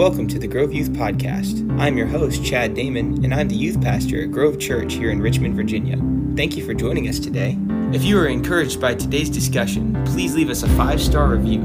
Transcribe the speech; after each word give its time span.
Welcome 0.00 0.28
to 0.28 0.38
the 0.38 0.48
Grove 0.48 0.72
Youth 0.72 0.94
Podcast. 0.94 1.78
I'm 1.78 1.98
your 1.98 2.06
host, 2.06 2.42
Chad 2.42 2.72
Damon, 2.72 3.22
and 3.22 3.34
I'm 3.34 3.48
the 3.48 3.54
youth 3.54 3.82
pastor 3.82 4.22
at 4.22 4.30
Grove 4.30 4.58
Church 4.58 4.94
here 4.94 5.10
in 5.10 5.20
Richmond, 5.20 5.54
Virginia. 5.54 5.98
Thank 6.36 6.56
you 6.56 6.64
for 6.64 6.72
joining 6.72 7.06
us 7.06 7.18
today. 7.18 7.58
If 7.92 8.02
you 8.02 8.18
are 8.18 8.26
encouraged 8.26 8.80
by 8.80 8.94
today's 8.94 9.28
discussion, 9.28 10.02
please 10.06 10.34
leave 10.34 10.48
us 10.48 10.62
a 10.62 10.70
five 10.70 11.02
star 11.02 11.28
review. 11.28 11.60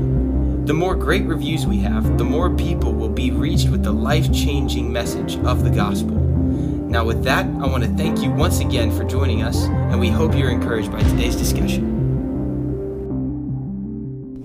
The 0.66 0.74
more 0.74 0.96
great 0.96 1.24
reviews 1.24 1.66
we 1.66 1.78
have, 1.78 2.18
the 2.18 2.26
more 2.26 2.54
people 2.54 2.92
will 2.92 3.08
be 3.08 3.32
reached 3.32 3.70
with 3.70 3.84
the 3.84 3.94
life 3.94 4.30
changing 4.34 4.92
message 4.92 5.38
of 5.38 5.64
the 5.64 5.70
gospel. 5.70 6.18
Now, 6.18 7.06
with 7.06 7.24
that, 7.24 7.46
I 7.46 7.68
want 7.68 7.86
to 7.86 7.90
thank 7.92 8.20
you 8.20 8.32
once 8.32 8.60
again 8.60 8.92
for 8.92 9.06
joining 9.06 9.44
us, 9.44 9.64
and 9.64 9.98
we 9.98 10.10
hope 10.10 10.36
you're 10.36 10.52
encouraged 10.52 10.92
by 10.92 11.00
today's 11.04 11.38
discussion. 11.38 11.95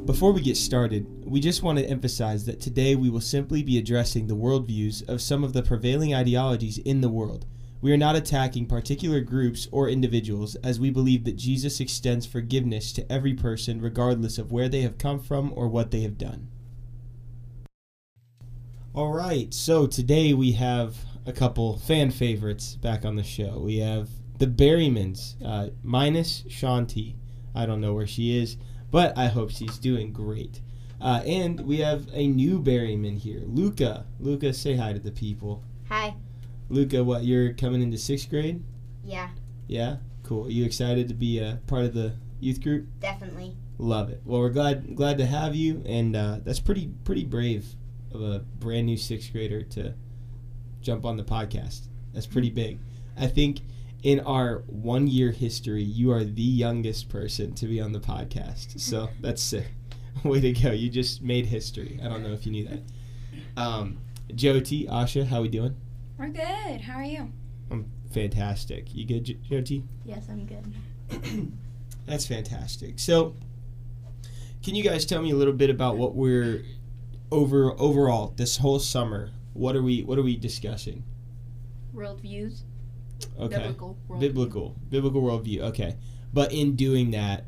Before 0.06 0.32
we 0.32 0.40
get 0.40 0.56
started, 0.56 1.06
we 1.27 1.40
just 1.40 1.62
want 1.62 1.78
to 1.78 1.86
emphasize 1.86 2.46
that 2.46 2.58
today 2.58 2.96
we 2.96 3.10
will 3.10 3.20
simply 3.20 3.62
be 3.62 3.78
addressing 3.78 4.27
the 4.27 4.36
worldviews 4.36 5.06
of 5.08 5.20
some 5.20 5.45
of 5.45 5.52
the 5.52 5.62
prevailing 5.62 6.14
ideologies 6.14 6.78
in 6.78 7.00
the 7.00 7.08
world. 7.08 7.45
We 7.82 7.92
are 7.92 7.98
not 7.98 8.16
attacking 8.16 8.66
particular 8.66 9.20
groups 9.20 9.68
or 9.70 9.88
individuals, 9.88 10.56
as 10.56 10.80
we 10.80 10.91
believe 10.91 11.24
that 11.24 11.36
Jesus 11.36 11.80
extends 11.80 12.27
forgiveness 12.27 12.92
to 12.94 13.12
every 13.12 13.34
person 13.34 13.80
regardless 13.80 14.38
of 14.38 14.50
where 14.50 14.68
they 14.68 14.80
have 14.80 14.98
come 14.98 15.20
from 15.20 15.52
or 15.55 15.68
what 15.68 15.91
they 15.91 16.00
have 16.00 16.19
done. 16.19 16.48
All 18.94 19.12
right, 19.12 19.52
so 19.55 19.86
today 19.86 20.32
we 20.32 20.52
have 20.52 20.96
a 21.27 21.32
couple 21.32 21.78
fan 21.78 22.10
favorites 22.10 22.74
back 22.74 23.05
on 23.05 23.16
the 23.16 23.22
show. 23.22 23.60
We 23.60 23.78
have 23.78 24.08
the 24.38 24.46
Berrymans, 24.46 25.36
uh, 25.44 25.70
minus 25.82 26.42
Shanti. 26.48 27.14
I 27.55 27.66
don't 27.66 27.80
know 27.80 27.94
where 27.94 28.06
she 28.06 28.36
is 28.36 28.56
but 28.90 29.16
I 29.16 29.26
hope 29.26 29.50
she's 29.50 29.78
doing 29.78 30.12
great. 30.12 30.60
Uh, 31.00 31.22
and 31.26 31.60
we 31.60 31.78
have 31.78 32.08
a 32.12 32.26
new 32.26 32.60
Berryman 32.60 33.19
here, 33.19 33.42
Luca. 33.47 34.05
Luca, 34.19 34.52
say 34.52 34.77
hi 34.77 34.92
to 34.92 34.98
the 34.98 35.10
people. 35.10 35.62
Hi. 35.88 36.14
Luca, 36.69 37.02
what 37.02 37.24
you're 37.24 37.52
coming 37.55 37.82
into 37.82 37.97
sixth 37.97 38.28
grade? 38.28 38.62
Yeah. 39.05 39.30
Yeah, 39.66 39.97
cool. 40.22 40.47
Are 40.47 40.50
you 40.50 40.64
excited 40.64 41.08
to 41.08 41.14
be 41.14 41.38
a 41.38 41.60
part 41.66 41.84
of 41.84 41.94
the 41.94 42.14
youth 42.38 42.62
group? 42.62 42.86
Definitely. 43.00 43.56
Love 43.78 44.10
it. 44.10 44.20
Well, 44.24 44.41
we're 44.41 44.50
glad 44.50 44.94
glad 44.94 45.16
to 45.19 45.27
have 45.27 45.54
you, 45.54 45.82
and 45.86 46.14
uh, 46.14 46.38
that's 46.44 46.60
pretty 46.60 46.91
pretty 47.04 47.25
brave 47.25 47.64
of 48.12 48.20
a 48.20 48.41
brand 48.58 48.86
new 48.86 48.97
sixth 48.97 49.32
grader 49.32 49.62
to 49.62 49.94
jump 50.82 51.06
on 51.06 51.16
the 51.16 51.25
podcast. 51.25 51.88
That's 52.12 52.27
pretty 52.27 52.50
big. 52.50 52.78
I 53.16 53.27
think 53.27 53.60
in 54.03 54.20
our 54.20 54.62
one 54.67 55.06
year 55.06 55.31
history, 55.31 55.83
you 55.83 56.11
are 56.12 56.25
the 56.25 56.43
youngest 56.43 57.09
person 57.09 57.53
to 57.55 57.67
be 57.67 57.81
on 57.81 57.93
the 57.93 58.01
podcast. 58.01 58.81
So 58.81 59.11
that's 59.20 59.43
sick. 59.43 59.67
Way 60.25 60.41
to 60.41 60.53
go. 60.53 60.70
You 60.70 60.91
just 60.91 61.23
made 61.23 61.47
history. 61.47 62.01
I 62.03 62.09
don't 62.09 62.23
know 62.23 62.33
if 62.33 62.45
you 62.47 62.53
knew 62.53 62.69
that. 62.69 62.81
Um, 63.56 63.98
Jyoti, 64.28 64.89
Asha, 64.89 65.27
how 65.27 65.39
are 65.39 65.43
we 65.43 65.48
doing? 65.48 65.77
We're 66.19 66.28
good. 66.28 66.81
How 66.83 66.95
are 66.95 67.05
you? 67.05 67.33
I'm 67.71 67.91
fantastic. 68.12 68.95
You 68.95 69.06
good, 69.06 69.25
J- 69.25 69.39
Jyoti? 69.48 69.84
Yes, 70.05 70.27
I'm 70.28 70.47
good. 70.47 71.53
That's 72.06 72.27
fantastic. 72.27 72.98
So, 72.98 73.34
can 74.62 74.75
you 74.75 74.83
guys 74.83 75.06
tell 75.06 75.23
me 75.23 75.31
a 75.31 75.37
little 75.37 75.55
bit 75.55 75.71
about 75.71 75.97
what 75.97 76.15
we're 76.15 76.65
over 77.31 77.73
overall 77.81 78.34
this 78.37 78.59
whole 78.59 78.78
summer? 78.78 79.31
What 79.55 79.77
are 79.77 79.83
we 79.83 80.03
What 80.03 80.19
are 80.19 80.23
we 80.23 80.37
discussing? 80.37 81.05
Worldviews. 81.95 82.62
Okay. 83.38 83.56
Biblical. 83.56 83.98
Worldview. 84.08 84.20
biblical 84.20 84.76
biblical 84.88 85.22
worldview 85.22 85.60
okay 85.60 85.96
but 86.32 86.52
in 86.52 86.76
doing 86.76 87.10
that 87.10 87.44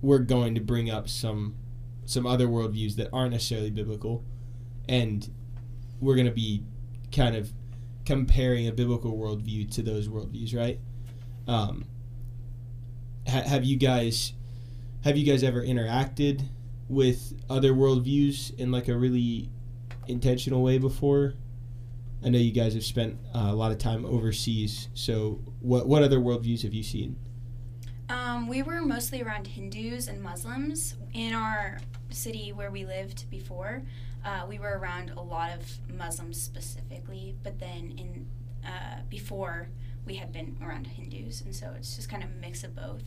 we're 0.00 0.18
going 0.18 0.54
to 0.54 0.60
bring 0.60 0.90
up 0.90 1.08
some 1.08 1.54
some 2.04 2.26
other 2.26 2.46
worldviews 2.46 2.96
that 2.96 3.08
aren't 3.12 3.32
necessarily 3.32 3.70
biblical 3.70 4.24
and 4.88 5.30
we're 6.00 6.16
going 6.16 6.26
to 6.26 6.32
be 6.32 6.64
kind 7.12 7.36
of 7.36 7.52
comparing 8.04 8.66
a 8.66 8.72
biblical 8.72 9.16
worldview 9.16 9.70
to 9.70 9.82
those 9.82 10.08
worldviews 10.08 10.54
right 10.56 10.80
um, 11.46 11.84
ha- 13.28 13.42
have 13.42 13.64
you 13.64 13.76
guys 13.76 14.32
have 15.04 15.16
you 15.16 15.24
guys 15.24 15.42
ever 15.42 15.62
interacted 15.62 16.48
with 16.88 17.32
other 17.48 17.72
worldviews 17.72 18.56
in 18.58 18.70
like 18.70 18.88
a 18.88 18.96
really 18.96 19.50
intentional 20.08 20.62
way 20.62 20.78
before 20.78 21.34
I 22.24 22.28
know 22.28 22.38
you 22.38 22.52
guys 22.52 22.74
have 22.74 22.84
spent 22.84 23.18
uh, 23.34 23.48
a 23.50 23.54
lot 23.54 23.72
of 23.72 23.78
time 23.78 24.04
overseas. 24.04 24.88
So, 24.94 25.40
what 25.60 25.88
what 25.88 26.02
other 26.02 26.18
worldviews 26.18 26.62
have 26.62 26.72
you 26.72 26.82
seen? 26.82 27.16
Um, 28.08 28.46
we 28.46 28.62
were 28.62 28.82
mostly 28.82 29.22
around 29.22 29.46
Hindus 29.46 30.06
and 30.06 30.22
Muslims 30.22 30.94
in 31.14 31.34
our 31.34 31.78
city 32.10 32.52
where 32.52 32.70
we 32.70 32.84
lived 32.84 33.28
before. 33.30 33.82
Uh, 34.24 34.44
we 34.48 34.58
were 34.58 34.78
around 34.78 35.10
a 35.10 35.20
lot 35.20 35.50
of 35.52 35.66
Muslims 35.96 36.40
specifically, 36.40 37.34
but 37.42 37.58
then 37.58 37.94
in 37.96 38.26
uh, 38.64 39.00
before 39.08 39.68
we 40.06 40.14
had 40.14 40.32
been 40.32 40.56
around 40.62 40.86
Hindus, 40.86 41.40
and 41.40 41.54
so 41.54 41.72
it's 41.76 41.96
just 41.96 42.08
kind 42.08 42.22
of 42.22 42.30
a 42.30 42.34
mix 42.34 42.62
of 42.64 42.74
both. 42.76 43.02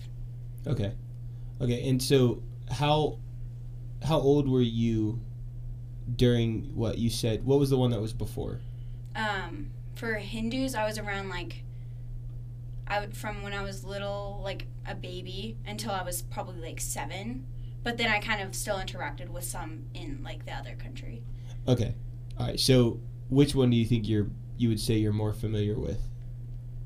Okay, 0.67 0.93
okay. 1.61 1.87
And 1.87 2.01
so, 2.01 2.41
how 2.69 3.19
how 4.03 4.19
old 4.19 4.49
were 4.49 4.61
you 4.61 5.21
during 6.13 6.75
what 6.75 6.97
you 6.97 7.09
said? 7.09 7.45
What 7.45 7.59
was 7.59 7.69
the 7.69 7.77
one 7.77 7.91
that 7.91 8.01
was 8.01 8.11
before? 8.13 8.59
Um, 9.15 9.71
for 9.95 10.15
Hindus, 10.15 10.75
I 10.75 10.85
was 10.85 10.97
around 10.97 11.29
like 11.29 11.63
I 12.87 12.99
would, 12.99 13.15
from 13.15 13.41
when 13.41 13.53
I 13.53 13.63
was 13.63 13.83
little, 13.83 14.41
like 14.43 14.67
a 14.87 14.93
baby, 14.93 15.57
until 15.65 15.91
I 15.91 16.03
was 16.03 16.21
probably 16.21 16.61
like 16.61 16.79
seven. 16.79 17.45
But 17.83 17.97
then 17.97 18.09
I 18.09 18.19
kind 18.19 18.41
of 18.41 18.55
still 18.55 18.77
interacted 18.77 19.29
with 19.29 19.43
some 19.43 19.85
in 19.93 20.21
like 20.23 20.45
the 20.45 20.53
other 20.53 20.75
country. 20.75 21.23
Okay, 21.67 21.95
all 22.37 22.47
right. 22.47 22.59
So, 22.59 22.99
which 23.29 23.55
one 23.55 23.69
do 23.69 23.77
you 23.77 23.85
think 23.85 24.07
you're 24.07 24.27
you 24.57 24.69
would 24.69 24.79
say 24.79 24.95
you're 24.95 25.13
more 25.13 25.33
familiar 25.33 25.77
with? 25.79 26.01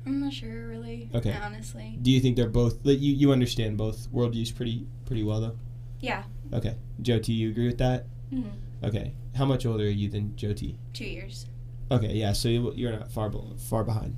I'm 0.06 0.20
not 0.20 0.32
sure 0.32 0.68
really. 0.68 1.10
Okay. 1.14 1.36
Honestly. 1.42 1.98
Do 2.00 2.10
you 2.10 2.20
think 2.20 2.36
they're 2.36 2.48
both 2.48 2.82
that 2.84 2.96
you 2.96 3.14
you 3.14 3.32
understand 3.32 3.76
both 3.76 4.10
worldviews 4.12 4.54
pretty 4.54 4.86
pretty 5.06 5.22
well 5.22 5.40
though? 5.40 5.56
Yeah. 6.00 6.24
Okay, 6.52 6.76
Jyoti, 7.02 7.28
you 7.28 7.50
agree 7.50 7.66
with 7.66 7.78
that? 7.78 8.06
Mm-hmm. 8.32 8.84
Okay, 8.84 9.12
how 9.36 9.44
much 9.44 9.66
older 9.66 9.84
are 9.84 9.88
you 9.88 10.08
than 10.08 10.30
Jyoti? 10.30 10.76
Two 10.94 11.04
years. 11.04 11.46
Okay, 11.90 12.14
yeah, 12.16 12.32
so 12.32 12.48
you- 12.48 12.72
you're 12.74 12.92
not 12.92 13.10
far 13.10 13.32
far 13.56 13.84
behind. 13.84 14.16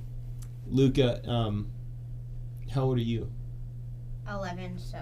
Luca, 0.67 1.27
um, 1.29 1.69
how 2.71 2.83
old 2.83 2.97
are 2.97 3.01
you? 3.01 3.31
11, 4.29 4.77
so. 4.77 4.99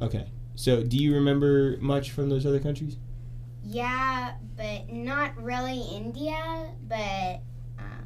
Okay, 0.00 0.30
so 0.54 0.82
do 0.82 0.96
you 0.96 1.14
remember 1.14 1.76
much 1.80 2.10
from 2.10 2.28
those 2.30 2.44
other 2.46 2.58
countries? 2.58 2.96
Yeah, 3.62 4.34
but 4.56 4.90
not 4.90 5.36
really 5.36 5.80
India, 5.82 6.72
but 6.88 7.42
uh, 7.78 8.02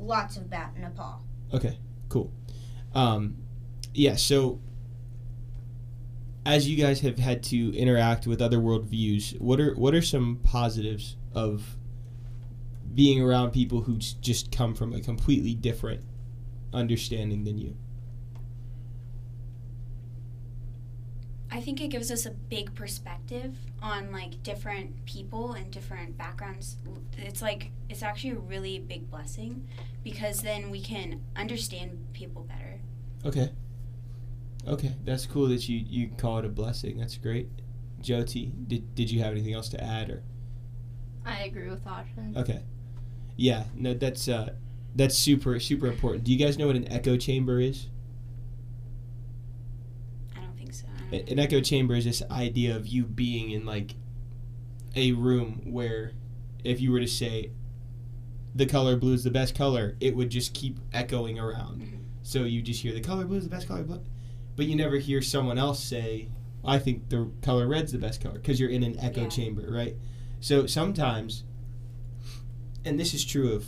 lots 0.00 0.36
about 0.36 0.76
Nepal. 0.76 1.22
Okay, 1.54 1.78
cool. 2.08 2.32
Um, 2.94 3.36
yeah, 3.94 4.16
so 4.16 4.60
as 6.44 6.68
you 6.68 6.76
guys 6.76 7.00
have 7.00 7.18
had 7.18 7.42
to 7.44 7.74
interact 7.76 8.26
with 8.26 8.42
other 8.42 8.58
worldviews, 8.58 9.40
what 9.40 9.60
are 9.60 9.74
what 9.74 9.94
are 9.94 10.02
some 10.02 10.40
positives 10.42 11.16
of 11.32 11.76
being 12.94 13.22
around 13.22 13.52
people 13.52 13.82
who 13.82 13.96
just 13.96 14.50
come 14.50 14.74
from 14.74 14.92
a 14.92 15.00
completely 15.00 15.54
different 15.54 16.02
understanding 16.72 17.44
than 17.44 17.58
you? 17.58 17.76
I 21.50 21.60
think 21.60 21.80
it 21.80 21.88
gives 21.88 22.10
us 22.10 22.26
a 22.26 22.30
big 22.30 22.74
perspective 22.74 23.56
on 23.80 24.12
like 24.12 24.42
different 24.42 25.06
people 25.06 25.52
and 25.54 25.70
different 25.70 26.18
backgrounds. 26.18 26.76
It's 27.16 27.40
like 27.40 27.70
it's 27.88 28.02
actually 28.02 28.30
a 28.30 28.38
really 28.38 28.78
big 28.78 29.10
blessing 29.10 29.66
because 30.04 30.42
then 30.42 30.70
we 30.70 30.80
can 30.82 31.22
understand 31.34 32.06
people 32.12 32.42
better. 32.42 32.80
Okay. 33.24 33.50
Okay, 34.66 34.94
that's 35.04 35.24
cool 35.24 35.48
that 35.48 35.68
you 35.68 35.82
you 35.88 36.08
call 36.18 36.38
it 36.38 36.44
a 36.44 36.48
blessing. 36.48 36.98
That's 36.98 37.16
great. 37.16 37.48
Jyoti, 38.02 38.52
did 38.68 38.94
did 38.94 39.10
you 39.10 39.20
have 39.22 39.32
anything 39.32 39.54
else 39.54 39.68
to 39.70 39.82
add 39.82 40.10
or? 40.10 40.22
I 41.24 41.44
agree 41.44 41.68
with 41.68 41.84
Asha. 41.84 42.36
Okay. 42.36 42.62
Yeah, 43.38 43.64
no, 43.76 43.94
that's 43.94 44.28
uh, 44.28 44.52
that's 44.96 45.16
super 45.16 45.58
super 45.60 45.86
important. 45.86 46.24
Do 46.24 46.32
you 46.32 46.38
guys 46.38 46.58
know 46.58 46.66
what 46.66 46.76
an 46.76 46.90
echo 46.92 47.16
chamber 47.16 47.60
is? 47.60 47.86
I 50.36 50.40
don't 50.40 50.56
think 50.58 50.74
so. 50.74 50.86
Don't 51.10 51.30
An 51.30 51.38
echo 51.38 51.60
chamber 51.60 51.94
is 51.94 52.04
this 52.04 52.22
idea 52.30 52.76
of 52.76 52.86
you 52.88 53.04
being 53.04 53.52
in 53.52 53.64
like 53.64 53.94
a 54.96 55.12
room 55.12 55.60
where, 55.72 56.12
if 56.64 56.80
you 56.80 56.90
were 56.90 56.98
to 57.00 57.06
say, 57.06 57.52
the 58.54 58.66
color 58.66 58.96
blue 58.96 59.12
is 59.12 59.22
the 59.22 59.30
best 59.30 59.54
color, 59.54 59.96
it 60.00 60.16
would 60.16 60.30
just 60.30 60.52
keep 60.52 60.80
echoing 60.92 61.38
around. 61.38 61.80
Mhm. 61.82 61.98
So 62.24 62.42
you 62.42 62.60
just 62.60 62.82
hear 62.82 62.92
the 62.92 63.00
color 63.00 63.24
blue 63.24 63.38
is 63.38 63.44
the 63.44 63.50
best 63.50 63.68
color, 63.68 63.84
but 63.84 64.02
but 64.56 64.66
you 64.66 64.74
never 64.74 64.96
hear 64.98 65.22
someone 65.22 65.58
else 65.58 65.78
say, 65.82 66.28
"I 66.64 66.80
think 66.80 67.08
the 67.08 67.30
color 67.40 67.68
red's 67.68 67.92
the 67.92 67.98
best 67.98 68.20
color," 68.20 68.34
because 68.34 68.58
you're 68.58 68.68
in 68.70 68.82
an 68.82 68.98
echo 68.98 69.22
Yeah. 69.22 69.28
chamber, 69.28 69.70
right? 69.70 69.94
So 70.40 70.66
sometimes, 70.66 71.44
and 72.88 72.98
this 72.98 73.12
is 73.12 73.24
true 73.24 73.52
of 73.52 73.66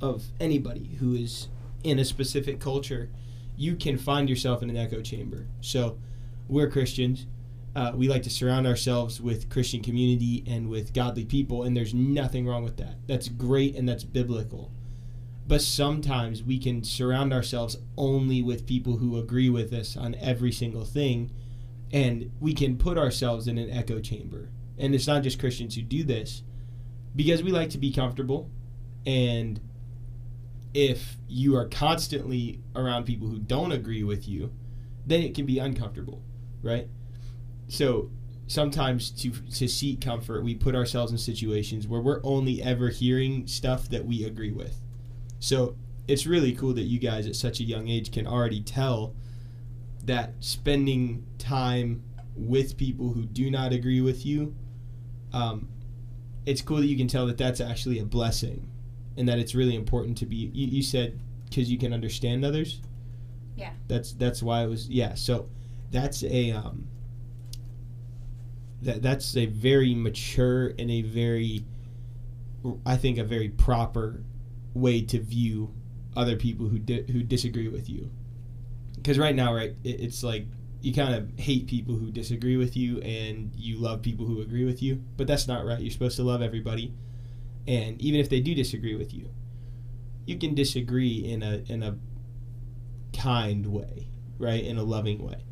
of 0.00 0.24
anybody 0.38 0.96
who 1.00 1.14
is 1.14 1.48
in 1.82 1.98
a 1.98 2.04
specific 2.04 2.60
culture, 2.60 3.08
you 3.56 3.74
can 3.76 3.96
find 3.96 4.28
yourself 4.28 4.62
in 4.62 4.68
an 4.68 4.76
echo 4.76 5.00
chamber. 5.00 5.46
So 5.62 5.98
we're 6.46 6.68
Christians. 6.68 7.26
uh, 7.76 7.92
we 7.94 8.08
like 8.08 8.22
to 8.22 8.30
surround 8.30 8.66
ourselves 8.66 9.20
with 9.20 9.50
Christian 9.50 9.82
community 9.82 10.42
and 10.46 10.70
with 10.70 10.94
godly 10.94 11.26
people, 11.26 11.62
and 11.62 11.76
there's 11.76 11.92
nothing 11.92 12.46
wrong 12.46 12.64
with 12.64 12.78
that. 12.78 12.94
That's 13.06 13.28
great 13.28 13.76
and 13.76 13.86
that's 13.86 14.02
biblical. 14.02 14.72
But 15.46 15.60
sometimes 15.60 16.42
we 16.42 16.58
can 16.58 16.82
surround 16.82 17.34
ourselves 17.34 17.76
only 17.98 18.40
with 18.40 18.66
people 18.66 18.96
who 18.96 19.18
agree 19.18 19.50
with 19.50 19.74
us 19.74 19.94
on 19.94 20.14
every 20.14 20.52
single 20.52 20.86
thing, 20.86 21.30
and 21.92 22.32
we 22.40 22.54
can 22.54 22.78
put 22.78 22.96
ourselves 22.96 23.46
in 23.46 23.58
an 23.58 23.70
echo 23.70 24.00
chamber. 24.00 24.48
And 24.78 24.94
it's 24.94 25.06
not 25.06 25.22
just 25.22 25.38
Christians 25.38 25.74
who 25.74 25.82
do 25.82 26.02
this, 26.02 26.42
because 27.16 27.42
we 27.42 27.50
like 27.50 27.70
to 27.70 27.78
be 27.78 27.92
comfortable. 27.92 28.50
And 29.04 29.60
if 30.74 31.16
you 31.26 31.56
are 31.56 31.66
constantly 31.66 32.60
around 32.74 33.04
people 33.04 33.28
who 33.28 33.38
don't 33.38 33.72
agree 33.72 34.04
with 34.04 34.28
you, 34.28 34.52
then 35.06 35.22
it 35.22 35.34
can 35.34 35.46
be 35.46 35.58
uncomfortable, 35.58 36.22
right? 36.62 36.88
So 37.68 38.10
sometimes 38.46 39.10
to 39.10 39.30
to 39.30 39.66
seek 39.66 40.00
comfort, 40.00 40.44
we 40.44 40.54
put 40.54 40.74
ourselves 40.74 41.12
in 41.12 41.18
situations 41.18 41.86
where 41.88 42.00
we're 42.00 42.20
only 42.22 42.62
ever 42.62 42.90
hearing 42.90 43.46
stuff 43.46 43.88
that 43.88 44.04
we 44.04 44.24
agree 44.24 44.52
with. 44.52 44.80
So 45.40 45.76
it's 46.08 46.26
really 46.26 46.52
cool 46.52 46.74
that 46.74 46.82
you 46.82 46.98
guys 46.98 47.26
at 47.26 47.34
such 47.36 47.60
a 47.60 47.64
young 47.64 47.88
age 47.88 48.12
can 48.12 48.26
already 48.26 48.60
tell 48.62 49.14
that 50.04 50.34
spending 50.40 51.26
time 51.38 52.02
with 52.36 52.76
people 52.76 53.12
who 53.12 53.24
do 53.24 53.50
not 53.50 53.72
agree 53.72 54.00
with 54.00 54.24
you, 54.24 54.54
um, 55.32 55.68
it's 56.46 56.62
cool 56.62 56.78
that 56.78 56.86
you 56.86 56.96
can 56.96 57.08
tell 57.08 57.26
that 57.26 57.36
that's 57.36 57.60
actually 57.60 57.98
a 57.98 58.04
blessing, 58.04 58.68
and 59.16 59.28
that 59.28 59.38
it's 59.38 59.54
really 59.54 59.74
important 59.74 60.16
to 60.18 60.26
be. 60.26 60.50
You, 60.54 60.68
you 60.68 60.82
said 60.82 61.20
because 61.48 61.70
you 61.70 61.78
can 61.78 61.92
understand 61.92 62.44
others. 62.44 62.80
Yeah. 63.56 63.72
That's 63.88 64.12
that's 64.12 64.42
why 64.42 64.62
it 64.62 64.66
was 64.66 64.88
yeah. 64.88 65.14
So 65.14 65.48
that's 65.90 66.22
a 66.24 66.52
um, 66.52 66.86
that 68.82 69.02
that's 69.02 69.36
a 69.36 69.46
very 69.46 69.94
mature 69.94 70.74
and 70.78 70.90
a 70.90 71.02
very 71.02 71.64
I 72.84 72.96
think 72.96 73.18
a 73.18 73.24
very 73.24 73.48
proper 73.48 74.22
way 74.74 75.00
to 75.02 75.20
view 75.20 75.72
other 76.16 76.36
people 76.36 76.66
who 76.68 76.78
di- 76.78 77.04
who 77.10 77.22
disagree 77.22 77.68
with 77.68 77.88
you. 77.88 78.10
Because 78.94 79.18
right 79.18 79.34
now, 79.34 79.54
right, 79.54 79.74
it, 79.84 80.00
it's 80.00 80.22
like 80.22 80.46
you 80.86 80.94
kind 80.94 81.16
of 81.16 81.36
hate 81.36 81.66
people 81.66 81.96
who 81.96 82.12
disagree 82.12 82.56
with 82.56 82.76
you, 82.76 83.00
and 83.00 83.50
you 83.56 83.76
love 83.76 84.02
people 84.02 84.24
who 84.24 84.40
agree 84.40 84.64
with 84.64 84.80
you. 84.80 85.02
But 85.16 85.26
that's 85.26 85.48
not 85.48 85.66
right. 85.66 85.80
You're 85.80 85.90
supposed 85.90 86.14
to 86.14 86.22
love 86.22 86.42
everybody, 86.42 86.94
and 87.66 88.00
even 88.00 88.20
if 88.20 88.30
they 88.30 88.38
do 88.38 88.54
disagree 88.54 88.94
with 88.94 89.12
you, 89.12 89.28
you 90.26 90.38
can 90.38 90.54
disagree 90.54 91.28
in 91.28 91.42
a 91.42 91.64
in 91.66 91.82
a 91.82 91.96
kind 93.12 93.66
way, 93.66 94.06
right, 94.38 94.64
in 94.64 94.76
a 94.76 94.84
loving 94.84 95.26
way. 95.26 95.42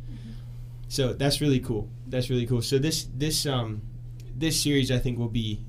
So 0.87 1.13
that's 1.13 1.41
really 1.41 1.59
cool. 1.59 1.89
That's 2.07 2.31
really 2.31 2.47
cool. 2.47 2.63
So 2.63 2.79
this 2.79 3.09
this 3.13 3.45
um 3.45 3.83
this 4.37 4.63
series 4.63 4.93
I 4.93 5.01
think 5.01 5.19
will 5.19 5.27
be 5.27 5.65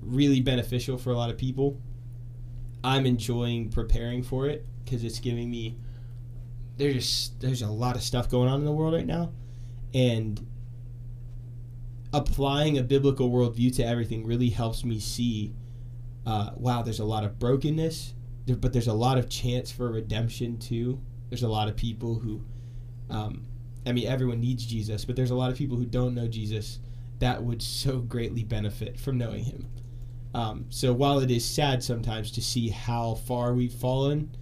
really 0.00 0.40
beneficial 0.40 0.96
for 0.96 1.10
a 1.10 1.16
lot 1.18 1.28
of 1.28 1.36
people. 1.36 1.78
I'm 2.82 3.04
enjoying 3.04 3.68
preparing 3.68 4.22
for 4.22 4.48
it 4.48 4.64
because 4.82 5.04
it's 5.04 5.18
giving 5.18 5.50
me 5.50 5.76
there's 6.76 7.30
there's 7.40 7.62
a 7.62 7.70
lot 7.70 7.96
of 7.96 8.02
stuff 8.02 8.30
going 8.30 8.48
on 8.48 8.60
in 8.60 8.64
the 8.64 8.72
world 8.72 8.94
right 8.94 9.06
now, 9.06 9.32
and 9.94 10.46
applying 12.12 12.78
a 12.78 12.82
biblical 12.82 13.30
worldview 13.30 13.74
to 13.76 13.84
everything 13.84 14.26
really 14.26 14.50
helps 14.50 14.84
me 14.84 14.98
see. 14.98 15.54
Uh, 16.24 16.50
wow, 16.56 16.82
there's 16.82 17.00
a 17.00 17.04
lot 17.04 17.24
of 17.24 17.38
brokenness, 17.38 18.14
but 18.58 18.72
there's 18.72 18.88
a 18.88 18.92
lot 18.92 19.18
of 19.18 19.28
chance 19.28 19.70
for 19.70 19.90
redemption 19.90 20.58
too. 20.58 21.00
There's 21.30 21.42
a 21.42 21.48
lot 21.48 21.68
of 21.68 21.76
people 21.76 22.18
who, 22.18 22.42
um, 23.10 23.46
I 23.86 23.92
mean, 23.92 24.06
everyone 24.08 24.40
needs 24.40 24.66
Jesus, 24.66 25.04
but 25.04 25.14
there's 25.14 25.30
a 25.30 25.36
lot 25.36 25.50
of 25.50 25.58
people 25.58 25.76
who 25.76 25.86
don't 25.86 26.14
know 26.14 26.26
Jesus 26.26 26.80
that 27.18 27.42
would 27.42 27.62
so 27.62 27.98
greatly 27.98 28.44
benefit 28.44 28.98
from 28.98 29.18
knowing 29.18 29.44
Him. 29.44 29.68
Um, 30.34 30.66
so 30.68 30.92
while 30.92 31.20
it 31.20 31.30
is 31.30 31.44
sad 31.44 31.82
sometimes 31.82 32.30
to 32.32 32.42
see 32.42 32.68
how 32.68 33.14
far 33.14 33.54
we've 33.54 33.72
fallen, 33.72 34.36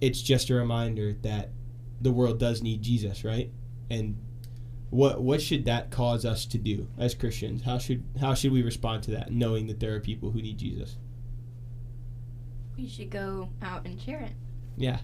it's 0.00 0.20
just 0.20 0.50
a 0.50 0.54
reminder 0.54 1.14
that 1.22 1.50
the 2.00 2.12
world 2.12 2.38
does 2.38 2.62
need 2.62 2.82
Jesus, 2.82 3.24
right? 3.24 3.50
And 3.90 4.16
what 4.90 5.20
what 5.20 5.42
should 5.42 5.64
that 5.64 5.90
cause 5.90 6.24
us 6.24 6.46
to 6.46 6.58
do 6.58 6.88
as 6.98 7.14
Christians? 7.14 7.62
How 7.62 7.78
should 7.78 8.04
how 8.20 8.34
should 8.34 8.52
we 8.52 8.62
respond 8.62 9.02
to 9.04 9.10
that, 9.12 9.32
knowing 9.32 9.66
that 9.66 9.80
there 9.80 9.94
are 9.94 10.00
people 10.00 10.30
who 10.30 10.42
need 10.42 10.58
Jesus? 10.58 10.96
We 12.76 12.88
should 12.88 13.10
go 13.10 13.48
out 13.62 13.86
and 13.86 14.00
share 14.00 14.20
it. 14.20 14.32
Yeah. 14.76 14.98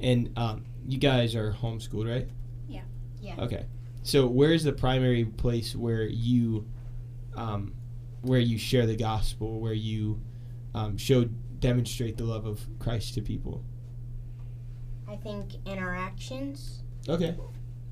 And 0.00 0.32
um, 0.36 0.64
you 0.86 0.98
guys 0.98 1.34
are 1.34 1.52
homeschooled, 1.52 2.08
right? 2.10 2.28
Yeah. 2.68 2.82
Yeah. 3.20 3.34
Okay. 3.38 3.66
So 4.02 4.26
where's 4.26 4.64
the 4.64 4.72
primary 4.72 5.24
place 5.24 5.76
where 5.76 6.04
you, 6.04 6.66
um, 7.36 7.74
where 8.22 8.40
you 8.40 8.56
share 8.56 8.86
the 8.86 8.96
gospel, 8.96 9.60
where 9.60 9.74
you 9.74 10.20
um, 10.74 10.96
show 10.96 11.28
demonstrate 11.60 12.16
the 12.16 12.24
love 12.24 12.46
of 12.46 12.60
Christ 12.78 13.14
to 13.14 13.22
people? 13.22 13.64
I 15.08 15.16
think 15.16 15.54
interactions. 15.66 16.82
Okay. 17.08 17.36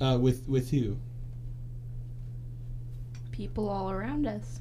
Uh, 0.01 0.19
with 0.21 0.47
with 0.49 0.71
who? 0.71 0.99
People 3.33 3.69
all 3.69 3.91
around 3.91 4.27
us. 4.27 4.61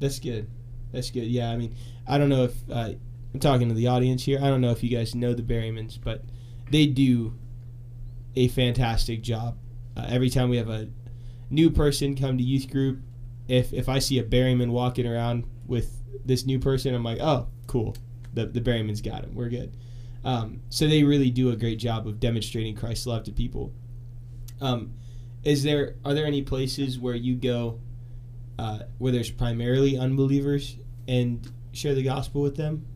That's 0.00 0.18
good. 0.18 0.48
That's 0.92 1.10
good. 1.10 1.26
Yeah, 1.26 1.50
I 1.50 1.56
mean, 1.56 1.74
I 2.06 2.18
don't 2.18 2.28
know 2.28 2.44
if 2.44 2.54
uh, 2.70 2.92
I'm 3.32 3.40
talking 3.40 3.68
to 3.68 3.74
the 3.74 3.86
audience 3.86 4.24
here. 4.24 4.38
I 4.42 4.48
don't 4.48 4.60
know 4.60 4.70
if 4.70 4.82
you 4.82 4.90
guys 4.90 5.14
know 5.14 5.34
the 5.34 5.42
Berrymans, 5.42 5.98
but 6.02 6.24
they 6.70 6.86
do 6.86 7.34
a 8.34 8.48
fantastic 8.48 9.22
job. 9.22 9.56
Uh, 9.96 10.06
every 10.08 10.30
time 10.30 10.48
we 10.48 10.56
have 10.56 10.68
a 10.68 10.88
new 11.50 11.70
person 11.70 12.16
come 12.16 12.38
to 12.38 12.44
youth 12.44 12.70
group, 12.70 13.00
if 13.46 13.72
if 13.72 13.88
I 13.88 13.98
see 13.98 14.18
a 14.18 14.24
Berryman 14.24 14.70
walking 14.70 15.06
around 15.06 15.44
with 15.66 16.02
this 16.24 16.46
new 16.46 16.58
person, 16.58 16.94
I'm 16.94 17.04
like, 17.04 17.18
oh, 17.20 17.48
cool. 17.70 17.96
The 18.34 18.46
the 18.46 18.60
Berryman's 18.60 19.00
got 19.00 19.22
him. 19.22 19.34
We're 19.34 19.48
good. 19.48 19.76
Um, 20.24 20.60
so 20.68 20.86
they 20.86 21.04
really 21.04 21.30
do 21.30 21.50
a 21.50 21.56
great 21.56 21.78
job 21.78 22.06
of 22.06 22.18
demonstrating 22.18 22.74
Christ's 22.74 23.06
love 23.06 23.22
to 23.24 23.32
people. 23.32 23.72
Um, 24.60 24.94
is 25.44 25.62
there 25.62 25.94
are 26.04 26.12
there 26.12 26.26
any 26.26 26.42
places 26.42 26.98
where 26.98 27.14
you 27.14 27.36
go 27.36 27.78
uh, 28.58 28.80
where 28.98 29.12
there's 29.12 29.30
primarily 29.30 29.96
unbelievers 29.96 30.76
and 31.06 31.48
share 31.72 31.94
the 31.94 32.02
gospel 32.02 32.42
with 32.42 32.56
them? 32.56 32.86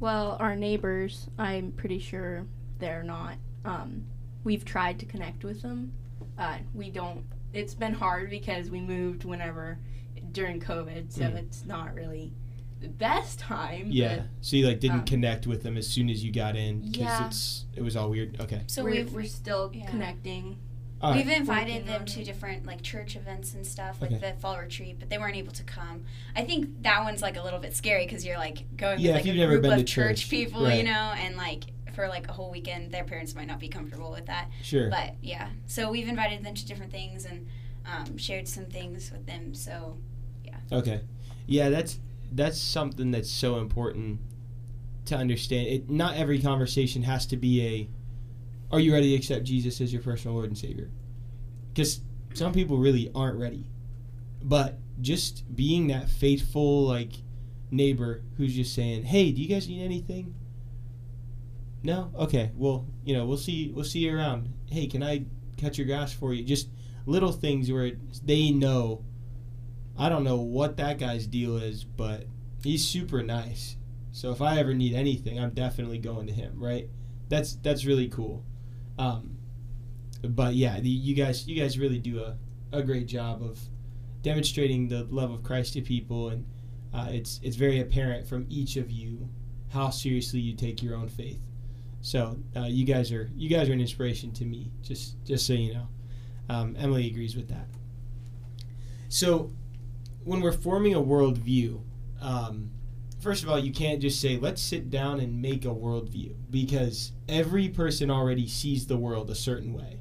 Well, 0.00 0.36
our 0.40 0.56
neighbors, 0.56 1.28
I'm 1.38 1.72
pretty 1.72 2.00
sure 2.00 2.46
they're 2.78 3.04
not. 3.04 3.36
Um, 3.64 4.06
we've 4.42 4.64
tried 4.64 4.98
to 5.00 5.06
connect 5.06 5.44
with 5.44 5.62
them. 5.62 5.92
Uh, 6.36 6.58
we 6.74 6.90
don't. 6.90 7.24
It's 7.52 7.74
been 7.74 7.94
hard 7.94 8.30
because 8.30 8.70
we 8.70 8.80
moved 8.80 9.24
whenever 9.24 9.78
during 10.32 10.60
COVID, 10.60 11.12
so 11.12 11.22
Mhm. 11.22 11.36
it's 11.36 11.64
not 11.64 11.94
really 11.94 12.32
the 12.80 12.88
best 12.88 13.38
time. 13.38 13.86
Yeah. 13.90 14.22
So 14.40 14.56
you 14.56 14.66
like 14.66 14.80
didn't 14.80 15.00
um, 15.00 15.04
connect 15.04 15.46
with 15.46 15.62
them 15.62 15.76
as 15.76 15.86
soon 15.86 16.08
as 16.08 16.24
you 16.24 16.32
got 16.32 16.56
in 16.56 16.80
because 16.80 16.98
Yeah. 16.98 17.26
it's 17.26 17.64
it 17.74 17.82
was 17.82 17.96
all 17.96 18.08
weird. 18.10 18.40
Okay. 18.40 18.62
So 18.66 18.82
we're, 18.84 18.90
we've 18.90 19.12
we're 19.12 19.24
still 19.24 19.70
yeah. 19.74 19.86
connecting. 19.86 20.56
All 21.02 21.12
right. 21.12 21.24
We've 21.24 21.34
invited 21.34 21.86
them 21.86 22.04
to 22.04 22.24
different 22.24 22.66
like 22.66 22.82
church 22.82 23.16
events 23.16 23.54
and 23.54 23.66
stuff, 23.66 24.00
like 24.02 24.12
Okay. 24.12 24.32
the 24.32 24.40
fall 24.40 24.58
retreat, 24.58 24.96
but 24.98 25.08
they 25.10 25.18
weren't 25.18 25.36
able 25.36 25.52
to 25.52 25.62
come. 25.62 26.04
I 26.36 26.44
think 26.44 26.82
that 26.82 27.02
one's 27.04 27.22
like 27.22 27.36
a 27.36 27.42
little 27.42 27.58
bit 27.58 27.74
scary 27.74 28.04
because 28.06 28.24
you're 28.24 28.36
like 28.38 28.64
going 28.76 28.98
Yeah, 29.00 29.10
if 29.12 29.16
with 29.16 29.16
like 29.16 29.24
you've 29.26 29.36
a 29.36 29.38
never 29.38 29.52
group 29.52 29.62
been 29.62 29.72
of 29.72 29.78
to 29.78 29.84
church, 29.84 30.20
church, 30.22 30.30
people, 30.30 30.64
right. 30.64 30.76
you 30.78 30.84
know, 30.84 30.90
and 31.16 31.36
like 31.36 31.64
for 31.94 32.06
like 32.08 32.28
a 32.28 32.32
whole 32.32 32.50
weekend, 32.50 32.92
their 32.92 33.04
parents 33.04 33.34
might 33.34 33.46
not 33.46 33.58
be 33.58 33.68
comfortable 33.68 34.10
with 34.10 34.26
that. 34.26 34.48
Sure. 34.62 34.88
But 34.90 35.16
yeah, 35.22 35.48
so 35.66 35.90
we've 35.90 36.08
invited 36.08 36.44
them 36.44 36.54
to 36.54 36.66
different 36.66 36.92
things 36.92 37.24
and 37.24 37.46
um, 37.86 38.16
shared 38.18 38.46
some 38.46 38.66
things 38.66 39.10
with 39.10 39.26
them. 39.26 39.54
So 39.54 39.96
Okay. 40.72 41.00
Yeah, 41.46 41.68
that's 41.68 41.98
that's 42.32 42.60
something 42.60 43.10
that's 43.10 43.30
so 43.30 43.58
important 43.58 44.20
to 45.06 45.16
understand. 45.16 45.66
It 45.66 45.90
not 45.90 46.16
every 46.16 46.40
conversation 46.40 47.02
has 47.02 47.26
to 47.26 47.36
be 47.36 47.66
a 47.66 47.88
are 48.72 48.80
you 48.80 48.92
ready 48.92 49.10
to 49.10 49.16
accept 49.16 49.44
Jesus 49.44 49.80
as 49.80 49.92
your 49.92 50.02
personal 50.02 50.34
Lord 50.36 50.48
and 50.48 50.58
Savior? 50.58 50.90
Cuz 51.74 52.00
some 52.34 52.52
people 52.52 52.78
really 52.78 53.10
aren't 53.14 53.38
ready. 53.38 53.66
But 54.42 54.78
just 55.00 55.54
being 55.54 55.88
that 55.88 56.08
faithful 56.08 56.86
like 56.86 57.14
neighbor 57.70 58.22
who's 58.36 58.54
just 58.54 58.74
saying, 58.74 59.04
"Hey, 59.04 59.32
do 59.32 59.42
you 59.42 59.48
guys 59.48 59.68
need 59.68 59.82
anything?" 59.82 60.34
No? 61.82 62.10
Okay. 62.14 62.50
Well, 62.56 62.86
you 63.04 63.14
know, 63.14 63.26
we'll 63.26 63.38
see 63.38 63.72
we'll 63.74 63.84
see 63.84 64.00
you 64.00 64.14
around. 64.14 64.50
Hey, 64.70 64.86
can 64.86 65.02
I 65.02 65.24
cut 65.58 65.78
your 65.78 65.86
grass 65.86 66.12
for 66.12 66.32
you? 66.32 66.44
Just 66.44 66.68
little 67.06 67.32
things 67.32 67.70
where 67.72 67.92
they 68.24 68.50
know 68.50 69.02
I 70.00 70.08
don't 70.08 70.24
know 70.24 70.40
what 70.40 70.78
that 70.78 70.98
guy's 70.98 71.26
deal 71.26 71.58
is, 71.58 71.84
but 71.84 72.24
he's 72.64 72.88
super 72.88 73.22
nice. 73.22 73.76
So 74.12 74.32
if 74.32 74.40
I 74.40 74.58
ever 74.58 74.72
need 74.72 74.94
anything, 74.94 75.38
I'm 75.38 75.50
definitely 75.50 75.98
going 75.98 76.26
to 76.26 76.32
him, 76.32 76.54
right? 76.58 76.88
That's 77.28 77.56
that's 77.56 77.84
really 77.84 78.08
cool. 78.08 78.42
Um, 78.98 79.36
but 80.22 80.54
yeah, 80.54 80.80
the, 80.80 80.88
you 80.88 81.14
guys 81.14 81.46
you 81.46 81.60
guys 81.60 81.78
really 81.78 81.98
do 81.98 82.20
a, 82.20 82.38
a 82.72 82.82
great 82.82 83.08
job 83.08 83.42
of 83.42 83.60
demonstrating 84.22 84.88
the 84.88 85.04
love 85.10 85.30
of 85.32 85.42
Christ 85.42 85.74
to 85.74 85.82
people, 85.82 86.30
and 86.30 86.46
uh, 86.94 87.08
it's 87.10 87.38
it's 87.42 87.56
very 87.56 87.80
apparent 87.80 88.26
from 88.26 88.46
each 88.48 88.76
of 88.76 88.90
you 88.90 89.28
how 89.68 89.90
seriously 89.90 90.40
you 90.40 90.56
take 90.56 90.82
your 90.82 90.96
own 90.96 91.10
faith. 91.10 91.40
So 92.00 92.38
uh, 92.56 92.64
you 92.64 92.86
guys 92.86 93.12
are 93.12 93.30
you 93.36 93.50
guys 93.50 93.68
are 93.68 93.74
an 93.74 93.82
inspiration 93.82 94.32
to 94.32 94.46
me. 94.46 94.70
Just 94.80 95.22
just 95.26 95.46
so 95.46 95.52
you 95.52 95.74
know, 95.74 95.88
um, 96.48 96.74
Emily 96.78 97.06
agrees 97.06 97.36
with 97.36 97.48
that. 97.48 97.68
So 99.10 99.52
when 100.24 100.40
we're 100.40 100.52
forming 100.52 100.94
a 100.94 101.00
worldview, 101.00 101.80
um, 102.20 102.70
first 103.20 103.42
of 103.42 103.48
all, 103.48 103.58
you 103.58 103.72
can't 103.72 104.00
just 104.00 104.20
say 104.20 104.36
let's 104.38 104.62
sit 104.62 104.90
down 104.90 105.20
and 105.20 105.40
make 105.40 105.64
a 105.64 105.68
worldview 105.68 106.34
because 106.50 107.12
every 107.28 107.68
person 107.68 108.10
already 108.10 108.46
sees 108.46 108.86
the 108.86 108.96
world 108.96 109.30
a 109.30 109.34
certain 109.34 109.72
way. 109.72 110.00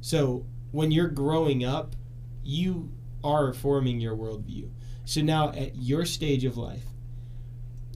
So 0.00 0.46
when 0.70 0.90
you're 0.90 1.08
growing 1.08 1.64
up, 1.64 1.96
you 2.42 2.92
are 3.22 3.52
forming 3.52 4.00
your 4.00 4.16
worldview. 4.16 4.70
So 5.04 5.22
now 5.22 5.50
at 5.50 5.76
your 5.76 6.04
stage 6.04 6.44
of 6.44 6.56
life, 6.56 6.84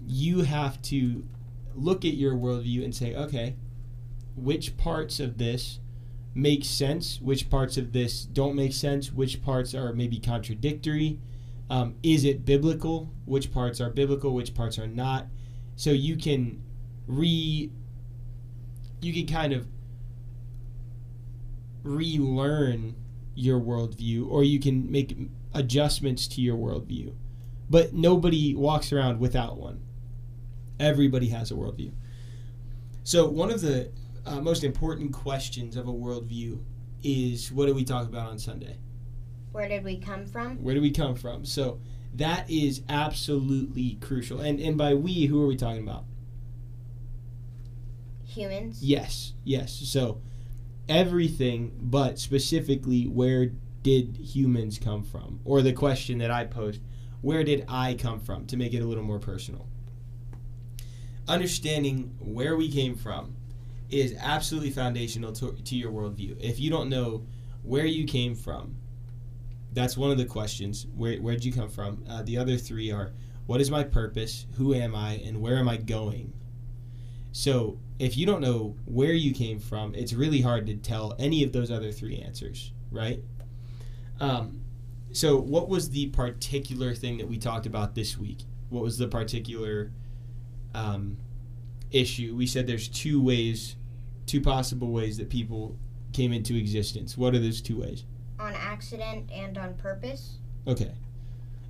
you 0.07 0.43
have 0.43 0.81
to 0.83 1.25
look 1.75 2.05
at 2.05 2.15
your 2.15 2.35
worldview 2.35 2.83
and 2.85 2.95
say, 2.95 3.15
okay, 3.15 3.57
which 4.37 4.77
parts 4.77 5.21
of 5.21 5.39
this 5.39 5.81
make 6.35 6.65
sense, 6.65 7.21
which 7.21 7.51
parts 7.51 7.77
of 7.77 7.93
this 7.93 8.25
don't 8.25 8.55
make 8.55 8.73
sense, 8.73 9.13
which 9.13 9.43
parts 9.43 9.75
are 9.75 9.93
maybe 9.93 10.19
contradictory. 10.19 11.19
Um, 11.71 11.97
is 12.03 12.25
it 12.25 12.45
biblical? 12.45 13.11
Which 13.25 13.53
parts 13.53 13.81
are 13.81 13.91
biblical? 13.91 14.35
Which 14.35 14.55
parts 14.55 14.79
are 14.79 14.87
not? 14.87 15.27
So 15.77 15.91
you 15.91 16.17
can 16.17 16.63
re, 17.07 17.71
you 19.01 19.13
can 19.13 19.27
kind 19.27 19.53
of 19.53 19.67
relearn 21.83 22.95
your 23.35 23.61
worldview, 23.61 24.29
or 24.29 24.43
you 24.43 24.59
can 24.59 24.91
make 24.91 25.17
adjustments 25.55 26.27
to 26.29 26.41
your 26.41 26.57
worldview. 26.57 27.15
But 27.71 27.93
nobody 27.93 28.55
walks 28.55 28.93
around 28.93 29.21
without 29.21 29.59
one. 29.59 29.83
Everybody 30.81 31.29
has 31.29 31.51
a 31.51 31.55
worldview. 31.55 31.93
So, 33.05 33.29
one 33.29 33.51
of 33.51 33.61
the 33.61 33.91
uh, 34.27 34.41
most 34.41 34.65
important 34.65 35.13
questions 35.13 35.77
of 35.77 35.87
a 35.87 35.93
worldview 35.93 36.61
is 37.03 37.53
what 37.53 37.67
do 37.67 37.75
we 37.75 37.85
talk 37.85 38.07
about 38.07 38.29
on 38.29 38.39
Sunday? 38.39 38.77
Where 39.53 39.69
did 39.69 39.85
we 39.85 39.99
come 39.99 40.27
from? 40.27 40.63
Where 40.63 40.75
do 40.75 40.81
we 40.81 40.91
come 40.91 41.15
from? 41.15 41.45
So, 41.45 41.81
that 42.15 42.51
is 42.51 42.83
absolutely 42.89 43.99
crucial. 44.01 44.41
And, 44.41 44.61
and 44.61 44.77
by 44.77 44.95
we, 44.95 45.27
who 45.27 45.43
are 45.43 45.47
we 45.47 45.57
talking 45.57 45.83
about? 45.83 46.05
Humans. 48.25 48.83
Yes, 48.83 49.33
yes. 49.45 49.73
So, 49.73 50.21
everything, 50.89 51.79
but 51.81 52.19
specifically, 52.19 53.05
where 53.05 53.53
did 53.83 54.17
humans 54.17 54.79
come 54.79 55.03
from? 55.03 55.41
Or 55.45 55.63
the 55.63 55.73
question 55.73 56.19
that 56.19 56.31
I 56.31 56.45
posed, 56.45 56.81
where 57.21 57.45
did 57.45 57.65
I 57.69 57.95
come 57.95 58.21
from? 58.21 58.47
To 58.47 58.57
make 58.57 58.75
it 58.75 58.81
a 58.81 58.87
little 58.87 59.05
more 59.05 59.19
personal. 59.19 59.67
Understanding 61.27 62.17
where 62.21 62.57
we 62.57 62.71
came 62.71 62.97
from 62.97 63.35
is 63.91 64.15
absolutely 64.19 64.71
foundational 64.71 65.33
to, 65.33 65.53
to 65.53 65.77
your 65.77 65.91
worldview. 65.91 66.39
If 66.41 66.61
you 66.61 66.71
don't 66.71 66.89
know 66.89 67.27
where 67.63 67.87
you 67.87 68.07
came 68.07 68.35
from, 68.35 68.77
that's 69.73 69.97
one 69.97 70.11
of 70.11 70.19
the 70.19 70.25
questions. 70.25 70.87
Where 70.97 71.17
where 71.19 71.35
did 71.35 71.45
you 71.45 71.53
come 71.53 71.69
from? 71.69 72.05
Uh, 72.09 72.23
the 72.23 72.39
other 72.39 72.57
three 72.57 72.91
are 72.91 73.13
what 73.47 73.61
is 73.61 73.71
my 73.71 73.83
purpose, 73.83 74.47
who 74.57 74.75
am 74.75 74.95
I, 74.95 75.15
and 75.25 75.41
where 75.41 75.57
am 75.57 75.69
I 75.69 75.79
going? 75.79 76.33
So 77.33 77.79
if 77.99 78.17
you 78.17 78.27
don't 78.27 78.41
know 78.41 78.77
where 78.85 79.13
you 79.13 79.33
came 79.33 79.59
from, 79.59 79.95
it's 79.95 80.13
really 80.13 80.41
hard 80.41 80.67
to 80.67 80.77
tell 80.77 81.15
any 81.19 81.43
of 81.45 81.53
those 81.53 81.71
other 81.71 81.93
three 81.93 82.19
answers, 82.19 82.73
right? 82.91 83.23
Um, 84.21 84.61
so 85.13 85.39
what 85.39 85.69
was 85.69 85.91
the 85.91 86.09
particular 86.09 86.95
thing 86.95 87.19
that 87.19 87.29
we 87.29 87.39
talked 87.39 87.67
about 87.67 87.95
this 87.95 88.19
week? 88.19 88.45
What 88.69 88.83
was 88.83 88.99
the 88.99 89.09
particular 89.09 89.93
um, 90.75 91.17
issue? 91.91 92.35
We 92.37 92.47
said 92.47 92.67
there's 92.67 92.89
two 92.89 93.23
ways, 93.23 93.77
two 94.27 94.41
possible 94.41 94.91
ways 94.91 95.17
that 95.19 95.31
people 95.31 95.77
came 96.13 96.33
into 96.33 96.55
existence. 96.55 97.17
What 97.17 97.35
are 97.35 97.39
those 97.39 97.63
two 97.63 97.81
ways? 97.81 98.05
On 98.39 98.55
accident 98.55 99.31
and 99.33 99.59
on 99.59 99.75
purpose. 99.75 100.39
Okay. 100.67 100.93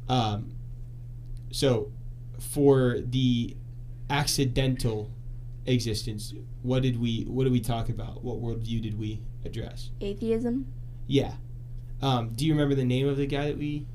Um, 0.09 0.55
so, 1.51 1.91
for 2.39 2.99
the 3.01 3.57
accidental 4.11 5.11
existence, 5.67 6.35
what 6.63 6.83
did 6.83 7.01
we 7.01 7.25
what 7.25 7.45
did 7.45 7.53
we 7.53 7.61
talk 7.61 7.89
about? 7.89 8.23
What 8.25 8.41
worldview 8.41 8.83
did 8.83 8.99
we 8.99 9.21
address? 9.45 9.91
Atheism. 10.01 10.67
Yeah. 11.07 11.33
Um, 12.01 12.31
do 12.35 12.47
you 12.47 12.53
remember 12.53 12.75
the 12.75 12.85
name 12.85 13.09
of 13.09 13.17
the 13.17 13.27
guy 13.27 13.47
that 13.47 13.59
we 13.59 13.87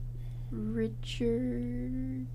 Richard. 0.52 2.28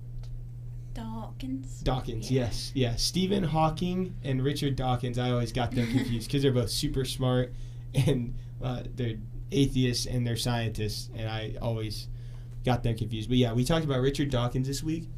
Dawkins. 0.93 1.81
Dawkins? 1.81 2.29
Yeah. 2.29 2.41
Yes, 2.41 2.71
yeah. 2.75 2.95
Stephen 2.95 3.43
Hawking 3.43 4.15
and 4.23 4.43
Richard 4.43 4.75
Dawkins. 4.75 5.17
I 5.17 5.31
always 5.31 5.51
got 5.51 5.71
them 5.71 5.87
confused 5.91 6.27
because 6.27 6.41
they're 6.43 6.51
both 6.51 6.69
super 6.69 7.05
smart 7.05 7.53
and 7.93 8.35
uh, 8.61 8.83
they're 8.95 9.17
atheists 9.51 10.05
and 10.05 10.25
they're 10.25 10.37
scientists, 10.37 11.09
and 11.15 11.29
I 11.29 11.55
always 11.61 12.07
got 12.65 12.83
them 12.83 12.95
confused. 12.97 13.29
But 13.29 13.37
yeah, 13.37 13.53
we 13.53 13.63
talked 13.63 13.85
about 13.85 14.01
Richard 14.01 14.29
Dawkins 14.29 14.67
this 14.67 14.83
week, 14.83 15.09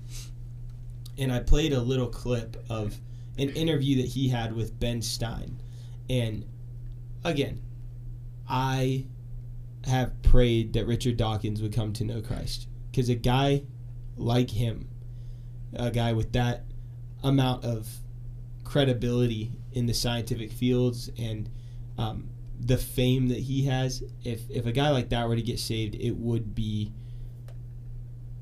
and 1.18 1.32
I 1.32 1.40
played 1.40 1.74
a 1.74 1.82
little 1.82 2.08
clip 2.08 2.64
of 2.70 2.98
an 3.38 3.50
interview 3.50 4.02
that 4.02 4.10
he 4.10 4.30
had 4.30 4.56
with 4.56 4.80
Ben 4.80 5.02
Stein, 5.02 5.62
and 6.10 6.46
again, 7.24 7.62
I 8.48 9.06
have 9.86 10.22
prayed 10.22 10.74
that 10.74 10.86
Richard 10.86 11.18
Dawkins 11.18 11.62
would 11.62 11.74
come 11.74 11.94
to 11.94 12.04
know 12.04 12.22
Christ 12.22 12.68
because 12.92 13.10
a 13.10 13.16
guy 13.16 13.64
like 14.18 14.52
him, 14.52 14.90
a 15.74 15.90
guy 15.90 16.14
with 16.14 16.34
that 16.34 16.66
amount 17.24 17.64
of 17.64 17.88
credibility 18.64 19.52
in 19.74 19.86
the 19.86 19.94
scientific 19.94 20.52
fields 20.52 21.10
and 21.18 21.50
um, 21.98 22.30
the 22.64 22.78
fame 22.78 23.30
that 23.30 23.40
he 23.40 23.66
has, 23.66 24.04
if 24.24 24.50
if 24.50 24.66
a 24.66 24.72
guy 24.72 24.90
like 24.90 25.10
that 25.10 25.28
were 25.28 25.36
to 25.36 25.42
get 25.42 25.60
saved, 25.60 25.96
it 25.96 26.12
would 26.12 26.54
be 26.54 26.94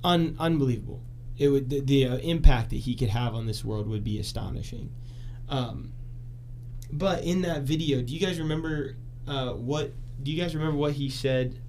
un- 0.03 0.35
unbelievable. 0.39 1.01
It 1.37 1.47
would 1.49 1.69
the, 1.69 1.79
the 1.79 2.05
uh, 2.07 2.17
impact 2.17 2.71
that 2.71 2.77
he 2.77 2.95
could 2.95 3.09
have 3.09 3.33
on 3.33 3.45
this 3.45 3.63
world 3.63 3.87
would 3.87 4.03
be 4.03 4.19
astonishing. 4.19 4.91
Um, 5.47 5.93
but 6.91 7.23
in 7.23 7.41
that 7.41 7.61
video, 7.61 8.01
do 8.01 8.13
you 8.13 8.19
guys 8.19 8.39
remember 8.39 8.97
uh, 9.27 9.53
what? 9.53 9.93
Do 10.21 10.31
you 10.31 10.41
guys 10.41 10.53
remember 10.53 10.77
what 10.77 10.93
he 10.93 11.09
said? 11.09 11.61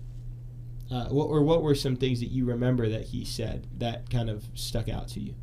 Uh, 0.91 1.05
what 1.07 1.27
or 1.27 1.43
what 1.43 1.63
were 1.63 1.77
some 1.77 1.95
things 1.95 2.19
that 2.19 2.31
you 2.31 2.45
remember 2.45 2.89
that 2.89 3.05
he 3.05 3.25
said 3.25 3.69
that 3.79 4.11
kind 4.11 4.29
of 4.29 4.45
stuck 4.55 4.89
out 4.89 5.07
to 5.09 5.21
you? 5.21 5.35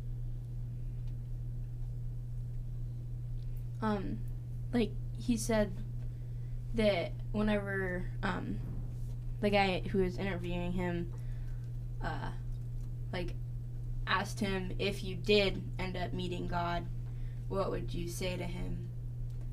Um, 3.80 4.18
like 4.74 4.90
he 5.18 5.38
said 5.38 5.72
that 6.78 7.12
whenever 7.32 8.08
um, 8.22 8.56
the 9.40 9.50
guy 9.50 9.82
who 9.90 9.98
was 9.98 10.16
interviewing 10.16 10.72
him, 10.72 11.12
uh, 12.02 12.30
like 13.12 13.34
asked 14.06 14.38
him 14.38 14.72
if 14.78 15.02
you 15.02 15.16
did 15.16 15.60
end 15.80 15.96
up 15.96 16.12
meeting 16.12 16.46
God, 16.46 16.86
what 17.48 17.70
would 17.70 17.92
you 17.92 18.08
say 18.08 18.36
to 18.36 18.44
him? 18.44 18.88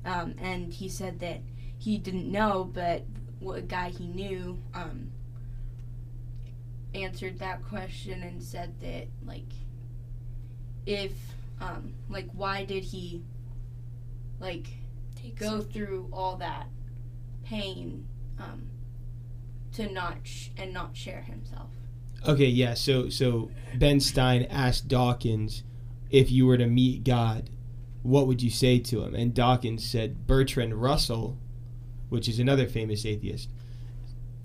Um, 0.06 0.36
and 0.40 0.72
he 0.72 0.88
said 0.88 1.20
that 1.22 1.42
he 1.80 1.98
didn't 1.98 2.32
know, 2.32 2.70
but 2.72 3.06
what 3.40 3.68
guy 3.68 3.90
he 3.90 4.06
knew 4.06 4.60
um, 4.76 5.10
answered 6.94 7.40
that 7.40 7.64
question 7.64 8.22
and 8.22 8.42
said 8.42 8.80
that 8.82 9.08
like 9.26 9.52
if 10.86 11.12
um, 11.60 11.94
like 12.08 12.28
why 12.34 12.66
did 12.66 12.84
he 12.84 13.24
like 14.40 14.68
Take 15.16 15.40
go 15.40 15.62
through 15.62 16.08
all 16.14 16.36
that 16.38 16.68
pain 17.46 18.08
um, 18.40 18.70
to 19.74 19.92
not 19.92 20.18
sh- 20.24 20.50
and 20.58 20.74
not 20.74 20.96
share 20.96 21.22
himself. 21.22 21.70
Okay, 22.28 22.48
yeah. 22.48 22.74
So 22.74 23.10
so 23.10 23.52
Ben 23.76 24.00
Stein 24.00 24.44
asked 24.50 24.88
Dawkins 24.88 25.64
if 26.10 26.32
you 26.32 26.46
were 26.46 26.58
to 26.58 26.68
meet 26.68 27.04
God, 27.04 27.50
what 28.04 28.28
would 28.28 28.42
you 28.42 28.50
say 28.50 28.80
to 28.80 29.04
him? 29.04 29.16
And 29.16 29.34
Dawkins 29.34 29.88
said 29.88 30.28
Bertrand 30.28 30.82
Russell, 30.82 31.38
which 32.10 32.28
is 32.28 32.40
another 32.40 32.68
famous 32.68 33.06
atheist, 33.06 33.50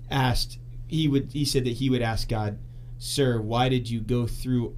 asked 0.09 0.57
he 0.87 1.07
would 1.07 1.31
he 1.31 1.45
said 1.45 1.63
that 1.65 1.73
he 1.73 1.89
would 1.89 2.01
ask 2.01 2.27
God, 2.27 2.59
"Sir, 2.97 3.41
why 3.41 3.69
did 3.69 3.89
you 3.89 4.01
go 4.01 4.27
through 4.27 4.75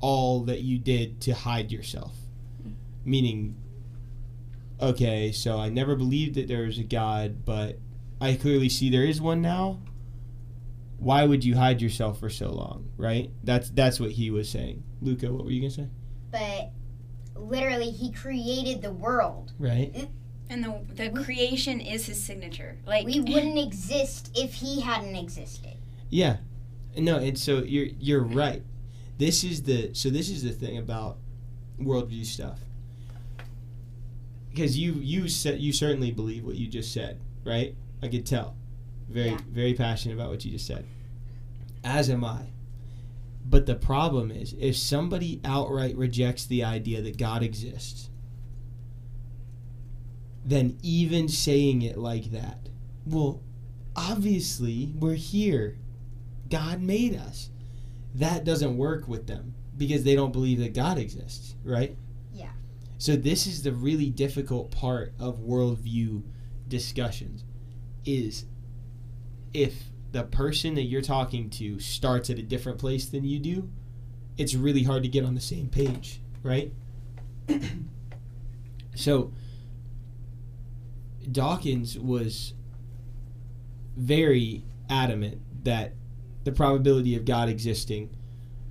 all 0.00 0.40
that 0.44 0.62
you 0.62 0.78
did 0.78 1.20
to 1.22 1.34
hide 1.34 1.72
yourself?" 1.72 2.16
Meaning 3.04 3.56
okay, 4.80 5.32
so 5.32 5.58
I 5.58 5.68
never 5.68 5.96
believed 5.96 6.34
that 6.36 6.48
there 6.48 6.62
was 6.62 6.78
a 6.78 6.84
God, 6.84 7.44
but 7.44 7.78
I 8.20 8.34
clearly 8.34 8.68
see 8.68 8.90
there 8.90 9.04
is 9.04 9.20
one 9.20 9.42
now. 9.42 9.80
Why 10.98 11.24
would 11.26 11.44
you 11.44 11.56
hide 11.56 11.82
yourself 11.82 12.18
for 12.20 12.30
so 12.30 12.50
long 12.50 12.88
right? 12.96 13.30
That's 13.42 13.68
that's 13.70 14.00
what 14.00 14.12
he 14.12 14.30
was 14.30 14.48
saying. 14.48 14.82
Luca 15.02 15.32
what 15.32 15.44
were 15.44 15.50
you 15.50 15.60
gonna 15.60 15.70
say? 15.70 15.88
But 16.30 16.70
literally, 17.36 17.90
he 17.90 18.10
created 18.10 18.82
the 18.82 18.92
world. 18.92 19.52
right. 19.58 20.08
And 20.48 20.62
the 20.62 20.80
the 20.94 21.10
creation 21.22 21.80
is 21.80 22.06
his 22.06 22.22
signature. 22.22 22.78
Like 22.86 23.06
We 23.06 23.20
wouldn't 23.20 23.58
exist 23.58 24.30
if 24.36 24.54
he 24.54 24.80
hadn't 24.80 25.16
existed. 25.16 25.76
yeah. 26.10 26.38
No 26.96 27.16
and 27.16 27.36
so 27.38 27.58
you're 27.64 27.88
you're 27.98 28.22
right. 28.22 28.62
This 29.18 29.42
is 29.42 29.62
the 29.62 29.92
so 29.94 30.10
this 30.10 30.30
is 30.30 30.42
the 30.44 30.52
thing 30.52 30.78
about 30.78 31.18
worldview 31.80 32.24
stuff 32.24 32.60
because 34.54 34.78
you 34.78 34.92
you 34.94 35.28
said 35.28 35.60
you 35.60 35.72
certainly 35.72 36.12
believe 36.12 36.44
what 36.44 36.54
you 36.54 36.68
just 36.68 36.92
said, 36.92 37.20
right? 37.44 37.74
I 38.02 38.08
could 38.08 38.24
tell. 38.24 38.54
Very 39.08 39.30
Yeah. 39.30 39.40
very 39.50 39.74
passionate 39.74 40.14
about 40.14 40.30
what 40.30 40.44
you 40.44 40.52
just 40.52 40.66
said. 40.66 40.84
As 41.82 42.08
am 42.08 42.24
I. 42.24 42.46
But 43.46 43.66
the 43.66 43.74
problem 43.74 44.30
is, 44.30 44.54
if 44.58 44.76
somebody 44.76 45.40
outright 45.44 45.96
rejects 45.96 46.46
the 46.46 46.64
idea 46.64 47.02
that 47.02 47.18
God 47.18 47.42
exists, 47.42 48.08
then 50.44 50.78
even 50.82 51.28
saying 51.28 51.82
it 51.82 51.98
like 51.98 52.30
that, 52.30 52.68
well, 53.06 53.42
obviously 53.96 54.92
we're 54.98 55.14
here. 55.14 55.76
God 56.48 56.80
made 56.80 57.14
us. 57.14 57.50
That 58.14 58.44
doesn't 58.44 58.76
work 58.78 59.08
with 59.08 59.26
them 59.26 59.54
because 59.76 60.04
they 60.04 60.14
don't 60.14 60.32
believe 60.32 60.60
that 60.60 60.72
God 60.72 60.98
exists, 60.98 61.54
right? 61.64 61.96
So 63.04 63.16
this 63.16 63.46
is 63.46 63.62
the 63.62 63.72
really 63.72 64.08
difficult 64.08 64.70
part 64.70 65.12
of 65.20 65.40
worldview 65.40 66.22
discussions 66.68 67.44
is 68.06 68.46
if 69.52 69.74
the 70.12 70.22
person 70.22 70.74
that 70.76 70.84
you're 70.84 71.02
talking 71.02 71.50
to 71.50 71.78
starts 71.80 72.30
at 72.30 72.38
a 72.38 72.42
different 72.42 72.78
place 72.78 73.04
than 73.04 73.26
you 73.26 73.38
do, 73.38 73.68
it's 74.38 74.54
really 74.54 74.84
hard 74.84 75.02
to 75.02 75.10
get 75.10 75.22
on 75.22 75.34
the 75.34 75.40
same 75.42 75.68
page, 75.68 76.22
right? 76.42 76.72
so 78.94 79.34
Dawkins 81.30 81.98
was 81.98 82.54
very 83.98 84.64
adamant 84.88 85.42
that 85.64 85.92
the 86.44 86.52
probability 86.52 87.14
of 87.16 87.26
God 87.26 87.50
existing 87.50 88.16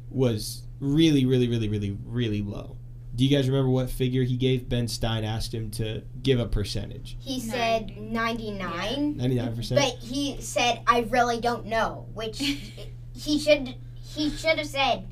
was 0.09 0.63
really, 0.79 1.23
really, 1.23 1.47
really, 1.47 1.69
really, 1.69 1.95
really 2.03 2.41
low. 2.41 2.77
Do 3.15 3.23
you 3.23 3.35
guys 3.35 3.47
remember 3.47 3.69
what 3.69 3.89
figure 3.91 4.23
he 4.23 4.35
gave? 4.37 4.67
Ben 4.67 4.87
Stein 4.87 5.23
asked 5.23 5.53
him 5.53 5.69
to 5.71 6.01
give 6.23 6.39
a 6.39 6.47
percentage. 6.47 7.15
He 7.19 7.39
said 7.39 7.95
99, 7.95 9.15
99%? 9.19 9.75
but 9.75 9.95
he 10.03 10.37
said 10.41 10.81
I 10.87 11.01
really 11.09 11.39
don't 11.39 11.65
know, 11.67 12.07
which 12.13 12.39
he 13.15 13.39
should 13.39 13.75
he 14.15 14.29
should 14.31 14.57
have 14.57 14.67
said 14.67 15.07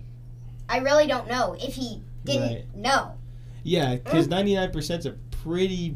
I 0.67 0.79
really 0.79 1.05
don't 1.05 1.27
know 1.27 1.55
if 1.59 1.75
he 1.75 2.01
didn't 2.25 2.41
Right. 2.41 2.75
know. 2.75 3.13
Yeah, 3.63 3.95
because 3.95 4.27
99% 4.27 4.99
is 4.99 5.05
a 5.05 5.11
pretty. 5.29 5.95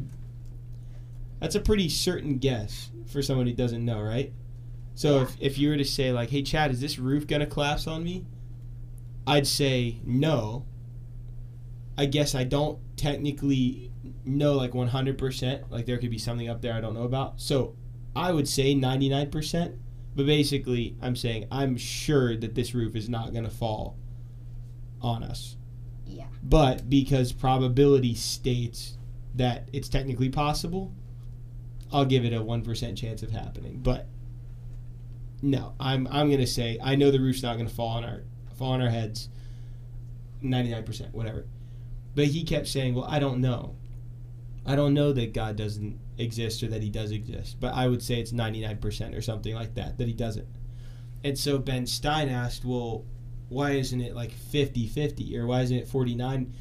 That's 1.40 1.54
a 1.56 1.60
pretty 1.60 1.88
certain 1.88 2.38
guess 2.38 2.90
for 3.06 3.20
someone 3.22 3.46
who 3.46 3.52
doesn't 3.52 3.84
know, 3.84 4.00
right? 4.00 4.32
So 4.94 5.16
Yeah. 5.16 5.22
if, 5.22 5.36
if 5.40 5.58
you 5.58 5.68
were 5.70 5.76
to 5.76 5.84
say, 5.84 6.12
like, 6.12 6.30
hey, 6.30 6.42
Chad, 6.42 6.70
is 6.70 6.80
this 6.80 6.98
roof 6.98 7.26
going 7.26 7.40
to 7.40 7.46
collapse 7.46 7.86
on 7.86 8.04
me? 8.04 8.24
I'd 9.26 9.46
say 9.46 9.96
no. 10.04 10.64
I 11.98 12.06
guess 12.06 12.34
I 12.34 12.44
don't 12.44 12.78
technically 12.96 13.90
know, 14.24 14.54
like, 14.54 14.72
100%. 14.72 15.70
Like, 15.70 15.86
there 15.86 15.98
could 15.98 16.10
be 16.10 16.18
something 16.18 16.48
up 16.48 16.60
there 16.60 16.74
I 16.74 16.80
don't 16.80 16.94
know 16.94 17.04
about. 17.04 17.40
So 17.40 17.74
I 18.14 18.32
would 18.32 18.48
say 18.48 18.74
99%. 18.74 19.76
But 20.16 20.24
basically, 20.24 20.96
I'm 21.02 21.14
saying 21.14 21.46
I'm 21.52 21.76
sure 21.76 22.36
that 22.38 22.54
this 22.54 22.74
roof 22.74 22.96
is 22.96 23.06
not 23.06 23.32
going 23.32 23.44
to 23.44 23.50
fall 23.50 23.98
on 25.02 25.22
us. 25.22 25.56
Yeah. 26.06 26.24
But 26.42 26.88
because 26.88 27.32
probability 27.32 28.14
states 28.14 28.96
that 29.34 29.68
it's 29.74 29.90
technically 29.90 30.30
possible, 30.30 30.94
I'll 31.92 32.06
give 32.06 32.24
it 32.24 32.32
a 32.32 32.40
1% 32.40 32.96
chance 32.96 33.22
of 33.22 33.30
happening. 33.30 33.80
But 33.82 34.06
no, 35.42 35.74
I'm 35.78 36.08
I'm 36.10 36.28
going 36.28 36.40
to 36.40 36.46
say 36.46 36.78
I 36.82 36.96
know 36.96 37.10
the 37.10 37.20
roof's 37.20 37.42
not 37.42 37.56
going 37.56 37.68
to 37.68 37.74
fall 37.74 37.88
on 37.88 38.04
our 38.04 38.22
fall 38.56 38.72
on 38.72 38.80
our 38.80 38.88
heads. 38.88 39.28
99%, 40.42 41.12
whatever. 41.12 41.46
But 42.16 42.26
he 42.26 42.42
kept 42.42 42.66
saying, 42.66 42.94
"Well, 42.94 43.06
I 43.08 43.20
don't 43.20 43.40
know. 43.40 43.76
I 44.64 44.74
don't 44.74 44.94
know 44.94 45.12
that 45.12 45.32
God 45.32 45.54
doesn't 45.54 46.00
exist 46.18 46.64
or 46.64 46.66
that 46.68 46.82
he 46.82 46.90
does 46.90 47.12
exist, 47.12 47.58
but 47.60 47.72
I 47.74 47.86
would 47.86 48.02
say 48.02 48.18
it's 48.18 48.32
99% 48.32 49.14
or 49.14 49.22
something 49.22 49.54
like 49.54 49.74
that 49.74 49.98
that 49.98 50.08
he 50.08 50.14
doesn't." 50.14 50.48
And 51.22 51.38
so 51.38 51.58
Ben 51.58 51.86
Stein 51.86 52.28
asked, 52.28 52.64
"Well, 52.64 53.04
why 53.48 53.72
isn't 53.72 54.00
it 54.00 54.14
like 54.14 54.32
50-50 54.32 55.36
or 55.36 55.46
why 55.46 55.60
isn't 55.60 55.76
it 55.76 55.88
49 55.88 56.52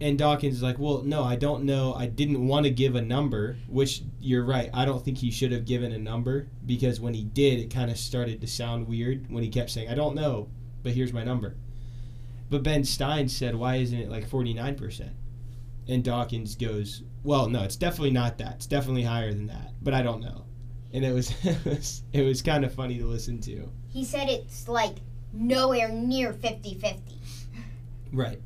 and 0.00 0.18
dawkins 0.18 0.56
is 0.56 0.62
like 0.62 0.78
well 0.78 1.02
no 1.02 1.22
i 1.22 1.36
don't 1.36 1.64
know 1.64 1.94
i 1.94 2.06
didn't 2.06 2.46
want 2.46 2.64
to 2.64 2.70
give 2.70 2.94
a 2.94 3.02
number 3.02 3.58
which 3.68 4.02
you're 4.20 4.44
right 4.44 4.70
i 4.74 4.84
don't 4.84 5.04
think 5.04 5.18
he 5.18 5.30
should 5.30 5.52
have 5.52 5.64
given 5.64 5.92
a 5.92 5.98
number 5.98 6.48
because 6.66 7.00
when 7.00 7.14
he 7.14 7.24
did 7.24 7.60
it 7.60 7.72
kind 7.72 7.90
of 7.90 7.98
started 7.98 8.40
to 8.40 8.46
sound 8.46 8.88
weird 8.88 9.30
when 9.30 9.42
he 9.42 9.48
kept 9.50 9.70
saying 9.70 9.88
i 9.88 9.94
don't 9.94 10.14
know 10.14 10.48
but 10.82 10.92
here's 10.92 11.12
my 11.12 11.22
number 11.22 11.56
but 12.54 12.62
ben 12.62 12.84
stein 12.84 13.28
said 13.28 13.54
why 13.56 13.76
isn't 13.76 13.98
it 13.98 14.08
like 14.08 14.28
49% 14.30 15.08
and 15.88 16.04
dawkins 16.04 16.54
goes 16.54 17.02
well 17.24 17.48
no 17.48 17.62
it's 17.64 17.74
definitely 17.76 18.12
not 18.12 18.38
that. 18.38 18.54
It's 18.54 18.66
definitely 18.66 19.02
higher 19.02 19.32
than 19.32 19.48
that 19.48 19.72
but 19.82 19.92
i 19.92 20.02
don't 20.02 20.20
know. 20.20 20.44
And 20.92 21.04
it 21.04 21.12
was 21.12 21.32
it 21.44 21.64
was, 21.64 22.02
it 22.12 22.22
was 22.22 22.40
kind 22.42 22.64
of 22.64 22.72
funny 22.72 22.98
to 22.98 23.04
listen 23.06 23.40
to. 23.40 23.68
He 23.88 24.04
said 24.04 24.28
it's 24.28 24.68
like 24.68 24.94
nowhere 25.32 25.88
near 25.88 26.32
50-50. 26.32 27.00
right. 28.12 28.40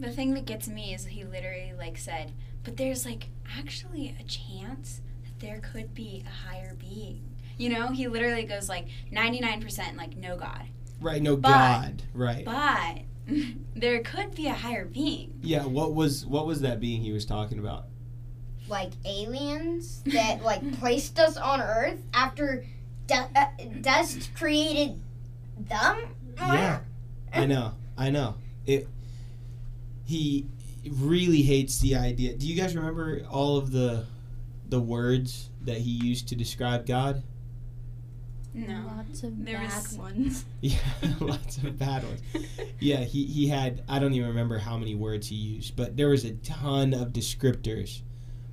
The 0.00 0.10
thing 0.10 0.34
that 0.34 0.44
gets 0.44 0.66
me 0.66 0.92
is 0.92 1.06
he 1.06 1.22
literally 1.22 1.72
like 1.78 1.96
said, 1.96 2.32
but 2.64 2.76
there's 2.76 3.06
like 3.06 3.28
actually 3.58 4.16
a 4.18 4.24
chance 4.24 5.00
that 5.22 5.38
there 5.38 5.60
could 5.60 5.94
be 5.94 6.24
a 6.26 6.48
higher 6.48 6.74
being. 6.74 7.22
You 7.56 7.68
know, 7.68 7.92
he 7.92 8.08
literally 8.08 8.42
goes 8.42 8.68
like 8.68 8.88
99% 9.12 9.96
like 9.96 10.16
no 10.16 10.36
God. 10.36 10.64
right 11.00 11.22
no 11.22 11.36
But- 11.36 11.48
god. 11.50 12.02
Right. 12.12 12.44
But 12.44 13.02
there 13.76 14.00
could 14.00 14.34
be 14.34 14.46
a 14.46 14.52
higher 14.52 14.84
being. 14.84 15.38
Yeah, 15.42 15.64
what 15.64 15.94
was 15.94 16.26
what 16.26 16.46
was 16.46 16.60
that 16.60 16.80
being 16.80 17.00
he 17.00 17.12
was 17.12 17.24
talking 17.24 17.58
about? 17.58 17.86
Like 18.68 18.92
aliens 19.04 20.02
that 20.06 20.42
like 20.42 20.72
placed 20.80 21.18
us 21.18 21.36
on 21.36 21.60
Earth 21.60 22.02
after 22.12 22.64
du- 23.06 23.30
uh, 23.36 23.46
dust 23.80 24.30
created 24.34 25.00
them. 25.58 25.96
Yeah. 26.36 26.80
I 27.32 27.46
know. 27.46 27.72
I 27.96 28.10
know. 28.10 28.36
It 28.66 28.88
he 30.04 30.46
really 30.88 31.42
hates 31.42 31.78
the 31.80 31.96
idea. 31.96 32.34
Do 32.34 32.46
you 32.46 32.54
guys 32.54 32.76
remember 32.76 33.22
all 33.30 33.56
of 33.56 33.70
the 33.70 34.06
the 34.68 34.80
words 34.80 35.50
that 35.62 35.78
he 35.78 35.90
used 35.90 36.28
to 36.28 36.36
describe 36.36 36.86
God? 36.86 37.22
No. 38.54 38.84
Lots 38.96 39.22
of 39.24 39.44
There 39.44 39.58
bad 39.58 39.82
was- 39.82 39.98
ones. 39.98 40.44
Yeah, 40.60 40.78
lots 41.20 41.58
of 41.58 41.76
bad 41.78 42.04
ones. 42.04 42.20
Yeah, 42.80 43.00
he, 43.00 43.24
he 43.26 43.48
had 43.48 43.82
I 43.88 43.98
don't 43.98 44.12
even 44.14 44.28
remember 44.28 44.58
how 44.58 44.78
many 44.78 44.94
words 44.94 45.28
he 45.28 45.34
used, 45.36 45.74
but 45.76 45.96
there 45.96 46.08
was 46.08 46.24
a 46.24 46.34
ton 46.34 46.94
of 46.94 47.12
descriptors. 47.12 48.02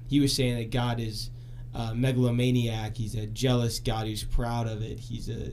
He 0.08 0.20
was 0.20 0.34
saying 0.36 0.56
that 0.58 0.72
God 0.72 1.00
is 1.00 1.30
a 1.74 1.94
megalomaniac. 1.96 2.98
He's 2.98 3.16
a 3.16 3.28
jealous 3.28 3.80
God 3.80 4.08
who's 4.08 4.24
proud 4.24 4.68
of 4.68 4.82
it. 4.82 5.00
He's 5.00 5.30
a 5.30 5.52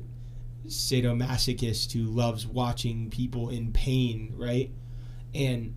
sadomasochist 0.66 1.92
who 1.92 2.04
loves 2.04 2.46
watching 2.46 3.10
people 3.10 3.50
in 3.50 3.72
pain, 3.72 4.32
right? 4.36 4.70
And 5.34 5.74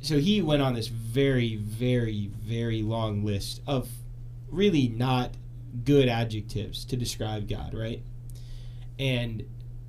so 0.00 0.18
he 0.18 0.40
went 0.42 0.62
on 0.62 0.74
this 0.74 0.86
very, 0.88 1.56
very, 1.56 2.30
very 2.42 2.82
long 2.82 3.24
list 3.24 3.60
of 3.66 3.88
really 4.50 4.88
not 4.88 5.32
good 5.82 6.08
adjectives 6.08 6.84
to 6.84 6.96
describe 6.96 7.48
God, 7.48 7.74
right? 7.74 8.02
And 8.98 9.44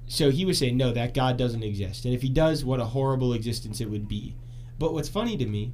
so 0.07 0.31
he 0.31 0.45
was 0.45 0.57
saying, 0.57 0.77
no, 0.77 0.91
that 0.91 1.13
God 1.13 1.37
doesn't 1.37 1.63
exist. 1.63 2.05
And 2.05 2.13
if 2.13 2.21
he 2.21 2.29
does, 2.29 2.65
what 2.65 2.79
a 2.79 2.85
horrible 2.85 3.33
existence 3.33 3.81
it 3.81 3.89
would 3.89 4.07
be. 4.07 4.35
But 4.79 4.93
what's 4.93 5.09
funny 5.09 5.37
to 5.37 5.45
me 5.45 5.73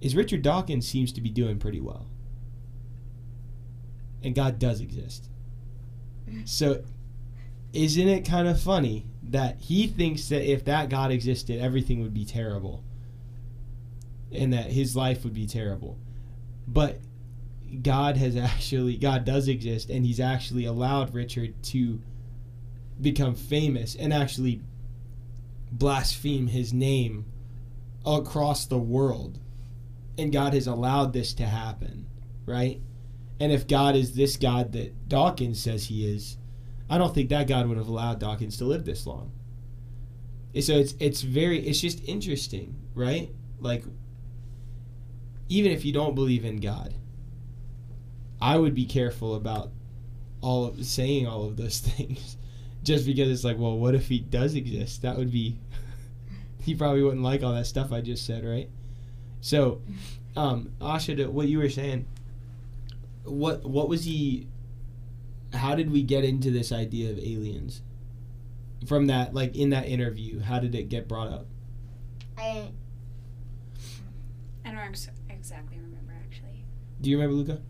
is 0.00 0.16
Richard 0.16 0.42
Dawkins 0.42 0.86
seems 0.86 1.12
to 1.12 1.20
be 1.20 1.30
doing 1.30 1.58
pretty 1.58 1.80
well. 1.80 2.08
And 4.22 4.34
God 4.34 4.58
does 4.58 4.80
exist. 4.80 5.28
So 6.44 6.82
isn't 7.72 8.08
it 8.08 8.24
kind 8.24 8.48
of 8.48 8.60
funny 8.60 9.06
that 9.22 9.60
he 9.60 9.86
thinks 9.86 10.28
that 10.28 10.50
if 10.50 10.64
that 10.64 10.88
God 10.88 11.10
existed, 11.10 11.60
everything 11.60 12.00
would 12.02 12.14
be 12.14 12.24
terrible? 12.24 12.84
And 14.30 14.52
that 14.52 14.70
his 14.70 14.96
life 14.96 15.24
would 15.24 15.34
be 15.34 15.46
terrible. 15.46 15.98
But 16.66 17.00
God 17.80 18.16
has 18.16 18.36
actually, 18.36 18.96
God 18.96 19.24
does 19.24 19.48
exist, 19.48 19.88
and 19.88 20.04
he's 20.04 20.20
actually 20.20 20.64
allowed 20.64 21.14
Richard 21.14 21.54
to 21.64 22.00
become 23.00 23.34
famous 23.34 23.94
and 23.94 24.12
actually 24.12 24.60
blaspheme 25.70 26.48
his 26.48 26.72
name 26.72 27.24
across 28.04 28.66
the 28.66 28.78
world. 28.78 29.38
And 30.18 30.32
God 30.32 30.52
has 30.52 30.66
allowed 30.66 31.12
this 31.12 31.32
to 31.34 31.44
happen, 31.44 32.06
right? 32.44 32.80
And 33.40 33.50
if 33.50 33.66
God 33.66 33.96
is 33.96 34.14
this 34.14 34.36
God 34.36 34.72
that 34.72 35.08
Dawkins 35.08 35.60
says 35.60 35.86
he 35.86 36.06
is, 36.06 36.36
I 36.90 36.98
don't 36.98 37.14
think 37.14 37.30
that 37.30 37.48
God 37.48 37.66
would 37.66 37.78
have 37.78 37.88
allowed 37.88 38.20
Dawkins 38.20 38.58
to 38.58 38.64
live 38.64 38.84
this 38.84 39.06
long. 39.06 39.32
And 40.54 40.62
So 40.62 40.74
it's 40.74 40.94
it's 41.00 41.22
very 41.22 41.58
it's 41.66 41.80
just 41.80 42.04
interesting, 42.04 42.76
right? 42.94 43.30
Like 43.58 43.84
even 45.48 45.72
if 45.72 45.84
you 45.84 45.92
don't 45.92 46.14
believe 46.14 46.44
in 46.44 46.60
God, 46.60 46.94
I 48.42 48.58
would 48.58 48.74
be 48.74 48.86
careful 48.86 49.36
about 49.36 49.70
all 50.40 50.64
of 50.64 50.84
saying 50.84 51.28
all 51.28 51.44
of 51.44 51.56
those 51.56 51.78
things 51.80 52.36
just 52.82 53.06
because 53.06 53.30
it's 53.30 53.44
like, 53.44 53.56
well, 53.56 53.78
what 53.78 53.94
if 53.94 54.08
he 54.08 54.18
does 54.18 54.56
exist? 54.56 55.02
That 55.02 55.16
would 55.16 55.30
be 55.30 55.60
he 56.60 56.74
probably 56.74 57.04
wouldn't 57.04 57.22
like 57.22 57.44
all 57.44 57.54
that 57.54 57.66
stuff 57.66 57.92
I 57.92 58.00
just 58.00 58.26
said, 58.26 58.44
right? 58.44 58.68
So 59.40 59.80
um, 60.36 60.72
Asha, 60.80 61.16
to 61.18 61.28
what 61.28 61.46
you 61.46 61.58
were 61.58 61.70
saying, 61.70 62.04
what 63.24 63.64
what 63.64 63.88
was 63.88 64.04
he? 64.04 64.48
How 65.52 65.76
did 65.76 65.92
we 65.92 66.02
get 66.02 66.24
into 66.24 66.50
this 66.50 66.72
idea 66.72 67.12
of 67.12 67.18
aliens? 67.18 67.82
From 68.88 69.06
that, 69.06 69.32
like 69.32 69.54
in 69.54 69.70
that 69.70 69.86
interview, 69.86 70.40
how 70.40 70.58
did 70.58 70.74
it 70.74 70.88
get 70.88 71.06
brought 71.06 71.28
up? 71.28 71.46
I 72.36 72.70
I 74.64 74.72
don't 74.72 75.08
exactly 75.30 75.78
remember 75.78 76.14
actually. 76.24 76.64
Do 77.00 77.08
you 77.08 77.16
remember, 77.20 77.36
Luca? 77.36 77.62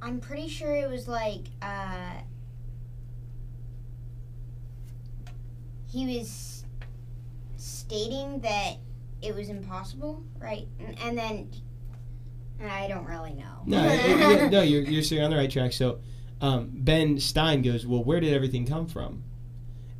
I'm 0.00 0.20
pretty 0.20 0.48
sure 0.48 0.74
it 0.74 0.88
was 0.88 1.08
like 1.08 1.46
uh 1.62 2.12
he 5.90 6.18
was 6.18 6.64
stating 7.56 8.40
that 8.40 8.74
it 9.22 9.34
was 9.34 9.48
impossible, 9.48 10.22
right? 10.38 10.66
And, 10.78 10.98
and 11.00 11.18
then 11.18 11.50
I 12.62 12.88
don't 12.88 13.06
really 13.06 13.32
know. 13.34 13.62
No, 13.66 13.84
it- 13.88 14.42
it- 14.42 14.50
no, 14.52 14.60
you're 14.62 14.82
you're 14.82 15.02
sitting 15.02 15.24
on 15.24 15.30
the 15.30 15.36
right 15.36 15.50
track. 15.50 15.72
So, 15.72 16.00
um, 16.40 16.70
Ben 16.74 17.18
Stein 17.18 17.62
goes, 17.62 17.86
"Well, 17.86 18.02
where 18.04 18.20
did 18.20 18.32
everything 18.34 18.66
come 18.66 18.86
from?" 18.86 19.22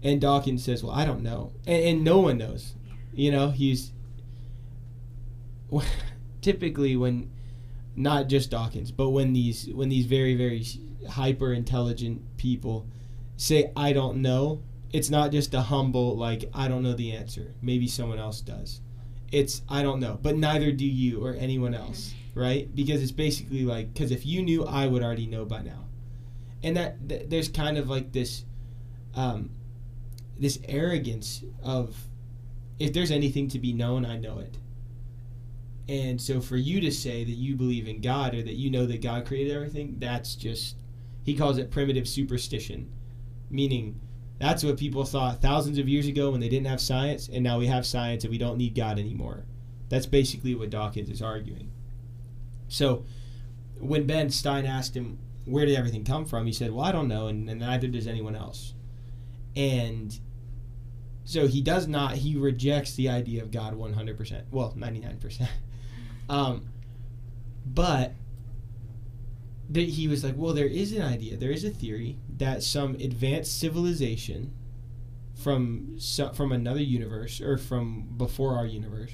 And 0.03 0.21
Dawkins 0.21 0.63
says, 0.65 0.83
"Well, 0.85 0.93
I 0.93 1.05
don't 1.05 1.23
know," 1.23 1.53
and, 1.67 1.83
and 1.85 2.05
no 2.05 2.19
one 2.21 2.39
knows. 2.39 2.75
You 3.13 3.33
know, 3.33 3.51
he's 3.51 3.93
typically 6.41 6.97
when 6.97 7.31
not 7.99 8.29
just 8.29 8.51
Dawkins, 8.51 8.91
but 8.91 9.11
when 9.11 9.33
these 9.33 9.69
when 9.73 9.89
these 9.89 10.07
very 10.07 10.35
very 10.35 10.65
hyper 11.09 11.53
intelligent 11.53 12.23
people 12.37 12.87
say, 13.37 13.73
"I 13.77 13.93
don't 13.93 14.23
know," 14.23 14.63
it's 14.93 15.11
not 15.11 15.33
just 15.33 15.55
a 15.55 15.63
humble 15.63 16.17
like, 16.17 16.49
"I 16.55 16.69
don't 16.69 16.83
know 16.83 16.95
the 16.95 17.13
answer." 17.13 17.55
Maybe 17.61 17.87
someone 17.89 18.19
else 18.19 18.41
does. 18.41 18.81
It's 19.31 19.63
I 19.69 19.83
don't 19.83 20.01
know, 20.01 20.19
but 20.23 20.37
neither 20.37 20.73
do 20.73 20.87
you 20.87 21.25
or 21.25 21.35
anyone 21.35 21.75
else 21.75 22.15
right? 22.39 22.73
Because 22.75 23.03
it's 23.03 23.13
basically 23.13 23.65
like 23.65 23.93
because 23.93 24.13
if 24.13 24.25
you 24.25 24.43
knew, 24.43 24.65
I 24.65 24.87
would 24.87 25.03
already 25.03 25.27
know 25.27 25.45
by 25.45 25.63
now, 25.63 25.87
and 26.63 26.77
that 26.77 27.09
th- 27.09 27.29
there's 27.29 27.49
kind 27.49 27.77
of 27.77 27.91
like 27.91 28.13
this, 28.13 28.45
um, 29.15 29.51
this 30.39 30.61
arrogance 30.69 31.43
of 31.63 31.97
if 32.79 32.93
there's 32.93 33.11
anything 33.11 33.49
to 33.49 33.59
be 33.59 33.73
known, 33.73 34.07
I 34.07 34.17
know 34.17 34.39
it. 34.39 34.57
And 35.89 36.21
so 36.21 36.41
for 36.41 36.57
you 36.57 36.81
to 36.83 36.91
say 36.91 37.25
that 37.25 37.33
you 37.33 37.57
believe 37.57 37.89
in 37.89 38.01
God 38.01 38.35
or 38.35 38.43
that 38.43 38.55
you 38.55 38.71
know 38.71 38.85
that 38.87 39.01
God 39.01 39.27
created 39.27 39.55
everything, 39.55 39.97
that's 39.99 40.35
just 40.35 40.77
he 41.25 41.35
calls 41.35 41.59
it 41.59 41.71
primitive 41.71 42.07
superstition, 42.07 42.91
meaning 43.51 44.01
that's 44.39 44.63
what 44.63 44.77
people 44.77 45.05
thought 45.05 45.41
thousands 45.41 45.79
of 45.79 45.89
years 45.89 46.07
ago 46.07 46.31
when 46.31 46.41
they 46.41 46.49
didn't 46.49 46.67
have 46.67 46.81
science, 46.81 47.29
and 47.29 47.43
now 47.43 47.59
we 47.59 47.67
have 47.67 47.87
science 47.87 48.25
and 48.25 48.31
we 48.31 48.39
don't 48.39 48.59
need 48.59 48.75
God 48.75 48.99
anymore. 48.99 49.45
That's 49.89 50.07
basically 50.07 50.55
what 50.55 50.71
Dawkins 50.71 51.11
is 51.11 51.23
arguing. 51.23 51.71
So 52.69 53.05
when 53.79 54.07
Ben 54.07 54.31
Stein 54.31 54.67
asked 54.67 54.95
him 54.95 55.19
where 55.45 55.65
did 55.65 55.77
everything 55.77 56.05
come 56.05 56.27
from, 56.27 56.47
he 56.47 56.53
said, 56.53 56.71
"Well, 56.73 56.85
I 56.85 56.93
don't 56.93 57.09
know, 57.09 57.27
and, 57.29 57.49
and 57.49 57.61
neither 57.61 57.89
does 57.89 58.07
anyone 58.07 58.37
else." 58.37 58.75
And 59.57 60.19
so 61.25 61.47
he 61.47 61.61
does 61.63 61.89
not. 61.89 62.17
He 62.17 62.37
rejects 62.37 62.95
the 62.95 63.09
idea 63.09 63.43
of 63.43 63.51
God 63.51 63.75
one 63.75 63.95
hundred 63.95 64.19
percent. 64.19 64.47
Well, 64.51 64.75
ninety 64.77 65.01
nine 65.01 65.19
percent. 65.19 65.51
Um, 66.29 66.69
but 67.65 68.15
that 69.71 69.89
he 69.89 70.09
was 70.09 70.25
like, 70.25 70.35
well, 70.37 70.55
there 70.55 70.67
is 70.67 70.93
an 70.93 71.03
idea, 71.03 71.37
there 71.37 71.51
is 71.51 71.65
a 71.65 71.71
theory 71.71 72.19
that 72.37 72.63
some 72.63 72.95
advanced 72.97 73.59
civilization 73.59 74.53
from 75.35 75.99
from 76.35 76.51
another 76.51 76.81
universe 76.83 77.41
or 77.41 77.57
from 77.57 78.09
before 78.17 78.57
our 78.57 78.67
universe 78.67 79.13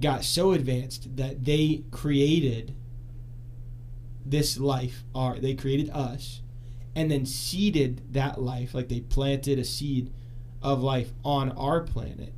got 0.00 0.24
so 0.24 0.50
advanced 0.52 1.16
that 1.16 1.44
they 1.44 1.84
created 1.92 2.74
this 4.26 4.58
life 4.58 5.04
our 5.14 5.38
they 5.38 5.54
created 5.54 5.88
us 5.90 6.42
and 6.94 7.10
then 7.10 7.24
seeded 7.24 8.02
that 8.12 8.40
life 8.40 8.74
like 8.74 8.88
they 8.88 9.00
planted 9.00 9.58
a 9.58 9.64
seed 9.64 10.12
of 10.60 10.82
life 10.82 11.12
on 11.24 11.52
our 11.52 11.80
planet. 11.80 12.32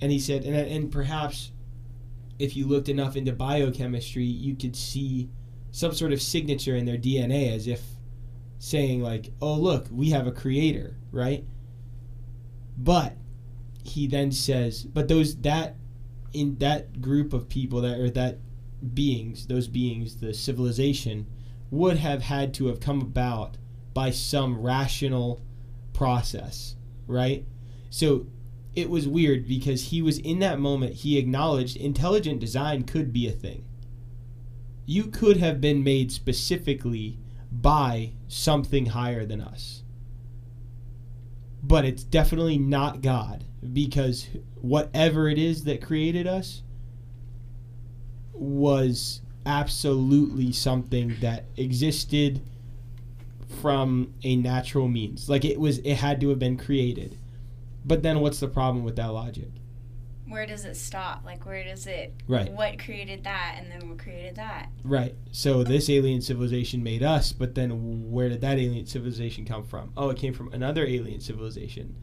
And 0.00 0.12
he 0.12 0.20
said 0.20 0.44
and, 0.44 0.54
and 0.54 0.92
perhaps 0.92 1.50
if 2.38 2.56
you 2.56 2.66
looked 2.66 2.88
enough 2.88 3.16
into 3.16 3.32
biochemistry 3.32 4.24
you 4.24 4.54
could 4.54 4.76
see 4.76 5.28
some 5.70 5.92
sort 5.92 6.12
of 6.12 6.22
signature 6.22 6.76
in 6.76 6.84
their 6.84 6.98
dna 6.98 7.54
as 7.54 7.66
if 7.66 7.82
saying 8.58 9.02
like 9.02 9.30
oh 9.40 9.54
look 9.54 9.86
we 9.90 10.10
have 10.10 10.26
a 10.26 10.32
creator 10.32 10.96
right 11.12 11.44
but 12.78 13.16
he 13.84 14.06
then 14.06 14.32
says 14.32 14.84
but 14.84 15.08
those 15.08 15.36
that 15.36 15.76
in 16.32 16.56
that 16.58 17.00
group 17.00 17.32
of 17.32 17.48
people 17.48 17.80
that 17.80 17.98
or 17.98 18.10
that 18.10 18.38
beings, 18.94 19.46
those 19.46 19.68
beings, 19.68 20.16
the 20.16 20.34
civilization, 20.34 21.26
would 21.70 21.98
have 21.98 22.22
had 22.22 22.54
to 22.54 22.66
have 22.66 22.80
come 22.80 23.00
about 23.00 23.56
by 23.94 24.10
some 24.10 24.60
rational 24.60 25.40
process, 25.92 26.76
right? 27.06 27.44
So 27.90 28.26
it 28.76 28.90
was 28.90 29.08
weird 29.08 29.48
because 29.48 29.84
he 29.84 30.02
was 30.02 30.18
in 30.18 30.38
that 30.40 30.60
moment, 30.60 30.96
he 30.96 31.18
acknowledged 31.18 31.78
intelligent 31.78 32.38
design 32.38 32.84
could 32.84 33.10
be 33.10 33.26
a 33.26 33.32
thing. 33.32 33.64
You 34.84 35.04
could 35.04 35.38
have 35.38 35.60
been 35.60 35.82
made 35.82 36.12
specifically 36.12 37.18
by 37.50 38.12
something 38.28 38.86
higher 38.86 39.24
than 39.24 39.40
us. 39.40 39.82
But 41.62 41.86
it's 41.86 42.04
definitely 42.04 42.58
not 42.58 43.00
God 43.00 43.44
because 43.72 44.28
whatever 44.60 45.28
it 45.28 45.38
is 45.38 45.64
that 45.64 45.82
created 45.82 46.26
us 46.26 46.62
was 48.34 49.22
absolutely 49.46 50.52
something 50.52 51.16
that 51.20 51.46
existed 51.56 52.42
from 53.60 54.12
a 54.22 54.36
natural 54.36 54.86
means. 54.86 55.28
Like 55.28 55.44
it 55.44 55.58
was 55.58 55.78
it 55.78 55.94
had 55.94 56.20
to 56.20 56.28
have 56.28 56.38
been 56.38 56.58
created. 56.58 57.16
But 57.86 58.02
then 58.02 58.20
what's 58.20 58.40
the 58.40 58.48
problem 58.48 58.84
with 58.84 58.96
that 58.96 59.06
logic? 59.12 59.48
Where 60.28 60.44
does 60.44 60.64
it 60.64 60.76
stop? 60.76 61.22
Like 61.24 61.46
where 61.46 61.62
does 61.62 61.86
it 61.86 62.12
Right. 62.26 62.52
what 62.52 62.80
created 62.80 63.22
that 63.24 63.56
and 63.58 63.70
then 63.70 63.88
what 63.88 63.98
created 63.98 64.34
that? 64.36 64.70
Right. 64.82 65.14
So 65.30 65.62
this 65.62 65.88
alien 65.88 66.20
civilization 66.20 66.82
made 66.82 67.04
us, 67.04 67.32
but 67.32 67.54
then 67.54 68.10
where 68.10 68.28
did 68.28 68.40
that 68.40 68.58
alien 68.58 68.86
civilization 68.86 69.44
come 69.44 69.62
from? 69.62 69.92
Oh, 69.96 70.10
it 70.10 70.16
came 70.16 70.34
from 70.34 70.52
another 70.52 70.84
alien 70.84 71.20
civilization. 71.20 71.94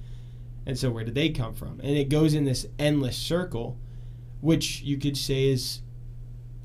And 0.65 0.79
so 0.79 0.89
where 0.89 1.03
did 1.03 1.15
they 1.15 1.29
come 1.29 1.53
from? 1.53 1.81
And 1.81 1.97
it 1.97 2.07
goes 2.07 2.33
in 2.33 2.45
this 2.45 2.65
endless 2.79 3.17
circle, 3.17 3.77
which 4.39 4.81
you 4.83 4.97
could 4.97 5.17
say 5.17 5.49
is 5.49 5.81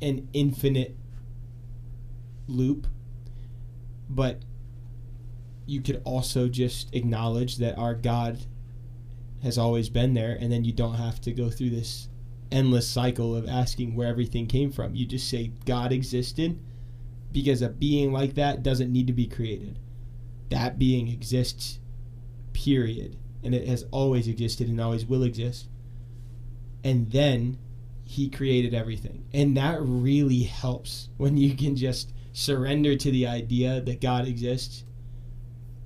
an 0.00 0.28
infinite 0.32 0.96
loop. 2.46 2.86
But 4.08 4.42
you 5.66 5.80
could 5.82 6.00
also 6.04 6.48
just 6.48 6.94
acknowledge 6.94 7.56
that 7.56 7.76
our 7.76 7.94
God 7.94 8.38
has 9.42 9.58
always 9.58 9.88
been 9.88 10.14
there, 10.14 10.36
and 10.38 10.50
then 10.50 10.64
you 10.64 10.72
don't 10.72 10.94
have 10.94 11.20
to 11.22 11.32
go 11.32 11.50
through 11.50 11.70
this 11.70 12.08
endless 12.50 12.88
cycle 12.88 13.36
of 13.36 13.48
asking 13.48 13.94
where 13.94 14.08
everything 14.08 14.46
came 14.46 14.70
from. 14.70 14.94
You 14.94 15.06
just 15.06 15.28
say 15.28 15.52
God 15.64 15.92
existed 15.92 16.58
because 17.30 17.62
a 17.62 17.68
being 17.68 18.12
like 18.12 18.34
that 18.34 18.62
doesn't 18.62 18.92
need 18.92 19.06
to 19.06 19.12
be 19.12 19.26
created. 19.26 19.78
That 20.50 20.78
being 20.78 21.08
exists, 21.08 21.78
period. 22.52 23.16
And 23.44 23.54
it 23.54 23.68
has 23.68 23.84
always 23.90 24.26
existed 24.26 24.68
and 24.68 24.80
always 24.80 25.06
will 25.06 25.22
exist. 25.22 25.68
And 26.82 27.10
then 27.10 27.58
he 28.04 28.30
created 28.30 28.72
everything. 28.72 29.26
And 29.34 29.56
that 29.56 29.78
really 29.80 30.44
helps 30.44 31.10
when 31.18 31.36
you 31.36 31.54
can 31.54 31.76
just 31.76 32.12
surrender 32.32 32.96
to 32.96 33.10
the 33.10 33.26
idea 33.26 33.80
that 33.82 34.00
God 34.00 34.26
exists. 34.26 34.84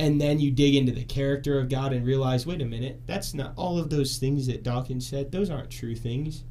And 0.03 0.21
then 0.21 0.41
you 0.41 0.51
dig 0.51 0.75
into 0.75 0.91
the 0.91 1.05
character 1.05 1.61
of 1.61 1.69
God 1.69 1.93
and 1.93 2.05
realize, 2.05 2.45
wait 2.45 2.61
a 2.61 2.65
minute, 2.65 3.03
that's 3.07 3.35
not 3.35 3.53
all 3.55 3.79
of 3.79 3.89
those 3.89 4.19
things 4.19 4.49
that 4.49 4.65
Dawkins 4.65 5.07
said, 5.07 5.31
those 5.31 5.49
aren't 5.49 5.71
true 5.71 5.95
things. 5.95 6.43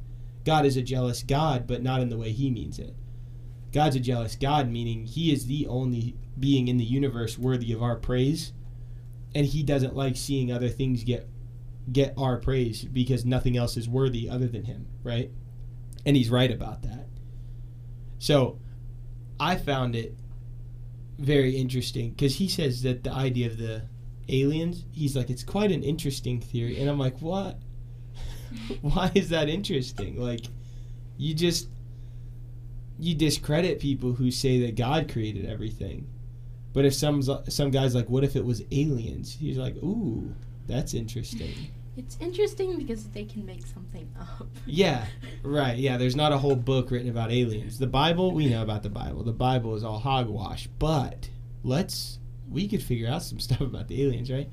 God 0.46 0.64
is 0.64 0.78
a 0.78 0.82
jealous 0.82 1.22
God, 1.22 1.66
but 1.66 1.82
not 1.82 2.00
in 2.00 2.08
the 2.08 2.16
way 2.16 2.32
he 2.32 2.50
means 2.50 2.78
it. 2.78 2.94
God's 3.70 3.96
a 3.96 4.00
jealous 4.00 4.36
God, 4.36 4.70
meaning 4.70 5.04
he 5.04 5.30
is 5.30 5.44
the 5.44 5.66
only 5.66 6.16
being 6.40 6.68
in 6.68 6.78
the 6.78 6.84
universe 6.84 7.36
worthy 7.36 7.74
of 7.74 7.82
our 7.82 7.96
praise, 7.96 8.54
and 9.34 9.44
he 9.44 9.62
doesn't 9.62 9.94
like 9.94 10.16
seeing 10.16 10.50
other 10.50 10.70
things 10.70 11.04
get 11.04 11.28
get 11.92 12.14
our 12.16 12.38
praise 12.38 12.84
because 12.84 13.26
nothing 13.26 13.58
else 13.58 13.76
is 13.76 13.86
worthy 13.86 14.30
other 14.30 14.48
than 14.48 14.64
him, 14.64 14.86
right? 15.02 15.30
And 16.06 16.16
he's 16.16 16.30
right 16.30 16.50
about 16.50 16.80
that. 16.84 17.06
So, 18.18 18.58
I 19.38 19.56
found 19.56 19.94
it 19.94 20.16
very 21.22 21.56
interesting 21.56 22.10
because 22.10 22.36
he 22.36 22.48
says 22.48 22.82
that 22.82 23.04
the 23.04 23.12
idea 23.12 23.46
of 23.46 23.58
the 23.58 23.82
aliens, 24.28 24.84
he's 24.92 25.16
like, 25.16 25.30
it's 25.30 25.44
quite 25.44 25.70
an 25.70 25.82
interesting 25.82 26.40
theory, 26.40 26.80
and 26.80 26.88
I'm 26.88 26.98
like, 26.98 27.18
what? 27.20 27.58
why 28.80 29.10
is 29.14 29.28
that 29.30 29.48
interesting? 29.48 30.20
Like, 30.20 30.46
you 31.16 31.34
just 31.34 31.68
you 32.98 33.14
discredit 33.14 33.80
people 33.80 34.12
who 34.12 34.30
say 34.30 34.60
that 34.60 34.76
God 34.76 35.10
created 35.10 35.46
everything. 35.46 36.06
But 36.72 36.84
if 36.84 36.94
some 36.94 37.22
some 37.22 37.70
guys 37.70 37.94
like, 37.94 38.08
what 38.08 38.24
if 38.24 38.36
it 38.36 38.44
was 38.44 38.62
aliens? 38.70 39.36
He's 39.38 39.58
like, 39.58 39.76
ooh, 39.76 40.34
that's 40.66 40.94
interesting. 40.94 41.52
It's 41.96 42.16
interesting 42.20 42.78
because 42.78 43.08
they 43.08 43.24
can 43.24 43.44
make 43.44 43.66
something 43.66 44.10
up. 44.20 44.48
Yeah, 44.66 45.06
right. 45.42 45.76
Yeah, 45.76 45.98
there's 45.98 46.16
not 46.16 46.32
a 46.32 46.38
whole 46.38 46.56
book 46.56 46.90
written 46.90 47.10
about 47.10 47.30
aliens. 47.30 47.78
The 47.78 47.86
Bible, 47.86 48.32
we 48.32 48.48
know 48.48 48.62
about 48.62 48.82
the 48.82 48.90
Bible. 48.90 49.22
The 49.22 49.32
Bible 49.32 49.74
is 49.74 49.84
all 49.84 49.98
hogwash, 49.98 50.68
but 50.78 51.28
let's 51.62 52.18
we 52.50 52.68
could 52.68 52.82
figure 52.82 53.08
out 53.08 53.22
some 53.22 53.40
stuff 53.40 53.60
about 53.60 53.88
the 53.88 54.02
aliens, 54.02 54.30
right? 54.30 54.50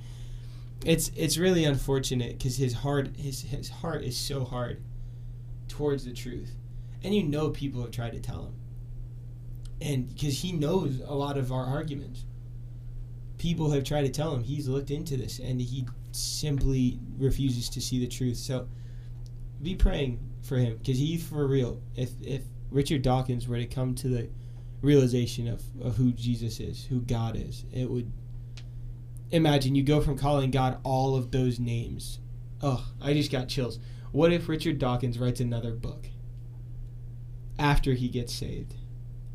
It's 0.86 1.12
it's 1.16 1.38
really 1.38 1.66
unfortunate 1.66 2.38
because 2.38 2.58
his 2.58 2.74
heart 2.74 3.16
his 3.18 3.42
his 3.42 3.70
heart 3.70 4.04
is 4.04 4.18
so 4.18 4.44
hard 4.44 4.82
towards 5.68 6.06
the 6.06 6.14
truth, 6.14 6.52
and 7.04 7.14
you 7.14 7.24
know 7.24 7.50
people 7.50 7.82
have 7.82 7.92
tried 7.92 8.14
to 8.14 8.20
tell 8.20 8.46
him, 8.46 8.54
and 9.82 10.08
because 10.08 10.42
he 10.42 10.54
knows 10.54 11.02
a 11.06 11.14
lot 11.14 11.38
of 11.38 11.52
our 11.52 11.66
arguments, 11.66 12.26
people 13.38 13.72
have 13.72 13.84
tried 13.84 14.04
to 14.04 14.10
tell 14.10 14.34
him 14.34 14.44
he's 14.44 14.68
looked 14.68 14.92
into 14.92 15.18
this 15.18 15.40
and 15.40 15.60
he 15.62 15.86
simply 16.12 17.00
refuses 17.18 17.70
to 17.70 17.82
see 17.82 18.00
the 18.00 18.08
truth. 18.08 18.38
So 18.38 18.68
be 19.62 19.76
praying 19.76 20.20
for 20.42 20.58
him 20.58 20.78
because 20.78 20.98
he 20.98 21.18
for 21.18 21.48
real. 21.48 21.82
If 21.96 22.12
if 22.22 22.44
Richard 22.72 23.02
Dawkins 23.02 23.48
were 23.48 23.58
to 23.58 23.66
come 23.66 23.96
to 23.96 24.08
the 24.08 24.30
realization 24.82 25.48
of, 25.48 25.62
of 25.82 25.98
who 25.98 26.12
Jesus 26.12 26.60
is, 26.60 26.86
who 26.86 27.02
God 27.02 27.36
is, 27.36 27.66
it 27.74 27.90
would 27.90 28.12
imagine 29.32 29.76
you 29.76 29.84
go 29.84 30.02
from 30.02 30.18
calling 30.18 30.52
God 30.52 30.80
all 30.84 31.16
of 31.16 31.32
those 31.32 31.60
names. 31.60 32.20
Oh, 32.62 32.86
I 33.02 33.14
just 33.14 33.32
got 33.32 33.48
chills. 33.48 33.80
What 34.12 34.34
if 34.34 34.50
Richard 34.50 34.80
Dawkins 34.80 35.20
writes 35.20 35.40
another 35.40 35.72
book 35.72 36.08
after 37.58 37.94
he 37.94 38.10
gets 38.10 38.34
saved? 38.34 38.76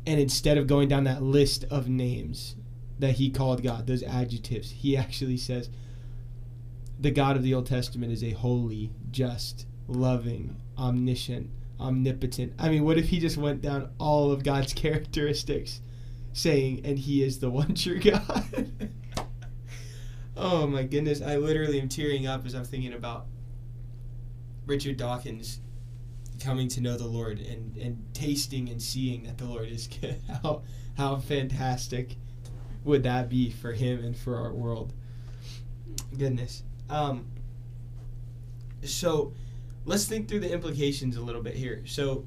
And 0.05 0.19
instead 0.19 0.57
of 0.57 0.67
going 0.67 0.87
down 0.87 1.05
that 1.05 1.23
list 1.23 1.63
of 1.65 1.87
names 1.87 2.55
that 2.99 3.15
he 3.15 3.29
called 3.29 3.63
God, 3.63 3.87
those 3.87 4.03
adjectives, 4.03 4.71
he 4.71 4.95
actually 4.95 5.37
says, 5.37 5.69
the 6.99 7.11
God 7.11 7.35
of 7.35 7.43
the 7.43 7.53
Old 7.53 7.65
Testament 7.65 8.11
is 8.11 8.23
a 8.23 8.31
holy, 8.31 8.91
just, 9.11 9.65
loving, 9.87 10.55
omniscient, 10.77 11.49
omnipotent. 11.79 12.53
I 12.57 12.69
mean, 12.69 12.83
what 12.83 12.97
if 12.97 13.09
he 13.09 13.19
just 13.19 13.37
went 13.37 13.61
down 13.61 13.89
all 13.99 14.31
of 14.31 14.43
God's 14.43 14.73
characteristics, 14.75 15.81
saying, 16.33 16.81
and 16.85 16.97
he 16.97 17.23
is 17.23 17.39
the 17.39 17.49
one 17.49 17.75
true 17.75 17.99
God? 17.99 18.71
oh 20.37 20.67
my 20.67 20.83
goodness, 20.83 21.21
I 21.21 21.37
literally 21.37 21.79
am 21.79 21.89
tearing 21.89 22.27
up 22.27 22.45
as 22.45 22.53
I'm 22.53 22.65
thinking 22.65 22.93
about 22.93 23.25
Richard 24.65 24.97
Dawkins 24.97 25.59
coming 26.39 26.67
to 26.69 26.81
know 26.81 26.97
the 26.97 27.07
Lord 27.07 27.39
and, 27.39 27.75
and 27.77 28.03
tasting 28.13 28.69
and 28.69 28.81
seeing 28.81 29.23
that 29.23 29.37
the 29.37 29.45
Lord 29.45 29.69
is 29.69 29.87
good. 30.01 30.21
How, 30.43 30.63
how 30.97 31.17
fantastic 31.17 32.15
would 32.83 33.03
that 33.03 33.29
be 33.29 33.49
for 33.49 33.73
him 33.73 34.03
and 34.03 34.15
for 34.15 34.37
our 34.37 34.53
world? 34.53 34.93
Goodness. 36.17 36.63
Um, 36.89 37.25
so 38.83 39.33
let's 39.85 40.05
think 40.05 40.27
through 40.27 40.41
the 40.41 40.51
implications 40.51 41.17
a 41.17 41.21
little 41.21 41.41
bit 41.41 41.55
here. 41.55 41.81
So, 41.85 42.25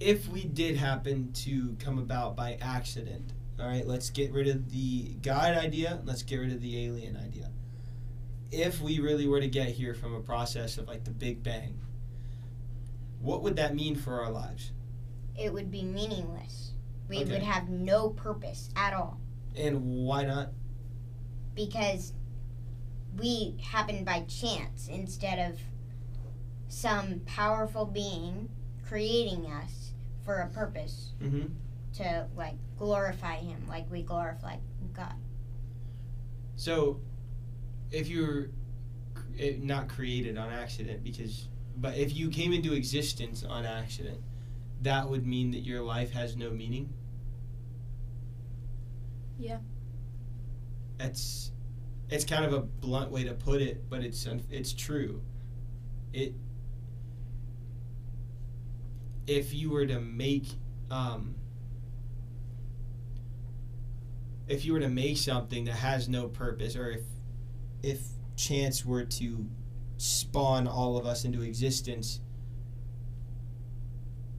if 0.00 0.28
we 0.28 0.44
did 0.44 0.76
happen 0.76 1.32
to 1.32 1.76
come 1.80 1.98
about 1.98 2.36
by 2.36 2.56
accident, 2.60 3.32
all 3.58 3.66
right, 3.66 3.84
let's 3.86 4.10
get 4.10 4.32
rid 4.32 4.46
of 4.46 4.70
the 4.70 5.14
God 5.22 5.56
idea, 5.56 6.00
let's 6.04 6.22
get 6.22 6.36
rid 6.36 6.52
of 6.52 6.60
the 6.60 6.84
alien 6.86 7.16
idea. 7.16 7.50
If 8.52 8.80
we 8.80 9.00
really 9.00 9.26
were 9.26 9.40
to 9.40 9.48
get 9.48 9.70
here 9.70 9.94
from 9.94 10.14
a 10.14 10.20
process 10.20 10.78
of 10.78 10.86
like 10.86 11.02
the 11.04 11.10
Big 11.10 11.42
Bang, 11.42 11.78
what 13.20 13.42
would 13.42 13.56
that 13.56 13.74
mean 13.74 13.96
for 13.96 14.22
our 14.22 14.30
lives? 14.30 14.70
It 15.36 15.52
would 15.52 15.70
be 15.70 15.82
meaningless. 15.82 16.72
We 17.08 17.18
Okay. 17.22 17.32
would 17.32 17.42
have 17.42 17.68
no 17.68 18.10
purpose 18.10 18.70
at 18.76 18.92
all 18.94 19.18
And 19.56 19.82
why 19.84 20.24
not? 20.24 20.52
because 21.54 22.12
we 23.18 23.56
happened 23.62 24.04
by 24.04 24.20
chance 24.22 24.88
instead 24.88 25.50
of 25.50 25.58
some 26.68 27.20
powerful 27.26 27.84
being 27.84 28.48
creating 28.86 29.46
us 29.46 29.92
for 30.24 30.36
a 30.40 30.48
purpose 30.48 31.12
Mm-hmm. 31.22 31.46
to 31.94 32.26
like 32.36 32.54
glorify 32.78 33.36
him 33.36 33.66
like 33.68 33.90
we 33.90 34.02
glorify 34.02 34.56
God. 34.94 35.14
So, 36.56 37.00
if 37.90 38.08
you're 38.08 38.48
eh, 39.38 39.54
not 39.60 39.88
created 39.88 40.36
on 40.36 40.50
accident, 40.52 41.02
because, 41.04 41.48
but 41.76 41.96
if 41.96 42.14
you 42.14 42.28
came 42.30 42.52
into 42.52 42.72
existence 42.74 43.44
on 43.44 43.64
accident, 43.64 44.20
that 44.82 45.08
would 45.08 45.26
mean 45.26 45.50
that 45.52 45.60
your 45.60 45.82
life 45.82 46.10
has 46.12 46.36
no 46.36 46.50
meaning. 46.50 46.92
Yeah. 49.38 49.58
That's, 50.98 51.52
it's 52.10 52.24
kind 52.24 52.44
of 52.44 52.52
a 52.52 52.60
blunt 52.60 53.10
way 53.10 53.24
to 53.24 53.34
put 53.34 53.60
it, 53.60 53.88
but 53.88 54.02
it's 54.02 54.26
it's 54.50 54.72
true. 54.72 55.22
It. 56.12 56.34
If 59.26 59.52
you 59.52 59.70
were 59.70 59.86
to 59.86 60.00
make, 60.00 60.46
um, 60.90 61.34
if 64.46 64.64
you 64.64 64.72
were 64.72 64.80
to 64.80 64.88
make 64.88 65.18
something 65.18 65.64
that 65.66 65.74
has 65.74 66.08
no 66.08 66.28
purpose, 66.28 66.76
or 66.76 66.90
if 66.90 67.02
if 67.82 68.00
chance 68.36 68.84
were 68.84 69.04
to 69.04 69.46
spawn 69.98 70.66
all 70.66 70.96
of 70.96 71.04
us 71.04 71.24
into 71.24 71.42
existence, 71.42 72.20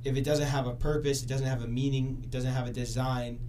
if 0.03 0.15
it 0.15 0.23
doesn't 0.23 0.47
have 0.47 0.65
a 0.65 0.73
purpose, 0.73 1.21
it 1.21 1.27
doesn't 1.27 1.45
have 1.45 1.61
a 1.61 1.67
meaning, 1.67 2.21
it 2.23 2.31
doesn't 2.31 2.51
have 2.51 2.67
a 2.67 2.71
design, 2.71 3.39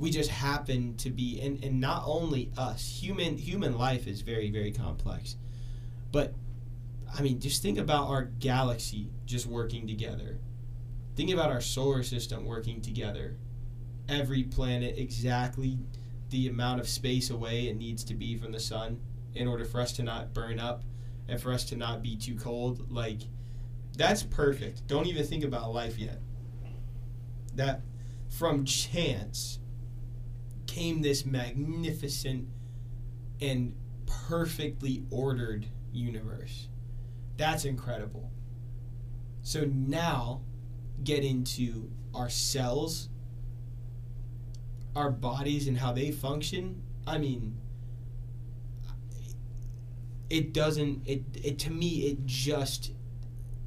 we 0.00 0.08
just 0.10 0.30
happen 0.30 0.96
to 0.96 1.10
be 1.10 1.38
and, 1.42 1.62
and 1.62 1.78
not 1.78 2.02
only 2.06 2.50
us, 2.56 3.00
human 3.02 3.36
human 3.36 3.76
life 3.76 4.06
is 4.06 4.22
very, 4.22 4.50
very 4.50 4.72
complex. 4.72 5.36
But 6.10 6.34
I 7.16 7.20
mean, 7.20 7.38
just 7.38 7.60
think 7.62 7.76
about 7.76 8.08
our 8.08 8.24
galaxy 8.24 9.10
just 9.26 9.46
working 9.46 9.86
together. 9.86 10.38
Think 11.16 11.30
about 11.30 11.50
our 11.50 11.60
solar 11.60 12.02
system 12.02 12.46
working 12.46 12.80
together. 12.80 13.36
Every 14.08 14.42
planet 14.42 14.96
exactly 14.96 15.78
the 16.30 16.48
amount 16.48 16.80
of 16.80 16.88
space 16.88 17.28
away 17.28 17.68
it 17.68 17.76
needs 17.76 18.02
to 18.04 18.14
be 18.14 18.38
from 18.38 18.52
the 18.52 18.60
sun 18.60 19.00
in 19.34 19.46
order 19.46 19.66
for 19.66 19.82
us 19.82 19.92
to 19.92 20.02
not 20.02 20.32
burn 20.32 20.58
up 20.58 20.82
and 21.28 21.38
for 21.38 21.52
us 21.52 21.64
to 21.66 21.76
not 21.76 22.02
be 22.02 22.16
too 22.16 22.36
cold. 22.36 22.90
Like, 22.90 23.20
that's 23.98 24.22
perfect. 24.22 24.86
Don't 24.86 25.06
even 25.06 25.26
think 25.26 25.44
about 25.44 25.74
life 25.74 25.98
yet. 25.98 26.20
That 27.54 27.82
from 28.30 28.64
chance 28.64 29.59
came 30.70 31.02
this 31.02 31.26
magnificent 31.26 32.46
and 33.40 33.74
perfectly 34.06 35.02
ordered 35.10 35.66
universe. 35.92 36.68
That's 37.36 37.64
incredible. 37.64 38.30
So 39.42 39.64
now 39.64 40.42
get 41.02 41.24
into 41.24 41.90
our 42.14 42.28
cells, 42.28 43.08
our 44.94 45.10
bodies, 45.10 45.66
and 45.66 45.76
how 45.78 45.92
they 45.92 46.12
function. 46.12 46.82
I 47.06 47.18
mean, 47.18 47.58
it 50.28 50.52
doesn't. 50.52 51.02
It 51.06 51.24
it 51.34 51.58
to 51.60 51.70
me 51.70 51.88
it 52.06 52.26
just 52.26 52.92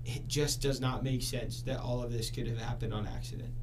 it 0.05 0.27
just 0.27 0.61
does 0.61 0.79
not 0.81 1.03
make 1.03 1.21
sense 1.21 1.61
that 1.63 1.79
all 1.79 2.01
of 2.01 2.11
this 2.11 2.29
could 2.29 2.47
have 2.47 2.57
happened 2.57 2.93
on 2.93 3.07
accident. 3.07 3.53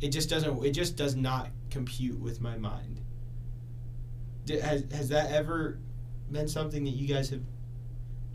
It 0.00 0.08
just 0.08 0.28
doesn't. 0.30 0.64
It 0.64 0.72
just 0.72 0.96
does 0.96 1.16
not 1.16 1.50
compute 1.72 2.20
with 2.20 2.40
my 2.40 2.56
mind. 2.56 3.00
Did, 4.44 4.60
has 4.62 4.84
has 4.92 5.08
that 5.08 5.30
ever 5.30 5.78
been 6.30 6.48
something 6.48 6.84
that 6.84 6.90
you 6.90 7.06
guys 7.12 7.30
have 7.30 7.42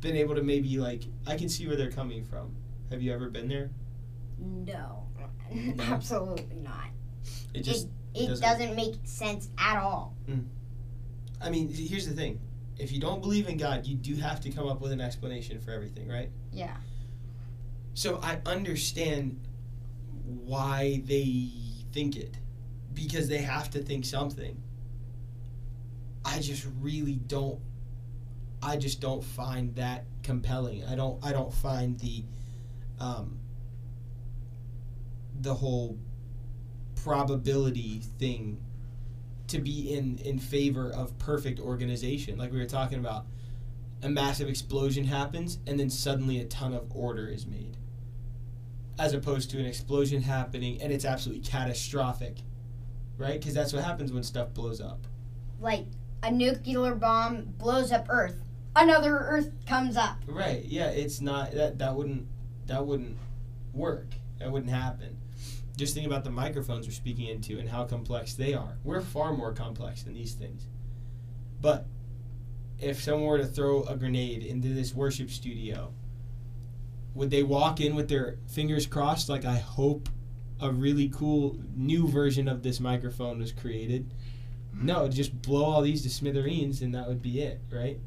been 0.02 0.16
able 0.16 0.36
to 0.36 0.44
maybe 0.44 0.78
like? 0.78 1.04
I 1.26 1.38
can 1.38 1.50
see 1.50 1.68
where 1.68 1.76
they're 1.76 1.92
coming 1.92 2.24
from. 2.24 2.56
Have 2.90 3.02
you 3.02 3.14
ever 3.14 3.30
been 3.30 3.48
there? 3.48 3.70
No. 4.40 5.04
No? 5.18 5.26
Mm-hmm. 5.54 5.80
Absolutely 5.94 6.58
not. 6.62 6.88
It 7.54 7.62
just. 7.62 7.88
It 8.14 8.28
doesn't- 8.28 8.42
doesn't 8.42 8.76
make 8.76 8.96
sense 9.04 9.50
at 9.60 9.78
all. 9.78 10.16
Mm. 10.28 10.46
I 11.40 11.52
mean, 11.52 11.70
here's 11.72 12.08
the 12.08 12.16
thing. 12.16 12.40
If 12.80 12.92
you 12.92 13.00
don't 13.00 13.22
believe 13.22 13.48
in 13.48 13.58
God, 13.58 13.86
you 13.86 13.96
do 13.96 14.16
have 14.16 14.40
to 14.42 14.50
come 14.50 14.68
up 14.68 14.82
with 14.82 14.92
an 14.92 15.02
explanation 15.02 15.60
for 15.60 15.72
everything, 15.72 16.08
right? 16.08 16.30
Yeah. 16.52 16.76
So 17.94 18.20
I 18.24 18.40
understand 18.46 19.40
why 20.26 21.04
they 21.06 21.50
think 21.92 22.16
it 22.16 22.38
because 22.98 23.28
they 23.28 23.38
have 23.38 23.70
to 23.70 23.80
think 23.80 24.04
something. 24.04 24.60
I 26.26 26.40
just 26.40 26.66
really 26.82 27.20
don't 27.28 27.60
I 28.62 28.76
just 28.76 29.00
don't 29.00 29.24
find 29.24 29.76
that 29.76 30.06
compelling. 30.24 30.84
I 30.84 30.96
don't 30.96 31.24
I 31.24 31.32
don't 31.32 31.54
find 31.54 32.00
the 32.00 32.24
um 33.00 33.38
the 35.40 35.54
whole 35.54 36.00
probability 36.96 38.02
thing 38.18 38.60
to 39.48 39.60
be 39.60 39.94
in 39.94 40.18
in 40.18 40.40
favor 40.40 40.90
of 40.92 41.18
perfect 41.20 41.60
organization 41.60 42.38
like 42.38 42.52
we 42.52 42.58
were 42.58 42.66
talking 42.66 42.98
about 42.98 43.28
a 44.02 44.10
massive 44.10 44.50
explosion 44.50 45.06
happens 45.06 45.60
and 45.68 45.80
then 45.80 45.90
suddenly 45.90 46.40
a 46.40 46.46
ton 46.46 46.74
of 46.74 46.84
order 46.94 47.28
is 47.28 47.46
made 47.46 47.78
as 49.00 49.14
opposed 49.14 49.50
to 49.52 49.60
an 49.60 49.66
explosion 49.66 50.24
happening 50.24 50.82
and 50.82 50.92
it's 50.92 51.06
absolutely 51.06 51.44
catastrophic 51.48 52.38
right 53.18 53.40
because 53.40 53.54
that's 53.54 53.74
what 53.74 53.84
happens 53.84 54.12
when 54.12 54.24
stuff 54.24 54.54
blows 54.54 54.80
up 54.82 55.06
Like 55.60 55.86
a 56.24 56.32
nuclear 56.32 56.96
bomb 56.96 57.54
blows 57.58 57.92
up 57.92 58.06
Earth. 58.10 58.36
another 58.76 59.18
Earth 59.18 59.52
comes 59.66 59.96
up. 59.98 60.18
Right. 60.28 60.64
Yeah, 60.66 60.88
it's 60.90 61.22
not 61.22 61.52
that 61.52 61.78
that 61.80 61.96
wouldn't 61.96 62.28
that 62.66 62.86
wouldn't 62.86 63.18
work. 63.74 64.08
That 64.40 64.52
wouldn't 64.52 64.72
happen. 64.72 65.18
Just 65.78 65.94
think 65.94 66.08
about 66.08 66.24
the 66.24 66.32
microphones 66.32 66.88
we're 66.88 66.92
speaking 66.94 67.28
into 67.28 67.60
and 67.60 67.70
how 67.70 67.84
complex 67.86 68.34
they 68.34 68.54
are. 68.56 68.78
We're 68.84 69.02
far 69.02 69.34
more 69.34 69.54
complex 69.54 70.04
than 70.04 70.14
these 70.16 70.34
things. 70.34 70.66
But 71.62 71.86
if 72.80 73.02
someone 73.02 73.26
were 73.26 73.38
to 73.38 73.46
throw 73.46 73.84
a 73.84 73.96
grenade 73.96 74.44
into 74.44 74.70
this 74.70 74.94
worship 74.96 75.30
studio, 75.30 75.94
would 77.14 77.30
they 77.30 77.44
walk 77.44 77.80
in 77.80 77.96
with 77.96 78.10
their 78.10 78.38
fingers 78.48 78.86
crossed 78.88 79.30
like 79.30 79.46
I 79.46 79.58
hope 79.58 80.10
a 80.60 80.72
really 80.72 81.10
cool 81.10 81.60
new 81.76 82.08
version 82.08 82.48
of 82.48 82.64
this 82.64 82.80
microphone 82.80 83.40
was 83.40 83.52
created? 83.52 84.14
No, 84.74 85.06
hmm. 85.06 85.12
just 85.12 85.42
blow 85.42 85.66
all 85.66 85.82
these 85.82 86.04
to 86.04 86.10
smithereens 86.10 86.82
and 86.82 86.94
that 86.96 87.08
would 87.08 87.22
be 87.22 87.42
it, 87.42 87.62
right? 87.72 88.00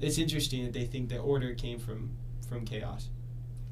It's 0.00 0.18
interesting 0.18 0.64
that 0.64 0.72
they 0.72 0.84
think 0.84 1.08
that 1.08 1.18
order 1.18 1.54
came 1.54 1.78
from 1.78 2.10
from 2.48 2.64
chaos. 2.64 3.08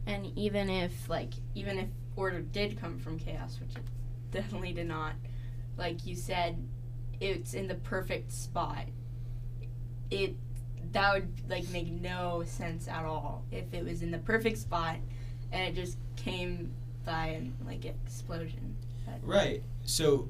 And 0.06 0.26
even 0.36 0.68
if 0.68 1.08
like 1.08 1.34
even 1.54 1.78
if 1.78 1.88
order 2.16 2.40
did 2.40 2.80
come 2.80 2.98
from 2.98 3.18
chaos, 3.18 3.58
which 3.60 3.76
it 3.76 3.82
definitely 4.30 4.72
did 4.72 4.88
not, 4.88 5.14
like 5.76 6.06
you 6.06 6.14
said, 6.14 6.56
it's 7.20 7.54
in 7.54 7.68
the 7.68 7.74
perfect 7.74 8.32
spot. 8.32 8.86
It 10.10 10.36
that 10.92 11.14
would 11.14 11.50
like 11.50 11.68
make 11.70 11.90
no 11.90 12.42
sense 12.46 12.88
at 12.88 13.04
all 13.04 13.44
if 13.50 13.72
it 13.72 13.84
was 13.84 14.02
in 14.02 14.10
the 14.10 14.18
perfect 14.18 14.58
spot 14.58 14.96
and 15.52 15.62
it 15.62 15.74
just 15.74 15.98
came 16.16 16.72
by 17.04 17.42
like 17.66 17.84
explosion. 17.84 18.76
Right. 19.22 19.62
So 19.84 20.28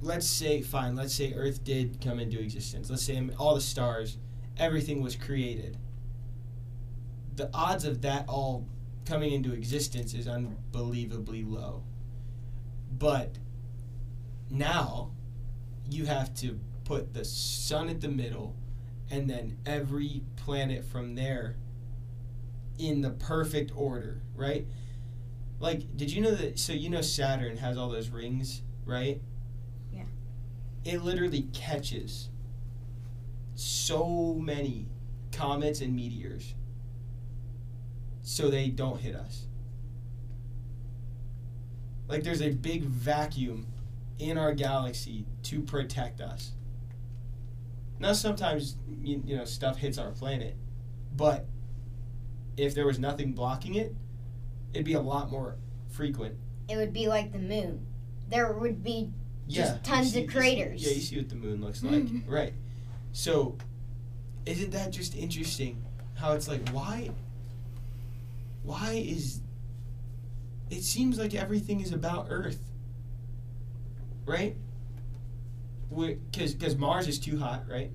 let's 0.00 0.26
say 0.26 0.62
fine, 0.62 0.96
let's 0.96 1.14
say 1.14 1.32
Earth 1.34 1.62
did 1.64 2.00
come 2.00 2.18
into 2.18 2.40
existence. 2.40 2.90
Let's 2.90 3.04
say 3.04 3.22
all 3.38 3.54
the 3.54 3.60
stars, 3.60 4.18
everything 4.58 5.02
was 5.02 5.16
created. 5.16 5.76
The 7.36 7.48
odds 7.54 7.84
of 7.84 8.02
that 8.02 8.28
all 8.28 8.66
coming 9.06 9.32
into 9.32 9.52
existence 9.52 10.14
is 10.14 10.28
unbelievably 10.28 11.44
low. 11.44 11.82
But 12.98 13.38
now 14.50 15.10
you 15.88 16.06
have 16.06 16.34
to 16.36 16.58
put 16.84 17.14
the 17.14 17.24
sun 17.24 17.88
at 17.88 18.00
the 18.00 18.08
middle 18.08 18.54
and 19.10 19.28
then 19.28 19.58
every 19.66 20.22
planet 20.36 20.84
from 20.84 21.14
there 21.14 21.56
in 22.78 23.00
the 23.02 23.10
perfect 23.10 23.72
order, 23.74 24.22
right? 24.34 24.66
Like, 25.62 25.96
did 25.96 26.10
you 26.10 26.20
know 26.20 26.34
that? 26.34 26.58
So, 26.58 26.72
you 26.72 26.90
know, 26.90 27.00
Saturn 27.00 27.56
has 27.58 27.78
all 27.78 27.88
those 27.88 28.08
rings, 28.08 28.62
right? 28.84 29.22
Yeah. 29.92 30.02
It 30.84 31.02
literally 31.02 31.42
catches 31.52 32.28
so 33.54 34.34
many 34.34 34.88
comets 35.30 35.80
and 35.80 35.94
meteors 35.94 36.56
so 38.22 38.50
they 38.50 38.70
don't 38.70 39.00
hit 39.00 39.14
us. 39.14 39.46
Like 42.08 42.24
there's 42.24 42.42
a 42.42 42.50
big 42.50 42.82
vacuum 42.82 43.68
in 44.18 44.36
our 44.36 44.52
galaxy 44.52 45.26
to 45.44 45.60
protect 45.60 46.20
us. 46.20 46.50
Now 48.00 48.14
sometimes 48.14 48.76
you, 49.00 49.22
you 49.24 49.36
know 49.36 49.44
stuff 49.44 49.76
hits 49.76 49.96
our 49.96 50.10
planet, 50.10 50.56
but 51.16 51.46
if 52.56 52.74
there 52.74 52.84
was 52.84 52.98
nothing 52.98 53.32
blocking 53.32 53.76
it, 53.76 53.94
it'd 54.72 54.84
be 54.86 54.94
a 54.94 55.00
lot 55.00 55.30
more 55.30 55.56
frequent. 55.90 56.34
It 56.68 56.76
would 56.76 56.92
be 56.92 57.06
like 57.06 57.32
the 57.32 57.38
moon. 57.38 57.86
There 58.28 58.52
would 58.52 58.82
be 58.82 59.10
Just 59.48 59.74
you 59.74 59.80
tons 59.82 60.12
see- 60.12 60.18
of 60.18 60.24
you 60.24 60.30
see- 60.30 60.36
craters. 60.38 60.82
yeah, 60.86 60.92
you 60.94 61.00
see 61.00 61.16
what 61.18 61.28
the 61.28 61.34
moon 61.34 61.60
looks 61.60 61.82
like, 61.82 61.94
mm-hmm. 61.94 62.30
right? 62.30 62.54
So, 63.12 63.56
isn't 64.46 64.70
that 64.72 64.90
just 64.90 65.14
interesting? 65.16 65.84
How 66.14 66.32
it's 66.32 66.48
like, 66.48 66.66
why? 66.70 67.10
Why 68.62 68.92
is? 69.06 69.40
It 70.70 70.82
seems 70.82 71.18
like 71.18 71.34
everything 71.34 71.80
is 71.80 71.92
about 71.92 72.28
Earth, 72.30 72.58
right? 74.24 74.56
Because 75.94 76.54
because 76.54 76.76
Mars 76.76 77.06
is 77.08 77.18
too 77.18 77.38
hot, 77.38 77.64
right? 77.68 77.90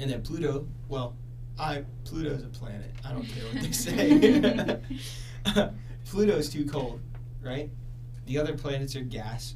And 0.00 0.10
then 0.10 0.22
Pluto, 0.22 0.66
well, 0.88 1.14
I 1.58 1.84
Pluto's 2.04 2.42
a 2.42 2.48
planet. 2.48 2.90
I 3.04 3.12
don't 3.12 3.24
care 3.24 3.44
what 3.44 3.62
they 3.62 3.72
say. 3.72 4.80
Pluto's 6.06 6.48
too 6.48 6.66
cold, 6.66 7.00
right? 7.42 7.70
The 8.26 8.38
other 8.38 8.54
planets 8.54 8.96
are 8.96 9.02
gas. 9.02 9.54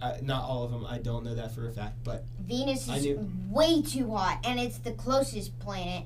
Uh, 0.00 0.16
not 0.22 0.44
all 0.44 0.64
of 0.64 0.70
them. 0.70 0.86
I 0.86 0.98
don't 0.98 1.24
know 1.24 1.34
that 1.34 1.52
for 1.52 1.68
a 1.68 1.72
fact, 1.72 1.96
but 2.04 2.24
Venus 2.40 2.88
is 2.88 3.18
way 3.48 3.82
too 3.82 4.10
hot, 4.12 4.38
and 4.44 4.60
it's 4.60 4.78
the 4.78 4.92
closest 4.92 5.58
planet. 5.58 6.04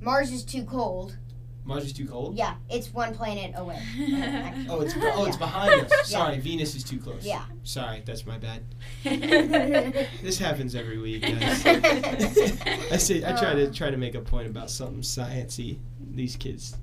Mars 0.00 0.32
is 0.32 0.44
too 0.44 0.64
cold. 0.64 1.16
Mars 1.64 1.84
is 1.84 1.92
too 1.92 2.06
cold. 2.06 2.36
Yeah, 2.36 2.54
it's 2.70 2.94
one 2.94 3.14
planet 3.14 3.52
away. 3.56 3.82
Oh, 4.68 4.80
it's 4.80 4.94
oh, 4.96 5.26
it's 5.26 5.36
behind 5.36 5.82
us. 5.82 5.90
Yeah. 5.90 6.02
Sorry, 6.18 6.38
Venus 6.38 6.74
is 6.74 6.82
too 6.82 6.98
close. 6.98 7.24
Yeah. 7.24 7.44
Sorry, 7.62 8.02
that's 8.04 8.24
my 8.24 8.38
bad. 8.38 8.62
This 9.04 10.38
happens 10.38 10.74
every 10.74 10.98
week, 10.98 11.22
guys. 11.22 11.66
I 11.66 12.96
say 12.96 13.24
I 13.24 13.32
try 13.36 13.54
to 13.54 13.70
try 13.70 13.90
to 13.90 13.96
make 13.96 14.14
a 14.14 14.20
point 14.20 14.46
about 14.46 14.70
something 14.70 15.02
sciency. 15.02 15.78
These 16.14 16.36
kids 16.36 16.76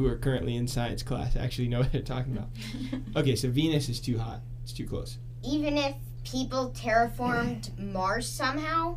who 0.00 0.06
are 0.08 0.16
currently 0.16 0.56
in 0.56 0.66
science 0.66 1.02
class 1.02 1.36
actually 1.36 1.68
know 1.68 1.78
what 1.80 1.92
they're 1.92 2.02
talking 2.02 2.36
about. 2.36 2.48
Okay, 3.16 3.36
so 3.36 3.50
Venus 3.50 3.88
is 3.88 4.00
too 4.00 4.18
hot. 4.18 4.40
It's 4.62 4.72
too 4.72 4.86
close. 4.86 5.18
Even 5.42 5.76
if 5.76 5.94
people 6.24 6.70
terraformed 6.70 7.76
Mars 7.78 8.28
somehow, 8.28 8.96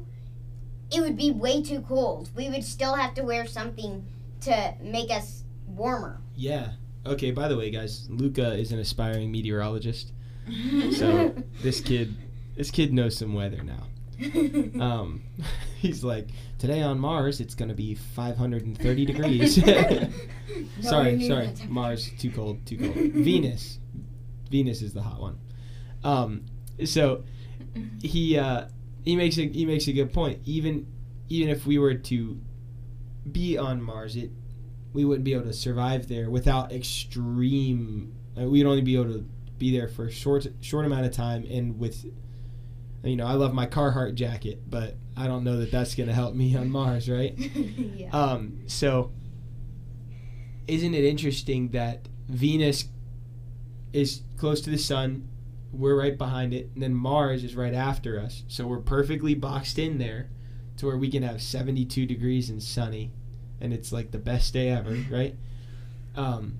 it 0.91 1.01
would 1.01 1.17
be 1.17 1.31
way 1.31 1.61
too 1.61 1.81
cold. 1.81 2.29
We 2.35 2.49
would 2.49 2.63
still 2.63 2.95
have 2.95 3.13
to 3.15 3.23
wear 3.23 3.47
something 3.47 4.05
to 4.41 4.75
make 4.81 5.09
us 5.09 5.43
warmer. 5.67 6.21
Yeah. 6.35 6.73
Okay, 7.05 7.31
by 7.31 7.47
the 7.47 7.57
way, 7.57 7.71
guys, 7.71 8.07
Luca 8.09 8.53
is 8.53 8.71
an 8.71 8.79
aspiring 8.79 9.31
meteorologist. 9.31 10.11
So 10.97 11.33
this 11.61 11.79
kid 11.79 12.15
this 12.55 12.69
kid 12.69 12.93
knows 12.93 13.17
some 13.17 13.33
weather 13.33 13.63
now. 13.63 13.87
Um, 14.79 15.21
he's 15.79 16.03
like, 16.03 16.29
today 16.57 16.81
on 16.81 16.99
Mars, 16.99 17.39
it's 17.39 17.55
going 17.55 17.69
to 17.69 17.75
be 17.75 17.95
530 17.95 19.05
degrees. 19.05 19.55
sorry, 20.81 21.27
sorry. 21.27 21.53
Mars, 21.67 22.11
too 22.17 22.31
cold, 22.31 22.65
too 22.65 22.77
cold. 22.77 22.95
Venus. 22.95 23.79
Venus 24.49 24.81
is 24.81 24.93
the 24.93 25.01
hot 25.01 25.19
one. 25.19 25.39
Um, 26.03 26.45
so 26.85 27.23
he 28.01 28.37
uh, 28.37 28.67
he 29.03 29.15
makes 29.15 29.37
a 29.37 29.47
he 29.47 29.65
makes 29.65 29.87
a 29.87 29.93
good 29.93 30.13
point. 30.13 30.39
Even 30.45 30.87
even 31.29 31.49
if 31.49 31.65
we 31.65 31.77
were 31.77 31.95
to 31.95 32.39
be 33.31 33.57
on 33.57 33.81
Mars, 33.81 34.15
it 34.15 34.31
we 34.93 35.05
wouldn't 35.05 35.23
be 35.23 35.33
able 35.33 35.45
to 35.45 35.53
survive 35.53 36.07
there 36.07 36.29
without 36.29 36.71
extreme. 36.71 38.13
Uh, 38.39 38.43
we'd 38.43 38.65
only 38.65 38.81
be 38.81 38.95
able 38.95 39.13
to 39.13 39.25
be 39.57 39.75
there 39.75 39.87
for 39.87 40.05
a 40.05 40.11
short 40.11 40.45
short 40.61 40.85
amount 40.85 41.05
of 41.05 41.11
time 41.11 41.45
and 41.49 41.79
with 41.79 42.05
you 43.03 43.15
know, 43.15 43.25
I 43.25 43.33
love 43.33 43.53
my 43.53 43.67
Carhartt 43.67 44.15
jacket, 44.15 44.61
but 44.69 44.95
I 45.17 45.27
don't 45.27 45.43
know 45.43 45.57
that 45.57 45.71
that's 45.71 45.95
going 45.95 46.07
to 46.07 46.15
help 46.15 46.35
me 46.35 46.55
on 46.55 46.69
Mars, 46.69 47.09
right? 47.09 47.37
yeah. 47.37 48.09
Um, 48.11 48.59
so, 48.67 49.11
isn't 50.67 50.93
it 50.93 51.03
interesting 51.03 51.69
that 51.69 52.07
Venus 52.29 52.85
is 53.91 54.21
close 54.37 54.61
to 54.61 54.69
the 54.69 54.77
sun, 54.77 55.27
we're 55.71 55.99
right 55.99 56.17
behind 56.17 56.53
it, 56.53 56.69
and 56.73 56.83
then 56.83 56.93
Mars 56.93 57.43
is 57.43 57.55
right 57.55 57.73
after 57.73 58.19
us. 58.19 58.43
So 58.47 58.67
we're 58.67 58.79
perfectly 58.79 59.33
boxed 59.35 59.79
in 59.79 59.97
there 59.97 60.29
to 60.77 60.85
where 60.87 60.97
we 60.97 61.09
can 61.09 61.23
have 61.23 61.41
72 61.41 62.05
degrees 62.05 62.49
and 62.49 62.61
sunny, 62.61 63.11
and 63.59 63.73
it's 63.73 63.91
like 63.91 64.11
the 64.11 64.17
best 64.17 64.53
day 64.53 64.69
ever, 64.69 64.91
right? 65.11 65.35
Um, 66.15 66.59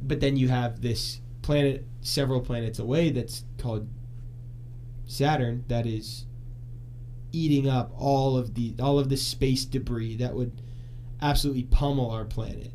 but 0.00 0.20
then 0.20 0.36
you 0.36 0.48
have 0.48 0.80
this 0.82 1.20
planet 1.42 1.86
several 2.00 2.40
planets 2.40 2.78
away 2.78 3.10
that's 3.10 3.44
called 3.58 3.88
Saturn 5.06 5.64
that 5.68 5.86
is 5.86 6.26
eating 7.32 7.68
up 7.68 7.92
all 7.96 8.36
of 8.36 8.54
the 8.54 8.74
all 8.80 8.98
of 8.98 9.08
the 9.08 9.16
space 9.16 9.64
debris 9.64 10.16
that 10.16 10.34
would 10.34 10.60
absolutely 11.20 11.64
pummel 11.64 12.10
our 12.10 12.24
planet. 12.24 12.72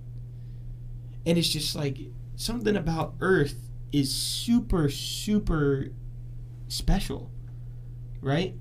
And 1.25 1.37
it's 1.37 1.49
just 1.49 1.75
like 1.75 1.97
something 2.35 2.75
about 2.75 3.15
Earth 3.19 3.55
is 3.91 4.13
super 4.13 4.89
super 4.89 5.89
special. 6.67 7.31
Right? 8.21 8.55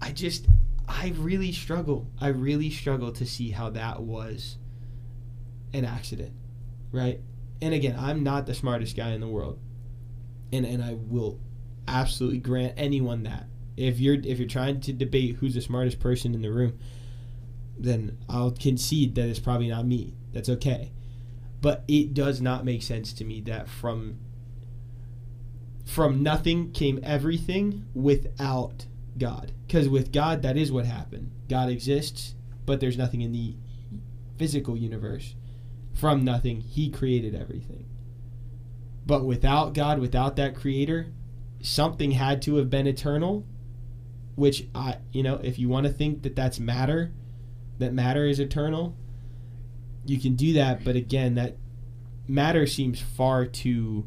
I 0.00 0.12
just 0.12 0.46
I 0.86 1.14
really 1.16 1.52
struggle. 1.52 2.10
I 2.20 2.28
really 2.28 2.70
struggle 2.70 3.12
to 3.12 3.24
see 3.24 3.50
how 3.50 3.70
that 3.70 4.02
was 4.02 4.58
an 5.72 5.84
accident. 5.84 6.32
Right? 6.92 7.20
And 7.62 7.72
again, 7.72 7.96
I'm 7.98 8.22
not 8.22 8.46
the 8.46 8.54
smartest 8.54 8.96
guy 8.96 9.10
in 9.10 9.20
the 9.20 9.28
world. 9.28 9.58
And 10.52 10.66
and 10.66 10.82
I 10.84 10.94
will 10.94 11.40
absolutely 11.86 12.38
grant 12.38 12.74
anyone 12.76 13.22
that. 13.24 13.46
If 13.76 13.98
you're 13.98 14.14
if 14.14 14.38
you're 14.38 14.48
trying 14.48 14.80
to 14.82 14.92
debate 14.92 15.36
who's 15.36 15.54
the 15.54 15.60
smartest 15.60 15.98
person 15.98 16.34
in 16.34 16.42
the 16.42 16.52
room, 16.52 16.78
then 17.78 18.18
I'll 18.28 18.52
concede 18.52 19.14
that 19.16 19.28
it's 19.28 19.40
probably 19.40 19.68
not 19.68 19.86
me. 19.86 20.14
That's 20.32 20.48
okay. 20.48 20.92
But 21.60 21.84
it 21.88 22.14
does 22.14 22.40
not 22.40 22.64
make 22.64 22.82
sense 22.82 23.12
to 23.14 23.24
me 23.24 23.40
that 23.42 23.68
from 23.68 24.18
from 25.84 26.22
nothing 26.22 26.72
came 26.72 27.00
everything 27.02 27.86
without 27.94 28.86
God. 29.18 29.52
Because 29.66 29.88
with 29.88 30.12
God, 30.12 30.42
that 30.42 30.56
is 30.56 30.72
what 30.72 30.86
happened. 30.86 31.30
God 31.48 31.68
exists, 31.68 32.34
but 32.66 32.80
there's 32.80 32.98
nothing 32.98 33.20
in 33.20 33.32
the 33.32 33.54
physical 34.38 34.76
universe. 34.76 35.34
From 35.92 36.24
nothing, 36.24 36.60
He 36.60 36.90
created 36.90 37.34
everything. 37.34 37.86
But 39.06 39.24
without 39.24 39.74
God, 39.74 39.98
without 39.98 40.36
that 40.36 40.56
creator, 40.56 41.08
something 41.64 42.10
had 42.12 42.42
to 42.42 42.56
have 42.56 42.68
been 42.68 42.86
eternal, 42.86 43.44
which 44.34 44.68
I, 44.74 44.98
you 45.12 45.22
know, 45.22 45.40
if 45.42 45.58
you 45.58 45.68
want 45.68 45.86
to 45.86 45.92
think 45.92 46.22
that 46.22 46.36
that's 46.36 46.60
matter, 46.60 47.12
that 47.78 47.92
matter 47.94 48.26
is 48.26 48.38
eternal, 48.38 48.94
you 50.04 50.20
can 50.20 50.34
do 50.36 50.52
that, 50.52 50.84
but 50.84 50.94
again, 50.94 51.34
that 51.36 51.56
matter 52.28 52.66
seems 52.66 53.00
far 53.00 53.46
too 53.46 54.06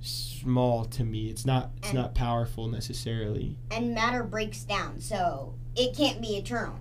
small 0.00 0.84
to 0.86 1.04
me. 1.04 1.28
It's 1.28 1.44
not 1.44 1.72
it's 1.78 1.88
And- 1.88 1.98
not 1.98 2.14
powerful 2.14 2.68
necessarily. 2.68 3.58
And 3.70 3.94
matter 3.94 4.22
breaks 4.22 4.64
down, 4.64 5.00
so 5.00 5.54
it 5.76 5.94
can't 5.94 6.20
be 6.22 6.36
eternal. 6.36 6.78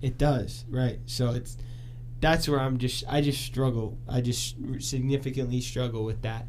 It 0.00 0.16
does, 0.16 0.64
right? 0.70 1.00
So 1.04 1.32
it's 1.32 1.58
that's 2.20 2.48
where 2.48 2.60
I'm 2.60 2.78
just 2.78 3.04
I 3.08 3.20
just 3.20 3.42
struggle. 3.42 3.98
I 4.08 4.22
just 4.22 4.56
significantly 4.78 5.60
struggle 5.60 6.04
with 6.04 6.22
that. 6.22 6.46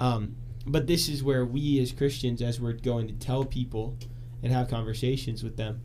Um, 0.00 0.34
but 0.68 0.86
this 0.86 1.08
is 1.08 1.22
where 1.22 1.44
we 1.44 1.80
as 1.80 1.92
Christians, 1.92 2.42
as 2.42 2.60
we're 2.60 2.72
going 2.72 3.08
to 3.08 3.14
tell 3.14 3.44
people 3.44 3.96
and 4.42 4.52
have 4.52 4.68
conversations 4.68 5.42
with 5.42 5.56
them, 5.56 5.80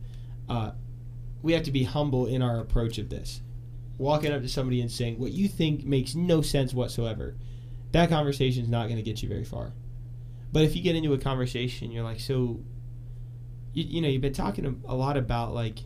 uh, 0.48 0.72
we 1.42 1.52
have 1.52 1.62
to 1.64 1.72
be 1.72 1.84
humble 1.84 2.26
in 2.26 2.42
our 2.42 2.60
approach 2.60 2.98
of 2.98 3.08
this. 3.08 3.40
Walking 3.96 4.32
up 4.32 4.42
to 4.42 4.48
somebody 4.48 4.80
and 4.80 4.90
saying 4.90 5.18
what 5.18 5.32
you 5.32 5.48
think 5.48 5.84
makes 5.84 6.14
no 6.14 6.42
sense 6.42 6.74
whatsoever, 6.74 7.36
that 7.92 8.08
conversation 8.08 8.62
is 8.62 8.68
not 8.68 8.84
going 8.84 8.96
to 8.96 9.02
get 9.02 9.22
you 9.22 9.28
very 9.28 9.44
far. 9.44 9.72
But 10.52 10.64
if 10.64 10.76
you 10.76 10.82
get 10.82 10.96
into 10.96 11.12
a 11.12 11.18
conversation, 11.18 11.90
you're 11.90 12.04
like, 12.04 12.20
so, 12.20 12.60
you, 13.72 13.84
you 13.84 14.00
know, 14.02 14.08
you've 14.08 14.22
been 14.22 14.32
talking 14.32 14.82
a, 14.86 14.94
lot 14.94 15.16
about 15.16 15.54
like 15.54 15.80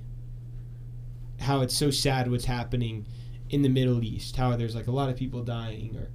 how 1.40 1.60
it's 1.60 1.76
so 1.76 1.90
sad 1.90 2.30
what's 2.30 2.46
happening 2.46 3.06
in 3.50 3.62
the 3.62 3.68
Middle 3.68 4.02
East, 4.02 4.36
how 4.36 4.56
there's 4.56 4.74
like 4.74 4.86
a 4.86 4.92
lot 4.92 5.08
of 5.08 5.16
people 5.16 5.42
dying 5.42 5.96
or 5.96 6.08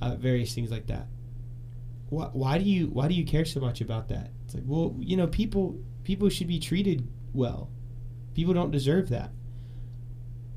uh, 0.00 0.16
various 0.16 0.54
things 0.54 0.70
like 0.70 0.86
that. 0.86 1.06
Why, 2.12 2.26
why 2.32 2.58
do 2.58 2.64
you 2.64 2.86
why 2.88 3.08
do 3.08 3.14
you 3.14 3.24
care 3.24 3.44
so 3.44 3.60
much 3.60 3.80
about 3.80 4.08
that? 4.08 4.30
It's 4.44 4.54
like, 4.54 4.64
well, 4.66 4.94
you 4.98 5.16
know, 5.16 5.26
people 5.26 5.78
people 6.04 6.28
should 6.28 6.48
be 6.48 6.58
treated 6.58 7.08
well. 7.32 7.70
People 8.34 8.54
don't 8.54 8.70
deserve 8.70 9.08
that. 9.08 9.30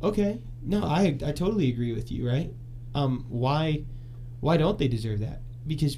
Okay, 0.03 0.41
no, 0.62 0.84
I 0.84 1.18
I 1.26 1.32
totally 1.32 1.70
agree 1.70 1.93
with 1.93 2.12
you, 2.12 2.28
right? 2.28 2.51
Um, 2.93 3.26
why 3.30 3.84
why 4.41 4.58
don't 4.58 4.78
they 4.78 4.88
deserve 4.88 5.20
that? 5.22 5.41
Because 5.66 5.97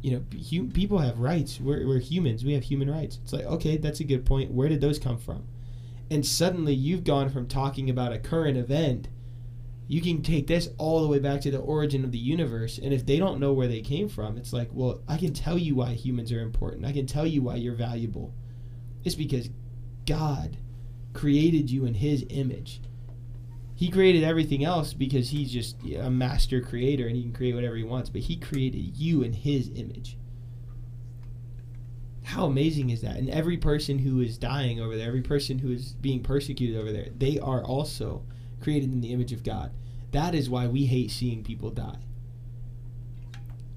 you 0.00 0.12
know, 0.12 0.24
hu- 0.50 0.68
people 0.68 0.98
have 0.98 1.18
rights. 1.18 1.60
We're, 1.60 1.86
we're 1.86 2.00
humans. 2.00 2.44
We 2.44 2.54
have 2.54 2.64
human 2.64 2.90
rights. 2.90 3.18
It's 3.22 3.32
like, 3.32 3.44
okay, 3.44 3.76
that's 3.76 4.00
a 4.00 4.04
good 4.04 4.26
point. 4.26 4.50
Where 4.50 4.68
did 4.68 4.80
those 4.80 4.98
come 4.98 5.16
from? 5.18 5.44
and 6.12 6.26
suddenly 6.26 6.74
you've 6.74 7.04
gone 7.04 7.30
from 7.30 7.48
talking 7.48 7.88
about 7.88 8.12
a 8.12 8.18
current 8.18 8.58
event 8.58 9.08
you 9.92 10.00
can 10.00 10.22
take 10.22 10.46
this 10.46 10.70
all 10.78 11.02
the 11.02 11.08
way 11.08 11.18
back 11.18 11.42
to 11.42 11.50
the 11.50 11.58
origin 11.58 12.02
of 12.02 12.12
the 12.12 12.18
universe 12.18 12.78
and 12.78 12.94
if 12.94 13.04
they 13.04 13.18
don't 13.18 13.38
know 13.38 13.52
where 13.52 13.68
they 13.68 13.82
came 13.82 14.08
from 14.08 14.38
it's 14.38 14.50
like 14.50 14.70
well 14.72 15.02
i 15.06 15.18
can 15.18 15.34
tell 15.34 15.58
you 15.58 15.74
why 15.74 15.92
humans 15.92 16.32
are 16.32 16.40
important 16.40 16.86
i 16.86 16.92
can 16.92 17.04
tell 17.04 17.26
you 17.26 17.42
why 17.42 17.56
you're 17.56 17.74
valuable 17.74 18.32
it's 19.04 19.14
because 19.14 19.50
god 20.06 20.56
created 21.12 21.70
you 21.70 21.84
in 21.84 21.92
his 21.92 22.24
image 22.30 22.80
he 23.74 23.90
created 23.90 24.24
everything 24.24 24.64
else 24.64 24.94
because 24.94 25.28
he's 25.28 25.52
just 25.52 25.76
a 25.98 26.10
master 26.10 26.62
creator 26.62 27.06
and 27.06 27.14
he 27.14 27.22
can 27.22 27.32
create 27.34 27.54
whatever 27.54 27.76
he 27.76 27.84
wants 27.84 28.08
but 28.08 28.22
he 28.22 28.36
created 28.36 28.96
you 28.96 29.22
in 29.22 29.34
his 29.34 29.70
image 29.74 30.16
how 32.24 32.46
amazing 32.46 32.88
is 32.90 33.02
that? 33.02 33.16
And 33.16 33.28
every 33.28 33.58
person 33.58 33.98
who 33.98 34.20
is 34.20 34.38
dying 34.38 34.80
over 34.80 34.96
there, 34.96 35.08
every 35.08 35.22
person 35.22 35.58
who 35.58 35.72
is 35.72 35.92
being 35.94 36.22
persecuted 36.22 36.80
over 36.80 36.92
there, 36.92 37.08
they 37.18 37.38
are 37.40 37.62
also 37.62 38.22
created 38.62 38.92
in 38.92 39.00
the 39.00 39.12
image 39.12 39.32
of 39.32 39.42
God. 39.42 39.72
That 40.12 40.34
is 40.34 40.48
why 40.48 40.66
we 40.66 40.86
hate 40.86 41.10
seeing 41.10 41.42
people 41.42 41.70
die. 41.70 41.96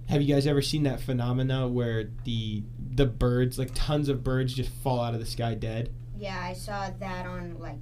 Have 0.09 0.21
you 0.21 0.33
guys 0.33 0.45
ever 0.45 0.61
seen 0.61 0.83
that 0.83 0.99
phenomena 1.01 1.67
where 1.67 2.09
the 2.25 2.63
the 2.93 3.05
birds, 3.05 3.57
like 3.57 3.71
tons 3.73 4.07
of 4.07 4.23
birds, 4.23 4.53
just 4.53 4.69
fall 4.69 5.01
out 5.01 5.13
of 5.15 5.19
the 5.19 5.25
sky 5.25 5.55
dead? 5.55 5.89
Yeah, 6.17 6.39
I 6.39 6.53
saw 6.53 6.89
that 6.99 7.25
on 7.25 7.57
like 7.59 7.79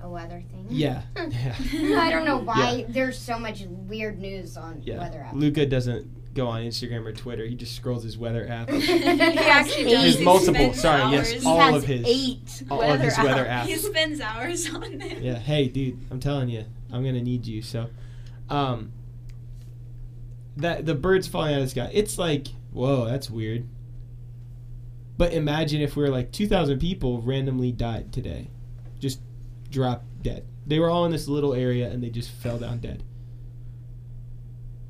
a 0.00 0.08
weather 0.08 0.42
thing. 0.50 0.66
Yeah, 0.70 1.02
yeah, 1.16 2.00
I 2.00 2.10
don't 2.10 2.24
know 2.24 2.38
why 2.38 2.86
there's 2.88 3.18
so 3.18 3.38
much 3.38 3.62
weird 3.68 4.18
news 4.20 4.56
on 4.56 4.82
yeah. 4.84 4.98
weather 4.98 5.18
apps. 5.18 5.32
Luca 5.34 5.66
doesn't 5.66 6.34
go 6.34 6.46
on 6.46 6.62
Instagram 6.62 7.04
or 7.04 7.12
Twitter. 7.12 7.44
He 7.44 7.56
just 7.56 7.74
scrolls 7.74 8.04
his 8.04 8.16
weather 8.16 8.46
app. 8.48 8.70
he 8.70 9.38
actually 9.38 9.90
does. 9.90 10.04
His 10.04 10.18
He 10.18 10.24
multiple. 10.24 10.72
Sorry, 10.74 11.02
hours. 11.02 11.32
yes, 11.32 11.42
He 11.42 11.48
all 11.48 11.58
has 11.58 11.82
of 11.82 11.88
his, 11.88 12.06
eight 12.06 12.62
all 12.70 12.78
weather 12.78 12.94
of 12.94 13.00
his 13.00 13.18
weather 13.18 13.44
apps. 13.44 13.62
apps. 13.62 13.66
He 13.66 13.74
spends 13.76 14.20
hours 14.20 14.72
on 14.72 14.84
it. 15.02 15.18
yeah 15.22 15.34
hey 15.38 15.66
dude 15.66 15.98
i'm 16.12 16.20
telling 16.20 16.48
you 16.48 16.64
i'm 16.92 17.04
gonna 17.04 17.22
need 17.22 17.46
you 17.46 17.62
so 17.62 17.88
um 18.48 18.92
that 20.56 20.86
the 20.86 20.94
birds 20.94 21.28
falling 21.28 21.54
out 21.54 21.60
of 21.60 21.66
the 21.66 21.70
sky 21.70 21.90
it's 21.92 22.18
like 22.18 22.48
whoa 22.72 23.04
that's 23.06 23.30
weird. 23.30 23.66
But 25.16 25.32
imagine 25.32 25.80
if 25.80 25.96
we 25.96 26.04
are 26.04 26.10
like 26.10 26.30
2000 26.30 26.78
people 26.78 27.20
randomly 27.22 27.72
died 27.72 28.12
today 28.12 28.50
just 29.00 29.20
dropped 29.70 30.22
dead. 30.22 30.46
They 30.66 30.78
were 30.78 30.90
all 30.90 31.04
in 31.04 31.10
this 31.10 31.26
little 31.26 31.54
area 31.54 31.90
and 31.90 32.02
they 32.02 32.10
just 32.10 32.30
fell 32.30 32.58
down 32.58 32.78
dead. 32.78 33.02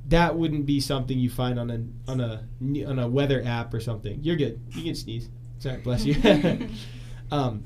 That 0.09 0.37
wouldn't 0.37 0.67
be 0.67 0.81
something 0.81 1.19
you 1.19 1.31
find 1.31 1.59
on 1.59 1.71
a 1.71 2.11
on 2.11 2.21
a 2.21 2.43
on 2.87 2.99
a 2.99 3.09
weather 3.09 3.43
app 3.45 3.73
or 3.73 3.81
something. 3.81 4.23
You're 4.23 4.37
good. 4.37 4.61
You 4.73 4.85
can 4.85 4.95
sneeze. 4.95 5.29
Sorry 5.59 5.79
bless 5.79 6.05
you. 6.05 6.17
Um 7.31 7.65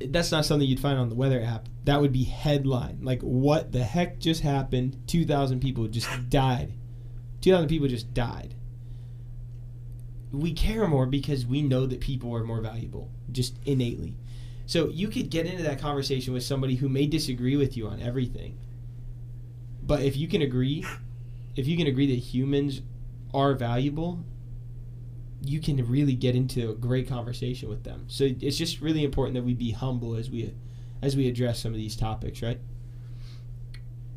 that's 0.00 0.30
not 0.30 0.44
something 0.44 0.68
you'd 0.68 0.80
find 0.80 0.98
on 0.98 1.08
the 1.08 1.14
weather 1.14 1.42
app. 1.42 1.68
That 1.84 2.00
would 2.00 2.12
be 2.12 2.24
headline. 2.24 3.00
Like, 3.02 3.22
what 3.22 3.72
the 3.72 3.82
heck 3.82 4.18
just 4.18 4.42
happened? 4.42 5.02
2,000 5.06 5.60
people 5.60 5.86
just 5.88 6.08
died. 6.28 6.72
2,000 7.40 7.68
people 7.68 7.88
just 7.88 8.12
died. 8.14 8.54
We 10.30 10.52
care 10.52 10.86
more 10.86 11.06
because 11.06 11.46
we 11.46 11.62
know 11.62 11.86
that 11.86 12.00
people 12.00 12.34
are 12.34 12.44
more 12.44 12.60
valuable, 12.60 13.10
just 13.32 13.56
innately. 13.64 14.16
So 14.66 14.90
you 14.90 15.08
could 15.08 15.30
get 15.30 15.46
into 15.46 15.62
that 15.62 15.80
conversation 15.80 16.34
with 16.34 16.42
somebody 16.42 16.74
who 16.74 16.90
may 16.90 17.06
disagree 17.06 17.56
with 17.56 17.76
you 17.76 17.86
on 17.88 18.02
everything. 18.02 18.58
But 19.82 20.02
if 20.02 20.16
you 20.16 20.28
can 20.28 20.42
agree, 20.42 20.84
if 21.56 21.66
you 21.66 21.76
can 21.78 21.86
agree 21.86 22.06
that 22.08 22.22
humans 22.22 22.82
are 23.32 23.54
valuable, 23.54 24.22
you 25.42 25.60
can 25.60 25.84
really 25.88 26.14
get 26.14 26.34
into 26.34 26.70
a 26.70 26.74
great 26.74 27.08
conversation 27.08 27.68
with 27.68 27.84
them. 27.84 28.04
So 28.08 28.28
it's 28.40 28.56
just 28.56 28.80
really 28.80 29.04
important 29.04 29.34
that 29.34 29.44
we 29.44 29.54
be 29.54 29.70
humble 29.70 30.14
as 30.16 30.30
we 30.30 30.52
as 31.00 31.16
we 31.16 31.28
address 31.28 31.60
some 31.60 31.72
of 31.72 31.78
these 31.78 31.96
topics, 31.96 32.42
right? 32.42 32.58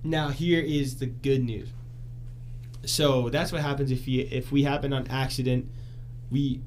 Now 0.04 0.30
here 0.30 0.62
is 0.62 0.98
the 0.98 1.06
good 1.06 1.44
news. 1.44 1.70
So 2.86 3.30
that's 3.30 3.52
what 3.52 3.62
happens 3.62 3.92
if 3.92 4.08
you 4.08 4.28
if 4.32 4.52
we 4.52 4.64
happen 4.64 4.94
on 4.94 5.08
accident, 5.08 5.70
we 6.32 6.62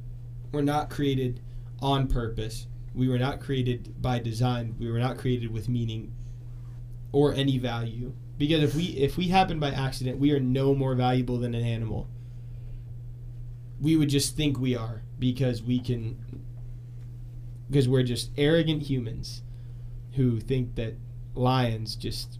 were 0.53 0.63
not 0.63 0.89
created 0.89 1.41
on 1.81 2.07
purpose. 2.07 2.69
We 2.95 3.09
were 3.09 3.19
not 3.19 3.41
created 3.41 4.01
by 4.01 4.21
design. 4.21 4.77
We 4.79 4.89
were 4.91 5.01
not 5.01 5.19
created 5.19 5.53
with 5.53 5.69
meaning 5.69 6.13
or 7.11 7.35
any 7.35 7.59
value. 7.59 8.13
Because 8.39 8.63
if 8.63 8.75
we 8.77 8.85
if 8.85 9.17
we 9.17 9.29
happen 9.29 9.59
by 9.59 9.71
accident, 9.71 10.21
we 10.21 10.31
are 10.31 10.39
no 10.39 10.77
more 10.77 10.95
valuable 10.95 11.39
than 11.39 11.55
an 11.55 11.65
animal 11.65 12.09
we 13.85 13.97
would 13.97 14.09
just 14.09 14.35
think 14.35 14.59
we 14.59 14.75
are 14.75 15.03
because 15.19 15.63
we 15.63 15.79
can 15.79 16.17
because 17.71 17.87
we're 17.87 18.03
just 18.03 18.31
arrogant 18.39 18.83
humans 18.83 19.43
who 20.15 20.41
think 20.41 20.75
that 20.77 20.95
lions 21.35 21.95
just 21.95 22.39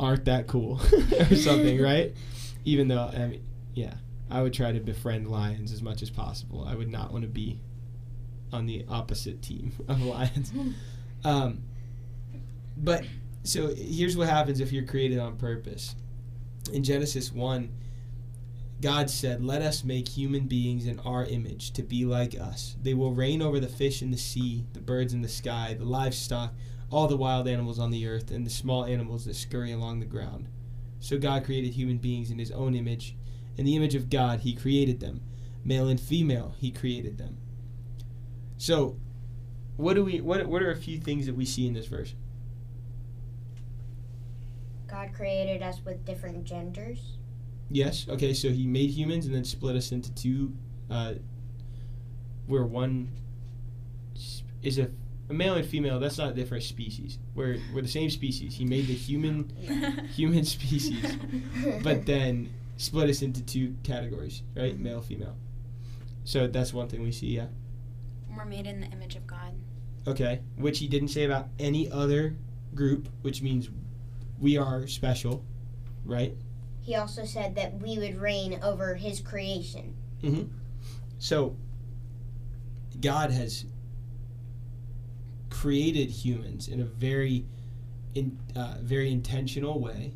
aren't 0.00 0.24
that 0.24 0.48
cool 0.48 0.80
or 1.30 1.36
something 1.36 1.80
right? 1.80 2.14
Even 2.64 2.88
though 2.88 3.10
i 3.14 3.26
mean 3.26 3.42
yeah 3.74 3.94
i 4.30 4.42
would 4.42 4.52
try 4.52 4.72
to 4.72 4.80
befriend 4.80 5.30
lions 5.30 5.72
as 5.72 5.82
much 5.82 6.02
as 6.02 6.10
possible. 6.10 6.66
I 6.68 6.74
would 6.74 6.90
not 6.90 7.12
want 7.12 7.22
to 7.22 7.28
be 7.28 7.60
on 8.52 8.66
the 8.66 8.84
opposite 8.88 9.40
team 9.40 9.72
of 9.88 10.02
lions. 10.02 10.52
Um, 11.24 11.62
but 12.76 13.04
so 13.44 13.72
here's 13.74 14.16
what 14.16 14.28
happens 14.28 14.60
if 14.60 14.72
you're 14.72 14.84
created 14.84 15.20
on 15.20 15.36
purpose. 15.36 15.94
In 16.72 16.82
genesis 16.82 17.32
1 17.32 17.70
God 18.80 19.10
said, 19.10 19.42
Let 19.42 19.62
us 19.62 19.82
make 19.82 20.08
human 20.08 20.46
beings 20.46 20.86
in 20.86 21.00
our 21.00 21.24
image 21.24 21.72
to 21.72 21.82
be 21.82 22.04
like 22.04 22.38
us. 22.38 22.76
They 22.80 22.94
will 22.94 23.12
reign 23.12 23.42
over 23.42 23.58
the 23.58 23.66
fish 23.68 24.02
in 24.02 24.10
the 24.10 24.16
sea, 24.16 24.66
the 24.72 24.80
birds 24.80 25.12
in 25.12 25.22
the 25.22 25.28
sky, 25.28 25.74
the 25.76 25.84
livestock, 25.84 26.54
all 26.90 27.08
the 27.08 27.16
wild 27.16 27.48
animals 27.48 27.78
on 27.78 27.90
the 27.90 28.06
earth, 28.06 28.30
and 28.30 28.46
the 28.46 28.50
small 28.50 28.84
animals 28.84 29.24
that 29.24 29.34
scurry 29.34 29.72
along 29.72 29.98
the 29.98 30.06
ground. 30.06 30.48
So 31.00 31.18
God 31.18 31.44
created 31.44 31.72
human 31.74 31.98
beings 31.98 32.30
in 32.30 32.38
his 32.38 32.52
own 32.52 32.74
image. 32.74 33.16
In 33.56 33.64
the 33.64 33.74
image 33.74 33.96
of 33.96 34.10
God, 34.10 34.40
he 34.40 34.54
created 34.54 35.00
them. 35.00 35.20
Male 35.64 35.88
and 35.88 36.00
female, 36.00 36.54
he 36.58 36.70
created 36.70 37.18
them. 37.18 37.36
So, 38.56 38.96
what 39.76 39.94
do 39.94 40.04
we 40.04 40.20
what 40.20 40.46
what 40.46 40.62
are 40.62 40.70
a 40.70 40.76
few 40.76 40.98
things 40.98 41.26
that 41.26 41.34
we 41.34 41.44
see 41.44 41.66
in 41.66 41.74
this 41.74 41.86
verse? 41.86 42.14
God 44.86 45.12
created 45.12 45.62
us 45.62 45.80
with 45.84 46.04
different 46.04 46.44
genders. 46.44 47.17
Yes. 47.70 48.06
Okay. 48.08 48.32
So 48.34 48.48
he 48.48 48.66
made 48.66 48.90
humans 48.90 49.26
and 49.26 49.34
then 49.34 49.44
split 49.44 49.76
us 49.76 49.92
into 49.92 50.12
two. 50.14 50.52
Uh, 50.90 51.14
we're 52.46 52.64
one 52.64 53.08
is 54.62 54.78
a, 54.78 54.90
a 55.28 55.34
male 55.34 55.54
and 55.54 55.66
female. 55.66 56.00
That's 56.00 56.18
not 56.18 56.30
a 56.30 56.34
different 56.34 56.64
species. 56.64 57.18
We're 57.34 57.58
we're 57.74 57.82
the 57.82 57.88
same 57.88 58.10
species. 58.10 58.54
He 58.54 58.64
made 58.64 58.86
the 58.86 58.94
human 58.94 59.50
human 60.14 60.44
species, 60.44 61.16
but 61.82 62.06
then 62.06 62.50
split 62.76 63.10
us 63.10 63.22
into 63.22 63.42
two 63.42 63.76
categories, 63.82 64.42
right? 64.56 64.78
Male, 64.78 65.02
female. 65.02 65.36
So 66.24 66.46
that's 66.46 66.72
one 66.72 66.88
thing 66.88 67.02
we 67.02 67.12
see. 67.12 67.28
Yeah. 67.28 67.46
We're 68.36 68.44
made 68.44 68.66
in 68.66 68.80
the 68.80 68.86
image 68.88 69.16
of 69.16 69.26
God. 69.26 69.54
Okay. 70.06 70.40
Which 70.56 70.78
he 70.78 70.88
didn't 70.88 71.08
say 71.08 71.24
about 71.24 71.48
any 71.58 71.90
other 71.90 72.36
group, 72.74 73.08
which 73.22 73.42
means 73.42 73.68
we 74.38 74.56
are 74.56 74.86
special, 74.86 75.44
right? 76.04 76.34
He 76.88 76.94
also 76.94 77.26
said 77.26 77.54
that 77.56 77.82
we 77.82 77.98
would 77.98 78.16
reign 78.16 78.60
over 78.62 78.94
his 78.94 79.20
creation. 79.20 79.94
Mm-hmm. 80.22 80.44
So, 81.18 81.54
God 82.98 83.30
has 83.30 83.66
created 85.50 86.08
humans 86.08 86.66
in 86.66 86.80
a 86.80 86.86
very, 86.86 87.44
in 88.14 88.38
uh, 88.56 88.76
very 88.80 89.12
intentional 89.12 89.78
way, 89.78 90.14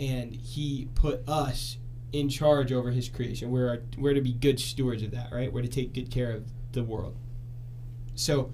and 0.00 0.34
He 0.34 0.88
put 0.96 1.22
us 1.28 1.78
in 2.10 2.28
charge 2.28 2.72
over 2.72 2.90
His 2.90 3.08
creation. 3.08 3.52
We're 3.52 3.68
our, 3.68 3.82
we're 3.96 4.14
to 4.14 4.20
be 4.20 4.32
good 4.32 4.58
stewards 4.58 5.04
of 5.04 5.12
that, 5.12 5.30
right? 5.30 5.52
We're 5.52 5.62
to 5.62 5.68
take 5.68 5.94
good 5.94 6.10
care 6.10 6.32
of 6.32 6.50
the 6.72 6.82
world. 6.82 7.14
So, 8.16 8.50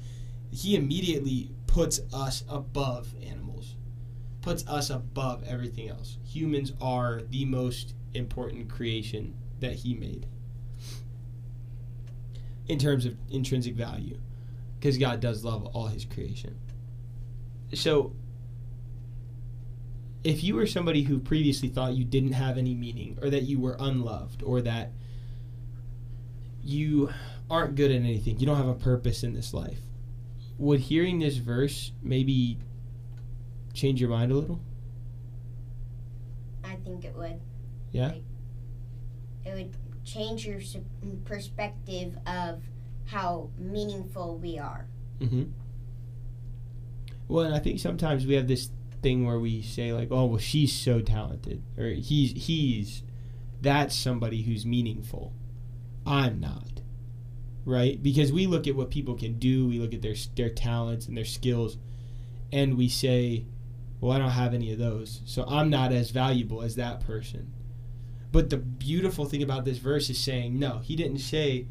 He 0.50 0.76
immediately 0.76 1.52
puts 1.66 2.00
us 2.12 2.44
above 2.50 3.14
animals, 3.26 3.47
puts 4.40 4.66
us 4.66 4.90
above 4.90 5.44
everything 5.44 5.88
else. 5.88 6.18
Humans 6.24 6.72
are 6.80 7.22
the 7.30 7.44
most 7.44 7.94
important 8.14 8.68
creation 8.68 9.34
that 9.60 9.74
He 9.74 9.94
made 9.94 10.26
in 12.68 12.78
terms 12.78 13.06
of 13.06 13.16
intrinsic 13.30 13.74
value 13.74 14.18
because 14.78 14.98
God 14.98 15.20
does 15.20 15.44
love 15.44 15.66
all 15.66 15.86
his 15.86 16.04
creation. 16.04 16.56
So 17.74 18.12
if 20.22 20.44
you 20.44 20.54
were 20.54 20.66
somebody 20.66 21.02
who 21.02 21.18
previously 21.18 21.68
thought 21.68 21.94
you 21.94 22.04
didn't 22.04 22.32
have 22.32 22.58
any 22.58 22.74
meaning 22.74 23.18
or 23.22 23.30
that 23.30 23.44
you 23.44 23.58
were 23.58 23.76
unloved 23.80 24.42
or 24.42 24.60
that 24.62 24.92
you 26.62 27.10
aren't 27.50 27.74
good 27.74 27.90
at 27.90 27.96
anything, 27.96 28.38
you 28.38 28.46
don't 28.46 28.56
have 28.56 28.68
a 28.68 28.74
purpose 28.74 29.22
in 29.24 29.32
this 29.32 29.54
life, 29.54 29.80
would 30.58 30.80
hearing 30.80 31.18
this 31.18 31.36
verse 31.36 31.92
maybe 32.02 32.58
change 33.78 34.00
your 34.00 34.10
mind 34.10 34.32
a 34.32 34.34
little? 34.34 34.60
I 36.64 36.74
think 36.76 37.04
it 37.04 37.14
would. 37.14 37.40
Yeah? 37.92 38.08
Like, 38.08 38.22
it 39.44 39.54
would 39.54 39.76
change 40.04 40.46
your 40.46 40.60
perspective 41.24 42.18
of 42.26 42.62
how 43.06 43.50
meaningful 43.58 44.36
we 44.38 44.58
are. 44.58 44.86
Mm-hmm. 45.20 45.44
Well, 47.28 47.46
and 47.46 47.54
I 47.54 47.58
think 47.58 47.78
sometimes 47.78 48.26
we 48.26 48.34
have 48.34 48.48
this 48.48 48.70
thing 49.02 49.26
where 49.26 49.38
we 49.38 49.62
say 49.62 49.92
like, 49.92 50.08
"Oh, 50.10 50.26
well, 50.26 50.38
she's 50.38 50.72
so 50.72 51.00
talented," 51.00 51.62
or 51.76 51.88
"He's 51.88 52.32
he's 52.46 53.02
that's 53.60 53.94
somebody 53.94 54.42
who's 54.42 54.64
meaningful." 54.64 55.34
I'm 56.06 56.40
not, 56.40 56.80
right? 57.64 58.02
Because 58.02 58.32
we 58.32 58.46
look 58.46 58.66
at 58.66 58.76
what 58.76 58.90
people 58.90 59.14
can 59.14 59.38
do, 59.38 59.68
we 59.68 59.78
look 59.78 59.92
at 59.92 60.02
their 60.02 60.14
their 60.36 60.48
talents 60.48 61.06
and 61.06 61.16
their 61.16 61.24
skills, 61.24 61.76
and 62.52 62.78
we 62.78 62.88
say, 62.88 63.44
"Well, 64.00 64.12
I 64.12 64.18
don't 64.18 64.30
have 64.30 64.54
any 64.54 64.72
of 64.72 64.78
those, 64.78 65.22
so 65.24 65.44
I'm 65.48 65.70
not 65.70 65.92
as 65.92 66.10
valuable 66.10 66.62
as 66.62 66.76
that 66.76 67.00
person." 67.00 67.52
But 68.30 68.50
the 68.50 68.58
beautiful 68.58 69.24
thing 69.24 69.42
about 69.42 69.64
this 69.64 69.78
verse 69.78 70.10
is 70.10 70.18
saying, 70.18 70.58
no, 70.58 70.78
he 70.78 70.96
didn't 70.96 71.18
say, 71.18 71.66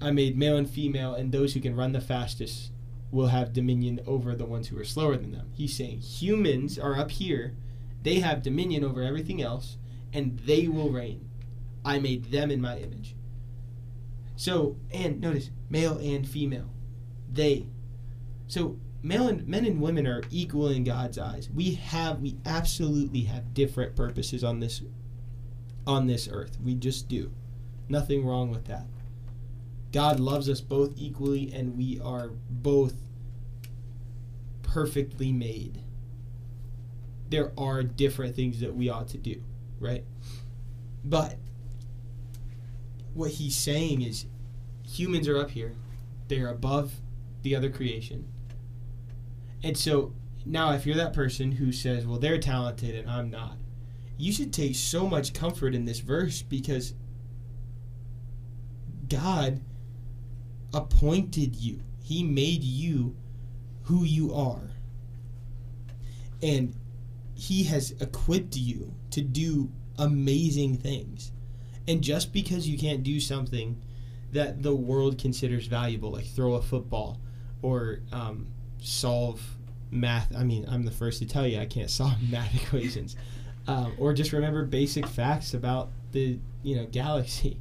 I 0.00 0.10
made 0.10 0.36
male 0.36 0.56
and 0.56 0.68
female, 0.68 1.14
and 1.14 1.30
those 1.30 1.54
who 1.54 1.60
can 1.60 1.76
run 1.76 1.92
the 1.92 2.00
fastest 2.00 2.72
will 3.10 3.28
have 3.28 3.52
dominion 3.52 4.00
over 4.06 4.34
the 4.34 4.44
ones 4.44 4.68
who 4.68 4.78
are 4.78 4.84
slower 4.84 5.16
than 5.16 5.32
them. 5.32 5.50
He's 5.54 5.76
saying 5.76 6.00
humans 6.00 6.78
are 6.78 6.96
up 6.96 7.10
here, 7.10 7.54
they 8.02 8.16
have 8.20 8.42
dominion 8.42 8.84
over 8.84 9.02
everything 9.02 9.40
else, 9.40 9.76
and 10.12 10.38
they 10.40 10.68
will 10.68 10.90
reign. 10.90 11.28
I 11.84 11.98
made 11.98 12.26
them 12.26 12.50
in 12.50 12.60
my 12.60 12.78
image. 12.78 13.14
So, 14.36 14.76
and 14.92 15.20
notice, 15.20 15.50
male 15.70 15.98
and 15.98 16.28
female. 16.28 16.70
They. 17.30 17.66
So, 18.46 18.78
male 19.02 19.28
and 19.28 19.46
men 19.46 19.64
and 19.64 19.80
women 19.80 20.06
are 20.06 20.22
equal 20.30 20.68
in 20.68 20.84
God's 20.84 21.18
eyes. 21.18 21.48
We 21.54 21.74
have, 21.74 22.20
we 22.20 22.36
absolutely 22.44 23.22
have 23.22 23.54
different 23.54 23.96
purposes 23.96 24.42
on 24.42 24.60
this 24.60 24.82
on 25.86 26.06
this 26.06 26.28
earth. 26.30 26.58
We 26.62 26.74
just 26.74 27.08
do. 27.08 27.32
Nothing 27.88 28.26
wrong 28.26 28.50
with 28.50 28.66
that. 28.66 28.86
God 29.90 30.20
loves 30.20 30.48
us 30.50 30.60
both 30.60 30.92
equally, 30.96 31.50
and 31.52 31.78
we 31.78 31.98
are 32.00 32.28
both 32.50 32.94
perfectly 34.62 35.32
made. 35.32 35.82
There 37.30 37.52
are 37.56 37.82
different 37.82 38.36
things 38.36 38.60
that 38.60 38.74
we 38.74 38.90
ought 38.90 39.08
to 39.08 39.18
do, 39.18 39.42
right? 39.80 40.04
But 41.02 41.36
what 43.14 43.30
he's 43.32 43.56
saying 43.56 44.02
is 44.02 44.26
humans 44.86 45.26
are 45.26 45.38
up 45.38 45.50
here, 45.50 45.74
they 46.28 46.40
are 46.40 46.48
above 46.48 46.92
the 47.42 47.56
other 47.56 47.70
creation. 47.70 48.28
And 49.62 49.76
so 49.76 50.12
now, 50.44 50.72
if 50.72 50.86
you're 50.86 50.96
that 50.96 51.12
person 51.12 51.52
who 51.52 51.72
says, 51.72 52.06
well, 52.06 52.18
they're 52.18 52.38
talented 52.38 52.94
and 52.94 53.10
I'm 53.10 53.30
not, 53.30 53.58
you 54.16 54.32
should 54.32 54.52
take 54.52 54.74
so 54.74 55.06
much 55.06 55.34
comfort 55.34 55.74
in 55.74 55.84
this 55.84 56.00
verse 56.00 56.42
because 56.42 56.94
God 59.08 59.60
appointed 60.72 61.56
you. 61.56 61.80
He 62.02 62.22
made 62.22 62.62
you 62.62 63.16
who 63.84 64.04
you 64.04 64.34
are. 64.34 64.70
And 66.42 66.74
He 67.34 67.64
has 67.64 67.92
equipped 68.00 68.56
you 68.56 68.94
to 69.10 69.20
do 69.20 69.70
amazing 69.98 70.76
things. 70.76 71.32
And 71.86 72.02
just 72.02 72.32
because 72.32 72.68
you 72.68 72.78
can't 72.78 73.02
do 73.02 73.20
something 73.20 73.80
that 74.32 74.62
the 74.62 74.74
world 74.74 75.18
considers 75.18 75.66
valuable, 75.66 76.10
like 76.10 76.26
throw 76.26 76.54
a 76.54 76.62
football 76.62 77.18
or 77.62 78.00
um, 78.12 78.46
solve 78.80 79.40
math, 79.90 80.34
I 80.36 80.44
mean, 80.44 80.66
I'm 80.68 80.84
the 80.84 80.90
first 80.90 81.18
to 81.20 81.26
tell 81.26 81.46
you 81.46 81.58
I 81.60 81.66
can't 81.66 81.90
solve 81.90 82.14
math 82.30 82.54
equations. 82.54 83.16
Um, 83.66 83.94
or 83.98 84.14
just 84.14 84.32
remember 84.32 84.64
basic 84.64 85.06
facts 85.06 85.52
about 85.52 85.90
the 86.12 86.38
you 86.62 86.76
know 86.76 86.86
galaxy. 86.86 87.58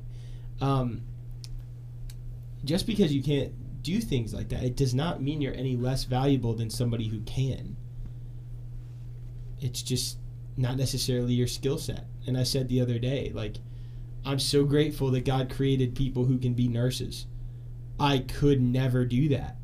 Um, 0.62 1.02
just 2.64 2.88
because 2.88 3.14
you 3.14 3.22
can't 3.22 3.52
do 3.84 4.00
things 4.00 4.34
like 4.34 4.50
that, 4.50 4.64
it 4.64 4.76
does 4.76 4.94
not 4.94 5.22
mean 5.22 5.42
you're 5.42 5.54
any 5.54 5.76
less 5.76 6.06
valuable 6.06 6.54
than 6.54 6.70
somebody 6.70 7.08
who 7.08 7.20
can. 7.22 7.76
It's 9.60 9.82
just 9.82 10.18
not 10.56 10.78
necessarily 10.78 11.34
your 11.34 11.48
skill 11.48 11.78
set. 11.78 12.06
And 12.26 12.38
I 12.38 12.44
said 12.44 12.68
the 12.68 12.82
other 12.82 13.00
day, 13.00 13.32
like, 13.34 13.58
I'm 14.26 14.40
so 14.40 14.66
grateful 14.66 15.12
that 15.12 15.26
God 15.26 15.50
created 15.50 15.96
people 15.96 16.26
who 16.26 16.38
can 16.38 16.54
be 16.54 16.68
nurses. 16.68 17.28
I 18.00 18.20
could 18.20 18.62
never 18.62 19.06
do 19.06 19.30
that. 19.30 19.57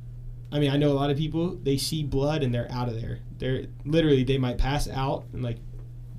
I 0.54 0.60
mean, 0.60 0.70
I 0.70 0.78
know 0.78 0.92
a 0.92 0.94
lot 0.94 1.10
of 1.10 1.18
people, 1.18 1.58
they 1.64 1.78
see 1.78 2.04
blood 2.04 2.44
and 2.44 2.54
they're 2.54 2.72
out 2.72 2.88
of 2.88 3.02
there. 3.02 3.18
They're 3.40 3.66
literally, 3.86 4.24
they 4.24 4.38
might 4.38 4.60
pass 4.60 4.88
out 4.88 5.26
and 5.34 5.42
like 5.44 5.58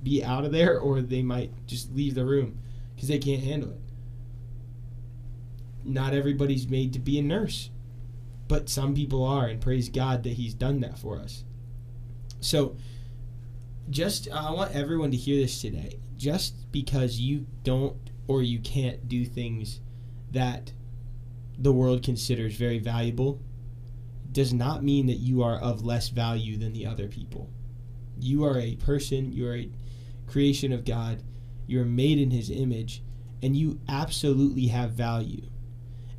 be 0.03 0.25
out 0.25 0.43
of 0.43 0.51
there 0.51 0.77
or 0.77 1.01
they 1.01 1.21
might 1.21 1.51
just 1.67 1.95
leave 1.95 2.15
the 2.15 2.25
room 2.25 2.59
because 2.93 3.07
they 3.07 3.17
can't 3.17 3.41
handle 3.41 3.69
it. 3.69 3.79
Not 5.85 6.13
everybody's 6.13 6.67
made 6.67 6.91
to 6.93 6.99
be 6.99 7.17
a 7.17 7.21
nurse, 7.21 7.69
but 8.49 8.67
some 8.67 8.93
people 8.93 9.23
are, 9.23 9.47
and 9.47 9.61
praise 9.61 9.87
God 9.87 10.23
that 10.23 10.33
He's 10.33 10.53
done 10.53 10.81
that 10.81 10.99
for 10.99 11.17
us. 11.17 11.43
So, 12.41 12.75
just 13.89 14.29
I 14.31 14.51
want 14.51 14.75
everyone 14.75 15.11
to 15.11 15.17
hear 15.17 15.39
this 15.39 15.61
today. 15.61 15.99
Just 16.17 16.71
because 16.71 17.19
you 17.19 17.45
don't 17.63 17.95
or 18.27 18.41
you 18.41 18.59
can't 18.59 19.07
do 19.07 19.25
things 19.25 19.79
that 20.31 20.73
the 21.57 21.71
world 21.71 22.03
considers 22.03 22.55
very 22.55 22.79
valuable 22.79 23.39
does 24.35 24.53
not 24.53 24.83
mean 24.83 25.07
that 25.07 25.13
you 25.13 25.41
are 25.41 25.57
of 25.57 25.85
less 25.85 26.09
value 26.09 26.57
than 26.57 26.73
the 26.73 26.85
other 26.85 27.07
people. 27.07 27.49
You 28.19 28.43
are 28.43 28.59
a 28.59 28.75
person, 28.75 29.31
you 29.31 29.47
are 29.47 29.55
a 29.55 29.69
creation 30.27 30.73
of 30.73 30.83
God, 30.83 31.23
you 31.67 31.81
are 31.81 31.85
made 31.85 32.19
in 32.19 32.31
His 32.31 32.51
image, 32.51 33.01
and 33.41 33.55
you 33.55 33.79
absolutely 33.87 34.67
have 34.67 34.91
value. 34.91 35.43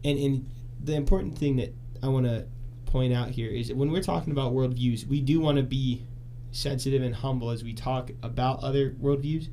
And, 0.03 0.19
and 0.19 0.51
the 0.83 0.95
important 0.95 1.37
thing 1.37 1.57
that 1.57 1.75
I 2.03 2.09
want 2.09 2.25
to 2.25 2.47
point 2.87 3.13
out 3.13 3.29
here 3.29 3.51
is 3.51 3.69
that 3.69 3.77
when 3.77 3.93
we're 3.93 4.03
talking 4.03 4.33
about 4.33 4.55
worldviews, 4.55 5.07
we 5.07 5.21
do 5.21 5.39
want 5.39 5.59
to 5.59 5.63
be 5.63 6.07
sensitive 6.53 7.03
and 7.03 7.15
humble 7.15 7.51
as 7.51 7.63
we 7.63 7.75
talk 7.75 8.13
about 8.23 8.61
other 8.61 8.93
worldviews, 8.93 9.49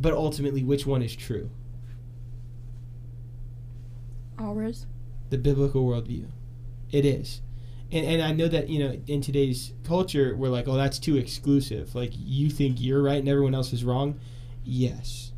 but 0.00 0.12
ultimately, 0.12 0.64
which 0.64 0.84
one 0.84 1.00
is 1.02 1.14
true? 1.14 1.48
Ours. 4.36 4.86
The 5.30 5.38
biblical 5.38 5.86
worldview. 5.86 6.26
It 6.90 7.04
is. 7.04 7.40
And, 7.90 8.04
and 8.04 8.22
I 8.22 8.32
know 8.32 8.48
that, 8.48 8.68
you 8.68 8.80
know, 8.80 9.00
in 9.06 9.20
today's 9.20 9.72
culture, 9.84 10.36
we're 10.36 10.50
like, 10.50 10.68
oh, 10.68 10.76
that's 10.76 10.98
too 10.98 11.16
exclusive. 11.16 11.94
Like, 11.94 12.12
you 12.14 12.50
think 12.50 12.80
you're 12.80 13.02
right 13.02 13.18
and 13.18 13.28
everyone 13.28 13.54
else 13.54 13.72
is 13.72 13.84
wrong? 13.84 14.20
Yes. 14.64 15.32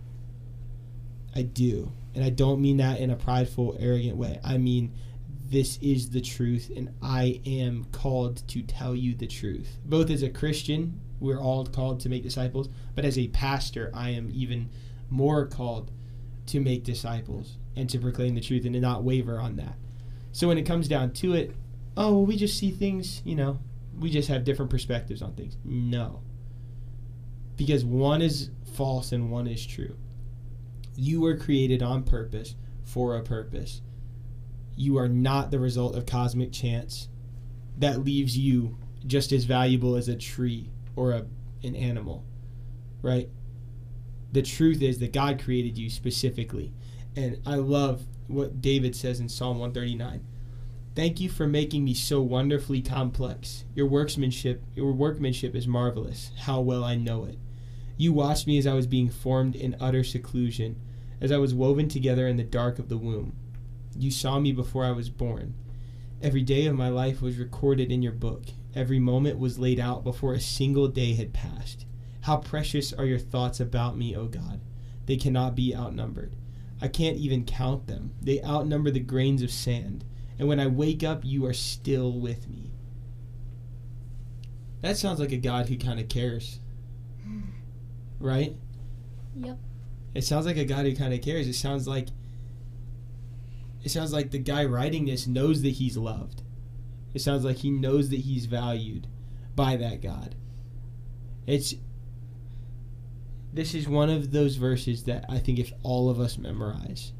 I 1.34 1.42
do. 1.42 1.92
And 2.14 2.24
I 2.24 2.30
don't 2.30 2.60
mean 2.60 2.78
that 2.78 2.98
in 2.98 3.10
a 3.10 3.16
prideful, 3.16 3.76
arrogant 3.78 4.16
way. 4.16 4.40
I 4.42 4.58
mean, 4.58 4.92
this 5.48 5.78
is 5.80 6.10
the 6.10 6.20
truth 6.20 6.70
and 6.74 6.92
I 7.02 7.40
am 7.46 7.86
called 7.92 8.46
to 8.48 8.62
tell 8.62 8.94
you 8.94 9.14
the 9.14 9.26
truth. 9.26 9.78
Both 9.84 10.10
as 10.10 10.22
a 10.22 10.30
Christian, 10.30 11.00
we're 11.20 11.40
all 11.40 11.66
called 11.66 12.00
to 12.00 12.08
make 12.08 12.22
disciples, 12.22 12.68
but 12.94 13.04
as 13.04 13.18
a 13.18 13.28
pastor, 13.28 13.90
I 13.94 14.10
am 14.10 14.30
even 14.32 14.70
more 15.08 15.46
called 15.46 15.90
to 16.46 16.60
make 16.60 16.82
disciples 16.82 17.58
and 17.76 17.88
to 17.90 17.98
proclaim 17.98 18.34
the 18.34 18.40
truth 18.40 18.64
and 18.64 18.74
to 18.74 18.80
not 18.80 19.04
waver 19.04 19.38
on 19.38 19.56
that. 19.56 19.74
So 20.32 20.48
when 20.48 20.58
it 20.58 20.66
comes 20.66 20.88
down 20.88 21.12
to 21.14 21.34
it, 21.34 21.54
oh, 22.00 22.14
well, 22.14 22.26
we 22.26 22.36
just 22.36 22.58
see 22.58 22.70
things, 22.70 23.20
you 23.24 23.34
know, 23.34 23.58
we 23.98 24.10
just 24.10 24.28
have 24.28 24.42
different 24.42 24.70
perspectives 24.70 25.20
on 25.20 25.34
things. 25.34 25.56
No. 25.64 26.22
Because 27.56 27.84
one 27.84 28.22
is 28.22 28.50
false 28.74 29.12
and 29.12 29.30
one 29.30 29.46
is 29.46 29.66
true. 29.66 29.96
You 30.96 31.20
were 31.20 31.36
created 31.36 31.82
on 31.82 32.02
purpose 32.04 32.54
for 32.84 33.16
a 33.16 33.22
purpose. 33.22 33.82
You 34.76 34.96
are 34.96 35.08
not 35.08 35.50
the 35.50 35.58
result 35.58 35.94
of 35.94 36.06
cosmic 36.06 36.52
chance 36.52 37.08
that 37.76 38.02
leaves 38.02 38.36
you 38.36 38.78
just 39.06 39.30
as 39.30 39.44
valuable 39.44 39.94
as 39.94 40.08
a 40.08 40.16
tree 40.16 40.70
or 40.96 41.12
a, 41.12 41.26
an 41.62 41.76
animal, 41.76 42.24
right? 43.02 43.28
The 44.32 44.42
truth 44.42 44.80
is 44.80 44.98
that 45.00 45.12
God 45.12 45.42
created 45.42 45.76
you 45.76 45.90
specifically. 45.90 46.72
And 47.14 47.40
I 47.44 47.56
love 47.56 48.06
what 48.26 48.62
David 48.62 48.96
says 48.96 49.20
in 49.20 49.28
Psalm 49.28 49.58
139. 49.58 50.24
Thank 51.00 51.18
you 51.18 51.30
for 51.30 51.46
making 51.46 51.82
me 51.82 51.94
so 51.94 52.20
wonderfully 52.20 52.82
complex. 52.82 53.64
Your 53.74 53.86
workmanship, 53.86 54.62
your 54.74 54.92
workmanship 54.92 55.54
is 55.54 55.66
marvelous. 55.66 56.30
How 56.40 56.60
well 56.60 56.84
I 56.84 56.94
know 56.94 57.24
it. 57.24 57.38
You 57.96 58.12
watched 58.12 58.46
me 58.46 58.58
as 58.58 58.66
I 58.66 58.74
was 58.74 58.86
being 58.86 59.08
formed 59.08 59.56
in 59.56 59.78
utter 59.80 60.04
seclusion, 60.04 60.78
as 61.18 61.32
I 61.32 61.38
was 61.38 61.54
woven 61.54 61.88
together 61.88 62.28
in 62.28 62.36
the 62.36 62.44
dark 62.44 62.78
of 62.78 62.90
the 62.90 62.98
womb. 62.98 63.34
You 63.96 64.10
saw 64.10 64.38
me 64.38 64.52
before 64.52 64.84
I 64.84 64.90
was 64.90 65.08
born. 65.08 65.54
Every 66.20 66.42
day 66.42 66.66
of 66.66 66.76
my 66.76 66.90
life 66.90 67.22
was 67.22 67.38
recorded 67.38 67.90
in 67.90 68.02
your 68.02 68.12
book. 68.12 68.48
Every 68.74 68.98
moment 68.98 69.38
was 69.38 69.58
laid 69.58 69.80
out 69.80 70.04
before 70.04 70.34
a 70.34 70.38
single 70.38 70.88
day 70.88 71.14
had 71.14 71.32
passed. 71.32 71.86
How 72.24 72.36
precious 72.36 72.92
are 72.92 73.06
your 73.06 73.18
thoughts 73.18 73.58
about 73.58 73.96
me, 73.96 74.14
O 74.14 74.26
God. 74.26 74.60
They 75.06 75.16
cannot 75.16 75.54
be 75.54 75.74
outnumbered. 75.74 76.36
I 76.78 76.88
can't 76.88 77.16
even 77.16 77.46
count 77.46 77.86
them. 77.86 78.12
They 78.20 78.42
outnumber 78.42 78.90
the 78.90 79.00
grains 79.00 79.40
of 79.42 79.50
sand. 79.50 80.04
And 80.40 80.48
when 80.48 80.58
I 80.58 80.68
wake 80.68 81.04
up, 81.04 81.22
you 81.22 81.44
are 81.44 81.52
still 81.52 82.18
with 82.18 82.48
me. 82.48 82.70
That 84.80 84.96
sounds 84.96 85.20
like 85.20 85.32
a 85.32 85.36
God 85.36 85.68
who 85.68 85.76
kind 85.76 86.00
of 86.00 86.08
cares. 86.08 86.58
Right? 88.18 88.54
Yep. 89.34 89.58
It 90.14 90.24
sounds 90.24 90.44
like 90.44 90.58
a 90.58 90.64
God 90.66 90.84
who 90.84 90.94
kind 90.94 91.14
of 91.14 91.22
cares. 91.22 91.48
It 91.48 91.54
sounds 91.54 91.88
like 91.88 92.08
it 93.82 93.88
sounds 93.88 94.12
like 94.12 94.30
the 94.30 94.38
guy 94.38 94.66
writing 94.66 95.06
this 95.06 95.26
knows 95.26 95.62
that 95.62 95.70
he's 95.70 95.96
loved. 95.96 96.42
It 97.14 97.22
sounds 97.22 97.46
like 97.46 97.56
he 97.56 97.70
knows 97.70 98.10
that 98.10 98.20
he's 98.20 98.44
valued 98.44 99.06
by 99.56 99.76
that 99.76 100.02
God. 100.02 100.34
It's 101.46 101.74
this 103.54 103.74
is 103.74 103.88
one 103.88 104.10
of 104.10 104.32
those 104.32 104.56
verses 104.56 105.04
that 105.04 105.24
I 105.30 105.38
think 105.38 105.58
if 105.58 105.72
all 105.82 106.10
of 106.10 106.20
us 106.20 106.36
memorize, 106.36 107.12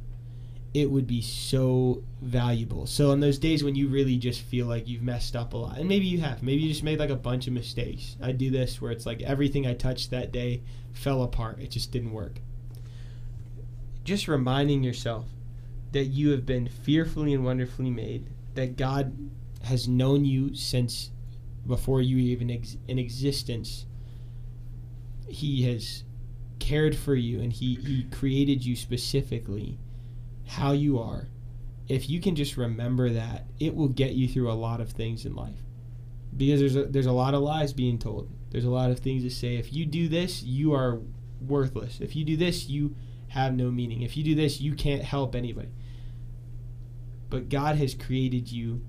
it 0.73 0.91
would 0.91 1.07
be 1.07 1.21
so 1.21 2.03
valuable. 2.23 2.87
So 2.87 3.11
on 3.11 3.21
those 3.21 3.39
days 3.39 3.65
when 3.65 3.75
you 3.75 3.89
really 3.89 4.17
just 4.17 4.43
feel 4.43 4.67
like 4.67 4.87
you've 4.87 5.03
messed 5.03 5.35
up 5.35 5.53
a 5.53 5.57
lot, 5.57 5.79
and 5.79 5.89
maybe 5.89 6.07
you 6.07 6.21
have, 6.21 6.43
maybe 6.43 6.63
you 6.63 6.69
just 6.69 6.85
made 6.85 7.01
like 7.01 7.11
a 7.11 7.17
bunch 7.17 7.49
of 7.49 7.53
mistakes. 7.53 8.17
I 8.23 8.33
do 8.33 8.51
this 8.51 8.81
where 8.81 8.93
it's 8.93 9.07
like 9.07 9.21
everything 9.23 9.67
I 9.67 9.75
touched 9.75 10.11
that 10.11 10.31
day 10.33 10.63
fell 10.93 11.23
apart. 11.23 11.61
It 11.61 11.71
just 11.71 11.91
didn't 11.91 12.13
work. 12.13 12.41
Just 14.05 14.29
reminding 14.29 14.85
yourself 14.85 15.27
that 15.93 16.05
you 16.05 16.31
have 16.31 16.47
been 16.47 16.69
fearfully 16.69 17.35
and 17.35 17.45
wonderfully 17.45 17.91
made, 17.91 18.29
that 18.55 18.77
God 18.77 19.31
has 19.65 19.89
known 19.89 20.25
you 20.25 20.55
since 20.55 21.11
before 21.67 22.01
you 22.01 22.17
even 22.17 22.49
ex- 22.49 22.77
in 22.87 22.99
existence. 22.99 23.87
He 25.27 25.65
has 25.65 26.05
cared 26.61 26.97
for 26.97 27.17
you 27.17 27.41
and 27.41 27.53
he, 27.53 27.75
he 27.75 28.05
created 28.05 28.65
you 28.65 28.77
specifically 28.77 29.79
how 30.51 30.73
you 30.73 30.99
are. 30.99 31.29
If 31.87 32.11
you 32.11 32.21
can 32.21 32.35
just 32.35 32.57
remember 32.57 33.11
that, 33.11 33.47
it 33.61 33.73
will 33.73 33.89
get 33.89 34.15
you 34.15 34.27
through 34.27 34.51
a 34.51 34.55
lot 34.55 34.81
of 34.81 34.91
things 34.91 35.25
in 35.25 35.37
life. 35.37 35.63
Because 36.37 36.59
there's 36.59 36.75
a, 36.75 36.87
there's 36.87 37.07
a 37.07 37.13
lot 37.13 37.35
of 37.35 37.43
lies 37.43 37.73
being 37.73 38.01
told. 38.01 38.29
There's 38.51 38.65
a 38.65 38.71
lot 38.71 38.91
of 38.91 38.99
things 38.99 39.23
to 39.23 39.31
say. 39.31 39.57
If 39.57 39.73
you 39.73 39.87
do 39.87 40.09
this, 40.09 40.43
you 40.43 40.75
are 40.75 40.99
worthless. 41.41 42.01
If 42.01 42.17
you 42.17 42.25
do 42.25 42.37
this, 42.37 42.69
you 42.69 42.97
have 43.29 43.55
no 43.55 43.71
meaning. 43.71 44.03
If 44.03 44.17
you 44.17 44.25
do 44.25 44.35
this, 44.35 44.61
you 44.61 44.75
can't 44.75 45.05
help 45.05 45.37
anybody. 45.37 45.69
But 47.29 47.49
God 47.49 47.77
has 47.77 47.95
created 47.95 48.51
you 48.51 48.85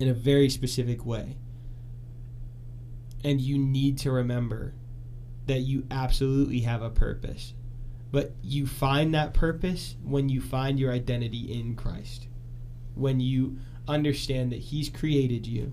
in 0.00 0.08
a 0.08 0.14
very 0.14 0.50
specific 0.50 1.06
way. 1.06 1.36
And 3.22 3.40
you 3.40 3.58
need 3.58 3.96
to 3.98 4.10
remember 4.10 4.74
that 5.46 5.60
you 5.60 5.86
absolutely 5.88 6.60
have 6.60 6.82
a 6.82 6.90
purpose. 6.90 7.54
But 8.12 8.32
you 8.42 8.66
find 8.66 9.14
that 9.14 9.34
purpose 9.34 9.96
when 10.02 10.28
you 10.28 10.40
find 10.40 10.78
your 10.78 10.92
identity 10.92 11.52
in 11.52 11.76
Christ. 11.76 12.26
When 12.94 13.20
you 13.20 13.58
understand 13.86 14.52
that 14.52 14.58
He's 14.58 14.88
created 14.88 15.46
you 15.46 15.72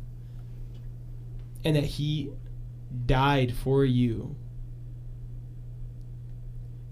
and 1.66 1.76
that 1.76 1.86
He 1.86 2.32
died 3.06 3.54
for 3.54 3.84
you. 3.84 4.36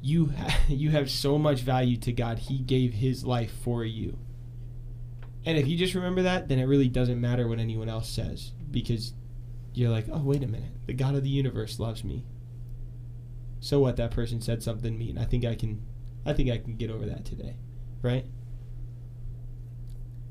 You, 0.02 0.34
ha- 0.38 0.60
you 0.68 0.92
have 0.92 1.10
so 1.10 1.38
much 1.38 1.62
value 1.62 1.98
to 1.98 2.12
God, 2.12 2.40
He 2.40 2.60
gave 2.60 2.94
His 2.94 3.24
life 3.24 3.54
for 3.64 3.86
you. 3.86 4.18
And 5.46 5.58
if 5.60 5.68
you 5.68 5.78
just 5.78 5.94
remember 5.94 6.24
that, 6.24 6.48
then 6.48 6.58
it 6.58 6.66
really 6.66 6.90
doesn't 6.90 7.22
matter 7.22 7.48
what 7.48 7.60
anyone 7.60 7.88
else 7.88 8.10
says 8.10 8.52
because 8.72 9.14
you're 9.74 9.92
like, 9.92 10.08
oh, 10.12 10.22
wait 10.22 10.44
a 10.44 10.48
minute. 10.48 10.72
The 10.88 10.94
God 10.94 11.16
of 11.16 11.24
the 11.24 11.30
universe 11.30 11.80
loves 11.80 12.04
me. 12.04 12.26
So 13.66 13.80
what? 13.80 13.96
That 13.96 14.12
person 14.12 14.42
said 14.42 14.62
something 14.62 14.96
mean. 14.96 15.18
I 15.18 15.26
think 15.26 15.44
I 15.44 15.56
can, 15.56 15.82
I 16.24 16.34
think 16.34 16.52
I 16.52 16.60
can 16.60 16.76
get 16.76 16.92
over 16.92 17.04
that 17.08 17.26
today, 17.26 17.56
right? 18.04 18.28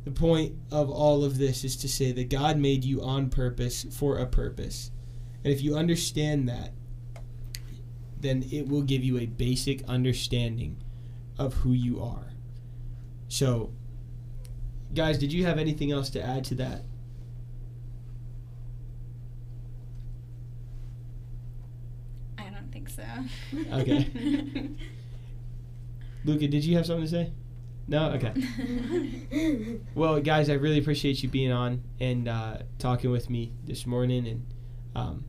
The 0.04 0.12
point 0.12 0.54
of 0.70 0.88
all 0.88 1.24
of 1.24 1.36
this 1.36 1.64
is 1.64 1.74
to 1.78 1.88
say 1.88 2.12
that 2.12 2.30
God 2.30 2.58
made 2.58 2.84
you 2.84 3.02
on 3.02 3.30
purpose 3.30 3.86
for 3.90 4.18
a 4.18 4.26
purpose. 4.26 4.92
And 5.42 5.52
if 5.52 5.62
you 5.62 5.74
understand 5.74 6.48
that, 6.48 6.74
then 8.20 8.44
it 8.52 8.68
will 8.68 8.82
give 8.82 9.02
you 9.02 9.18
a 9.18 9.26
basic 9.26 9.82
understanding 9.88 10.76
of 11.36 11.54
who 11.54 11.72
you 11.72 12.00
are. 12.00 12.34
So, 13.26 13.72
guys, 14.94 15.18
did 15.18 15.32
you 15.32 15.44
have 15.44 15.58
anything 15.58 15.90
else 15.90 16.08
to 16.10 16.22
add 16.22 16.44
to 16.44 16.54
that? 16.54 16.84
I 22.38 22.44
don't 23.04 23.30
so. 23.70 23.80
Okay. 23.80 24.70
Luca, 26.24 26.48
did 26.48 26.64
you 26.64 26.76
have 26.76 26.86
something 26.86 27.04
to 27.04 27.10
say? 27.10 27.32
No? 27.86 28.10
Okay. 28.12 28.32
Well, 29.94 30.20
guys, 30.20 30.48
I 30.48 30.54
really 30.54 30.78
appreciate 30.78 31.22
you 31.22 31.28
being 31.28 31.52
on 31.52 31.82
and 32.00 32.28
uh, 32.28 32.58
talking 32.78 33.10
with 33.10 33.30
me 33.30 33.52
this 33.64 33.86
morning. 33.86 34.26
And 34.26 34.46
um, 34.96 35.24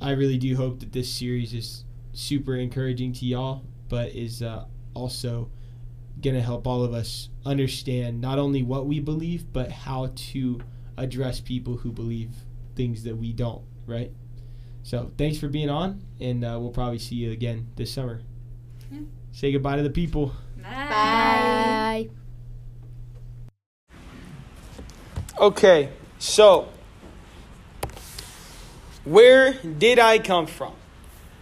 I 0.00 0.12
really 0.12 0.38
do 0.38 0.56
hope 0.56 0.80
that 0.80 0.92
this 0.92 1.10
series 1.10 1.52
is 1.54 1.84
super 2.12 2.56
encouraging 2.56 3.12
to 3.14 3.26
y'all, 3.26 3.64
but 3.88 4.08
is 4.10 4.42
uh, 4.42 4.64
also 4.94 5.50
going 6.20 6.34
to 6.36 6.42
help 6.42 6.66
all 6.66 6.82
of 6.82 6.92
us 6.92 7.28
understand 7.44 8.20
not 8.20 8.38
only 8.38 8.62
what 8.62 8.86
we 8.86 9.00
believe, 9.00 9.52
but 9.52 9.70
how 9.70 10.10
to 10.14 10.60
address 10.96 11.40
people 11.40 11.76
who 11.76 11.92
believe 11.92 12.30
things 12.74 13.04
that 13.04 13.16
we 13.16 13.32
don't, 13.32 13.62
right? 13.86 14.12
So 14.82 15.10
thanks 15.16 15.38
for 15.38 15.48
being 15.48 15.70
on, 15.70 16.02
and 16.20 16.44
uh, 16.44 16.58
we'll 16.60 16.70
probably 16.70 16.98
see 16.98 17.14
you 17.14 17.32
again 17.32 17.68
this 17.76 17.92
summer. 17.92 18.22
Yeah. 18.90 19.00
Say 19.32 19.52
goodbye 19.52 19.76
to 19.76 19.82
the 19.82 19.90
people. 19.90 20.32
Bye. 20.62 22.08
Okay, 25.38 25.88
so 26.18 26.68
where 29.04 29.54
did 29.54 29.98
I 29.98 30.18
come 30.18 30.46
from? 30.46 30.74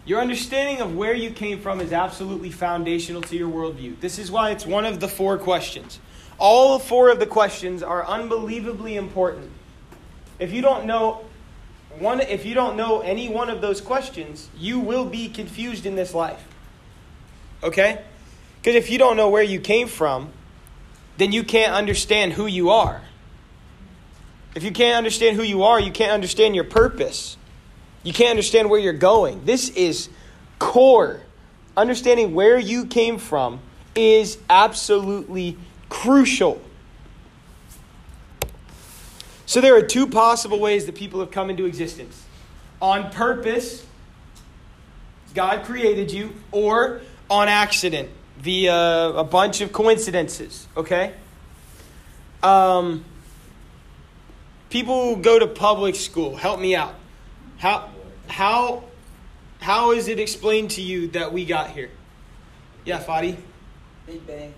Your 0.04 0.20
understanding 0.20 0.80
of 0.80 0.94
where 0.94 1.14
you 1.14 1.30
came 1.30 1.60
from 1.60 1.80
is 1.80 1.92
absolutely 1.92 2.50
foundational 2.50 3.20
to 3.22 3.36
your 3.36 3.50
worldview. 3.50 4.00
This 4.00 4.18
is 4.18 4.30
why 4.30 4.50
it's 4.50 4.64
one 4.64 4.84
of 4.84 5.00
the 5.00 5.08
four 5.08 5.36
questions. 5.36 5.98
All 6.38 6.78
four 6.78 7.10
of 7.10 7.18
the 7.18 7.26
questions 7.26 7.82
are 7.82 8.06
unbelievably 8.06 8.96
important. 8.96 9.50
If 10.38 10.52
you 10.52 10.62
don't 10.62 10.86
know 10.86 11.24
one 12.00 12.20
if 12.20 12.44
you 12.44 12.54
don't 12.54 12.76
know 12.76 13.00
any 13.00 13.28
one 13.28 13.50
of 13.50 13.60
those 13.60 13.80
questions, 13.80 14.48
you 14.56 14.78
will 14.78 15.04
be 15.04 15.28
confused 15.28 15.86
in 15.86 15.96
this 15.96 16.14
life. 16.14 16.44
Okay? 17.62 18.02
Because 18.60 18.74
if 18.74 18.90
you 18.90 18.98
don't 18.98 19.16
know 19.16 19.28
where 19.28 19.42
you 19.42 19.60
came 19.60 19.88
from, 19.88 20.32
then 21.16 21.32
you 21.32 21.42
can't 21.42 21.72
understand 21.72 22.32
who 22.32 22.46
you 22.46 22.70
are. 22.70 23.02
If 24.54 24.62
you 24.64 24.72
can't 24.72 24.96
understand 24.96 25.36
who 25.36 25.42
you 25.42 25.62
are, 25.64 25.78
you 25.78 25.92
can't 25.92 26.12
understand 26.12 26.54
your 26.54 26.64
purpose. 26.64 27.36
You 28.02 28.12
can't 28.12 28.30
understand 28.30 28.70
where 28.70 28.80
you're 28.80 28.92
going. 28.92 29.44
This 29.44 29.68
is 29.70 30.08
core. 30.58 31.20
Understanding 31.76 32.34
where 32.34 32.58
you 32.58 32.86
came 32.86 33.18
from 33.18 33.60
is 33.94 34.38
absolutely 34.48 35.56
crucial. 35.88 36.60
So 39.48 39.62
there 39.62 39.74
are 39.76 39.82
two 39.82 40.06
possible 40.06 40.60
ways 40.60 40.84
that 40.84 40.94
people 40.94 41.20
have 41.20 41.30
come 41.30 41.48
into 41.48 41.64
existence 41.64 42.22
on 42.82 43.10
purpose, 43.10 43.82
God 45.34 45.64
created 45.64 46.12
you, 46.12 46.34
or 46.52 47.00
on 47.30 47.48
accident 47.48 48.10
via 48.36 49.08
a 49.08 49.24
bunch 49.24 49.62
of 49.62 49.72
coincidences, 49.72 50.68
okay? 50.76 51.14
Um, 52.42 53.06
people 54.68 55.14
who 55.14 55.22
go 55.22 55.38
to 55.38 55.46
public 55.46 55.94
school, 55.94 56.36
help 56.36 56.60
me 56.60 56.76
out. 56.76 56.94
How, 57.56 57.88
how, 58.26 58.84
how 59.60 59.92
is 59.92 60.08
it 60.08 60.20
explained 60.20 60.72
to 60.72 60.82
you 60.82 61.08
that 61.08 61.32
we 61.32 61.46
got 61.46 61.70
here? 61.70 61.90
Yeah, 62.84 63.02
Fadi? 63.02 63.38
Big 64.04 64.26
Bang. 64.26 64.52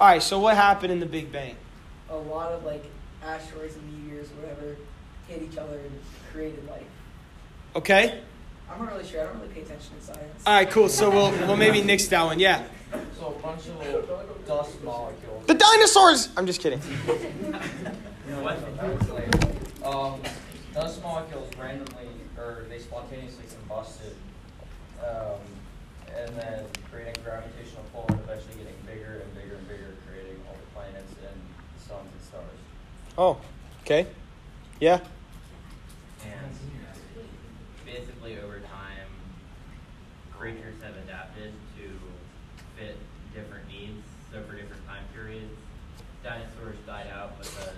All 0.00 0.06
right, 0.06 0.22
so 0.22 0.38
what 0.38 0.54
happened 0.54 0.92
in 0.92 1.00
the 1.00 1.06
Big 1.06 1.32
Bang? 1.32 1.56
A 2.08 2.16
lot 2.16 2.52
of 2.52 2.64
like 2.64 2.84
asteroids 3.24 3.74
and 3.74 3.84
meteors 3.84 4.01
or 4.30 4.42
whatever 4.42 4.76
hit 5.28 5.42
each 5.42 5.56
other 5.56 5.78
and 5.78 6.00
created 6.32 6.66
life. 6.68 6.82
Okay? 7.76 8.20
I'm 8.70 8.78
not 8.78 8.92
really 8.92 9.06
sure. 9.06 9.20
I 9.20 9.24
don't 9.24 9.40
really 9.40 9.52
pay 9.52 9.60
attention 9.62 9.96
to 9.98 10.04
science. 10.04 10.42
All 10.46 10.54
right, 10.54 10.70
cool. 10.70 10.88
So 10.88 11.10
we'll, 11.10 11.30
we'll 11.46 11.56
maybe 11.56 11.82
nix 11.82 12.06
that 12.08 12.24
one. 12.24 12.38
Yeah. 12.38 12.64
So 13.18 13.28
a 13.38 13.42
bunch 13.42 13.66
of 13.66 13.78
little 13.80 14.02
dust 14.46 14.82
molecules. 14.82 15.46
The 15.46 15.54
dinosaurs! 15.54 16.28
I'm 16.36 16.46
just 16.46 16.60
kidding. 16.60 16.80
Um, 19.84 20.20
dust 20.72 21.02
molecules 21.02 21.50
randomly, 21.58 22.06
or 22.38 22.64
they 22.68 22.78
spontaneously 22.78 23.44
combusted, 23.46 24.14
um, 25.02 25.40
and 26.16 26.34
then 26.36 26.64
creating 26.90 27.16
gravitational 27.24 27.82
pull 27.92 28.06
and 28.08 28.20
eventually 28.20 28.54
getting 28.54 28.74
bigger 28.86 29.22
and 29.24 29.34
bigger 29.34 29.56
and 29.56 29.68
bigger, 29.68 29.96
creating 30.08 30.40
all 30.46 30.54
the 30.54 30.74
planets 30.74 31.12
and 31.20 31.40
suns 31.78 32.08
and 32.12 32.22
stars. 32.22 32.58
Oh, 33.18 33.38
okay. 33.92 34.08
Yeah. 34.80 35.00
And 36.24 36.32
basically, 37.84 38.38
over 38.38 38.60
time, 38.60 39.08
creatures 40.38 40.74
have 40.82 40.96
adapted 41.04 41.52
to 41.76 41.82
fit 42.78 42.96
different 43.34 43.68
needs. 43.68 44.02
So, 44.32 44.42
for 44.42 44.56
different 44.56 44.86
time 44.86 45.04
periods, 45.14 45.52
dinosaurs 46.24 46.76
died 46.86 47.08
out 47.12 47.38
because 47.38 47.68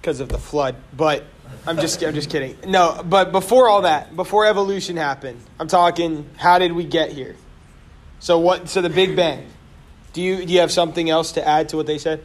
Because 0.00 0.20
of 0.20 0.28
the 0.28 0.38
flood. 0.38 0.76
But 0.96 1.24
I'm 1.66 1.76
just 1.76 2.02
I'm 2.02 2.14
just 2.14 2.30
kidding. 2.30 2.56
No, 2.66 3.02
but 3.04 3.32
before 3.32 3.68
all 3.68 3.82
that, 3.82 4.16
before 4.16 4.46
evolution 4.46 4.96
happened, 4.96 5.40
I'm 5.58 5.68
talking 5.68 6.28
how 6.36 6.58
did 6.58 6.72
we 6.72 6.84
get 6.84 7.12
here? 7.12 7.36
So 8.18 8.38
what 8.38 8.68
so 8.68 8.82
the 8.82 8.90
Big 8.90 9.14
Bang. 9.16 9.46
Do 10.12 10.20
you 10.20 10.44
do 10.44 10.52
you 10.52 10.60
have 10.60 10.72
something 10.72 11.08
else 11.08 11.32
to 11.32 11.46
add 11.46 11.68
to 11.68 11.76
what 11.76 11.86
they 11.86 11.98
said? 11.98 12.24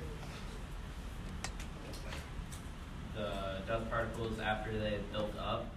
the 3.66 3.72
dust 3.72 3.90
particles, 3.90 4.40
after 4.40 4.78
they 4.78 5.00
built 5.12 5.34
up, 5.40 5.68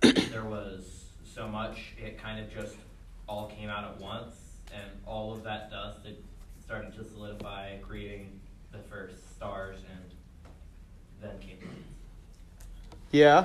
there 0.00 0.44
was 0.44 1.04
so 1.34 1.48
much, 1.48 1.92
it 1.98 2.18
kind 2.18 2.40
of 2.40 2.52
just 2.52 2.76
all 3.30 3.46
came 3.46 3.68
out 3.68 3.84
at 3.84 4.00
once, 4.00 4.34
and 4.74 4.90
all 5.06 5.32
of 5.32 5.44
that 5.44 5.70
dust 5.70 6.04
it 6.04 6.20
started 6.64 6.92
to 6.92 7.04
solidify, 7.04 7.76
creating 7.78 8.40
the 8.72 8.78
first 8.78 9.36
stars, 9.36 9.78
and 9.92 10.10
then 11.22 11.38
came. 11.38 11.58
Yeah. 13.12 13.44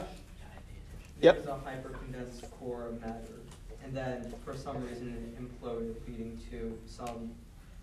Yep. 1.22 1.36
There's 1.36 1.48
a 1.48 1.60
hypercondensed 1.64 2.50
core 2.52 2.88
of 2.88 3.00
matter, 3.00 3.40
and 3.84 3.96
then 3.96 4.34
for 4.44 4.56
some 4.56 4.84
reason 4.84 5.10
it 5.10 5.40
imploded, 5.40 5.96
leading 6.08 6.40
to 6.50 6.78
some. 6.88 7.32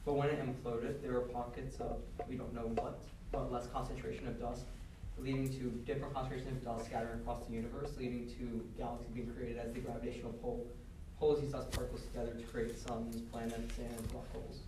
But 0.04 0.14
when 0.14 0.28
it 0.28 0.40
imploded, 0.44 1.00
there 1.02 1.12
were 1.12 1.20
pockets 1.20 1.76
of 1.80 1.98
we 2.28 2.34
don't 2.34 2.52
know 2.52 2.72
what, 2.82 2.98
but 3.30 3.52
less 3.52 3.68
concentration 3.68 4.26
of 4.26 4.40
dust, 4.40 4.64
leading 5.18 5.48
to 5.50 5.70
different 5.86 6.14
concentrations 6.14 6.58
of 6.58 6.64
dust 6.64 6.86
scattering 6.86 7.20
across 7.20 7.46
the 7.46 7.52
universe, 7.52 7.90
leading 7.96 8.26
to 8.26 8.64
galaxies 8.76 9.08
being 9.14 9.32
created 9.36 9.58
as 9.58 9.72
the 9.72 9.78
gravitational 9.78 10.32
pull 10.42 10.66
pulls 11.22 11.40
these 11.40 11.52
dust 11.52 11.70
particles 11.70 12.02
together 12.02 12.32
to 12.32 12.42
create 12.48 12.76
suns, 12.76 13.20
planets, 13.30 13.78
and 13.78 14.08
black 14.10 14.24
holes. 14.32 14.58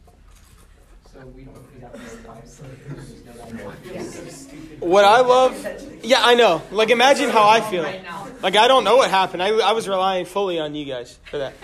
So 1.13 1.27
we 1.35 1.43
don't 1.43 1.57
exactly 1.75 2.01
know 2.01 3.65
why. 3.65 3.75
We 3.85 3.93
just 3.93 4.53
know 4.53 4.61
that. 4.79 4.87
What 4.87 5.05
I 5.05 5.21
love 5.21 6.05
Yeah, 6.05 6.21
I 6.23 6.35
know. 6.37 6.63
Like 6.71 6.91
imagine 6.91 7.31
how 7.31 7.49
I 7.49 7.61
feel. 7.61 7.83
Like 8.41 8.55
I 8.55 8.69
don't 8.69 8.85
know 8.85 8.97
what 8.97 9.11
happened. 9.11 9.43
I, 9.43 9.49
I 9.49 9.73
was 9.73 9.89
relying 9.89 10.27
fully 10.27 10.61
on 10.61 10.77
you 10.77 10.85
guys 10.85 11.19
for 11.25 11.39
that. 11.39 11.55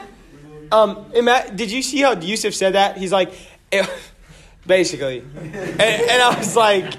Um, 0.73 1.07
ima- 1.15 1.53
did 1.55 1.71
you 1.71 1.83
see 1.83 2.01
how 2.01 2.19
Yusuf 2.19 2.55
said 2.55 2.75
that? 2.75 2.97
He's 2.97 3.13
like, 3.13 3.33
eh, 3.71 3.87
basically, 4.67 5.21
and, 5.21 5.81
and 5.81 6.23
I 6.23 6.37
was 6.37 6.57
like, 6.57 6.95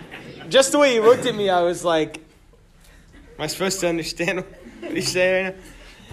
just 0.50 0.72
the 0.72 0.80
way 0.80 0.94
he 0.94 1.02
looked 1.02 1.26
at 1.26 1.36
me, 1.36 1.50
I 1.50 1.62
was 1.62 1.84
like, 1.84 2.20
am 3.38 3.42
I 3.42 3.48
supposed 3.48 3.82
to 3.82 3.90
understand 3.90 4.46
what 4.80 4.94
he's 4.94 5.12
saying 5.12 5.46
right 5.46 5.56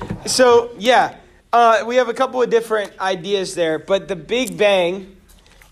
now? 0.09 0.26
So 0.26 0.70
yeah, 0.79 1.16
uh, 1.53 1.84
we 1.86 1.96
have 1.96 2.09
a 2.09 2.14
couple 2.14 2.42
of 2.42 2.51
different 2.51 2.99
ideas 3.01 3.55
there, 3.55 3.78
but 3.78 4.09
the 4.09 4.16
Big 4.16 4.57
Bang 4.57 5.16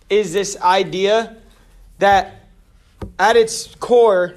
is 0.08 0.32
this 0.32 0.60
idea 0.60 1.36
that 1.98 2.46
at 3.18 3.36
its 3.36 3.74
core, 3.76 4.34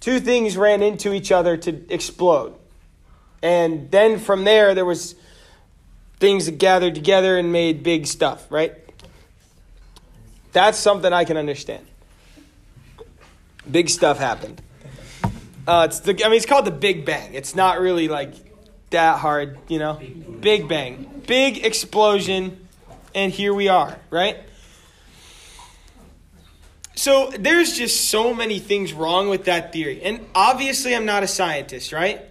two 0.00 0.20
things 0.20 0.56
ran 0.56 0.82
into 0.82 1.12
each 1.12 1.32
other 1.32 1.56
to 1.56 1.92
explode. 1.92 2.54
And 3.42 3.90
then 3.90 4.18
from 4.18 4.44
there, 4.44 4.74
there 4.74 4.84
was 4.84 5.14
things 6.18 6.46
that 6.46 6.58
gathered 6.58 6.94
together 6.94 7.38
and 7.38 7.52
made 7.52 7.82
big 7.82 8.06
stuff, 8.06 8.46
right? 8.50 8.74
That's 10.52 10.78
something 10.78 11.12
I 11.12 11.24
can 11.24 11.36
understand. 11.36 11.86
Big 13.70 13.90
stuff 13.90 14.18
happened. 14.18 14.62
Uh, 15.66 15.88
it's 15.90 16.00
the, 16.00 16.12
I 16.24 16.28
mean, 16.28 16.36
it's 16.36 16.46
called 16.46 16.64
the 16.64 16.70
Big 16.70 17.04
Bang. 17.04 17.34
It's 17.34 17.54
not 17.54 17.80
really 17.80 18.08
like 18.08 18.32
that 18.90 19.18
hard, 19.18 19.58
you 19.68 19.78
know? 19.78 20.00
Big 20.40 20.68
Bang. 20.68 21.22
Big 21.26 21.64
explosion, 21.64 22.66
and 23.14 23.32
here 23.32 23.52
we 23.52 23.68
are, 23.68 23.98
right? 24.10 24.38
So 26.94 27.30
there's 27.38 27.76
just 27.76 28.08
so 28.08 28.34
many 28.34 28.58
things 28.58 28.92
wrong 28.92 29.28
with 29.28 29.44
that 29.44 29.72
theory. 29.72 30.02
And 30.02 30.26
obviously, 30.34 30.94
I'm 30.94 31.04
not 31.04 31.22
a 31.22 31.28
scientist, 31.28 31.92
right? 31.92 32.22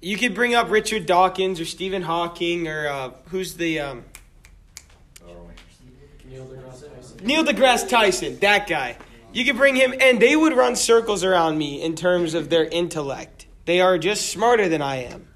You 0.00 0.16
could 0.16 0.34
bring 0.34 0.54
up 0.54 0.70
Richard 0.70 1.06
Dawkins 1.06 1.60
or 1.60 1.64
Stephen 1.64 2.02
Hawking 2.02 2.68
or 2.68 2.88
uh, 2.88 3.10
who's 3.26 3.54
the. 3.54 3.80
Um, 3.80 4.04
Neil 7.22 7.44
deGrasse 7.44 7.88
Tyson, 7.88 8.38
that 8.38 8.66
guy. 8.66 8.96
You 9.32 9.44
could 9.44 9.56
bring 9.56 9.76
him, 9.76 9.94
and 10.00 10.20
they 10.20 10.36
would 10.36 10.56
run 10.56 10.76
circles 10.76 11.22
around 11.22 11.58
me 11.58 11.82
in 11.82 11.94
terms 11.96 12.34
of 12.34 12.48
their 12.48 12.64
intellect. 12.64 13.46
They 13.66 13.80
are 13.80 13.98
just 13.98 14.30
smarter 14.30 14.68
than 14.68 14.80
I 14.80 15.04
am. 15.04 15.27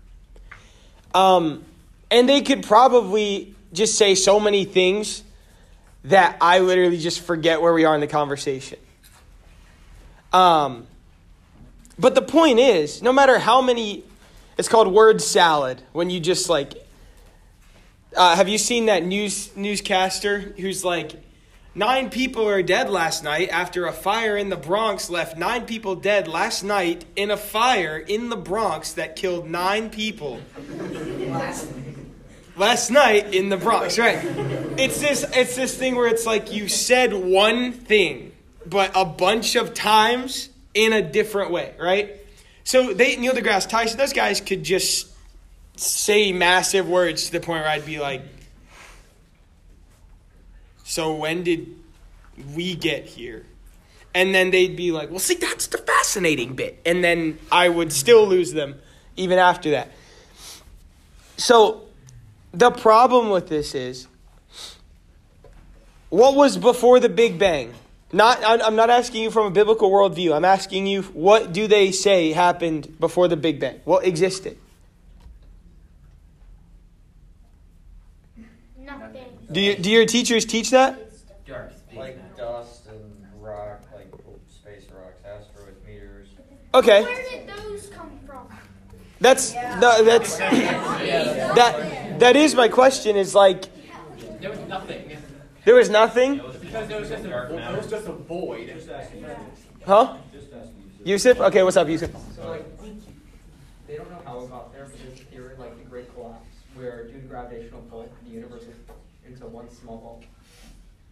Um, 1.15 1.65
and 2.11 2.29
they 2.29 2.43
could 2.43 2.63
probably 2.63 3.55
just 3.73 3.97
say 3.97 4.15
so 4.15 4.39
many 4.39 4.65
things 4.65 5.23
that 6.05 6.37
I 6.41 6.59
literally 6.59 6.99
just 6.99 7.21
forget 7.21 7.61
where 7.63 7.73
we 7.73 7.85
are 7.85 7.95
in 7.95 8.01
the 8.01 8.07
conversation. 8.07 8.79
Um, 10.33 10.87
but 11.99 12.15
the 12.15 12.23
point 12.23 12.59
is, 12.59 13.03
no 13.03 13.13
matter 13.13 13.39
how 13.39 13.61
many, 13.63 14.05
it's 14.59 14.69
called 14.69 14.93
word 14.93 15.21
salad 15.21 15.83
when 15.93 16.11
you 16.11 16.21
just 16.21 16.49
like. 16.49 16.75
Uh, 18.15 18.37
have 18.37 18.49
you 18.49 18.59
seen 18.59 18.87
that 18.87 19.05
news 19.05 19.55
newscaster 19.57 20.39
who's 20.41 20.85
like, 20.85 21.13
nine 21.75 22.11
people 22.11 22.49
are 22.49 22.63
dead 22.63 22.91
last 22.91 23.25
night 23.25 23.49
after 23.51 23.87
a 23.87 23.93
fire 23.93 24.37
in 24.37 24.51
the 24.51 24.57
Bronx 24.57 25.09
left 25.09 25.37
nine 25.37 25.65
people 25.65 25.95
dead 25.95 26.29
last 26.29 26.63
night 26.63 27.05
in 27.17 27.31
a 27.31 27.37
fire 27.37 27.99
in 27.99 28.29
the 28.29 28.37
Bronx 28.37 28.93
that 28.95 29.17
killed 29.17 29.49
nine 29.49 29.91
people 29.91 30.41
last 32.57 32.91
night 32.91 33.35
in 33.35 33.49
the 33.49 33.57
Bronx, 33.57 33.99
right? 33.99 34.19
It's 34.79 35.01
this 35.01 35.25
it's 35.35 35.57
this 35.57 35.77
thing 35.77 35.95
where 35.95 36.07
it's 36.07 36.27
like 36.27 36.53
you 36.53 36.69
said 36.69 37.13
one 37.13 37.73
thing, 37.73 38.33
but 38.67 38.91
a 38.95 39.05
bunch 39.05 39.57
of 39.57 39.75
times 39.75 40.51
in 40.75 40.93
a 40.93 41.03
different 41.03 41.51
way, 41.51 41.75
right? 41.79 42.17
So 42.65 42.93
they 42.93 43.17
Neil 43.17 43.35
deGrasse 43.35 43.69
Tyson, 43.69 43.99
those 43.99 44.13
guys 44.13 44.41
could 44.41 44.63
just 44.63 45.09
say 45.77 46.33
massive 46.33 46.89
words 46.89 47.27
to 47.27 47.33
the 47.33 47.41
point 47.41 47.63
where 47.63 47.71
I'd 47.71 47.87
be 47.87 47.99
like, 47.99 48.23
So 50.93 51.15
when 51.15 51.43
did 51.43 51.75
we 52.55 52.75
get 52.75 53.07
here? 53.07 53.47
And 54.15 54.35
then 54.35 54.51
they'd 54.51 54.77
be 54.77 54.93
like, 54.93 55.09
Well, 55.09 55.21
see, 55.21 55.37
that's 55.37 55.69
the 55.69 55.79
fascinating 55.79 56.55
bit. 56.55 56.83
And 56.85 57.03
then 57.03 57.39
I 57.51 57.71
would 57.71 57.95
still 57.95 58.27
lose 58.27 58.53
them 58.53 58.79
even 59.17 59.39
after 59.39 59.71
that. 59.71 59.91
So 61.39 61.87
the 62.53 62.71
problem 62.71 63.31
with 63.31 63.49
this 63.49 63.75
is 63.75 64.07
what 66.11 66.35
was 66.35 66.59
before 66.59 67.01
the 67.01 67.09
Big 67.09 67.39
Bang? 67.39 67.73
Not, 68.13 68.41
I'm 68.45 68.77
not 68.77 68.91
asking 68.91 69.23
you 69.23 69.31
from 69.31 69.47
a 69.47 69.51
biblical 69.51 69.91
worldview. 69.91 70.37
I'm 70.37 70.45
asking 70.45 70.87
you, 70.87 71.01
what 71.01 71.55
do 71.55 71.69
they 71.69 71.91
say 71.91 72.33
happened 72.33 73.01
before 73.01 73.29
the 73.29 73.37
Big 73.39 73.61
Bang? 73.61 73.81
What 73.87 74.05
existed? 74.05 74.59
Nothing. 78.77 79.42
Do, 79.53 79.61
you, 79.61 79.77
do 79.77 79.91
your 79.91 80.07
teachers 80.07 80.45
teach 80.45 80.71
that? 80.71 80.99
Dark 81.47 81.73
space 81.77 81.99
Like 81.99 82.17
matter. 82.17 82.35
dust 82.37 82.87
and 82.87 83.27
rock, 83.41 83.83
like 83.95 84.11
space 84.49 84.87
rocks, 84.91 85.21
asteroids, 85.27 85.79
meteors, 85.87 86.29
Okay. 86.75 87.03
Where 87.03 87.23
did 87.31 87.49
those 87.49 87.89
come 87.89 88.19
from? 88.27 88.47
That's 89.21 89.53
no, 89.81 90.03
that's 90.05 90.39
that 90.39 92.19
that 92.19 92.37
is 92.37 92.55
my 92.55 92.69
question. 92.69 93.17
Is 93.17 93.35
like 93.35 93.65
There 94.41 94.51
was 94.51 94.61
nothing. 94.61 95.17
there 95.65 95.75
was 95.75 95.91
nothing, 95.91 96.41
Because 96.61 96.89
there 96.89 97.01
was 97.01 97.09
just 97.11 97.25
a, 97.25 97.29
there 97.29 97.77
was 97.77 97.91
just 97.91 98.07
a 98.09 98.13
void. 98.13 98.73
huh? 99.85 100.17
Yusuf, 101.05 101.41
okay, 101.41 101.63
what's 101.63 101.77
up, 101.77 101.89
Yusuf? 101.89 102.11
So 102.37 102.49
like, 102.49 102.65
they 103.89 103.97
don't 103.97 104.09
know 104.11 104.23
how 104.25 104.41
it 104.41 104.49
got 104.51 104.73
there, 104.73 104.85
but 104.85 104.99
there's 105.03 105.21
a 105.21 105.25
theory 105.25 105.55
like 105.59 105.77
the 105.77 105.85
Great 105.91 106.15
Collapse, 106.15 106.47
where 106.75 107.09
due 107.09 107.21
to 107.21 107.27
gravitational 107.27 107.83
pull, 107.91 108.09
the 108.25 108.31
universe 108.31 108.65
was 108.67 108.77
into 109.33 109.47
one 109.47 109.71
small 109.71 109.99
ball. 109.99 110.25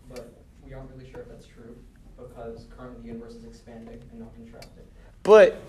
But 0.09 0.33
we 0.65 0.75
aren't 0.75 0.91
really 0.91 1.11
sure 1.11 1.21
if 1.21 1.29
that's 1.29 1.47
true, 1.47 1.77
because 2.19 2.67
currently 2.77 3.03
the 3.03 3.09
universe 3.09 3.35
is 3.35 3.45
expanding 3.45 4.01
and 4.11 4.21
not 4.21 4.35
contracting. 4.35 4.85
But 5.23 5.61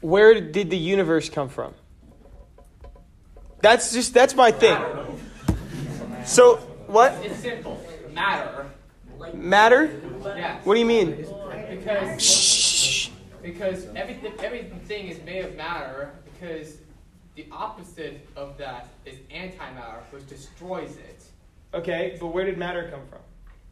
where 0.00 0.40
did 0.40 0.70
the 0.70 0.76
universe 0.76 1.28
come 1.28 1.48
from? 1.48 1.74
That's 3.60 3.92
just 3.92 4.14
that's 4.14 4.34
my 4.34 4.50
thing. 4.52 4.78
So 6.24 6.56
what 6.86 7.12
It's 7.24 7.40
simple. 7.40 7.82
Matter. 8.12 8.66
matter? 9.34 10.00
Yes. 10.24 10.64
What 10.64 10.74
do 10.74 10.80
you 10.80 10.86
mean? 10.86 11.26
Because 11.70 12.22
Shh. 12.22 13.10
because 13.42 13.86
everything 13.96 14.32
everything 14.40 15.08
is 15.08 15.22
made 15.24 15.44
of 15.44 15.56
matter 15.56 16.12
because 16.32 16.78
the 17.34 17.46
opposite 17.52 18.26
of 18.36 18.58
that 18.58 18.88
is 19.06 19.16
antimatter, 19.32 20.02
which 20.10 20.26
destroys 20.28 20.96
it. 20.96 21.17
Okay, 21.74 22.16
but 22.20 22.28
where 22.28 22.44
did 22.44 22.58
matter 22.58 22.88
come 22.90 23.06
from? 23.08 23.20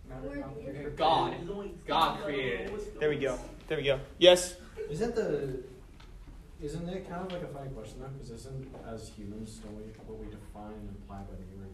Matter 0.08 0.42
comes- 0.42 0.96
God. 0.96 1.34
God 1.86 2.20
created 2.22 2.70
it. 2.70 3.00
There 3.00 3.08
we 3.08 3.16
go. 3.16 3.38
There 3.68 3.78
we 3.78 3.84
go. 3.84 4.00
Yes. 4.18 4.56
Isn't 4.90 5.14
the 5.14 5.62
isn't 6.62 6.88
it 6.88 7.08
kind 7.08 7.26
of 7.26 7.32
like 7.32 7.42
a 7.42 7.48
funny 7.52 7.70
question 7.70 8.00
though? 8.00 8.08
Because 8.08 8.30
isn't 8.30 8.74
as 8.88 9.08
humans 9.10 9.58
don't 9.58 9.76
we 9.76 9.82
what 10.06 10.18
we 10.18 10.26
define 10.30 10.72
and 10.72 10.88
imply 10.88 11.18
by 11.18 11.34
the 11.36 11.56
word 11.58 11.66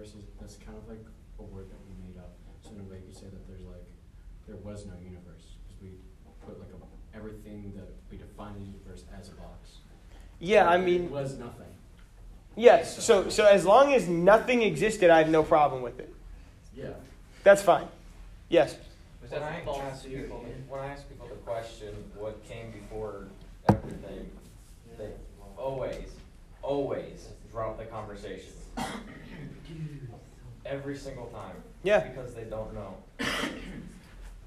universe 0.00 0.14
is 0.14 0.24
that's 0.40 0.56
kind 0.56 0.76
of 0.76 0.88
like 0.88 1.04
a 1.38 1.42
word 1.42 1.68
that 1.70 1.78
we 1.86 1.92
made 2.06 2.18
up. 2.18 2.32
So 2.62 2.70
in 2.70 2.80
a 2.80 2.84
way, 2.84 2.96
you 2.96 3.06
could 3.06 3.16
say 3.16 3.26
that 3.26 3.46
there's 3.48 3.62
like 3.62 3.84
there 4.46 4.56
was 4.56 4.86
no 4.86 4.94
universe 5.02 5.56
because 5.66 5.82
we 5.82 5.90
put 6.46 6.58
like 6.58 6.70
a, 6.70 7.16
everything 7.16 7.72
that 7.76 7.88
we 8.10 8.16
define 8.16 8.54
the 8.54 8.66
universe 8.66 9.04
as 9.18 9.28
a 9.28 9.32
box. 9.32 9.78
Yeah, 10.38 10.68
I 10.68 10.78
mean, 10.78 10.86
It 10.86 11.00
mean, 11.02 11.10
was 11.10 11.38
nothing. 11.38 11.69
Yes. 12.60 13.02
So 13.02 13.28
so 13.28 13.46
as 13.46 13.64
long 13.64 13.92
as 13.92 14.08
nothing 14.08 14.62
existed, 14.62 15.10
I 15.10 15.18
have 15.18 15.30
no 15.30 15.42
problem 15.42 15.82
with 15.82 15.98
it. 15.98 16.12
Yeah. 16.76 16.90
That's 17.42 17.62
fine. 17.62 17.86
Yes. 18.48 18.76
When 19.28 19.42
I 19.42 19.60
ask 19.60 20.04
people, 20.04 20.44
when 20.68 20.80
I 20.80 20.86
ask 20.88 21.08
people 21.08 21.28
the 21.28 21.36
question, 21.36 21.94
what 22.16 22.42
came 22.48 22.72
before 22.72 23.28
everything, 23.68 24.28
they 24.98 25.10
always, 25.56 26.08
always 26.62 27.28
drop 27.52 27.78
the 27.78 27.84
conversation. 27.84 28.52
Every 30.66 30.96
single 30.96 31.26
time. 31.26 31.56
Yeah. 31.82 32.00
Because 32.00 32.34
they 32.34 32.44
don't 32.44 32.74
know. 32.74 32.96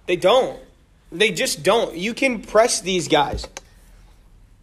They 0.05 0.17
don't. 0.17 0.59
They 1.11 1.31
just 1.31 1.63
don't. 1.63 1.95
You 1.95 2.13
can 2.13 2.41
press 2.41 2.81
these 2.81 3.07
guys. 3.07 3.47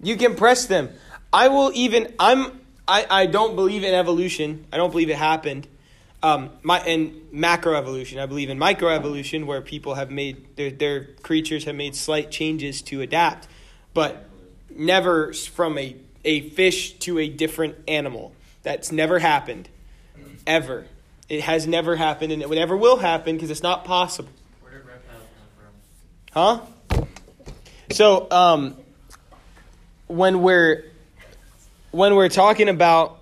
You 0.03 0.17
can 0.17 0.35
press 0.37 0.67
them. 0.67 0.91
I 1.33 1.49
will 1.49 1.71
even 1.75 2.13
I'm 2.19 2.60
I, 2.91 3.07
I 3.09 3.27
don't 3.27 3.55
believe 3.55 3.85
in 3.85 3.95
evolution. 3.95 4.67
I 4.73 4.77
don't 4.77 4.91
believe 4.91 5.11
it 5.11 5.17
happened. 5.17 5.69
Um 6.23 6.51
my 6.63 6.81
and 6.81 7.13
macroevolution. 7.33 8.21
I 8.21 8.27
believe 8.27 8.51
in 8.51 8.59
microevolution 8.59 9.47
where 9.47 9.63
people 9.63 9.95
have 9.95 10.11
made 10.11 10.57
their 10.57 10.71
their 10.71 11.05
creatures 11.23 11.65
have 11.65 11.77
made 11.77 11.95
slight 11.95 12.31
changes 12.31 12.83
to 12.83 13.01
adapt, 13.01 13.47
but 13.95 14.29
never 14.69 15.33
from 15.33 15.79
a 15.79 15.97
a 16.25 16.51
fish 16.51 16.93
to 16.99 17.19
a 17.19 17.29
different 17.29 17.77
animal. 17.89 18.33
That's 18.65 18.93
never 18.93 19.21
happened. 19.21 19.69
Ever. 20.47 20.87
It 21.29 21.43
has 21.43 21.67
never 21.67 21.95
happened 21.95 22.33
and 22.33 22.43
it 22.43 22.51
never 22.51 22.77
will 22.77 22.97
happen 22.97 23.37
because 23.37 23.51
it's 23.51 23.63
not 23.63 23.85
possible. 23.85 24.33
Where 24.63 24.73
did 24.73 24.85
reptiles 24.85 25.23
come 26.35 26.65
from? 26.91 27.07
Huh? 27.07 27.07
So, 27.93 28.27
um, 28.31 28.77
when 30.09 30.43
we're 30.43 30.90
when 31.91 32.15
we're 32.15 32.29
talking 32.29 32.69
about 32.69 33.19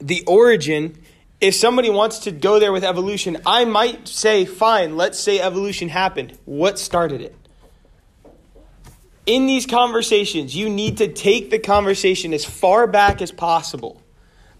the 0.00 0.24
origin, 0.26 0.98
if 1.40 1.54
somebody 1.54 1.90
wants 1.90 2.20
to 2.20 2.30
go 2.30 2.58
there 2.58 2.72
with 2.72 2.84
evolution, 2.84 3.38
I 3.46 3.64
might 3.64 4.08
say, 4.08 4.44
fine, 4.44 4.96
let's 4.96 5.18
say 5.18 5.40
evolution 5.40 5.88
happened. 5.88 6.38
What 6.44 6.78
started 6.78 7.20
it? 7.20 7.36
In 9.26 9.46
these 9.46 9.66
conversations, 9.66 10.56
you 10.56 10.68
need 10.68 10.98
to 10.98 11.08
take 11.12 11.50
the 11.50 11.58
conversation 11.58 12.32
as 12.32 12.44
far 12.44 12.86
back 12.86 13.22
as 13.22 13.30
possible. 13.30 14.02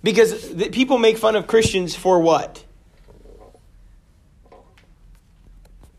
Because 0.03 0.55
the, 0.55 0.70
people 0.70 0.98
make 0.98 1.18
fun 1.18 1.36
of 1.36 1.46
Christians 1.46 1.94
for 1.94 2.20
what? 2.20 2.64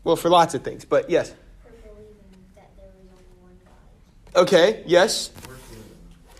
Well, 0.04 0.16
for 0.16 0.28
lots 0.28 0.54
of 0.54 0.62
things, 0.64 0.84
but 0.84 1.10
yes. 1.10 1.30
For 1.30 1.70
believing 1.70 2.16
that 2.56 2.70
there 2.76 2.86
was 2.86 3.08
only 3.12 3.24
one 3.40 3.58
God. 4.34 4.42
Okay, 4.42 4.82
yes. 4.86 5.30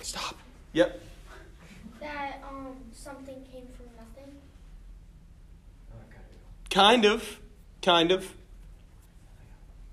Stop. 0.00 0.36
Yep. 0.72 1.00
That 2.00 2.42
um 2.48 2.76
something 2.92 3.44
came 3.52 3.66
from 3.76 3.86
nothing. 3.96 4.34
Kind 6.70 7.04
of. 7.04 7.38
Kind 7.82 8.10
of. 8.12 8.32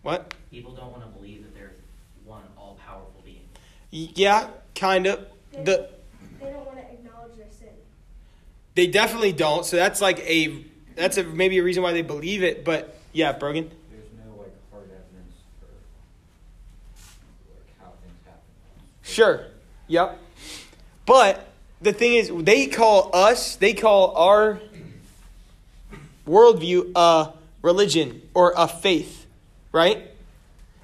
What? 0.01 0.34
People 0.49 0.73
don't 0.73 0.91
want 0.91 1.03
to 1.03 1.09
believe 1.09 1.43
that 1.43 1.53
there's 1.53 1.73
one 2.23 2.43
all-powerful 2.57 3.21
being. 3.25 3.41
Y- 3.91 4.09
Yeah, 4.15 4.47
kind 4.75 5.05
of. 5.07 5.25
The 5.51 5.89
They 6.39 6.49
don't 6.51 6.65
want 6.65 6.77
to 6.77 6.84
acknowledge 6.93 7.36
their 7.36 7.47
sin. 7.51 7.67
they 8.75 8.88
definitely 8.88 9.34
don't. 9.34 9.65
So 9.65 9.75
that's 9.75 9.99
like 9.99 10.19
a 10.19 10.63
that's 10.95 11.17
a 11.17 11.23
maybe 11.23 11.57
a 11.57 11.63
reason 11.63 11.84
why 11.84 11.91
they 11.91 12.01
believe 12.01 12.43
it, 12.43 12.63
but 12.63 12.97
yeah, 13.11 13.34
Brogan. 13.34 13.69
There's 13.91 14.03
no 14.25 14.36
like 14.41 14.53
hard 14.71 14.84
evidence 14.86 15.36
for 15.59 15.65
like 17.53 17.67
how 17.82 17.91
things 18.01 18.15
happen. 18.25 18.41
Sure. 19.01 19.47
Yep. 19.88 20.17
But 21.10 21.47
the 21.82 21.91
thing 21.91 22.14
is, 22.14 22.32
they 22.32 22.68
call 22.68 23.10
us, 23.16 23.55
they 23.55 23.74
call 23.74 24.16
our 24.16 24.62
worldview 26.28 26.91
a 26.95 27.34
religion 27.64 28.22
or 28.36 28.53
a 28.55 28.68
faith, 28.68 29.26
right? 29.72 30.03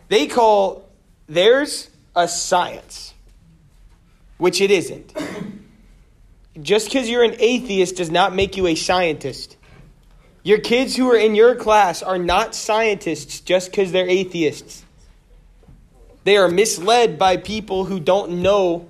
They 0.10 0.26
call 0.26 0.90
theirs 1.30 1.92
a 2.16 2.28
science, 2.28 3.14
which 4.40 4.62
it 4.62 4.72
isn't. 4.72 5.14
Just 6.60 6.88
because 6.88 7.08
you're 7.08 7.24
an 7.24 7.36
atheist 7.38 7.98
does 7.98 8.10
not 8.10 8.34
make 8.34 8.58
you 8.58 8.66
a 8.66 8.74
scientist. 8.74 9.58
Your 10.42 10.58
kids 10.58 10.96
who 10.96 11.08
are 11.12 11.18
in 11.18 11.36
your 11.36 11.54
class 11.54 12.02
are 12.02 12.18
not 12.18 12.56
scientists 12.56 13.42
just 13.42 13.70
because 13.70 13.92
they're 13.92 14.10
atheists. 14.10 14.84
They 16.24 16.36
are 16.36 16.50
misled 16.50 17.20
by 17.20 17.38
people 17.38 17.86
who 17.86 18.00
don't 18.00 18.42
know 18.42 18.88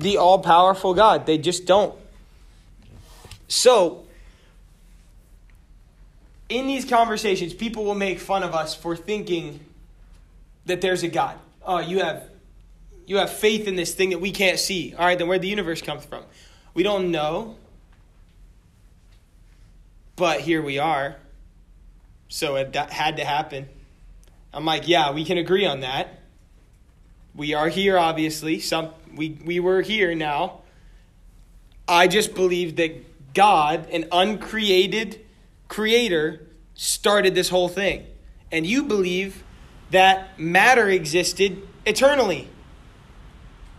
the 0.00 0.16
all 0.16 0.38
powerful 0.38 0.94
God. 0.94 1.26
They 1.26 1.38
just 1.38 1.66
don't. 1.66 1.94
So, 3.48 4.04
in 6.48 6.66
these 6.66 6.84
conversations, 6.84 7.54
people 7.54 7.84
will 7.84 7.94
make 7.94 8.18
fun 8.18 8.42
of 8.42 8.54
us 8.54 8.74
for 8.74 8.96
thinking 8.96 9.60
that 10.66 10.80
there's 10.80 11.02
a 11.02 11.08
God. 11.08 11.38
Oh, 11.64 11.78
you 11.78 12.00
have 12.00 12.24
you 13.06 13.16
have 13.16 13.30
faith 13.30 13.66
in 13.66 13.74
this 13.74 13.94
thing 13.94 14.10
that 14.10 14.20
we 14.20 14.30
can't 14.30 14.58
see. 14.58 14.94
All 14.96 15.04
right, 15.04 15.18
then 15.18 15.26
where'd 15.26 15.42
the 15.42 15.48
universe 15.48 15.82
come 15.82 15.98
from? 15.98 16.22
We 16.74 16.82
don't 16.82 17.10
know. 17.10 17.56
But 20.14 20.40
here 20.40 20.62
we 20.62 20.78
are. 20.78 21.16
So 22.28 22.54
it 22.54 22.74
had 22.74 23.16
to 23.16 23.24
happen. 23.24 23.68
I'm 24.52 24.64
like, 24.64 24.86
yeah, 24.86 25.10
we 25.12 25.24
can 25.24 25.38
agree 25.38 25.66
on 25.66 25.80
that. 25.80 26.20
We 27.34 27.54
are 27.54 27.68
here, 27.68 27.98
obviously. 27.98 28.60
Some 28.60 28.90
we 29.14 29.38
we 29.44 29.60
were 29.60 29.82
here 29.82 30.14
now. 30.14 30.60
I 31.88 32.06
just 32.06 32.34
believe 32.34 32.76
that 32.76 33.34
God, 33.34 33.88
an 33.90 34.06
uncreated 34.12 35.24
creator, 35.68 36.46
started 36.74 37.34
this 37.34 37.48
whole 37.48 37.68
thing. 37.68 38.06
And 38.52 38.66
you 38.66 38.84
believe 38.84 39.44
that 39.90 40.38
matter 40.38 40.88
existed 40.88 41.66
eternally. 41.84 42.48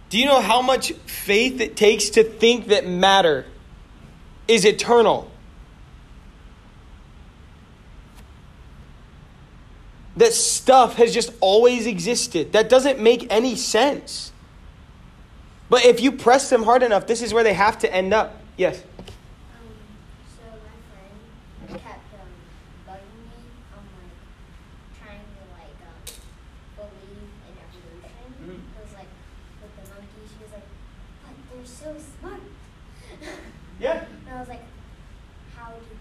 Do 0.10 0.18
you 0.18 0.26
know 0.26 0.42
how 0.42 0.62
much 0.62 0.92
faith 1.06 1.62
it 1.62 1.78
takes 1.78 2.10
to 2.12 2.24
think 2.24 2.68
that 2.68 2.86
matter 2.86 3.46
is 4.48 4.66
eternal? 4.66 5.32
That 10.18 10.34
stuff 10.34 10.96
has 10.96 11.14
just 11.14 11.32
always 11.40 11.88
existed. 11.88 12.52
That 12.52 12.68
doesn't 12.68 13.00
make 13.00 13.32
any 13.32 13.56
sense. 13.56 14.31
But 15.72 15.86
if 15.86 16.02
you 16.02 16.12
press 16.12 16.50
them 16.50 16.64
hard 16.64 16.84
enough, 16.84 17.08
this 17.08 17.22
is 17.22 17.34
where 17.34 17.46
they 17.46 17.54
have 17.54 17.80
to 17.80 17.88
end 17.96 18.14
up. 18.14 18.36
Yes. 18.58 18.84
Um, 18.84 19.72
so 20.28 20.44
my 20.52 20.76
friend 20.92 21.80
kept 21.80 22.12
um, 22.20 22.28
bugging 22.84 23.16
me 23.32 23.40
on 23.72 23.84
like 23.96 24.20
trying 25.00 25.24
to 25.24 25.44
like 25.56 25.80
um, 25.88 26.04
believe 26.76 27.24
in 27.48 27.56
evolution, 27.56 28.20
you're 31.56 31.66
so 31.66 31.96
smart. 32.20 32.44
Yeah. 33.80 34.04
And 34.28 34.36
I 34.36 34.40
was 34.42 34.50
like, 34.50 34.68
how 35.56 35.72
did 35.72 35.98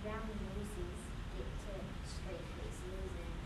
round 0.00 0.32
noses 0.32 0.96
get 1.36 1.44
to 1.44 1.72
straight 2.08 2.46
faces? 2.56 3.04
And 3.20 3.36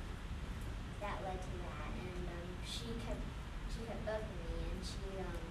that 1.03 1.19
led 1.27 1.43
to 1.43 1.53
that. 1.67 1.91
And 1.99 2.31
um, 2.31 2.47
she 2.63 2.95
kept 3.03 3.27
she 3.75 3.83
kept 3.91 4.07
bugging 4.07 4.39
me, 4.39 4.71
and 4.71 4.81
she 4.87 5.19
um 5.19 5.45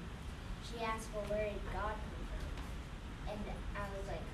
she 0.73 0.83
asked, 0.83 1.09
well, 1.13 1.23
where 1.29 1.45
did 1.45 1.61
God 1.69 1.93
come 1.93 2.25
from? 2.25 3.29
And 3.29 3.39
I 3.77 3.85
was 3.93 4.05
like, 4.09 4.25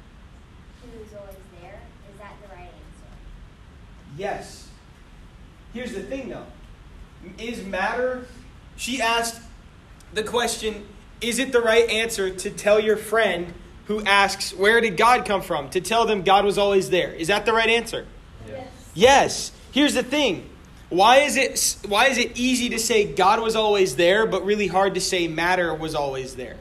He 0.79 0.87
was 0.95 1.11
always 1.19 1.43
there. 1.59 1.83
Is 2.07 2.15
that 2.19 2.39
the 2.39 2.47
right 2.55 2.71
answer? 2.71 3.11
Yes. 4.19 4.67
Here's 5.73 5.93
the 5.93 6.03
thing 6.03 6.29
though. 6.29 6.45
Is 7.37 7.63
matter 7.63 8.25
she 8.75 9.01
asked 9.01 9.41
the 10.13 10.23
question, 10.23 10.85
is 11.21 11.39
it 11.39 11.51
the 11.51 11.61
right 11.61 11.89
answer 11.89 12.29
to 12.29 12.49
tell 12.49 12.79
your 12.79 12.97
friend 12.97 13.53
who 13.85 14.03
asks, 14.03 14.53
Where 14.53 14.81
did 14.81 14.97
God 14.97 15.25
come 15.25 15.41
from? 15.41 15.69
to 15.69 15.81
tell 15.81 16.05
them 16.05 16.23
God 16.23 16.43
was 16.43 16.57
always 16.57 16.89
there? 16.89 17.13
Is 17.13 17.29
that 17.29 17.45
the 17.45 17.53
right 17.53 17.69
answer? 17.69 18.05
Yes. 18.47 18.67
Yes. 18.93 19.51
Here's 19.71 19.93
the 19.93 20.03
thing. 20.03 20.49
Why 20.89 21.19
is 21.19 21.37
it 21.37 21.77
why 21.87 22.07
is 22.07 22.17
it 22.17 22.37
easy 22.37 22.69
to 22.69 22.79
say 22.79 23.05
God 23.05 23.41
was 23.41 23.55
always 23.55 23.95
there, 23.95 24.25
but 24.25 24.43
really 24.43 24.67
hard 24.67 24.95
to 24.95 25.01
say 25.01 25.27
matter 25.27 25.73
was 25.73 25.95
always 25.95 26.35
there? 26.35 26.57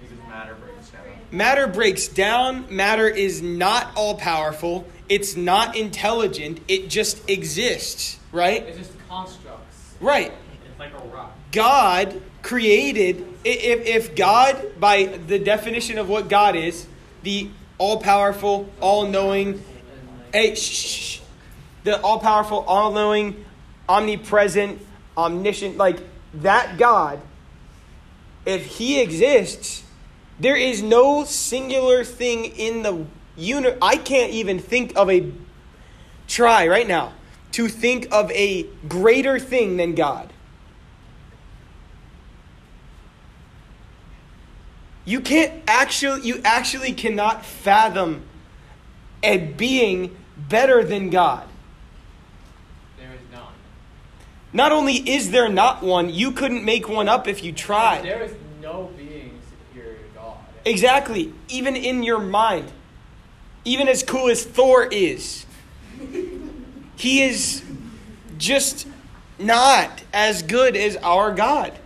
Because 0.00 0.16
matter 0.28 0.54
breaks 0.54 0.88
down. 0.90 1.02
Matter 1.30 1.66
breaks 1.66 2.08
down. 2.08 2.74
Matter 2.74 3.08
is 3.08 3.42
not 3.42 3.90
all 3.96 4.14
powerful. 4.16 4.86
It's 5.08 5.36
not 5.36 5.76
intelligent. 5.76 6.60
It 6.68 6.88
just 6.88 7.28
exists, 7.30 8.18
right? 8.32 8.62
It's 8.62 8.78
just 8.78 9.08
constructs. 9.08 9.94
Right. 10.00 10.32
It's 10.70 10.78
like 10.78 10.92
a 10.92 11.06
rock. 11.08 11.32
God 11.52 12.20
created, 12.42 13.26
if, 13.44 13.86
if 13.86 14.14
God, 14.14 14.78
by 14.78 15.04
the 15.04 15.38
definition 15.38 15.98
of 15.98 16.08
what 16.08 16.28
God 16.28 16.56
is, 16.56 16.86
the 17.22 17.48
all 17.78 18.00
powerful, 18.00 18.68
all 18.80 19.06
knowing, 19.06 19.62
hey, 20.32 20.54
shh, 20.54 20.60
shh, 20.60 21.20
the 21.84 22.00
all 22.02 22.18
powerful, 22.18 22.60
all 22.66 22.92
knowing, 22.92 23.44
omnipresent, 23.88 24.80
omniscient, 25.16 25.76
like 25.76 25.98
that 26.34 26.76
God, 26.76 27.20
if 28.44 28.66
He 28.66 29.00
exists, 29.00 29.84
there 30.38 30.56
is 30.56 30.82
no 30.82 31.24
singular 31.24 32.04
thing 32.04 32.44
in 32.44 32.82
the 32.82 33.06
uni 33.38 33.70
I 33.80 33.96
can't 33.96 34.32
even 34.32 34.58
think 34.58 34.92
of 34.96 35.08
a, 35.08 35.30
try 36.26 36.66
right 36.66 36.86
now, 36.86 37.12
to 37.52 37.68
think 37.68 38.08
of 38.12 38.30
a 38.32 38.64
greater 38.88 39.38
thing 39.38 39.76
than 39.76 39.94
God. 39.94 40.32
You 45.04 45.20
can't 45.22 45.62
actually, 45.66 46.26
you 46.26 46.42
actually 46.44 46.92
cannot 46.92 47.46
fathom 47.46 48.24
a 49.22 49.38
being 49.38 50.14
better 50.36 50.84
than 50.84 51.08
God. 51.08 51.48
There 52.98 53.08
is 53.14 53.20
none. 53.32 53.54
Not 54.52 54.70
only 54.70 54.96
is 54.96 55.30
there 55.30 55.48
not 55.48 55.82
one, 55.82 56.10
you 56.10 56.32
couldn't 56.32 56.62
make 56.62 56.88
one 56.88 57.08
up 57.08 57.26
if 57.26 57.42
you 57.42 57.52
tried. 57.52 58.02
There 58.04 58.22
is 58.22 58.34
no 58.60 58.90
being 58.98 59.40
superior 59.48 59.96
to 59.96 60.14
God. 60.14 60.36
Exactly. 60.66 61.32
Even 61.48 61.74
in 61.74 62.02
your 62.02 62.18
mind. 62.18 62.70
Even 63.68 63.86
as 63.86 64.02
cool 64.02 64.30
as 64.30 64.44
Thor 64.44 64.86
is, 64.90 65.44
he 66.96 67.22
is 67.22 67.62
just 68.38 68.86
not 69.38 70.02
as 70.10 70.42
good 70.42 70.74
as 70.74 70.96
our 70.96 71.34
God. 71.34 71.78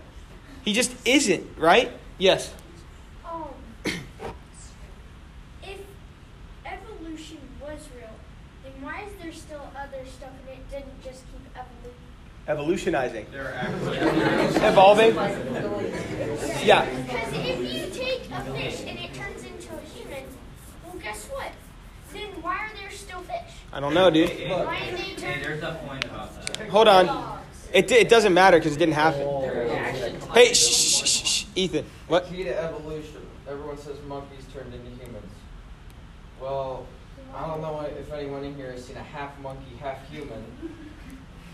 He 0.65 0.75
just 0.75 0.95
isn't, 1.05 1.45
right? 1.59 1.91
Yes. 2.19 2.55
Um, 3.29 3.49
if 3.85 5.81
evolution 6.65 7.39
was 7.61 7.81
real, 7.97 8.15
then 8.63 8.81
why 8.81 9.03
is 9.03 9.21
there 9.21 9.33
still 9.33 9.69
other 9.77 10.07
stuff 10.07 10.31
and 10.47 10.57
it 10.57 10.71
didn't 10.71 11.03
just 11.03 11.25
keep 11.33 11.45
evolution? 11.57 11.99
Evolutionizing. 12.47 13.27
There 13.33 13.47
are 13.47 13.55
actually 13.55 13.99
Evolving. 14.69 15.17
Yeah. 16.65 16.89
Because 17.03 17.33
if 17.33 17.59
you 17.75 17.91
take 17.91 18.31
a 18.31 18.45
fish 18.55 18.83
and 18.87 19.01
it 19.01 19.13
turns 19.15 19.43
into 19.43 19.75
a 19.75 19.81
human, 19.81 20.23
well, 20.85 20.95
guess 21.03 21.27
what? 21.27 21.51
Then 22.13 22.29
why 22.43 22.59
are 22.59 22.71
there 22.79 22.91
still 22.91 23.21
fish? 23.21 23.62
I 23.73 23.81
don't 23.81 23.95
know, 23.95 24.11
dude. 24.11 24.29
Why 24.29 24.91
did 24.91 24.99
Hey, 25.21 25.41
there's 25.43 25.63
a 25.63 25.81
point 25.87 26.05
about 26.05 26.35
that. 26.47 26.69
Hold 26.69 26.89
on. 26.89 27.41
It, 27.73 27.91
it 27.91 28.09
doesn't 28.09 28.35
matter 28.35 28.59
because 28.59 28.75
it 28.75 28.79
didn't 28.79 28.95
happen. 28.95 29.27
Hey, 30.35 30.53
shh, 30.53 30.59
shh, 30.59 31.05
shh, 31.07 31.27
shh, 31.27 31.45
Ethan. 31.55 31.87
What? 32.09 32.27
Key 32.29 32.45
to 32.45 32.59
evolution. 32.59 33.27
Everyone 33.49 33.79
says 33.79 33.97
monkeys 34.07 34.45
turned 34.53 34.75
into 34.75 34.91
humans. 35.03 35.33
Well, 36.41 36.87
I 37.35 37.47
don't 37.47 37.63
know 37.63 37.81
if 37.81 38.13
anyone 38.13 38.45
in 38.45 38.55
here 38.57 38.73
has 38.73 38.85
seen 38.85 38.97
a 38.97 39.03
half 39.03 39.39
monkey, 39.41 39.77
half 39.81 40.07
human. 40.11 40.45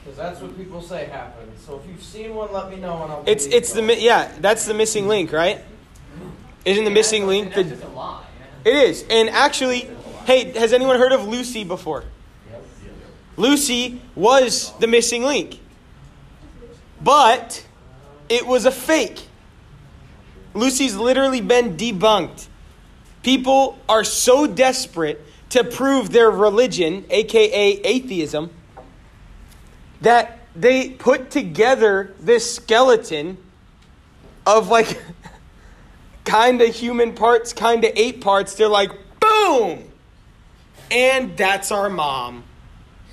Because 0.03 0.17
that's 0.17 0.41
what 0.41 0.57
people 0.57 0.81
say 0.83 1.05
happened. 1.07 1.53
So 1.59 1.79
if 1.79 1.89
you've 1.89 2.03
seen 2.03 2.35
one, 2.35 2.53
let 2.53 2.71
me 2.71 2.77
know 2.77 3.03
and 3.03 3.13
I'll. 3.13 3.25
It's 3.27 3.45
believe 3.47 3.59
it's 3.59 3.71
you. 3.71 3.81
the 3.81 3.83
mi- 3.83 4.05
yeah. 4.05 4.33
That's 4.41 4.65
the 4.65 4.75
missing 4.75 5.07
link, 5.07 5.33
right? 5.33 5.65
Isn't 6.65 6.85
the 6.85 6.91
missing 6.91 7.27
link 7.27 7.55
the? 7.55 7.65
just 7.65 7.85
a 7.85 7.89
lie. 7.89 8.25
It 8.65 8.75
is. 8.75 9.05
And 9.09 9.29
actually, 9.31 9.89
hey, 10.29 10.53
has 10.59 10.75
anyone 10.75 10.99
heard 10.99 11.13
of 11.13 11.27
Lucy 11.27 11.65
before? 11.65 12.05
Lucy 13.39 13.99
was 14.15 14.75
the 14.79 14.87
missing 14.87 15.23
link. 15.23 15.59
But 17.03 17.67
it 18.29 18.47
was 18.47 18.67
a 18.67 18.71
fake. 18.71 19.27
Lucy's 20.53 20.95
literally 20.95 21.41
been 21.41 21.79
debunked. 21.79 22.47
People 23.23 23.79
are 23.89 24.05
so 24.05 24.47
desperate 24.47 25.25
to 25.49 25.65
prove 25.65 26.11
their 26.11 26.31
religion, 26.31 27.07
aka 27.09 27.81
atheism, 27.83 28.51
that 30.03 30.41
they 30.55 30.91
put 30.91 31.31
together 31.31 32.15
this 32.21 32.55
skeleton 32.55 33.39
of 34.47 34.69
like 34.69 35.01
kind 36.27 36.61
of 36.61 36.75
human 36.75 37.15
parts, 37.15 37.55
kind 37.55 37.83
of 37.83 37.93
ape 37.97 38.21
parts. 38.21 38.57
They're 38.57 38.69
like, 38.69 38.91
boom! 39.21 39.88
And 40.91 41.37
that's 41.37 41.71
our 41.71 41.91
mom. 41.91 42.45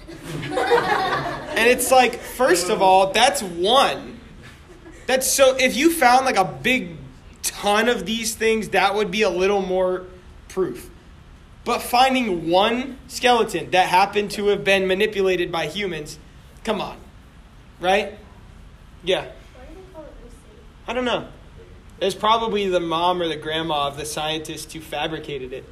and 0.08 1.70
it's 1.70 1.92
like, 1.92 2.16
first 2.20 2.70
of 2.70 2.82
all, 2.82 3.12
that's 3.12 3.42
one. 3.42 4.20
That's 5.08 5.30
so, 5.30 5.56
if 5.56 5.76
you 5.76 5.92
found 5.92 6.26
like 6.26 6.38
a 6.38 6.46
big 6.46 6.98
ton 7.44 7.90
of 7.90 8.06
these 8.06 8.36
things, 8.36 8.70
that 8.70 8.96
would 8.96 9.12
be 9.12 9.22
a 9.22 9.30
little 9.30 9.62
more 9.62 10.06
proof. 10.50 10.90
But 11.64 11.82
finding 11.82 12.50
one 12.50 12.98
skeleton 13.08 13.72
that 13.72 13.90
happened 13.90 14.32
to 14.32 14.48
have 14.48 14.64
been 14.64 14.88
manipulated 14.88 15.52
by 15.52 15.68
humans, 15.68 16.20
come 16.64 16.80
on. 16.80 16.98
Right? 17.80 18.14
Yeah. 19.04 19.26
Why 19.26 19.66
do 19.68 19.76
they 19.76 19.94
call 19.94 20.04
it 20.04 20.14
Lucy? 20.24 20.36
I 20.88 20.94
don't 20.94 21.06
know. 21.06 21.28
It's 22.00 22.16
probably 22.16 22.68
the 22.68 22.80
mom 22.80 23.22
or 23.22 23.28
the 23.28 23.36
grandma 23.36 23.88
of 23.88 23.98
the 23.98 24.06
scientist 24.06 24.74
who 24.74 24.82
fabricated 24.82 25.54
it. 25.54 25.66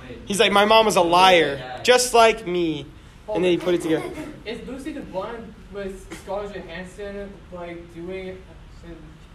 Wait. 0.00 0.18
He's 0.26 0.40
like, 0.40 0.52
my 0.52 0.64
mom 0.64 0.86
was 0.86 0.96
a 0.96 1.02
liar, 1.02 1.80
just 1.82 2.14
like 2.14 2.46
me. 2.46 2.86
And 3.32 3.44
then 3.44 3.50
he 3.52 3.58
put 3.58 3.74
it 3.74 3.82
together. 3.82 4.10
Is 4.46 4.66
Lucy 4.66 4.92
the 4.92 5.02
one 5.02 5.54
with 5.72 6.06
Scarlett 6.22 6.54
Johansson 6.54 7.30
like 7.52 7.94
doing 7.94 8.42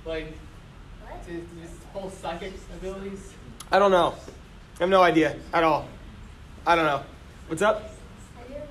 like 0.06 0.34
What? 1.02 1.20
his, 1.26 1.44
his 1.62 1.78
whole 1.94 2.10
psychic 2.10 2.54
abilities? 2.76 3.34
I 3.72 3.78
don't 3.80 3.92
know. 3.92 4.16
I 4.78 4.80
have 4.80 4.90
no 4.90 5.02
idea 5.04 5.36
at 5.54 5.64
all. 5.64 5.88
I 6.66 6.76
don't 6.76 6.86
know. 6.86 7.04
What's 7.48 7.62
up? 7.62 7.82
Have 7.84 8.50
you 8.50 8.56
if 8.56 8.62
it 8.64 8.70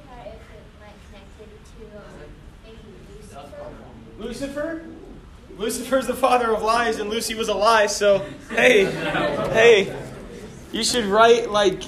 like 0.81 0.95
connected 1.11 1.51
to 1.79 3.13
Lucifer? 3.15 3.71
Lucifer? 4.19 4.85
Lucifer's 5.59 6.07
the 6.07 6.15
father 6.15 6.53
of 6.53 6.63
lies, 6.63 6.99
and 6.99 7.11
Lucy 7.11 7.35
was 7.35 7.49
a 7.49 7.55
lie, 7.55 7.87
so 7.87 8.25
hey, 8.51 8.87
hey, 8.87 9.95
you 10.73 10.83
should 10.83 11.05
write 11.05 11.51
like 11.51 11.83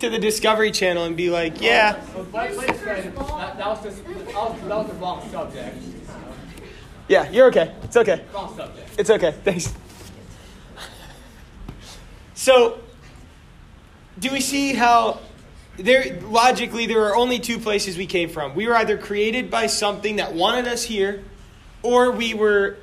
to 0.00 0.10
the 0.10 0.18
Discovery 0.18 0.70
Channel 0.70 1.04
and 1.04 1.16
be 1.16 1.30
like, 1.30 1.60
yeah, 1.60 2.02
yeah, 7.08 7.30
you're 7.30 7.46
okay. 7.48 7.74
It's 7.82 7.96
okay. 7.96 8.24
Wrong 8.34 8.54
subject. 8.56 8.98
It's 8.98 9.10
okay. 9.10 9.32
Thanks. 9.44 9.72
So, 12.34 12.80
do 14.18 14.30
we 14.30 14.40
see 14.40 14.74
how 14.74 15.20
there 15.76 16.20
logically 16.22 16.86
there 16.86 17.04
are 17.04 17.16
only 17.16 17.38
two 17.38 17.58
places 17.58 17.96
we 17.96 18.06
came 18.06 18.28
from? 18.28 18.54
We 18.54 18.66
were 18.66 18.76
either 18.76 18.98
created 18.98 19.50
by 19.50 19.68
something 19.68 20.16
that 20.16 20.34
wanted 20.34 20.66
us 20.66 20.82
here, 20.82 21.22
or 21.82 22.10
we 22.10 22.34
were 22.34 22.76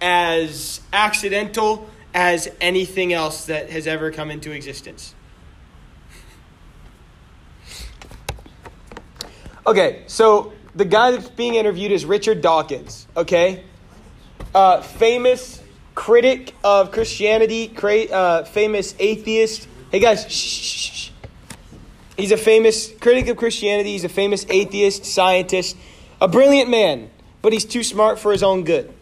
as 0.00 0.80
accidental 0.92 1.88
as 2.14 2.48
anything 2.60 3.12
else 3.12 3.46
that 3.46 3.68
has 3.70 3.86
ever 3.86 4.10
come 4.10 4.30
into 4.30 4.52
existence. 4.52 5.14
Okay, 9.66 10.04
so 10.06 10.52
the 10.74 10.84
guy 10.84 11.10
that's 11.10 11.28
being 11.28 11.54
interviewed 11.54 11.90
is 11.90 12.04
Richard 12.04 12.40
Dawkins, 12.40 13.06
okay? 13.16 13.64
uh, 14.54 14.80
famous 14.80 15.62
critic 15.94 16.54
of 16.62 16.92
Christianity, 16.92 17.68
cra- 17.68 18.04
uh, 18.04 18.44
famous 18.44 18.94
atheist. 18.98 19.68
Hey 19.90 20.00
guys, 20.00 20.24
shh, 20.28 20.34
shh, 20.34 20.92
shh. 20.92 21.10
He's 22.16 22.32
a 22.32 22.36
famous 22.36 22.92
critic 23.00 23.26
of 23.28 23.36
Christianity. 23.36 23.92
He's 23.92 24.04
a 24.04 24.08
famous 24.08 24.46
atheist, 24.48 25.04
scientist, 25.04 25.76
a 26.20 26.28
brilliant 26.28 26.70
man, 26.70 27.10
but 27.42 27.52
he's 27.52 27.64
too 27.64 27.82
smart 27.82 28.18
for 28.18 28.30
his 28.30 28.42
own 28.42 28.64
good. 28.64 28.92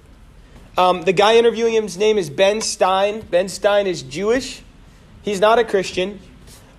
Um, 0.76 1.02
the 1.02 1.12
guy 1.12 1.36
interviewing 1.36 1.74
him, 1.74 1.84
his 1.84 1.98
name 1.98 2.16
is 2.16 2.30
Ben 2.30 2.60
Stein. 2.60 3.20
Ben 3.30 3.48
Stein 3.48 3.86
is 3.86 4.02
Jewish. 4.02 4.62
He's 5.22 5.40
not 5.40 5.58
a 5.58 5.64
Christian. 5.64 6.20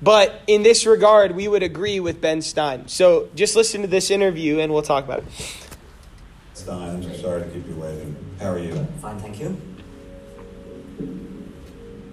But 0.01 0.41
in 0.47 0.63
this 0.63 0.85
regard, 0.85 1.35
we 1.35 1.47
would 1.47 1.63
agree 1.63 1.99
with 1.99 2.19
Ben 2.19 2.41
Stein. 2.41 2.87
So 2.87 3.29
just 3.35 3.55
listen 3.55 3.81
to 3.81 3.87
this 3.87 4.11
interview 4.11 4.59
and 4.59 4.73
we'll 4.73 4.81
talk 4.81 5.05
about 5.05 5.19
it. 5.19 5.25
Stein, 6.53 7.03
I'm 7.03 7.15
sorry 7.15 7.43
to 7.43 7.49
keep 7.49 7.67
you 7.67 7.75
waiting. 7.75 8.15
How 8.39 8.51
are 8.51 8.59
you? 8.59 8.75
Fine, 9.01 9.19
thank 9.19 9.39
you. 9.39 9.61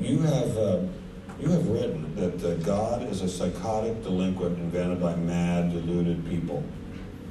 You 0.01 0.19
have 0.21 0.57
uh, 0.57 0.79
you 1.41 1.51
have 1.51 1.67
written 1.69 2.15
that 2.17 2.45
uh, 2.45 2.55
God 2.65 3.03
is 3.11 3.23
a 3.23 3.29
psychotic 3.29 4.03
delinquent 4.03 4.59
invented 4.59 5.01
by 5.01 5.17
mad, 5.17 5.73
deluded 5.73 6.27
people. 6.29 6.63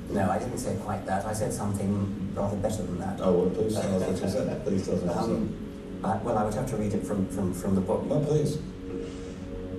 No, 0.10 0.30
I 0.30 0.40
didn't 0.40 0.58
say 0.58 0.76
quite 0.84 1.06
that. 1.06 1.26
I 1.26 1.34
said 1.34 1.54
something 1.54 2.32
rather 2.34 2.58
better 2.58 2.82
than 2.84 3.00
that. 3.00 3.20
Oh, 3.22 3.32
well, 3.34 3.50
please 3.52 3.76
tell 3.76 3.96
us 3.96 4.02
what 4.02 4.22
you 4.22 4.30
said. 4.30 4.66
Please 4.66 4.86
tell 4.86 4.96
us 4.96 5.04
what 5.04 5.28
you 5.28 5.36
Um, 5.36 6.02
uh, 6.04 6.20
well, 6.24 6.38
I 6.38 6.44
would 6.46 6.54
have 6.54 6.70
to 6.70 6.78
read 6.78 6.94
it 6.94 7.06
from, 7.06 7.28
from, 7.28 7.54
from 7.54 7.76
the 7.76 7.82
book. 7.82 8.06
No, 8.06 8.20
please. 8.20 8.58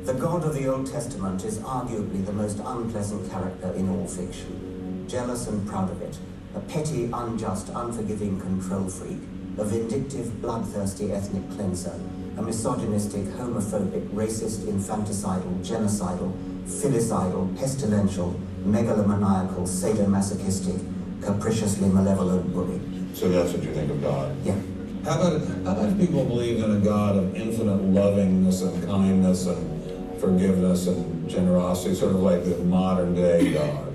The 0.04 0.14
God 0.14 0.44
of 0.44 0.54
the 0.54 0.66
Old 0.68 0.86
Testament 0.90 1.44
is 1.44 1.58
arguably 1.58 2.24
the 2.24 2.32
most 2.32 2.58
unpleasant 2.64 3.30
character 3.30 3.72
in 3.72 3.88
all 3.88 4.06
fiction. 4.06 5.06
Jealous 5.08 5.46
and 5.48 5.66
proud 5.68 5.90
of 5.90 6.00
it. 6.02 6.18
A 6.54 6.60
petty, 6.60 7.10
unjust, 7.12 7.68
unforgiving 7.74 8.40
control 8.40 8.88
freak. 8.88 9.18
A 9.58 9.64
vindictive, 9.64 10.40
bloodthirsty 10.40 11.12
ethnic 11.12 11.48
cleanser. 11.56 11.98
A 12.38 12.42
misogynistic, 12.42 13.24
homophobic, 13.36 14.08
racist, 14.10 14.60
infanticidal, 14.60 15.64
genocidal, 15.64 16.32
filicidal, 16.66 17.54
pestilential, 17.58 18.38
megalomaniacal, 18.64 19.66
sadomasochistic, 19.66 20.80
capriciously 21.22 21.88
malevolent 21.88 22.52
bully. 22.52 22.80
So 23.14 23.28
that's 23.28 23.52
what 23.52 23.62
you 23.62 23.72
think 23.74 23.90
of 23.90 24.02
God. 24.02 24.34
Yeah. 24.44 24.56
How 25.04 25.20
about 25.20 25.40
how 25.64 25.72
about 25.72 25.88
if 25.90 25.98
people 25.98 26.24
believe 26.24 26.62
in 26.62 26.70
a 26.70 26.80
God 26.80 27.16
of 27.16 27.34
infinite 27.34 27.82
lovingness 27.82 28.62
and 28.62 28.86
kindness 28.86 29.46
and 29.46 30.20
forgiveness 30.20 30.86
and 30.86 31.28
generosity, 31.28 31.94
sort 31.94 32.14
of 32.14 32.20
like 32.20 32.44
the 32.44 32.58
modern 32.58 33.14
day 33.14 33.52
God? 33.52 33.86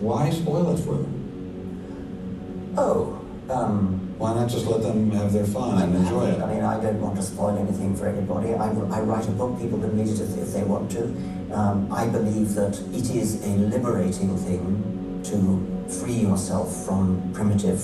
Why 0.00 0.30
spoil 0.30 0.74
it 0.74 0.82
for 0.82 0.94
them? 0.94 2.74
Oh, 2.76 3.21
um, 3.52 4.14
Why 4.18 4.34
not 4.34 4.48
just 4.48 4.66
let 4.66 4.82
them 4.82 5.10
have 5.12 5.32
their 5.32 5.44
fun 5.46 5.82
and 5.82 5.94
enjoy 5.94 6.26
it? 6.30 6.40
I 6.40 6.46
mean, 6.54 6.64
I 6.64 6.80
don't 6.80 7.00
want 7.00 7.16
to 7.16 7.22
spoil 7.22 7.56
anything 7.58 7.94
for 7.96 8.06
anybody. 8.08 8.54
I, 8.54 8.68
I 8.68 9.00
write 9.00 9.26
a 9.28 9.32
book, 9.32 9.60
people 9.60 9.78
can 9.78 9.96
read 9.96 10.08
it 10.08 10.20
if, 10.20 10.38
if 10.38 10.52
they 10.52 10.62
want 10.62 10.90
to. 10.92 11.04
Um, 11.52 11.92
I 11.92 12.06
believe 12.08 12.54
that 12.54 12.78
it 12.92 13.10
is 13.10 13.44
a 13.44 13.50
liberating 13.74 14.36
thing 14.38 15.22
to 15.24 15.92
free 16.00 16.14
yourself 16.14 16.84
from 16.86 17.30
primitive 17.34 17.80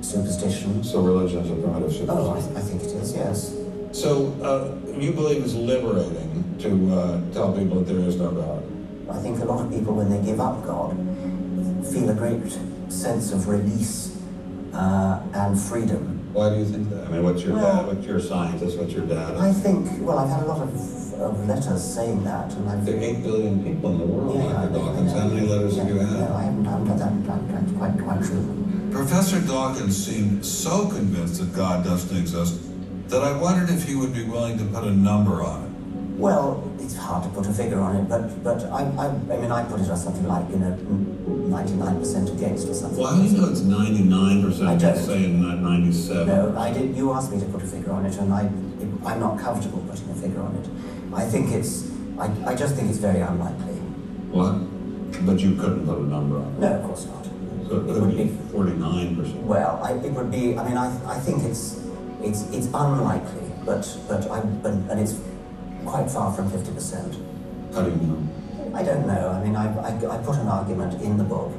superstition. 0.00 0.82
So 0.84 1.00
religion 1.02 1.38
is 1.44 1.50
a 1.50 1.54
primitive 1.54 2.10
Oh, 2.10 2.32
I, 2.32 2.40
superstition. 2.40 2.56
I 2.56 2.60
think 2.60 2.82
it 2.82 2.92
is, 3.02 3.14
yes. 3.14 3.54
So 3.92 4.32
uh, 4.42 4.98
you 4.98 5.12
believe 5.12 5.44
it's 5.44 5.54
liberating 5.54 6.56
to 6.58 6.94
uh, 6.94 7.32
tell 7.32 7.52
people 7.56 7.80
that 7.80 7.92
there 7.92 8.02
is 8.08 8.16
no 8.16 8.30
God? 8.32 8.62
I 9.10 9.20
think 9.22 9.38
a 9.40 9.44
lot 9.44 9.64
of 9.64 9.70
people, 9.70 9.94
when 9.94 10.08
they 10.10 10.20
give 10.24 10.40
up 10.40 10.64
God, 10.64 10.96
feel 11.92 12.08
a 12.08 12.14
great 12.14 12.58
sense 12.88 13.32
of 13.32 13.46
release 13.48 14.13
uh, 14.74 15.20
and 15.34 15.58
freedom. 15.58 16.20
Why 16.32 16.50
do 16.50 16.56
you 16.56 16.64
think 16.64 16.90
that? 16.90 17.06
I 17.06 17.10
mean, 17.10 17.22
what's 17.22 17.42
your 17.44 17.54
Well- 17.54 17.76
dad? 17.76 17.86
What's 17.86 18.06
your 18.06 18.20
scientist? 18.20 18.76
What's 18.78 18.92
your 18.92 19.06
dad? 19.06 19.36
I 19.36 19.52
think, 19.52 19.86
well, 20.06 20.18
I've 20.18 20.28
had 20.30 20.42
a 20.42 20.46
lot 20.46 20.62
of, 20.62 20.70
of 21.20 21.46
letters 21.48 21.82
saying 21.82 22.24
that, 22.24 22.52
and 22.54 22.68
I've 22.68 22.84
There 22.84 22.96
are 22.96 23.00
eight 23.00 23.22
billion 23.22 23.62
people 23.62 23.90
in 23.92 23.98
the 23.98 24.06
world, 24.06 24.36
Yeah, 24.36 24.52
Dr. 24.52 24.72
Dawkins. 24.74 25.12
How 25.12 25.28
many 25.28 25.46
letters 25.46 25.76
have 25.76 25.88
you 25.88 25.94
No, 25.94 26.04
had? 26.06 26.30
I 26.32 26.42
haven't, 26.42 26.66
I 26.66 26.70
haven't 26.72 26.86
had 26.88 26.98
that. 26.98 27.26
that- 27.26 27.48
That's 27.52 27.72
quite, 27.78 27.98
quite 28.02 28.22
true. 28.24 28.90
Professor 28.90 29.40
Dawkins 29.40 29.96
seemed 29.96 30.44
so 30.44 30.86
convinced 30.88 31.40
that 31.40 31.54
God 31.54 31.84
doesn't 31.84 32.16
exist 32.16 32.60
that 33.08 33.22
I 33.22 33.36
wondered 33.36 33.70
if 33.70 33.84
he 33.86 33.94
would 33.94 34.12
be 34.14 34.24
willing 34.24 34.56
to 34.58 34.64
put 34.64 34.84
a 34.84 34.90
number 34.90 35.42
on 35.42 35.64
it. 35.64 35.70
Well, 36.16 36.62
it's 36.78 36.94
hard 36.96 37.24
to 37.24 37.28
put 37.30 37.46
a 37.46 37.52
figure 37.52 37.80
on 37.80 37.96
it, 37.96 38.08
but 38.08 38.42
but 38.44 38.62
I, 38.70 38.82
I, 38.84 39.06
I 39.08 39.36
mean, 39.36 39.50
I 39.50 39.64
put 39.64 39.80
it 39.80 39.88
as 39.88 40.04
something 40.04 40.28
like 40.28 40.48
you 40.48 40.56
know, 40.56 40.70
ninety-nine 41.50 41.98
percent 41.98 42.30
against 42.30 42.68
or 42.68 42.74
something. 42.74 43.00
Well, 43.00 43.14
how 43.16 43.20
do 43.22 43.28
you 43.28 43.36
know 43.36 43.48
it's 43.50 43.62
ninety-nine 43.62 44.38
I 44.38 44.48
percent 44.48 44.80
don't. 44.80 44.96
saying 44.96 45.42
not 45.42 45.58
ninety-seven? 45.58 46.26
No, 46.28 46.56
I 46.56 46.72
did. 46.72 46.96
You 46.96 47.12
asked 47.12 47.32
me 47.32 47.40
to 47.40 47.46
put 47.46 47.62
a 47.62 47.66
figure 47.66 47.90
on 47.90 48.06
it, 48.06 48.16
and 48.18 48.32
I, 48.32 48.44
it, 48.44 48.88
I'm 49.04 49.18
not 49.18 49.40
comfortable 49.40 49.80
putting 49.90 50.08
a 50.08 50.14
figure 50.14 50.40
on 50.40 50.54
it. 50.54 50.68
I 51.12 51.26
think 51.26 51.50
it's, 51.50 51.90
I, 52.16 52.30
I 52.46 52.54
just 52.54 52.76
think 52.76 52.90
it's 52.90 52.98
very 52.98 53.20
unlikely. 53.20 53.74
What? 54.30 54.54
But 55.26 55.40
you 55.40 55.56
couldn't 55.56 55.84
put 55.84 55.98
a 55.98 56.02
number 56.02 56.36
on 56.38 56.46
it? 56.54 56.58
No, 56.60 56.74
of 56.74 56.84
course 56.84 57.06
not. 57.06 57.24
So 57.68 57.80
it 57.80 57.86
could 57.86 58.16
be 58.16 58.28
forty-nine 58.52 59.16
percent. 59.16 59.42
Well, 59.42 59.80
I, 59.82 59.94
it 59.94 60.12
would 60.12 60.30
be. 60.30 60.56
I 60.56 60.68
mean, 60.68 60.76
I, 60.76 61.16
I 61.16 61.18
think 61.18 61.42
it's, 61.42 61.82
it's, 62.22 62.48
it's 62.50 62.66
unlikely, 62.66 63.50
but 63.66 63.82
but 64.06 64.30
I, 64.30 64.40
but, 64.62 64.72
and 64.72 65.00
it's 65.00 65.18
quite 65.84 66.10
far 66.10 66.32
from 66.32 66.50
fifty 66.50 66.72
percent. 66.72 67.16
How 67.74 67.82
do 67.82 67.90
you 67.90 67.96
know? 67.96 68.28
I 68.74 68.82
don't 68.82 69.06
know. 69.06 69.30
I 69.30 69.44
mean, 69.44 69.54
I, 69.56 69.66
I, 69.78 69.90
I 70.14 70.22
put 70.22 70.36
an 70.36 70.48
argument 70.48 71.00
in 71.02 71.16
the 71.16 71.24
book. 71.24 71.52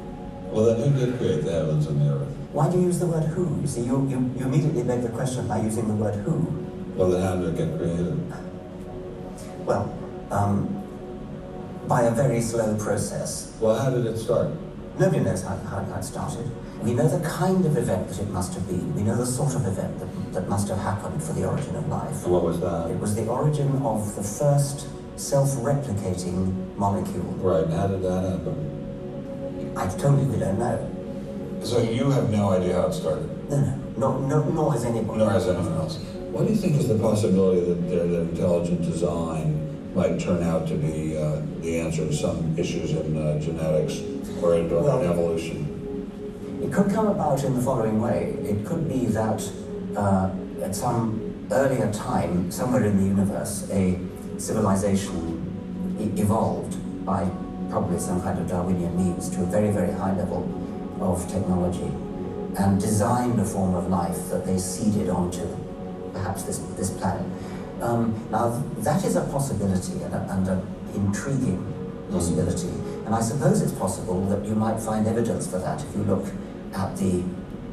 Well, 0.50 0.66
then 0.66 0.92
who 0.92 1.06
did 1.06 1.18
create 1.18 1.44
the 1.44 1.52
heavens 1.52 1.86
and 1.86 2.00
the 2.00 2.14
earth? 2.14 2.28
Why 2.52 2.70
do 2.70 2.78
you 2.78 2.84
use 2.84 2.98
the 2.98 3.06
word 3.06 3.24
who? 3.24 3.60
You 3.60 3.66
see, 3.66 3.82
you, 3.82 4.06
you, 4.08 4.32
you 4.38 4.46
immediately 4.46 4.82
beg 4.82 5.02
the 5.02 5.08
question 5.10 5.46
by 5.48 5.60
using 5.60 5.88
the 5.88 5.94
word 5.94 6.14
who. 6.24 6.34
Well, 6.94 7.10
then 7.10 7.22
how 7.22 7.36
did 7.36 7.54
it 7.54 7.56
get 7.56 7.76
created? 7.76 8.32
Well, 9.66 9.92
um, 10.30 10.82
by 11.86 12.02
a 12.02 12.10
very 12.10 12.40
slow 12.40 12.76
process. 12.76 13.52
Well, 13.60 13.76
how 13.78 13.90
did 13.90 14.06
it 14.06 14.16
start? 14.18 14.48
Nobody 14.98 15.20
knows 15.22 15.42
how, 15.42 15.56
how, 15.56 15.84
how 15.84 15.98
it 15.98 16.04
started. 16.04 16.50
We 16.82 16.94
know 16.94 17.08
the 17.08 17.26
kind 17.28 17.64
of 17.66 17.76
event 17.76 18.08
that 18.10 18.20
it 18.20 18.28
must 18.30 18.54
have 18.54 18.66
been. 18.68 18.94
We 18.94 19.02
know 19.02 19.16
the 19.16 19.26
sort 19.26 19.54
of 19.54 19.66
event 19.66 19.98
that, 19.98 20.32
that 20.34 20.48
must 20.48 20.68
have 20.68 20.78
happened 20.78 21.22
for 21.22 21.32
the 21.32 21.48
origin 21.48 21.74
of 21.74 21.88
life. 21.88 22.22
And 22.24 22.32
what 22.32 22.44
was 22.44 22.60
that? 22.60 22.90
It 22.90 22.98
was 23.00 23.14
the 23.16 23.26
origin 23.26 23.82
of 23.82 24.14
the 24.14 24.22
first 24.22 24.86
self-replicating 25.16 26.76
molecule. 26.76 27.24
Right. 27.40 27.66
How 27.68 27.86
did 27.88 28.02
that 28.02 28.22
happen? 28.30 29.74
I 29.76 29.88
told 29.88 30.20
you 30.20 30.26
we 30.26 30.38
don't 30.38 30.58
know. 30.58 30.92
So 31.64 31.80
you 31.82 32.10
have 32.10 32.30
no 32.30 32.50
idea 32.50 32.74
how 32.74 32.86
it 32.88 32.92
started, 32.92 33.28
No, 33.50 33.58
no, 33.96 34.18
no, 34.20 34.42
no 34.44 34.50
nor 34.50 34.72
has 34.72 34.84
anybody. 34.84 35.18
nor 35.18 35.30
has 35.30 35.48
anyone 35.48 35.72
else. 35.72 35.96
What 36.30 36.46
do 36.46 36.52
you 36.52 36.58
think 36.58 36.76
is 36.76 36.86
the 36.86 36.98
possibility 36.98 37.60
that, 37.66 37.88
there, 37.88 38.06
that 38.06 38.20
intelligent 38.30 38.82
design 38.82 39.94
might 39.94 40.20
turn 40.20 40.42
out 40.42 40.68
to 40.68 40.74
be 40.74 41.16
uh, 41.16 41.40
the 41.62 41.80
answer 41.80 42.06
to 42.06 42.12
some 42.12 42.56
issues 42.58 42.92
in 42.92 43.16
uh, 43.16 43.40
genetics 43.40 44.00
or 44.42 44.54
in, 44.56 44.70
Well- 44.70 45.00
in 45.02 45.10
evolution? 45.10 45.72
It 46.62 46.72
could 46.72 46.90
come 46.90 47.06
about 47.08 47.44
in 47.44 47.54
the 47.54 47.60
following 47.60 48.00
way. 48.00 48.36
It 48.42 48.64
could 48.64 48.88
be 48.88 49.06
that 49.06 49.42
uh, 49.96 50.30
at 50.62 50.74
some 50.74 51.48
earlier 51.50 51.92
time, 51.92 52.50
somewhere 52.50 52.84
in 52.84 52.96
the 52.96 53.04
universe, 53.04 53.68
a 53.70 53.98
civilization 54.38 55.96
e- 56.00 56.20
evolved 56.20 56.74
by 57.04 57.28
probably 57.70 57.98
some 57.98 58.22
kind 58.22 58.38
of 58.38 58.48
Darwinian 58.48 58.96
means 58.96 59.28
to 59.30 59.42
a 59.42 59.46
very, 59.46 59.70
very 59.70 59.92
high 59.92 60.16
level 60.16 60.42
of 61.00 61.28
technology 61.30 61.90
and 62.58 62.80
designed 62.80 63.38
a 63.38 63.44
form 63.44 63.74
of 63.74 63.88
life 63.88 64.30
that 64.30 64.46
they 64.46 64.56
seeded 64.56 65.10
onto 65.10 65.46
perhaps 66.12 66.44
this, 66.44 66.58
this 66.78 66.90
planet. 66.90 67.26
Um, 67.82 68.18
now, 68.30 68.62
that 68.78 69.04
is 69.04 69.16
a 69.16 69.24
possibility 69.24 70.02
and, 70.02 70.14
a, 70.14 70.26
and 70.30 70.48
an 70.48 70.66
intriguing 70.94 71.60
possibility. 72.10 72.72
And 73.04 73.14
I 73.14 73.20
suppose 73.20 73.60
it's 73.60 73.72
possible 73.72 74.24
that 74.26 74.44
you 74.46 74.54
might 74.54 74.80
find 74.80 75.06
evidence 75.06 75.46
for 75.46 75.58
that 75.58 75.82
if 75.82 75.94
you 75.94 76.02
look 76.04 76.24
at 76.74 76.96
the, 76.96 77.22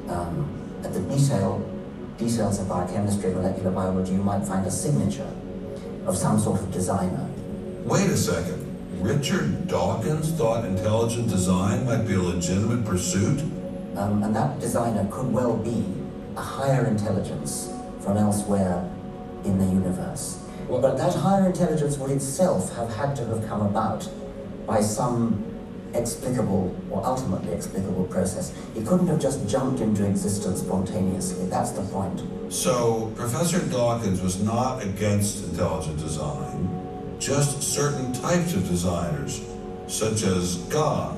um, 0.10 0.82
at 0.84 0.94
the 0.94 1.02
detail, 1.02 1.60
details 2.18 2.60
of 2.60 2.68
biochemistry, 2.70 3.32
and 3.32 3.42
molecular 3.42 3.72
biology, 3.72 4.14
you 4.14 4.24
might 4.24 4.46
find 4.46 4.66
a 4.66 4.72
signature 4.72 5.30
of 6.06 6.18
some 6.18 6.40
sort 6.40 6.60
of 6.60 6.72
designer. 6.72 7.30
Wait 7.86 8.10
a 8.10 8.18
second. 8.18 8.62
Richard 9.02 9.68
Dawkins 9.68 10.32
thought 10.32 10.64
intelligent 10.66 11.30
design 11.30 11.86
might 11.86 12.08
be 12.08 12.14
a 12.14 12.22
legitimate 12.22 12.86
pursuit? 12.86 13.42
Um, 13.96 14.24
and 14.24 14.36
that 14.36 14.60
designer 14.60 15.08
could 15.12 15.32
well 15.32 15.58
be 15.58 15.86
a 16.38 16.42
higher 16.42 16.86
intelligence 16.86 17.72
from 18.00 18.18
elsewhere 18.18 18.90
in 19.44 19.58
the 19.58 19.66
universe. 19.66 20.40
Well, 20.68 20.82
But 20.82 20.98
that 20.98 21.14
higher 21.14 21.46
intelligence 21.46 21.98
would 21.98 22.12
itself 22.12 22.74
have 22.76 22.94
had 22.96 23.16
to 23.18 23.26
have 23.26 23.46
come 23.48 23.62
about 23.62 24.08
by 24.66 24.82
some 24.82 25.44
explicable 25.94 26.76
or 26.90 27.06
ultimately 27.06 27.54
explicable 27.54 28.06
process. 28.06 28.54
It 28.76 28.86
couldn't 28.86 29.08
have 29.08 29.20
just 29.22 29.48
jumped 29.48 29.82
into 29.82 30.08
existence 30.08 30.60
spontaneously. 30.62 31.46
That's 31.48 31.72
the 31.72 31.84
point. 31.84 32.22
So, 32.52 33.12
Professor 33.16 33.60
Dawkins 33.70 34.22
was 34.22 34.42
not 34.42 34.84
against 34.84 35.44
intelligent 35.46 35.98
design, 36.00 37.18
just 37.20 37.62
certain 37.62 38.14
types 38.14 38.54
of 38.54 38.68
designers, 38.68 39.42
such 39.88 40.24
as 40.24 40.58
God. 40.70 41.18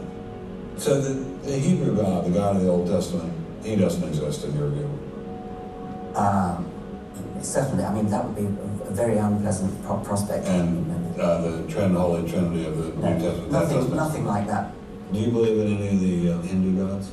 So 0.77 0.99
the, 1.02 1.14
the 1.49 1.57
Hebrew 1.57 1.95
God, 1.95 2.26
the 2.26 2.31
God 2.31 2.57
of 2.57 2.61
the 2.61 2.69
Old 2.69 2.88
Testament, 2.88 3.34
he 3.64 3.76
doesn't 3.76 4.03
exist 4.03 4.43
in 4.43 4.57
your 4.57 4.69
view. 4.69 4.89
Um, 6.15 6.69
certainly, 7.41 7.84
I 7.84 7.93
mean, 7.93 8.10
that 8.10 8.26
would 8.26 8.35
be 8.35 8.43
a, 8.43 8.88
a 8.89 8.91
very 8.91 9.18
unpleasant 9.18 9.84
pro- 9.85 9.99
prospect. 9.99 10.45
And 10.47 11.05
uh, 11.20 11.42
the 11.42 11.68
Trin- 11.72 11.96
Holy 11.96 12.30
Trinity 12.30 12.66
of 12.66 12.78
the 12.78 12.84
New 12.90 13.20
Testament. 13.20 13.52
Nothing, 13.52 13.96
nothing 13.96 14.26
like 14.26 14.48
that. 14.48 14.72
Do 15.14 15.20
you 15.20 15.32
believe 15.32 15.58
in 15.60 15.78
any 15.78 15.88
of 15.88 16.00
the 16.00 16.32
uh, 16.32 16.42
Hindu 16.42 16.88
gods? 16.88 17.12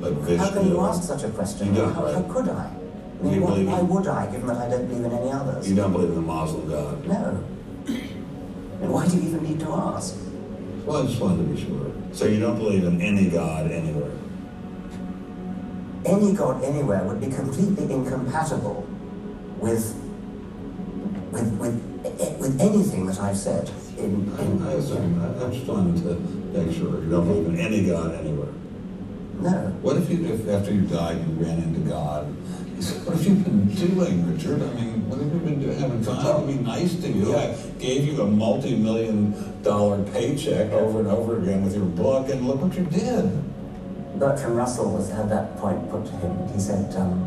Like 0.00 0.14
Vishnu? 0.14 0.36
How 0.36 0.50
can 0.52 0.68
you 0.68 0.80
ask 0.80 1.02
such 1.04 1.22
a 1.22 1.30
question? 1.30 1.74
How, 1.74 2.04
right? 2.04 2.14
how 2.14 2.22
could 2.22 2.48
I? 2.48 2.64
I 2.64 3.22
Do 3.22 3.24
mean, 3.30 3.34
you 3.34 3.40
why, 3.42 3.62
why 3.64 3.80
would 3.80 4.06
I, 4.06 4.26
given 4.30 4.46
that 4.48 4.56
I 4.58 4.68
don't 4.68 4.86
believe 4.88 5.04
in 5.04 5.12
any 5.12 5.30
others? 5.30 5.68
You 5.68 5.76
don't 5.76 5.92
believe 5.92 6.08
in 6.10 6.16
the 6.16 6.20
Muslim 6.20 6.68
god? 6.68 7.06
No. 7.06 7.44
And 7.86 8.92
why 8.92 9.06
do 9.08 9.16
you 9.16 9.22
even 9.28 9.42
need 9.44 9.60
to 9.60 9.68
ask? 9.72 10.16
Well, 10.84 11.02
I 11.02 11.06
just 11.06 11.20
wanted 11.20 11.38
to 11.38 11.54
be 11.54 11.64
sure. 11.64 11.92
So 12.12 12.26
you 12.26 12.40
don't 12.40 12.58
believe 12.58 12.84
in 12.84 13.00
any 13.00 13.30
god 13.30 13.70
anywhere? 13.70 14.10
Any 16.04 16.32
god 16.34 16.62
anywhere 16.62 17.02
would 17.04 17.20
be 17.20 17.28
completely 17.28 17.90
incompatible 17.92 18.86
with 19.58 19.94
with 21.32 21.50
with 21.58 21.93
with 22.04 22.60
anything 22.60 23.06
that 23.06 23.18
I've 23.20 23.36
said. 23.36 23.70
In, 23.98 24.30
in 24.38 24.62
I 24.62 24.72
assume 24.72 25.18
that. 25.20 25.42
I'm 25.42 25.52
just 25.52 25.64
trying 25.64 25.94
to 26.02 26.14
make 26.58 26.76
sure. 26.76 27.02
You 27.02 27.10
don't 27.10 27.26
believe 27.26 27.46
in 27.46 27.58
any 27.58 27.86
god 27.86 28.14
anywhere? 28.14 28.52
No. 29.40 29.50
What 29.82 29.96
if 29.96 30.10
you, 30.10 30.24
if 30.26 30.48
after 30.48 30.72
you 30.72 30.82
died, 30.82 31.18
you 31.18 31.44
ran 31.44 31.58
into 31.58 31.80
God? 31.80 32.34
He 32.76 32.82
said, 32.82 33.04
what 33.06 33.16
have 33.16 33.26
you 33.26 33.34
been 33.34 33.66
doing, 33.74 34.32
Richard? 34.32 34.62
I 34.62 34.72
mean, 34.74 35.08
what 35.08 35.18
have 35.18 35.32
you 35.32 35.40
been 35.40 35.60
doing? 35.60 35.78
Having 35.78 36.04
fun? 36.04 36.18
I'll 36.18 36.46
be 36.46 36.54
nice 36.54 36.94
to 36.96 37.08
you. 37.08 37.34
I 37.36 37.56
gave 37.78 38.06
you 38.06 38.20
a 38.22 38.26
multi-million 38.26 39.62
dollar 39.62 40.02
paycheck 40.12 40.72
over 40.72 41.00
and 41.00 41.08
over 41.08 41.38
again 41.38 41.64
with 41.64 41.74
your 41.74 41.86
book, 41.86 42.28
and 42.28 42.46
look 42.46 42.60
what 42.60 42.74
you 42.74 42.84
did. 42.84 43.30
Bertrand 44.18 44.56
Russell 44.56 44.92
was 44.92 45.10
had 45.10 45.28
that 45.30 45.56
point 45.58 45.90
put 45.90 46.04
to 46.06 46.12
him. 46.12 46.48
He 46.52 46.60
said 46.60 46.94
um, 46.96 47.26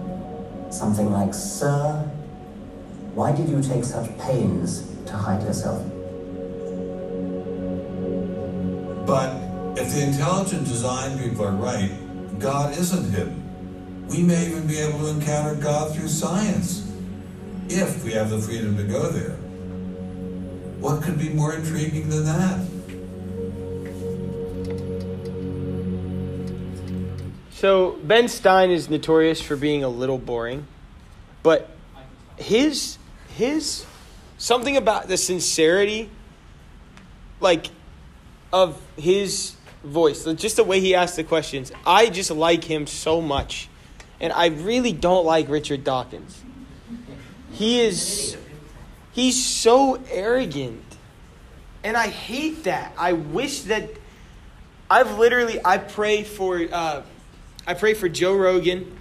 something 0.71 1.11
like, 1.11 1.33
"Sir, 1.33 2.09
why 3.17 3.31
did 3.31 3.49
you 3.49 3.59
take 3.63 3.83
such 3.83 4.15
pains 4.19 4.85
to 5.07 5.13
hide 5.13 5.41
yourself?" 5.41 5.81
But 9.07 9.35
if 9.75 9.91
the 9.91 10.03
intelligent 10.03 10.67
design 10.67 11.17
people 11.17 11.45
are 11.45 11.51
right, 11.51 11.89
God 12.37 12.77
isn't 12.77 13.09
hidden. 13.09 13.41
We 14.07 14.21
may 14.21 14.45
even 14.45 14.67
be 14.67 14.77
able 14.77 14.99
to 14.99 15.07
encounter 15.07 15.55
God 15.55 15.95
through 15.95 16.09
science, 16.09 16.83
if 17.69 18.03
we 18.03 18.11
have 18.13 18.29
the 18.29 18.37
freedom 18.37 18.77
to 18.77 18.83
go 18.83 19.09
there. 19.09 19.35
What 20.79 21.01
could 21.01 21.17
be 21.17 21.29
more 21.29 21.55
intriguing 21.55 22.09
than 22.09 22.25
that? 22.25 22.59
So 27.51 27.97
Ben 28.03 28.27
Stein 28.27 28.69
is 28.69 28.91
notorious 28.91 29.41
for 29.41 29.55
being 29.55 29.83
a 29.83 29.89
little 29.89 30.19
boring, 30.19 30.67
but 31.41 31.71
his 32.35 32.99
his 33.37 33.85
something 34.37 34.77
about 34.77 35.07
the 35.07 35.17
sincerity, 35.17 36.09
like 37.39 37.67
of 38.51 38.81
his 38.97 39.55
voice, 39.83 40.25
just 40.35 40.55
the 40.55 40.63
way 40.63 40.79
he 40.79 40.95
asks 40.95 41.15
the 41.15 41.23
questions. 41.23 41.71
I 41.85 42.09
just 42.09 42.31
like 42.31 42.63
him 42.63 42.87
so 42.87 43.21
much, 43.21 43.69
and 44.19 44.33
I 44.33 44.47
really 44.47 44.91
don't 44.91 45.25
like 45.25 45.49
Richard 45.49 45.83
Dawkins. 45.83 46.43
He 47.51 47.81
is 47.81 48.37
he's 49.11 49.43
so 49.43 50.01
arrogant, 50.09 50.83
and 51.83 51.95
I 51.95 52.07
hate 52.07 52.63
that. 52.63 52.93
I 52.97 53.13
wish 53.13 53.61
that 53.61 53.89
I've 54.89 55.17
literally 55.17 55.59
I 55.63 55.77
pray 55.77 56.23
for. 56.23 56.65
Uh, 56.71 57.03
I 57.65 57.73
pray 57.73 57.93
for 57.93 58.07
Joe 58.07 58.35
Rogan 58.35 58.99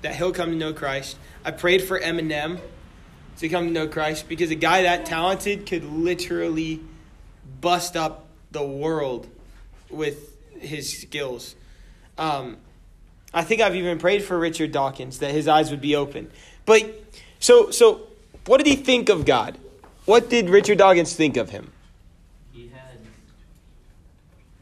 that 0.00 0.16
he'll 0.16 0.32
come 0.32 0.50
to 0.50 0.56
know 0.56 0.72
Christ. 0.72 1.16
I 1.44 1.50
prayed 1.50 1.82
for 1.82 2.00
Eminem 2.00 2.58
to 3.38 3.48
come 3.48 3.66
to 3.66 3.72
know 3.72 3.88
Christ 3.88 4.28
because 4.28 4.50
a 4.50 4.56
guy 4.56 4.82
that 4.82 5.06
talented 5.06 5.66
could 5.66 5.84
literally 5.84 6.80
bust 7.60 7.96
up 7.96 8.26
the 8.50 8.62
world 8.62 9.28
with 9.90 10.36
his 10.58 11.00
skills. 11.00 11.54
Um, 12.18 12.56
I 13.34 13.42
think 13.42 13.60
I've 13.60 13.76
even 13.76 13.98
prayed 13.98 14.22
for 14.22 14.38
Richard 14.38 14.72
Dawkins 14.72 15.18
that 15.18 15.30
his 15.30 15.48
eyes 15.48 15.70
would 15.70 15.80
be 15.80 15.96
open. 15.96 16.30
But 16.66 17.02
so 17.40 17.70
so, 17.70 18.02
what 18.46 18.58
did 18.58 18.66
he 18.66 18.76
think 18.76 19.08
of 19.08 19.24
God? 19.24 19.58
What 20.04 20.28
did 20.28 20.50
Richard 20.50 20.78
Dawkins 20.78 21.14
think 21.14 21.36
of 21.36 21.50
him? 21.50 21.72
He 22.52 22.68
had 22.68 22.98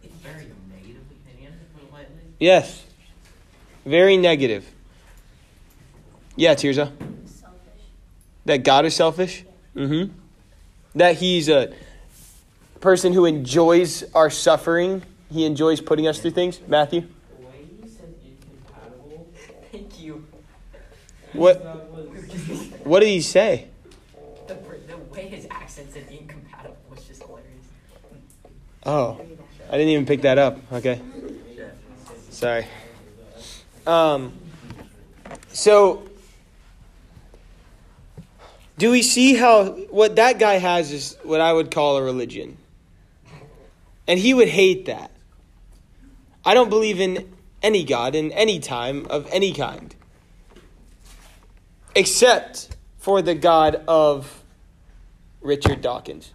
a 0.04 0.08
very 0.22 0.46
negative 0.70 1.02
opinion, 1.10 1.52
to 1.52 1.78
put 1.78 1.88
it 1.88 1.92
lightly. 1.92 2.22
Yes. 2.38 2.84
Very 3.84 4.16
negative. 4.16 4.70
Yeah, 6.36 6.54
Tirza. 6.54 6.92
That 8.50 8.64
God 8.64 8.84
is 8.84 8.96
selfish? 8.96 9.44
Mm-hmm. 9.76 10.12
That 10.96 11.14
he's 11.14 11.48
a 11.48 11.72
person 12.80 13.12
who 13.12 13.24
enjoys 13.24 14.02
our 14.12 14.28
suffering. 14.28 15.04
He 15.30 15.44
enjoys 15.44 15.80
putting 15.80 16.08
us 16.08 16.18
through 16.18 16.32
things. 16.32 16.58
Matthew? 16.66 17.02
The 17.02 17.06
you 17.06 17.88
said 17.88 18.12
incompatible, 18.24 19.28
thank 19.70 20.00
you. 20.02 20.26
What 21.32 21.64
was- 21.64 22.70
what 22.82 22.98
did 22.98 23.10
he 23.10 23.20
say? 23.20 23.68
The, 24.48 24.54
the 24.88 24.96
way 25.14 25.28
his 25.28 25.46
accent 25.48 25.92
said 25.92 26.08
incompatible 26.10 26.76
was 26.90 27.04
just 27.04 27.22
hilarious. 27.22 27.46
Oh. 28.84 29.20
I 29.68 29.72
didn't 29.78 29.90
even 29.90 30.06
pick 30.06 30.22
that 30.22 30.38
up. 30.38 30.58
Okay. 30.72 31.00
Sorry. 32.30 32.66
Um 33.86 34.32
so 35.52 36.09
do 38.80 38.90
we 38.90 39.02
see 39.02 39.34
how 39.34 39.72
what 39.90 40.16
that 40.16 40.38
guy 40.38 40.54
has 40.54 40.90
is 40.90 41.18
what 41.22 41.38
I 41.38 41.52
would 41.52 41.70
call 41.70 41.98
a 41.98 42.02
religion? 42.02 42.56
And 44.08 44.18
he 44.18 44.32
would 44.32 44.48
hate 44.48 44.86
that. 44.86 45.10
I 46.46 46.54
don't 46.54 46.70
believe 46.70 46.98
in 46.98 47.30
any 47.62 47.84
God 47.84 48.14
in 48.14 48.32
any 48.32 48.58
time 48.58 49.06
of 49.10 49.28
any 49.30 49.52
kind. 49.52 49.94
Except 51.94 52.74
for 52.96 53.20
the 53.20 53.34
God 53.34 53.84
of 53.86 54.42
Richard 55.42 55.82
Dawkins. 55.82 56.32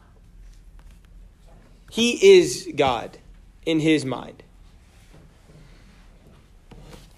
He 1.90 2.38
is 2.38 2.70
God 2.76 3.18
in 3.66 3.80
his 3.80 4.06
mind. 4.06 4.44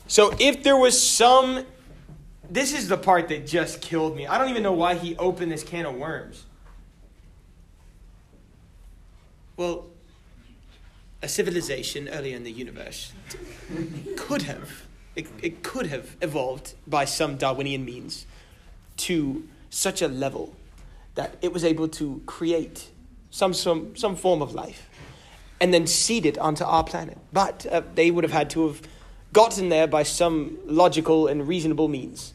So 0.08 0.34
if 0.40 0.64
there 0.64 0.78
was 0.78 1.00
some. 1.00 1.66
This 2.50 2.74
is 2.74 2.88
the 2.88 2.98
part 2.98 3.28
that 3.30 3.46
just 3.46 3.82
killed 3.82 4.16
me. 4.16 4.26
I 4.26 4.38
don't 4.38 4.50
even 4.50 4.64
know 4.64 4.74
why 4.74 4.96
he 4.96 5.16
opened 5.18 5.52
this 5.52 5.64
can 5.64 5.86
of 5.86 5.96
worms. 5.96 6.46
Well, 9.58 9.88
a 11.22 11.28
civilization 11.28 12.08
earlier 12.10 12.36
in 12.36 12.44
the 12.44 12.52
universe 12.52 13.12
could 14.16 14.44
have. 14.44 14.86
It, 15.16 15.28
it 15.42 15.64
could 15.64 15.88
have 15.88 16.16
evolved 16.22 16.76
by 16.86 17.06
some 17.06 17.38
Darwinian 17.38 17.84
means 17.84 18.28
to 18.98 19.48
such 19.70 20.02
a 20.02 20.08
level 20.08 20.56
that 21.16 21.36
it 21.42 21.52
was 21.52 21.64
able 21.64 21.88
to 21.88 22.22
create 22.28 22.90
some, 23.32 23.54
some, 23.54 23.96
some 23.96 24.16
form 24.16 24.42
of 24.44 24.54
life 24.54 24.90
and 25.60 25.74
then 25.74 25.88
seed 25.88 26.26
it 26.26 26.38
onto 26.38 26.64
our 26.64 26.84
planet. 26.84 27.18
But 27.34 27.66
uh, 27.66 27.82
they 27.96 28.12
would 28.12 28.24
have 28.24 28.32
had 28.32 28.52
to 28.52 28.68
have 28.68 28.82
gotten 29.34 29.70
there 29.70 29.88
by 29.88 30.04
some 30.04 30.58
logical 30.66 31.28
and 31.28 31.48
reasonable 31.48 31.88
means. 31.88 32.34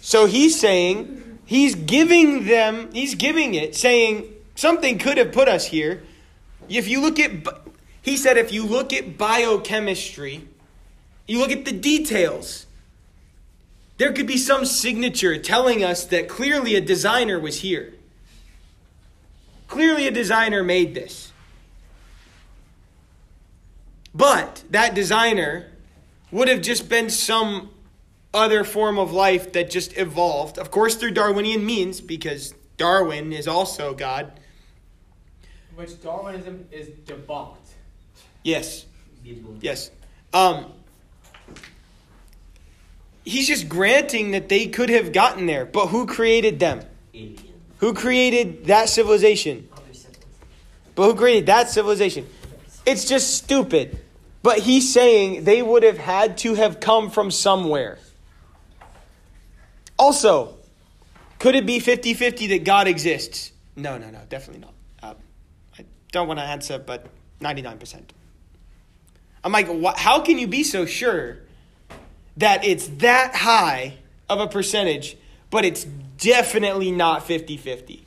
So 0.00 0.26
he's 0.26 0.58
saying, 0.58 1.38
he's 1.46 1.74
giving 1.74 2.46
them, 2.46 2.92
he's 2.92 3.14
giving 3.14 3.54
it, 3.54 3.74
saying 3.74 4.32
something 4.54 4.98
could 4.98 5.16
have 5.16 5.32
put 5.32 5.48
us 5.48 5.66
here. 5.66 6.02
If 6.68 6.88
you 6.88 7.00
look 7.00 7.18
at, 7.18 7.32
he 8.02 8.16
said, 8.16 8.36
if 8.36 8.52
you 8.52 8.64
look 8.64 8.92
at 8.92 9.16
biochemistry, 9.16 10.46
you 11.26 11.38
look 11.38 11.50
at 11.50 11.64
the 11.64 11.72
details, 11.72 12.66
there 13.96 14.12
could 14.12 14.26
be 14.26 14.36
some 14.36 14.64
signature 14.64 15.38
telling 15.38 15.82
us 15.82 16.04
that 16.06 16.28
clearly 16.28 16.74
a 16.74 16.80
designer 16.80 17.38
was 17.38 17.60
here. 17.60 17.94
Clearly 19.68 20.06
a 20.06 20.10
designer 20.10 20.62
made 20.62 20.94
this. 20.94 21.32
But 24.14 24.62
that 24.70 24.94
designer 24.94 25.70
would 26.30 26.48
have 26.48 26.60
just 26.60 26.88
been 26.88 27.10
some 27.10 27.70
other 28.34 28.64
form 28.64 28.98
of 28.98 29.12
life 29.12 29.52
that 29.52 29.70
just 29.70 29.96
evolved, 29.96 30.58
of 30.58 30.70
course, 30.70 30.96
through 30.96 31.12
Darwinian 31.12 31.64
means, 31.64 32.00
because 32.00 32.54
Darwin 32.76 33.32
is 33.32 33.48
also 33.48 33.94
God. 33.94 34.32
Which 35.76 36.00
Darwinism 36.02 36.66
is 36.70 36.88
debunked. 36.88 37.56
Yes. 38.42 38.86
Yes. 39.60 39.90
Um, 40.32 40.72
he's 43.24 43.46
just 43.46 43.68
granting 43.68 44.32
that 44.32 44.48
they 44.48 44.66
could 44.66 44.90
have 44.90 45.12
gotten 45.12 45.46
there, 45.46 45.64
but 45.64 45.86
who 45.86 46.06
created 46.06 46.58
them? 46.58 46.82
Who 47.78 47.94
created 47.94 48.66
that 48.66 48.88
civilization? 48.88 49.68
But 50.94 51.06
who 51.06 51.14
created 51.14 51.46
that 51.46 51.70
civilization? 51.70 52.26
It's 52.86 53.04
just 53.04 53.34
stupid. 53.34 53.98
But 54.42 54.58
he's 54.58 54.92
saying 54.92 55.44
they 55.44 55.62
would 55.62 55.82
have 55.82 55.98
had 55.98 56.38
to 56.38 56.54
have 56.54 56.78
come 56.78 57.10
from 57.10 57.30
somewhere. 57.30 57.98
Also, 59.98 60.56
could 61.38 61.54
it 61.54 61.66
be 61.66 61.78
50 61.78 62.14
50 62.14 62.48
that 62.48 62.64
God 62.64 62.88
exists? 62.88 63.52
No, 63.76 63.98
no, 63.98 64.10
no, 64.10 64.20
definitely 64.28 64.62
not. 64.62 64.74
Uh, 65.02 65.14
I 65.78 65.84
don't 66.12 66.28
want 66.28 66.40
to 66.40 66.44
answer, 66.44 66.78
but 66.78 67.06
99%. 67.40 68.02
I'm 69.42 69.52
like, 69.52 69.68
wh- 69.68 69.96
how 69.96 70.20
can 70.20 70.38
you 70.38 70.46
be 70.46 70.62
so 70.62 70.86
sure 70.86 71.38
that 72.36 72.64
it's 72.64 72.86
that 72.98 73.34
high 73.34 73.98
of 74.28 74.40
a 74.40 74.46
percentage, 74.46 75.16
but 75.50 75.64
it's 75.64 75.84
definitely 76.18 76.90
not 76.90 77.26
50 77.26 77.56
50? 77.56 78.06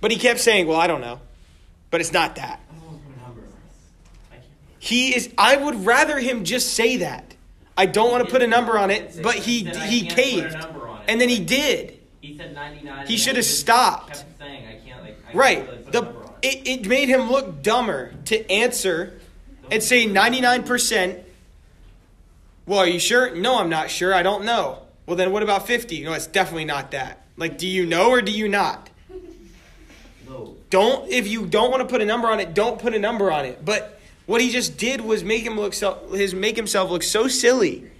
But 0.00 0.10
he 0.10 0.18
kept 0.18 0.40
saying, 0.40 0.66
well, 0.66 0.80
I 0.80 0.86
don't 0.86 1.00
know, 1.00 1.20
but 1.90 2.00
it's 2.00 2.12
not 2.12 2.36
that. 2.36 2.60
He 4.78 5.14
is, 5.14 5.30
I 5.36 5.56
would 5.56 5.84
rather 5.84 6.18
him 6.18 6.44
just 6.44 6.72
say 6.72 6.98
that. 6.98 7.29
I 7.80 7.86
don't 7.86 8.10
want 8.10 8.24
to 8.26 8.30
put 8.30 8.42
a 8.42 8.46
number 8.46 8.76
on 8.76 8.90
it, 8.90 9.20
but 9.22 9.36
he, 9.36 9.60
he 9.60 9.64
can't 9.64 9.74
put 9.74 10.12
a 10.12 10.14
caved. 10.14 10.52
number 10.52 10.88
on 10.88 10.98
it." 10.98 11.04
And 11.08 11.20
then 11.20 11.30
he 11.30 11.40
did. 11.40 11.98
He 12.20 12.36
said 12.36 12.54
99. 12.54 13.06
He 13.06 13.16
should 13.16 13.36
have 13.36 13.44
stopped. 13.46 14.24
Saying, 14.38 14.66
like, 14.66 14.82
I 14.94 15.00
really 15.00 15.16
Right. 15.34 15.92
The 15.92 16.02
it, 16.42 16.68
it 16.68 16.86
made 16.86 17.08
him 17.08 17.30
look 17.30 17.62
dumber 17.62 18.12
to 18.26 18.50
answer 18.50 19.18
and 19.70 19.82
say 19.82 20.06
99%. 20.06 21.22
Well, 22.66 22.80
are 22.80 22.86
you 22.86 22.98
sure? 22.98 23.34
No, 23.34 23.58
I'm 23.58 23.70
not 23.70 23.90
sure. 23.90 24.12
I 24.14 24.22
don't 24.22 24.44
know. 24.44 24.82
Well, 25.06 25.16
then 25.16 25.32
what 25.32 25.42
about 25.42 25.66
50? 25.66 26.04
No, 26.04 26.12
it's 26.12 26.26
definitely 26.26 26.66
not 26.66 26.90
that. 26.90 27.24
Like, 27.36 27.58
do 27.58 27.66
you 27.66 27.86
know 27.86 28.10
or 28.10 28.20
do 28.20 28.32
you 28.32 28.48
not? 28.48 28.90
No. 30.28 30.56
Don't 30.68 31.10
if 31.10 31.26
you 31.26 31.46
don't 31.46 31.70
want 31.70 31.82
to 31.82 31.88
put 31.88 32.02
a 32.02 32.06
number 32.06 32.28
on 32.28 32.40
it, 32.40 32.54
don't 32.54 32.78
put 32.78 32.94
a 32.94 32.98
number 32.98 33.32
on 33.32 33.46
it. 33.46 33.64
But 33.64 33.99
what 34.30 34.40
he 34.40 34.48
just 34.48 34.76
did 34.76 35.00
was 35.00 35.24
make 35.24 35.42
him 35.42 35.58
look 35.58 35.74
so 35.74 35.98
his 36.12 36.36
make 36.36 36.54
himself 36.54 36.88
look 36.88 37.02
so 37.02 37.26
silly. 37.26 37.90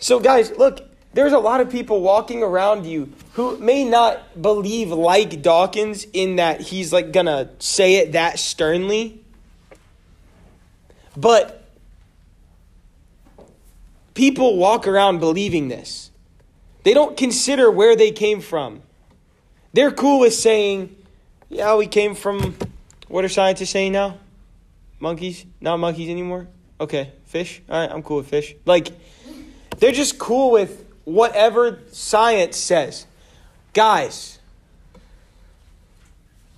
So 0.00 0.18
guys, 0.18 0.50
look, 0.56 0.80
there's 1.12 1.34
a 1.34 1.38
lot 1.38 1.60
of 1.60 1.70
people 1.70 2.00
walking 2.00 2.42
around 2.42 2.86
you 2.86 3.12
who 3.34 3.58
may 3.58 3.84
not 3.84 4.40
believe 4.40 4.90
like 4.90 5.42
Dawkins 5.42 6.06
in 6.14 6.36
that 6.36 6.62
he's 6.62 6.90
like 6.90 7.12
gonna 7.12 7.50
say 7.58 7.96
it 7.96 8.12
that 8.12 8.38
sternly. 8.38 9.22
But 11.14 11.62
people 14.14 14.56
walk 14.56 14.88
around 14.88 15.18
believing 15.18 15.68
this. 15.68 16.10
They 16.82 16.94
don't 16.94 17.14
consider 17.14 17.70
where 17.70 17.94
they 17.94 18.10
came 18.10 18.40
from. 18.40 18.80
They're 19.74 19.92
cool 19.92 20.20
with 20.20 20.32
saying, 20.32 20.96
yeah, 21.50 21.76
we 21.76 21.86
came 21.86 22.14
from, 22.14 22.56
what 23.14 23.24
are 23.24 23.28
scientists 23.28 23.70
saying 23.70 23.92
now? 23.92 24.18
Monkeys? 24.98 25.46
Not 25.60 25.76
monkeys 25.76 26.08
anymore? 26.08 26.48
Okay, 26.80 27.12
fish? 27.26 27.62
All 27.70 27.80
right, 27.80 27.88
I'm 27.88 28.02
cool 28.02 28.16
with 28.16 28.26
fish. 28.26 28.56
Like, 28.64 28.88
they're 29.78 29.92
just 29.92 30.18
cool 30.18 30.50
with 30.50 30.84
whatever 31.04 31.78
science 31.92 32.56
says. 32.56 33.06
Guys, 33.72 34.40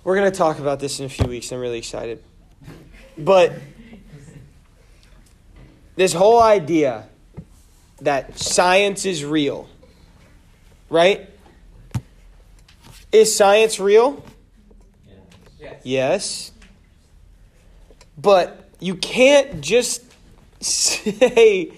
we're 0.03 0.15
going 0.15 0.31
to 0.31 0.35
talk 0.35 0.57
about 0.57 0.79
this 0.79 0.99
in 0.99 1.05
a 1.05 1.09
few 1.09 1.27
weeks. 1.27 1.51
I'm 1.51 1.59
really 1.59 1.77
excited. 1.77 2.23
But 3.19 3.53
this 5.95 6.11
whole 6.11 6.41
idea 6.41 7.07
that 8.01 8.39
science 8.39 9.05
is 9.05 9.23
real, 9.23 9.69
right? 10.89 11.29
Is 13.11 13.35
science 13.35 13.79
real? 13.79 14.23
Yes. 15.67 15.81
Yes. 15.83 16.51
But 18.17 18.69
you 18.79 18.95
can't 18.95 19.61
just 19.61 20.03
say, 20.61 21.71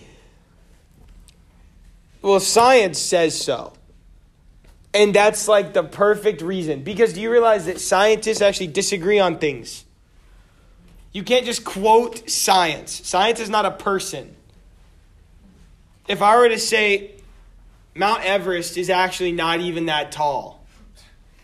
well, 2.21 2.39
science 2.39 2.99
says 2.99 3.39
so. 3.39 3.73
And 4.93 5.13
that's 5.13 5.47
like 5.47 5.73
the 5.73 5.83
perfect 5.83 6.41
reason. 6.41 6.83
Because 6.83 7.13
do 7.13 7.21
you 7.21 7.31
realize 7.31 7.65
that 7.67 7.79
scientists 7.79 8.41
actually 8.41 8.67
disagree 8.67 9.19
on 9.19 9.37
things? 9.37 9.85
You 11.11 11.23
can't 11.23 11.45
just 11.45 11.63
quote 11.63 12.29
science. 12.29 13.07
Science 13.07 13.39
is 13.39 13.49
not 13.49 13.65
a 13.65 13.71
person. 13.71 14.35
If 16.07 16.21
I 16.21 16.37
were 16.37 16.49
to 16.49 16.57
say 16.57 17.11
Mount 17.95 18.23
Everest 18.23 18.77
is 18.77 18.89
actually 18.89 19.31
not 19.31 19.59
even 19.59 19.87
that 19.87 20.11
tall, 20.11 20.58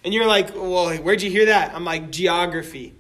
and 0.06 0.14
you're 0.14 0.27
like, 0.27 0.56
well, 0.56 0.95
where'd 0.98 1.23
you 1.23 1.32
hear 1.32 1.48
that? 1.48 1.73
I'm 1.73 1.84
like, 1.84 2.11
geography. 2.11 2.94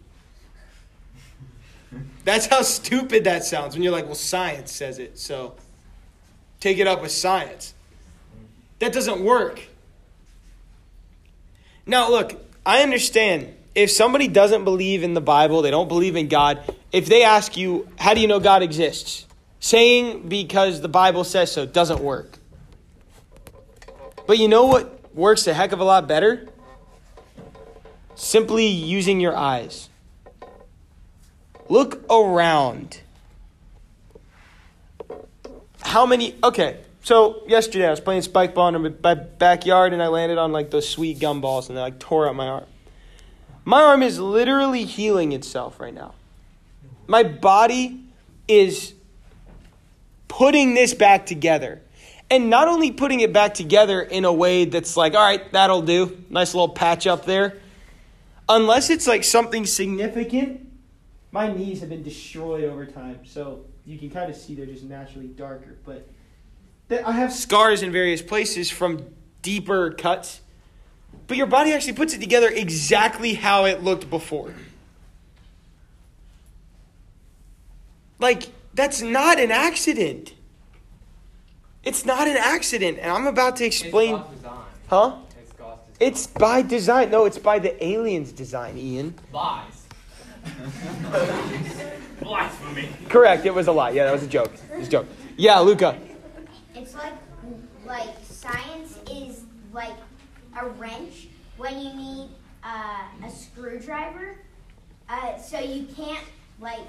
That's 2.23 2.47
how 2.47 2.63
stupid 2.63 3.25
that 3.25 3.45
sounds 3.45 3.75
when 3.75 3.83
you're 3.83 3.91
like, 3.91 4.05
well, 4.05 4.15
science 4.15 4.71
says 4.71 4.97
it, 4.97 5.19
so 5.19 5.55
take 6.59 6.79
it 6.79 6.87
up 6.87 7.03
with 7.03 7.11
science. 7.11 7.75
That 8.79 8.91
doesn't 8.91 9.23
work. 9.23 9.61
Now, 11.85 12.09
look, 12.09 12.43
I 12.65 12.81
understand 12.81 13.53
if 13.75 13.91
somebody 13.91 14.27
doesn't 14.27 14.63
believe 14.63 15.03
in 15.03 15.13
the 15.13 15.21
Bible, 15.21 15.61
they 15.61 15.69
don't 15.69 15.87
believe 15.87 16.15
in 16.15 16.27
God, 16.27 16.59
if 16.91 17.05
they 17.05 17.23
ask 17.23 17.55
you, 17.55 17.87
how 17.99 18.15
do 18.15 18.21
you 18.21 18.27
know 18.27 18.39
God 18.39 18.63
exists? 18.63 19.27
Saying 19.59 20.27
because 20.27 20.81
the 20.81 20.89
Bible 20.89 21.23
says 21.23 21.51
so 21.51 21.67
doesn't 21.67 21.99
work. 21.99 22.39
But 24.25 24.39
you 24.39 24.47
know 24.47 24.65
what 24.65 25.13
works 25.13 25.45
a 25.45 25.53
heck 25.53 25.71
of 25.71 25.79
a 25.79 25.83
lot 25.83 26.07
better? 26.07 26.49
Simply 28.15 28.65
using 28.65 29.19
your 29.19 29.35
eyes. 29.35 29.89
Look 31.67 32.03
around. 32.09 33.01
How 35.81 36.05
many? 36.05 36.35
Okay, 36.43 36.79
so 37.03 37.43
yesterday 37.47 37.87
I 37.87 37.91
was 37.91 37.99
playing 37.99 38.21
spike 38.21 38.55
ball 38.55 38.73
in 38.73 38.95
my 39.03 39.13
backyard 39.13 39.93
and 39.93 40.01
I 40.01 40.07
landed 40.07 40.37
on 40.37 40.51
like 40.51 40.71
those 40.71 40.87
sweet 40.87 41.19
gumballs 41.19 41.67
and 41.67 41.77
they 41.77 41.81
like 41.81 41.99
tore 41.99 42.27
up 42.27 42.35
my 42.35 42.47
arm. 42.47 42.65
My 43.63 43.81
arm 43.81 44.03
is 44.03 44.19
literally 44.19 44.85
healing 44.85 45.31
itself 45.31 45.79
right 45.79 45.93
now. 45.93 46.13
My 47.07 47.23
body 47.23 47.99
is 48.47 48.93
putting 50.27 50.73
this 50.73 50.93
back 50.93 51.25
together. 51.25 51.81
And 52.29 52.49
not 52.49 52.67
only 52.67 52.91
putting 52.91 53.19
it 53.19 53.33
back 53.33 53.53
together 53.53 54.01
in 54.01 54.25
a 54.25 54.33
way 54.33 54.65
that's 54.65 54.97
like, 54.97 55.13
all 55.13 55.21
right, 55.21 55.51
that'll 55.51 55.83
do. 55.83 56.23
Nice 56.29 56.53
little 56.53 56.69
patch 56.69 57.05
up 57.05 57.25
there. 57.25 57.59
Unless 58.47 58.89
it's 58.89 59.07
like 59.07 59.23
something 59.23 59.65
significant, 59.65 60.67
my 61.31 61.51
knees 61.51 61.79
have 61.79 61.89
been 61.89 62.03
destroyed 62.03 62.63
over 62.63 62.85
time. 62.85 63.19
So 63.25 63.65
you 63.85 63.97
can 63.97 64.09
kind 64.09 64.29
of 64.29 64.37
see 64.37 64.55
they're 64.55 64.65
just 64.65 64.83
naturally 64.83 65.27
darker. 65.27 65.77
But 65.83 66.07
I 67.05 67.11
have 67.11 67.33
scars 67.33 67.81
in 67.81 67.91
various 67.91 68.21
places 68.21 68.69
from 68.69 69.05
deeper 69.41 69.91
cuts. 69.91 70.41
But 71.27 71.37
your 71.37 71.47
body 71.47 71.73
actually 71.73 71.93
puts 71.93 72.13
it 72.13 72.19
together 72.19 72.49
exactly 72.49 73.33
how 73.33 73.65
it 73.65 73.83
looked 73.83 74.09
before. 74.09 74.53
Like, 78.19 78.49
that's 78.73 79.01
not 79.01 79.39
an 79.39 79.51
accident. 79.51 80.33
It's 81.83 82.05
not 82.05 82.27
an 82.27 82.37
accident. 82.37 82.99
And 82.99 83.11
I'm 83.11 83.27
about 83.27 83.55
to 83.57 83.65
explain. 83.65 84.21
Huh? 84.87 85.17
It's 85.99 86.27
God's 86.27 86.27
design. 86.27 86.27
It's 86.27 86.27
by 86.27 86.61
design. 86.61 87.11
No, 87.11 87.25
it's 87.25 87.37
by 87.37 87.59
the 87.59 87.85
aliens' 87.85 88.31
design, 88.31 88.77
Ian. 88.77 89.15
Lies. 89.31 89.87
Blasphemy. 92.19 92.89
Correct. 93.09 93.45
It 93.45 93.53
was 93.53 93.67
a 93.67 93.71
lie. 93.71 93.91
Yeah, 93.91 94.05
that 94.05 94.11
was 94.11 94.23
a 94.23 94.27
joke. 94.27 94.53
It 94.73 94.77
was 94.79 94.87
a 94.87 94.91
joke. 94.91 95.07
Yeah, 95.37 95.59
Luca. 95.59 95.97
It's 96.75 96.93
like 96.93 97.13
like 97.85 98.09
science 98.23 98.99
is 99.11 99.43
like 99.71 99.95
a 100.59 100.67
wrench 100.69 101.27
when 101.57 101.79
you 101.79 101.93
need 101.93 102.29
uh, 102.63 103.03
a 103.25 103.29
screwdriver. 103.29 104.37
Uh, 105.07 105.37
so 105.37 105.59
you 105.59 105.85
can't 105.95 106.25
like 106.59 106.81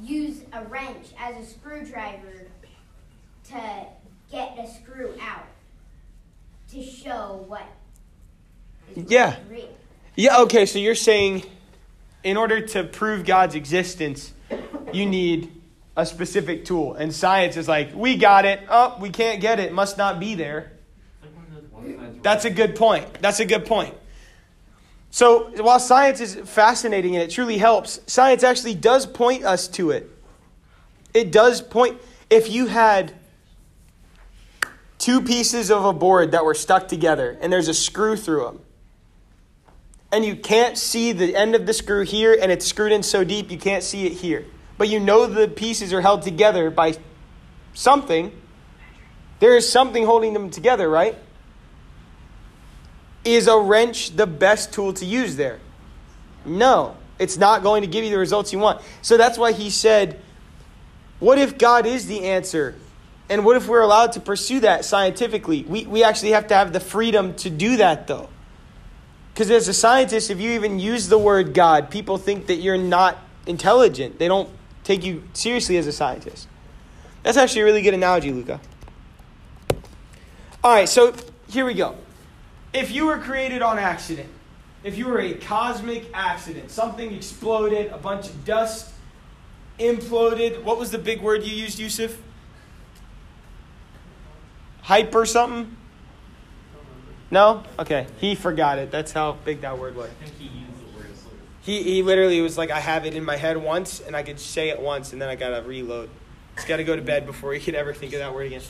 use 0.00 0.42
a 0.52 0.64
wrench 0.64 1.08
as 1.18 1.36
a 1.36 1.48
screwdriver 1.48 2.46
to 3.48 3.86
get 4.30 4.58
a 4.58 4.66
screw 4.66 5.14
out 5.20 5.46
to 6.70 6.82
show 6.82 7.44
what 7.46 7.62
is 7.62 7.81
Yeah. 8.94 9.36
Yeah, 10.14 10.40
okay, 10.40 10.66
so 10.66 10.78
you're 10.78 10.94
saying 10.94 11.44
in 12.22 12.36
order 12.36 12.60
to 12.68 12.84
prove 12.84 13.24
God's 13.24 13.54
existence, 13.54 14.32
you 14.92 15.06
need 15.06 15.50
a 15.96 16.06
specific 16.06 16.64
tool. 16.64 16.94
And 16.94 17.14
science 17.14 17.56
is 17.56 17.68
like, 17.68 17.94
we 17.94 18.16
got 18.16 18.44
it. 18.44 18.60
Oh, 18.68 18.96
we 19.00 19.10
can't 19.10 19.40
get 19.40 19.60
it. 19.60 19.72
Must 19.72 19.98
not 19.98 20.20
be 20.20 20.34
there. 20.34 20.72
That's 22.22 22.44
a 22.44 22.50
good 22.50 22.76
point. 22.76 23.14
That's 23.20 23.40
a 23.40 23.44
good 23.44 23.66
point. 23.66 23.94
So 25.10 25.50
while 25.62 25.80
science 25.80 26.20
is 26.20 26.36
fascinating 26.36 27.16
and 27.16 27.22
it 27.22 27.30
truly 27.30 27.58
helps, 27.58 28.00
science 28.06 28.42
actually 28.42 28.74
does 28.74 29.04
point 29.04 29.44
us 29.44 29.68
to 29.68 29.90
it. 29.90 30.08
It 31.12 31.32
does 31.32 31.60
point. 31.60 32.00
If 32.30 32.50
you 32.50 32.66
had 32.66 33.12
two 34.98 35.20
pieces 35.20 35.70
of 35.70 35.84
a 35.84 35.92
board 35.92 36.30
that 36.30 36.44
were 36.44 36.54
stuck 36.54 36.88
together 36.88 37.36
and 37.40 37.52
there's 37.52 37.68
a 37.68 37.74
screw 37.74 38.16
through 38.16 38.44
them, 38.44 38.60
and 40.12 40.26
you 40.26 40.36
can't 40.36 40.76
see 40.76 41.12
the 41.12 41.34
end 41.34 41.54
of 41.54 41.66
the 41.66 41.72
screw 41.72 42.04
here, 42.04 42.36
and 42.40 42.52
it's 42.52 42.66
screwed 42.66 42.92
in 42.92 43.02
so 43.02 43.24
deep 43.24 43.50
you 43.50 43.58
can't 43.58 43.82
see 43.82 44.06
it 44.06 44.12
here. 44.12 44.44
but 44.78 44.88
you 44.88 44.98
know 44.98 45.26
the 45.26 45.46
pieces 45.46 45.92
are 45.92 46.00
held 46.00 46.22
together 46.22 46.68
by 46.68 46.96
something. 47.72 48.32
There 49.38 49.56
is 49.56 49.70
something 49.70 50.04
holding 50.04 50.32
them 50.32 50.50
together, 50.50 50.88
right? 50.88 51.16
Is 53.24 53.46
a 53.46 53.56
wrench 53.58 54.16
the 54.16 54.26
best 54.26 54.72
tool 54.72 54.92
to 54.94 55.04
use 55.04 55.36
there? 55.36 55.60
No, 56.44 56.96
it's 57.18 57.36
not 57.36 57.62
going 57.62 57.82
to 57.82 57.86
give 57.86 58.02
you 58.02 58.10
the 58.10 58.18
results 58.18 58.52
you 58.52 58.58
want. 58.58 58.82
So 59.02 59.16
that's 59.16 59.38
why 59.38 59.52
he 59.52 59.70
said, 59.70 60.20
What 61.20 61.38
if 61.38 61.58
God 61.58 61.86
is 61.86 62.06
the 62.06 62.24
answer? 62.24 62.74
And 63.28 63.44
what 63.44 63.56
if 63.56 63.68
we're 63.68 63.82
allowed 63.82 64.12
to 64.12 64.20
pursue 64.20 64.60
that 64.60 64.84
scientifically? 64.84 65.62
We, 65.62 65.86
we 65.86 66.02
actually 66.02 66.32
have 66.32 66.48
to 66.48 66.54
have 66.54 66.72
the 66.72 66.80
freedom 66.80 67.34
to 67.36 67.50
do 67.50 67.76
that, 67.76 68.08
though. 68.08 68.28
Because 69.32 69.50
as 69.50 69.68
a 69.68 69.74
scientist, 69.74 70.30
if 70.30 70.40
you 70.40 70.50
even 70.52 70.78
use 70.78 71.08
the 71.08 71.18
word 71.18 71.54
God, 71.54 71.90
people 71.90 72.18
think 72.18 72.46
that 72.46 72.56
you're 72.56 72.76
not 72.76 73.18
intelligent. 73.46 74.18
They 74.18 74.28
don't 74.28 74.50
take 74.84 75.04
you 75.04 75.22
seriously 75.32 75.76
as 75.78 75.86
a 75.86 75.92
scientist. 75.92 76.48
That's 77.22 77.36
actually 77.36 77.62
a 77.62 77.64
really 77.64 77.82
good 77.82 77.94
analogy, 77.94 78.32
Luca. 78.32 78.60
All 80.62 80.74
right, 80.74 80.88
so 80.88 81.14
here 81.48 81.64
we 81.64 81.74
go. 81.74 81.96
If 82.72 82.90
you 82.90 83.06
were 83.06 83.18
created 83.18 83.62
on 83.62 83.78
accident, 83.78 84.28
if 84.84 84.98
you 84.98 85.06
were 85.06 85.20
a 85.20 85.34
cosmic 85.34 86.06
accident, 86.12 86.70
something 86.70 87.12
exploded, 87.12 87.90
a 87.92 87.98
bunch 87.98 88.26
of 88.26 88.44
dust 88.44 88.92
imploded. 89.78 90.62
What 90.62 90.78
was 90.78 90.90
the 90.90 90.98
big 90.98 91.20
word 91.20 91.44
you 91.44 91.54
used, 91.54 91.78
Yusuf? 91.78 92.18
Hyper 94.82 95.24
something? 95.24 95.76
No? 97.32 97.64
Okay. 97.78 98.06
He 98.18 98.34
forgot 98.34 98.78
it. 98.78 98.90
That's 98.90 99.10
how 99.10 99.32
big 99.32 99.62
that 99.62 99.78
word 99.78 99.96
was. 99.96 100.10
I 100.10 100.24
think 100.24 100.38
he 100.38 100.44
used 100.44 100.78
the 100.78 100.98
word 100.98 101.10
asleep. 101.10 101.40
He, 101.62 101.82
he 101.82 102.02
literally 102.02 102.42
was 102.42 102.58
like, 102.58 102.70
I 102.70 102.78
have 102.78 103.06
it 103.06 103.14
in 103.14 103.24
my 103.24 103.36
head 103.36 103.56
once, 103.56 104.00
and 104.00 104.14
I 104.14 104.22
could 104.22 104.38
say 104.38 104.68
it 104.68 104.78
once, 104.78 105.14
and 105.14 105.20
then 105.20 105.30
I 105.30 105.34
gotta 105.34 105.62
reload. 105.66 106.10
He's 106.56 106.66
gotta 106.66 106.84
go 106.84 106.94
to 106.94 107.00
bed 107.00 107.24
before 107.24 107.54
he 107.54 107.60
could 107.60 107.74
ever 107.74 107.94
think 107.94 108.12
of 108.12 108.18
that 108.18 108.34
word 108.34 108.48
again. 108.48 108.60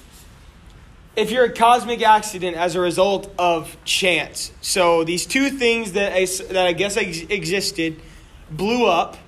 If 1.17 1.33
you're 1.33 1.47
a 1.47 1.53
cosmic 1.53 2.03
accident 2.03 2.57
as 2.57 2.77
a 2.77 2.81
result 2.81 3.35
of 3.37 3.77
chance, 3.85 4.53
so 4.61 5.03
these 5.03 5.27
two 5.27 5.51
things 5.51 5.93
that 5.93 6.13
I, 6.13 6.25
that 6.53 6.65
I 6.65 6.73
guess 6.73 6.97
ex- 6.97 7.23
existed 7.23 8.01
blew 8.49 8.87
up, 8.87 9.19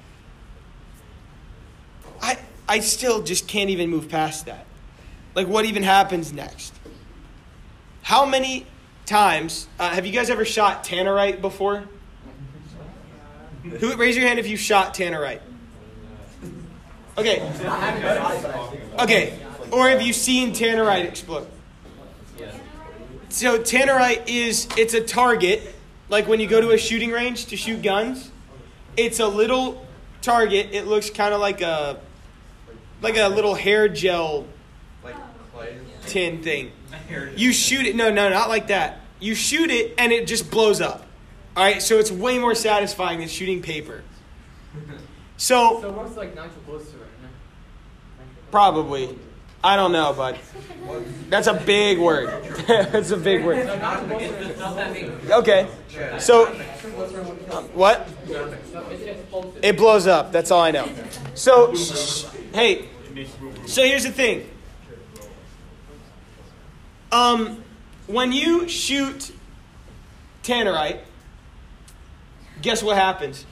I, 2.22 2.38
I 2.68 2.78
still 2.78 3.20
just 3.20 3.48
can't 3.48 3.68
even 3.68 3.90
move 3.90 4.08
past 4.08 4.46
that. 4.46 4.64
Like, 5.34 5.48
what 5.48 5.64
even 5.64 5.82
happens 5.82 6.32
next? 6.32 6.72
How 8.02 8.24
many 8.24 8.66
times 9.06 9.68
uh, 9.78 9.90
have 9.90 10.06
you 10.06 10.12
guys 10.12 10.30
ever 10.30 10.44
shot 10.44 10.84
tannerite 10.84 11.40
before? 11.40 11.84
Who 13.62 13.96
raise 13.96 14.16
your 14.16 14.26
hand 14.26 14.38
if 14.38 14.46
you 14.46 14.56
shot 14.56 14.94
tannerite? 14.94 15.40
Okay. 17.16 17.40
Okay. 18.98 19.38
Or 19.70 19.88
have 19.88 20.02
you 20.02 20.12
seen 20.12 20.52
tannerite 20.52 21.06
explode? 21.06 21.46
So 23.28 23.58
tannerite 23.58 24.28
is 24.28 24.68
it's 24.76 24.94
a 24.94 25.00
target, 25.00 25.74
like 26.08 26.28
when 26.28 26.38
you 26.38 26.46
go 26.46 26.60
to 26.60 26.70
a 26.70 26.78
shooting 26.78 27.10
range 27.10 27.46
to 27.46 27.56
shoot 27.56 27.82
guns. 27.82 28.30
It's 28.96 29.18
a 29.18 29.26
little 29.26 29.84
target. 30.22 30.68
It 30.70 30.86
looks 30.86 31.10
kind 31.10 31.34
of 31.34 31.40
like 31.40 31.60
a 31.60 31.98
like 33.02 33.16
a 33.16 33.28
little 33.28 33.54
hair 33.54 33.88
gel 33.88 34.46
Like 35.02 35.16
tin 36.06 36.42
thing. 36.42 36.70
You 37.36 37.52
shoot 37.52 37.86
it. 37.86 37.96
No, 37.96 38.10
no, 38.10 38.28
not 38.28 38.48
like 38.48 38.68
that. 38.68 39.00
You 39.20 39.34
shoot 39.34 39.70
it 39.70 39.94
and 39.98 40.12
it 40.12 40.26
just 40.26 40.50
blows 40.50 40.80
up. 40.80 41.06
All 41.56 41.62
right, 41.62 41.80
so 41.80 41.98
it's 41.98 42.10
way 42.10 42.38
more 42.38 42.54
satisfying 42.54 43.20
than 43.20 43.28
shooting 43.28 43.62
paper. 43.62 44.02
So 45.36 45.80
So 45.80 45.90
what's 45.90 46.16
like 46.16 46.36
nitroglycerin? 46.36 47.00
probably, 48.52 49.18
I 49.64 49.74
don't 49.74 49.90
know, 49.90 50.14
but 50.16 50.36
that's 51.28 51.48
a 51.48 51.54
big 51.54 51.98
word. 51.98 52.44
that's 52.68 53.10
a 53.10 53.16
big 53.16 53.44
word. 53.44 53.66
Okay, 55.30 55.66
so 56.20 56.46
um, 57.50 57.64
what? 57.74 58.08
It 59.60 59.76
blows 59.76 60.06
up. 60.06 60.30
That's 60.30 60.52
all 60.52 60.60
I 60.60 60.70
know. 60.70 60.88
So, 61.34 61.74
sh- 61.74 62.26
hey, 62.52 62.88
so 63.66 63.82
here's 63.82 64.04
the 64.04 64.12
thing. 64.12 64.48
Um, 67.14 67.62
when 68.08 68.32
you 68.32 68.68
shoot 68.68 69.30
tannerite, 70.42 70.98
guess 72.60 72.82
what 72.82 72.96
happens? 72.96 73.46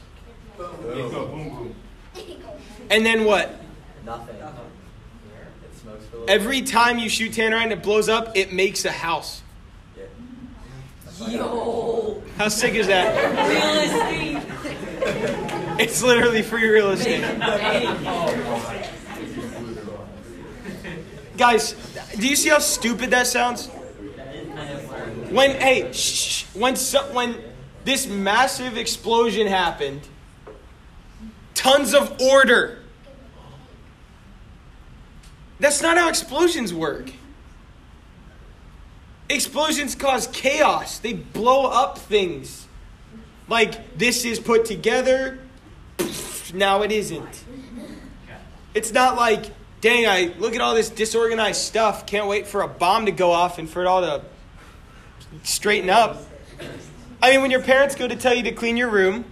And 2.91 3.07
then 3.07 3.25
what? 3.25 3.61
Nothing. 4.05 4.35
It 4.35 4.43
smokes 5.81 6.07
for 6.07 6.17
a 6.17 6.21
little 6.21 6.35
Every 6.35 6.63
time 6.63 6.99
you 6.99 7.09
shoot 7.09 7.31
tannerite 7.31 7.63
and 7.63 7.73
it 7.73 7.85
blows 7.85 8.09
up, 8.09 8.37
it 8.37 8.53
makes 8.53 8.85
a 8.85 8.91
house. 8.91 9.43
Yo. 11.29 12.21
How 12.39 12.49
sick 12.49 12.75
is 12.75 12.89
that? 12.89 13.15
It's 15.79 16.03
literally 16.03 16.43
free 16.43 16.69
real 16.69 16.91
estate. 16.91 17.23
Guys, 21.37 21.77
do 22.19 22.29
you 22.29 22.37
see 22.37 22.49
how 22.51 22.59
stupid 22.59 23.11
that 23.11 23.27
sounds? 23.27 23.69
When 25.31 25.53
hey, 25.53 25.93
shh, 25.93 26.45
when 26.55 26.77
so, 26.77 27.01
when 27.13 27.37
this 27.85 28.07
massive 28.07 28.77
explosion 28.77 29.47
happened, 29.47 30.03
tons 31.55 31.95
of 31.95 32.21
order. 32.21 32.79
That's 35.59 35.81
not 35.81 35.97
how 35.97 36.09
explosions 36.09 36.75
work. 36.75 37.13
Explosions 39.29 39.95
cause 39.95 40.27
chaos. 40.27 40.99
They 40.99 41.13
blow 41.15 41.67
up 41.67 41.99
things. 41.99 42.67
Like 43.49 43.97
this 43.97 44.25
is 44.25 44.39
put 44.39 44.65
together, 44.65 45.39
now 46.53 46.83
it 46.83 46.93
isn't. 46.93 47.45
It's 48.75 48.93
not 48.93 49.17
like, 49.17 49.47
dang, 49.83 50.07
I 50.07 50.33
look 50.39 50.55
at 50.55 50.63
all 50.63 50.75
this 50.75 50.89
disorganized 50.89 51.61
stuff. 51.61 52.07
Can't 52.07 52.27
wait 52.27 52.47
for 52.47 52.63
a 52.63 52.69
bomb 52.69 53.05
to 53.07 53.13
go 53.13 53.33
off 53.33 53.59
and 53.59 53.69
for 53.69 53.83
it 53.83 53.87
all 53.87 54.01
to 54.01 54.23
straighten 55.43 55.91
up. 55.91 56.23
I 57.21 57.33
mean, 57.33 57.43
when 57.43 57.51
your 57.51 57.63
parents 57.63 57.95
go 57.95 58.09
to 58.09 58.17
tell 58.17 58.33
you 58.33 58.45
to 58.45 58.53
clean 58.53 58.79
your 58.79 58.89
room, 58.89 59.25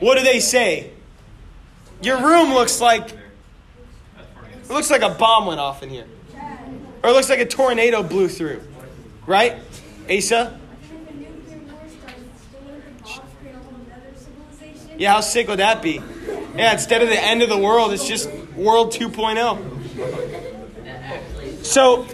what 0.00 0.18
do 0.18 0.24
they 0.24 0.40
say? 0.40 0.90
Your 2.02 2.20
room 2.20 2.52
looks 2.52 2.80
like 2.80 3.12
it 3.12 4.70
looks 4.70 4.90
like 4.90 5.02
a 5.02 5.10
bomb 5.10 5.46
went 5.46 5.60
off 5.60 5.82
in 5.82 5.90
here. 5.90 6.06
Or 7.02 7.10
it 7.10 7.12
looks 7.12 7.28
like 7.28 7.38
a 7.38 7.46
tornado 7.46 8.02
blew 8.02 8.28
through. 8.28 8.62
Right? 9.26 9.56
Asa? 10.10 10.58
Yeah, 14.96 15.14
how 15.14 15.20
sick 15.20 15.48
would 15.48 15.58
that 15.58 15.82
be? 15.82 16.00
Yeah, 16.56 16.72
instead 16.72 17.02
of 17.02 17.08
the 17.08 17.20
end 17.20 17.42
of 17.42 17.48
the 17.48 17.58
world, 17.58 17.92
it's 17.92 18.06
just 18.06 18.30
world 18.56 18.92
2.0. 18.92 21.64
So, 21.64 22.06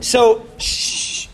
so, 0.00 0.46
shh. 0.58 1.28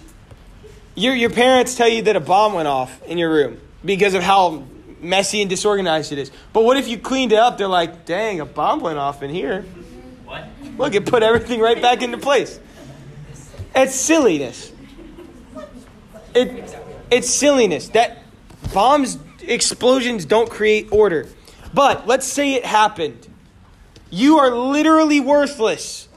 Your, 0.95 1.15
your 1.15 1.31
parents 1.31 1.75
tell 1.75 1.89
you 1.89 2.03
that 2.03 2.17
a 2.17 2.21
bomb 2.21 2.53
went 2.53 2.69
off 2.69 3.03
in 3.05 3.19
your 3.19 3.31
room 3.31 3.61
because 3.85 4.15
of 4.15 4.23
how 4.23 4.65
messy 5.01 5.41
and 5.41 5.51
disorganized 5.51 6.13
it 6.13 6.19
is. 6.19 6.31
But 6.53 6.65
what 6.65 6.77
if 6.77 6.89
you 6.89 6.99
cleaned 6.99 7.33
it 7.33 7.39
up? 7.39 7.59
They're 7.59 7.67
like, 7.67 8.05
dang, 8.05 8.41
a 8.41 8.47
bomb 8.47 8.81
went 8.81 8.99
off 8.99 9.23
in 9.23 9.31
here. 9.31 9.63
What? 10.25 10.47
Look, 10.79 10.95
it 10.95 11.07
put 11.07 11.23
everything 11.23 11.61
right 11.61 11.81
back 11.81 12.03
into 12.03 12.19
place. 12.19 12.61
It's 13.75 13.95
silliness. 13.95 14.73
It, 16.35 16.79
it's 17.11 17.29
silliness. 17.29 17.89
That 17.89 18.23
bombs, 18.73 19.17
explosions 19.49 20.25
don't 20.25 20.51
create 20.51 20.89
order. 20.91 21.29
But 21.75 22.07
let's 22.07 22.27
say 22.27 22.55
it 22.55 22.65
happened. 22.65 23.29
You 24.11 24.39
are 24.39 24.51
literally 24.51 25.21
worthless. 25.21 26.09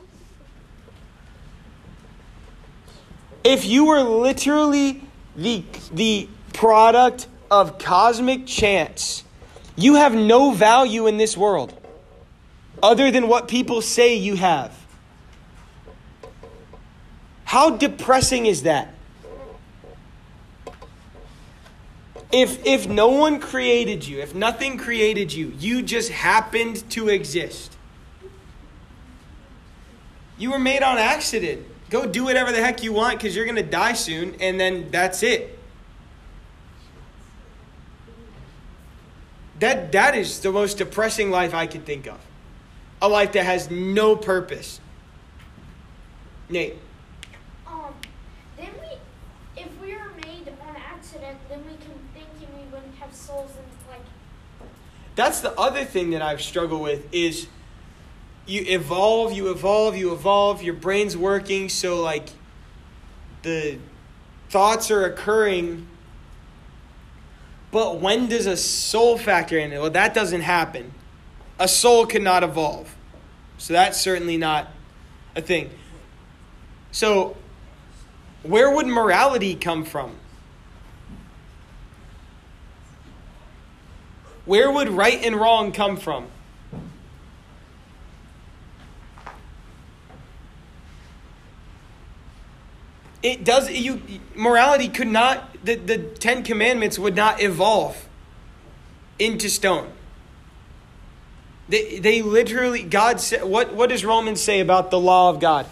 If 3.43 3.65
you 3.65 3.85
were 3.85 4.02
literally 4.02 5.03
the, 5.35 5.64
the 5.93 6.27
product 6.53 7.27
of 7.52 7.77
cosmic 7.77 8.47
chance, 8.47 9.23
you 9.76 9.95
have 9.95 10.15
no 10.15 10.52
value 10.52 11.07
in 11.07 11.18
this 11.18 11.38
world 11.38 11.80
other 12.81 13.11
than 13.11 13.27
what 13.27 13.47
people 13.47 13.81
say 13.81 14.15
you 14.15 14.35
have. 14.35 14.76
How 17.43 17.69
depressing 17.69 18.47
is 18.47 18.64
that? 18.64 18.94
If, 22.37 22.65
if 22.65 22.85
no 22.85 23.07
one 23.07 23.39
created 23.39 24.05
you, 24.05 24.19
if 24.19 24.35
nothing 24.35 24.77
created 24.77 25.31
you, 25.31 25.53
you 25.57 25.81
just 25.81 26.11
happened 26.11 26.83
to 26.89 27.07
exist. 27.07 27.77
You 30.37 30.51
were 30.51 30.59
made 30.59 30.83
on 30.83 30.97
accident. 30.97 31.65
Go 31.89 32.05
do 32.05 32.25
whatever 32.25 32.51
the 32.51 32.61
heck 32.61 32.83
you 32.83 32.91
want 32.91 33.19
because 33.19 33.37
you're 33.37 33.45
going 33.45 33.55
to 33.55 33.63
die 33.63 33.93
soon, 33.93 34.35
and 34.41 34.59
then 34.59 34.91
that's 34.91 35.23
it. 35.23 35.57
That 39.59 39.93
that 39.93 40.13
is 40.13 40.41
the 40.41 40.51
most 40.51 40.77
depressing 40.77 41.31
life 41.31 41.53
I 41.53 41.67
could 41.67 41.85
think 41.85 42.05
of. 42.05 42.19
A 43.01 43.07
life 43.07 43.31
that 43.31 43.45
has 43.45 43.71
no 43.71 44.17
purpose. 44.17 44.81
Nate. 46.49 46.75
Um, 47.65 47.93
then 48.57 48.71
we, 48.81 49.61
if 49.61 49.69
we 49.81 49.95
were 49.95 50.11
made 50.25 50.49
on 50.67 50.75
accident, 50.75 51.37
then 51.47 51.63
we 51.65 51.77
can 51.77 51.95
thinking 52.15 52.47
we 52.55 52.63
wouldn't 52.71 52.95
have 52.95 53.13
souls 53.13 53.51
and 53.57 53.67
like. 53.89 54.01
That's 55.15 55.39
the 55.39 55.57
other 55.57 55.85
thing 55.85 56.11
that 56.11 56.21
I've 56.21 56.41
struggled 56.41 56.81
with 56.81 57.07
is 57.13 57.47
you 58.45 58.63
evolve, 58.67 59.33
you 59.33 59.49
evolve, 59.49 59.95
you 59.97 60.13
evolve, 60.13 60.61
your 60.61 60.73
brain's 60.73 61.17
working, 61.17 61.69
so 61.69 62.01
like 62.01 62.29
the 63.41 63.79
thoughts 64.49 64.91
are 64.91 65.05
occurring. 65.05 65.87
But 67.71 67.99
when 67.99 68.27
does 68.27 68.45
a 68.45 68.57
soul 68.57 69.17
factor 69.17 69.57
in 69.57 69.73
it? 69.73 69.79
Well, 69.79 69.89
that 69.89 70.13
doesn't 70.13 70.41
happen. 70.41 70.93
A 71.59 71.67
soul 71.67 72.05
cannot 72.05 72.43
evolve. 72.43 72.95
So 73.57 73.73
that's 73.73 73.99
certainly 73.99 74.37
not 74.37 74.69
a 75.35 75.41
thing. 75.41 75.71
So, 76.91 77.35
where 78.43 78.69
would 78.69 78.87
morality 78.87 79.55
come 79.55 79.83
from? 79.85 80.15
Where 84.45 84.72
would 84.72 84.89
right 84.89 85.23
and 85.23 85.35
wrong 85.35 85.72
come 85.72 85.97
from? 85.97 86.27
It 93.23 93.43
does 93.43 93.72
you 93.72 94.01
morality 94.35 94.88
could 94.88 95.07
not 95.07 95.63
the, 95.65 95.73
the 95.73 95.97
10 95.97 96.43
commandments 96.43 96.99
would 96.99 97.15
not 97.15 97.41
evolve 97.41 98.07
into 99.17 99.49
stone. 99.49 99.91
They, 101.67 101.97
they 101.97 102.22
literally 102.22 102.84
God 102.84 103.19
said 103.19 103.43
what 103.43 103.73
what 103.73 103.89
does 103.89 104.05
Romans 104.05 104.41
say 104.41 104.59
about 104.59 104.91
the 104.91 104.99
law 104.99 105.31
of 105.31 105.39
God? 105.39 105.65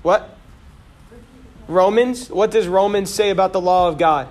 What? 0.00 0.35
Romans? 1.68 2.30
What 2.30 2.50
does 2.50 2.68
Romans 2.68 3.12
say 3.12 3.30
about 3.30 3.52
the 3.52 3.60
law 3.60 3.88
of 3.88 3.98
God? 3.98 4.28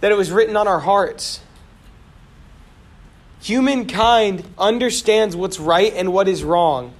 That 0.00 0.12
it 0.12 0.16
was 0.16 0.30
written 0.30 0.56
on 0.56 0.68
our 0.68 0.80
hearts. 0.80 1.40
Humankind 3.40 4.44
understands 4.58 5.36
what's 5.36 5.60
right 5.60 5.92
and 5.94 6.12
what 6.12 6.28
is 6.28 6.42
wrong 6.42 6.94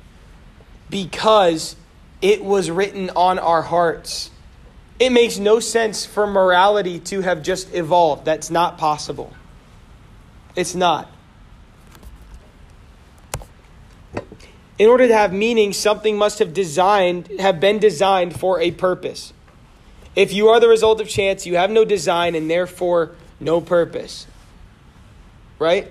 because 0.90 1.76
it 2.20 2.44
was 2.44 2.70
written 2.70 3.10
on 3.16 3.38
our 3.38 3.62
hearts. 3.62 4.30
It 4.98 5.10
makes 5.10 5.38
no 5.38 5.58
sense 5.60 6.06
for 6.06 6.26
morality 6.26 7.00
to 7.00 7.20
have 7.22 7.42
just 7.42 7.74
evolved. 7.74 8.24
That's 8.24 8.50
not 8.50 8.78
possible. 8.78 9.32
It's 10.54 10.74
not. 10.74 11.10
In 14.78 14.88
order 14.88 15.06
to 15.06 15.14
have 15.14 15.32
meaning, 15.32 15.72
something 15.72 16.16
must 16.16 16.40
have 16.40 16.52
designed 16.52 17.28
have 17.38 17.60
been 17.60 17.78
designed 17.78 18.38
for 18.38 18.60
a 18.60 18.72
purpose. 18.72 19.32
If 20.16 20.32
you 20.32 20.48
are 20.48 20.58
the 20.58 20.68
result 20.68 21.00
of 21.00 21.08
chance, 21.08 21.46
you 21.46 21.56
have 21.56 21.70
no 21.70 21.84
design 21.84 22.34
and 22.34 22.50
therefore 22.50 23.12
no 23.38 23.60
purpose. 23.60 24.26
Right? 25.58 25.90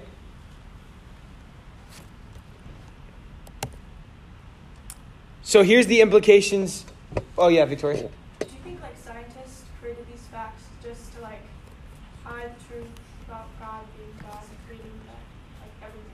So 5.44 5.64
here's 5.64 5.88
the 5.88 6.02
implications. 6.02 6.86
Oh 7.38 7.48
yeah, 7.48 7.66
Victoria. 7.66 8.10
Do 8.40 8.48
you 8.48 8.48
think 8.64 8.82
like 8.82 8.98
scientists 8.98 9.64
created 9.80 10.06
these 10.12 10.26
facts 10.32 10.64
just 10.82 11.14
to 11.16 11.22
like 11.22 11.42
hide 12.24 12.52
the 12.58 12.74
truth 12.74 12.88
about 13.28 13.48
God 13.60 13.82
being 13.98 14.12
God 14.22 14.40
and 14.42 14.58
creating 14.68 15.00
like 15.62 15.72
everything? 15.90 16.12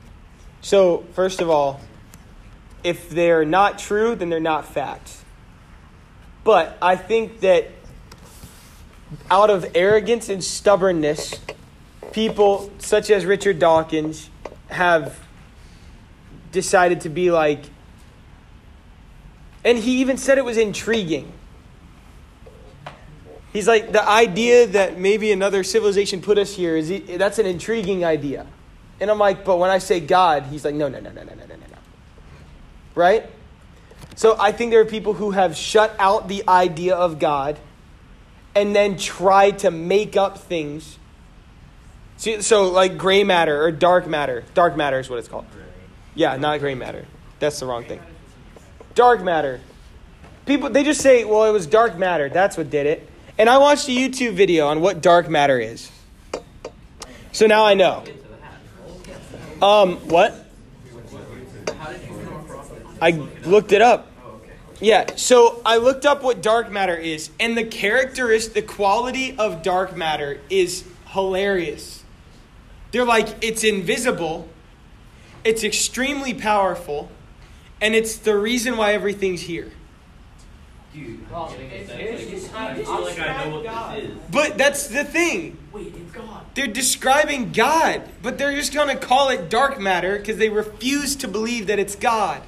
So, 0.61 1.05
first 1.13 1.41
of 1.41 1.49
all, 1.49 1.79
if 2.83 3.09
they're 3.09 3.45
not 3.45 3.79
true, 3.79 4.15
then 4.15 4.29
they're 4.29 4.39
not 4.39 4.65
facts. 4.65 5.23
But 6.43 6.77
I 6.81 6.95
think 6.95 7.41
that 7.41 7.69
out 9.29 9.49
of 9.49 9.65
arrogance 9.75 10.29
and 10.29 10.43
stubbornness, 10.43 11.39
people 12.11 12.71
such 12.79 13.09
as 13.09 13.25
Richard 13.25 13.59
Dawkins 13.59 14.29
have 14.69 15.19
decided 16.51 17.01
to 17.01 17.09
be 17.09 17.31
like, 17.31 17.63
and 19.63 19.77
he 19.77 19.99
even 20.01 20.17
said 20.17 20.37
it 20.37 20.45
was 20.45 20.57
intriguing. 20.57 21.31
He's 23.51 23.67
like, 23.67 23.91
the 23.91 24.07
idea 24.07 24.67
that 24.67 24.99
maybe 24.99 25.31
another 25.31 25.63
civilization 25.63 26.21
put 26.21 26.37
us 26.37 26.55
here 26.55 26.77
is 26.77 27.17
that's 27.17 27.39
an 27.39 27.45
intriguing 27.45 28.05
idea. 28.05 28.45
And 28.99 29.09
I'm 29.09 29.17
like, 29.17 29.43
but 29.43 29.57
when 29.57 29.69
I 29.69 29.79
say 29.79 29.99
God, 29.99 30.43
he's 30.43 30.63
like, 30.63 30.75
no, 30.75 30.87
no, 30.87 30.99
no, 30.99 31.11
no, 31.11 31.23
no, 31.23 31.33
no. 31.33 31.48
Right? 32.99 33.25
So 34.17 34.35
I 34.37 34.51
think 34.51 34.71
there 34.71 34.81
are 34.81 34.85
people 34.85 35.13
who 35.13 35.31
have 35.31 35.55
shut 35.55 35.95
out 35.97 36.27
the 36.27 36.43
idea 36.49 36.95
of 36.95 37.17
God 37.17 37.57
and 38.53 38.75
then 38.75 38.97
tried 38.97 39.59
to 39.59 39.71
make 39.71 40.17
up 40.17 40.37
things. 40.37 40.99
See, 42.17 42.41
so 42.41 42.69
like 42.69 42.97
gray 42.97 43.23
matter 43.23 43.63
or 43.63 43.71
dark 43.71 44.05
matter. 44.05 44.43
Dark 44.53 44.75
matter 44.75 44.99
is 44.99 45.09
what 45.09 45.17
it's 45.19 45.29
called. 45.29 45.45
Yeah, 46.13 46.35
not 46.35 46.59
gray 46.59 46.75
matter. 46.75 47.05
That's 47.39 47.57
the 47.61 47.67
wrong 47.67 47.85
thing. 47.85 48.01
Dark 48.95 49.23
matter. 49.23 49.61
People 50.45 50.69
they 50.69 50.83
just 50.83 50.99
say, 50.99 51.23
well, 51.23 51.45
it 51.45 51.53
was 51.53 51.65
dark 51.65 51.97
matter. 51.97 52.27
That's 52.27 52.57
what 52.57 52.69
did 52.69 52.85
it. 52.85 53.09
And 53.37 53.49
I 53.49 53.59
watched 53.59 53.87
a 53.87 53.91
YouTube 53.91 54.33
video 54.33 54.67
on 54.67 54.81
what 54.81 55.01
dark 55.01 55.29
matter 55.29 55.57
is. 55.57 55.89
So 57.31 57.47
now 57.47 57.65
I 57.65 57.75
know. 57.75 58.03
Um, 59.61 59.95
what? 60.09 60.47
I 63.01 63.11
looked 63.45 63.71
it 63.71 63.81
up. 63.81 64.07
Yeah, 64.81 65.15
so 65.15 65.61
I 65.65 65.75
looked 65.77 66.05
up 66.05 66.23
what 66.23 66.41
dark 66.41 66.71
matter 66.71 66.95
is, 66.95 67.31
and 67.37 67.57
the 67.57 67.65
characteristic, 67.65 68.53
the 68.53 68.61
quality 68.61 69.35
of 69.37 69.61
dark 69.61 69.97
matter 69.97 70.39
is 70.49 70.85
hilarious. 71.07 72.03
They're 72.91 73.05
like, 73.05 73.43
it's 73.43 73.65
invisible, 73.65 74.47
it's 75.43 75.65
extremely 75.65 76.33
powerful, 76.33 77.09
and 77.81 77.93
it's 77.93 78.15
the 78.15 78.37
reason 78.37 78.77
why 78.77 78.93
everything's 78.93 79.41
here. 79.41 79.71
Dude, 80.93 81.19
I 81.31 81.37
like 81.37 83.19
I 83.19 83.45
know 83.45 83.57
what 83.57 83.95
this 83.95 84.03
is. 84.05 84.17
But 84.31 84.57
that's 84.57 84.87
the 84.87 85.03
thing. 85.03 85.57
Wait, 85.71 85.93
it's 85.95 86.11
God. 86.11 86.45
They're 86.55 86.67
describing 86.67 87.51
God, 87.51 88.01
but 88.23 88.37
they're 88.37 88.55
just 88.55 88.73
going 88.73 88.87
to 88.87 88.95
call 88.95 89.29
it 89.29 89.49
dark 89.49 89.79
matter 89.79 90.17
because 90.17 90.37
they 90.37 90.49
refuse 90.49 91.15
to 91.17 91.27
believe 91.27 91.67
that 91.67 91.77
it's 91.77 91.95
God. 91.95 92.41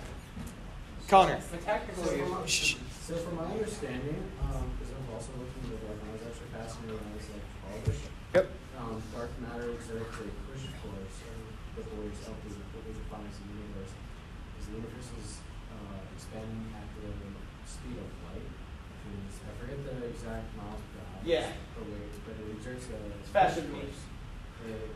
Connor. 1.11 1.43
But. 1.43 2.47
So 2.47 3.19
from 3.19 3.35
my 3.35 3.43
understanding, 3.51 4.15
because 4.31 4.95
I've 4.95 5.11
also 5.11 5.35
looked 5.35 5.59
into 5.59 5.75
the 5.75 5.83
dark 5.83 5.99
matter, 6.07 6.15
I 6.15 6.15
was 6.15 6.23
actually 6.23 6.51
fascinated 6.55 6.95
when 6.95 7.11
I 7.11 7.15
was 7.19 7.27
like 7.35 7.47
college. 7.67 7.99
Yep. 8.31 8.45
Um, 8.79 8.95
dark 9.11 9.31
matter 9.43 9.75
exerts 9.75 10.07
a 10.23 10.31
push 10.47 10.71
force 10.79 11.17
on 11.27 11.37
the 11.75 11.83
borders 11.91 12.15
of 12.31 12.35
the 12.47 12.55
what 12.71 12.87
we 12.87 12.95
define 12.95 13.27
as 13.27 13.43
the 13.43 13.51
universe. 13.51 13.91
Because 13.91 14.65
the 14.71 14.75
universe 14.79 15.09
is 15.19 15.29
uh, 15.75 15.99
expanding 16.15 16.71
at 16.79 16.87
the 16.95 17.11
speed 17.67 17.99
of 17.99 18.07
light, 18.31 18.47
which 18.47 19.27
is 19.27 19.35
I 19.43 19.51
forget 19.59 19.83
the 19.83 20.07
exact 20.15 20.47
miles 20.55 20.79
per 20.95 21.03
hour. 21.03 21.19
Yeah. 21.27 21.51
But, 21.75 21.91
we, 21.91 22.07
but 22.23 22.39
it 22.39 22.55
exerts 22.55 22.87
a 22.87 22.95
It's 23.19 23.35
faster 23.35 23.67
push 23.67 23.67
than 23.67 23.75
me. 23.75 23.83
force. 23.83 23.99
It- 24.63 24.95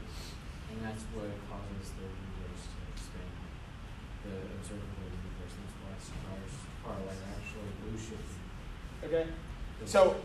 and 0.72 0.80
that's 0.80 1.04
what 1.12 1.28
causes 1.52 1.92
the 2.00 2.08
universe 2.08 2.66
to 2.72 2.80
expand. 2.96 3.36
The 4.24 4.34
observable 4.56 4.96
universe, 5.04 5.20
and 5.20 5.25
that's 5.96 6.10
why 6.10 6.36
stars 6.48 7.00
are 7.00 7.06
like 7.06 7.18
actually 7.38 7.72
blue 7.82 7.98
shifting. 7.98 9.06
Okay. 9.06 9.28
So 9.86 10.16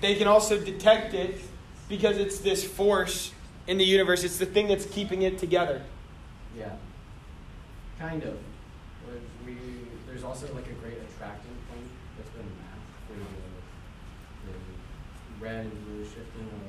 they 0.00 0.14
can 0.14 0.26
also 0.26 0.58
detect 0.58 1.14
it 1.14 1.40
because 1.88 2.18
it's 2.18 2.38
this 2.38 2.64
force 2.64 3.32
in 3.66 3.78
the 3.78 3.84
universe. 3.84 4.24
It's 4.24 4.38
the 4.38 4.46
thing 4.46 4.68
that's 4.68 4.86
keeping 4.86 5.22
it 5.22 5.38
together. 5.38 5.82
Yeah. 6.56 6.72
Kind 7.98 8.22
of. 8.24 8.38
We 9.46 9.56
there's 10.06 10.24
also 10.24 10.46
like 10.54 10.66
a 10.66 10.76
great 10.82 10.98
attracting 10.98 11.56
point 11.70 11.88
that's 12.16 12.30
been 12.30 12.46
mapped 12.60 12.90
for 13.06 13.14
the, 13.14 14.52
the 14.52 14.58
red 15.44 15.66
and 15.66 15.84
blue 15.86 16.04
shifting 16.04 16.46
of 16.46 16.62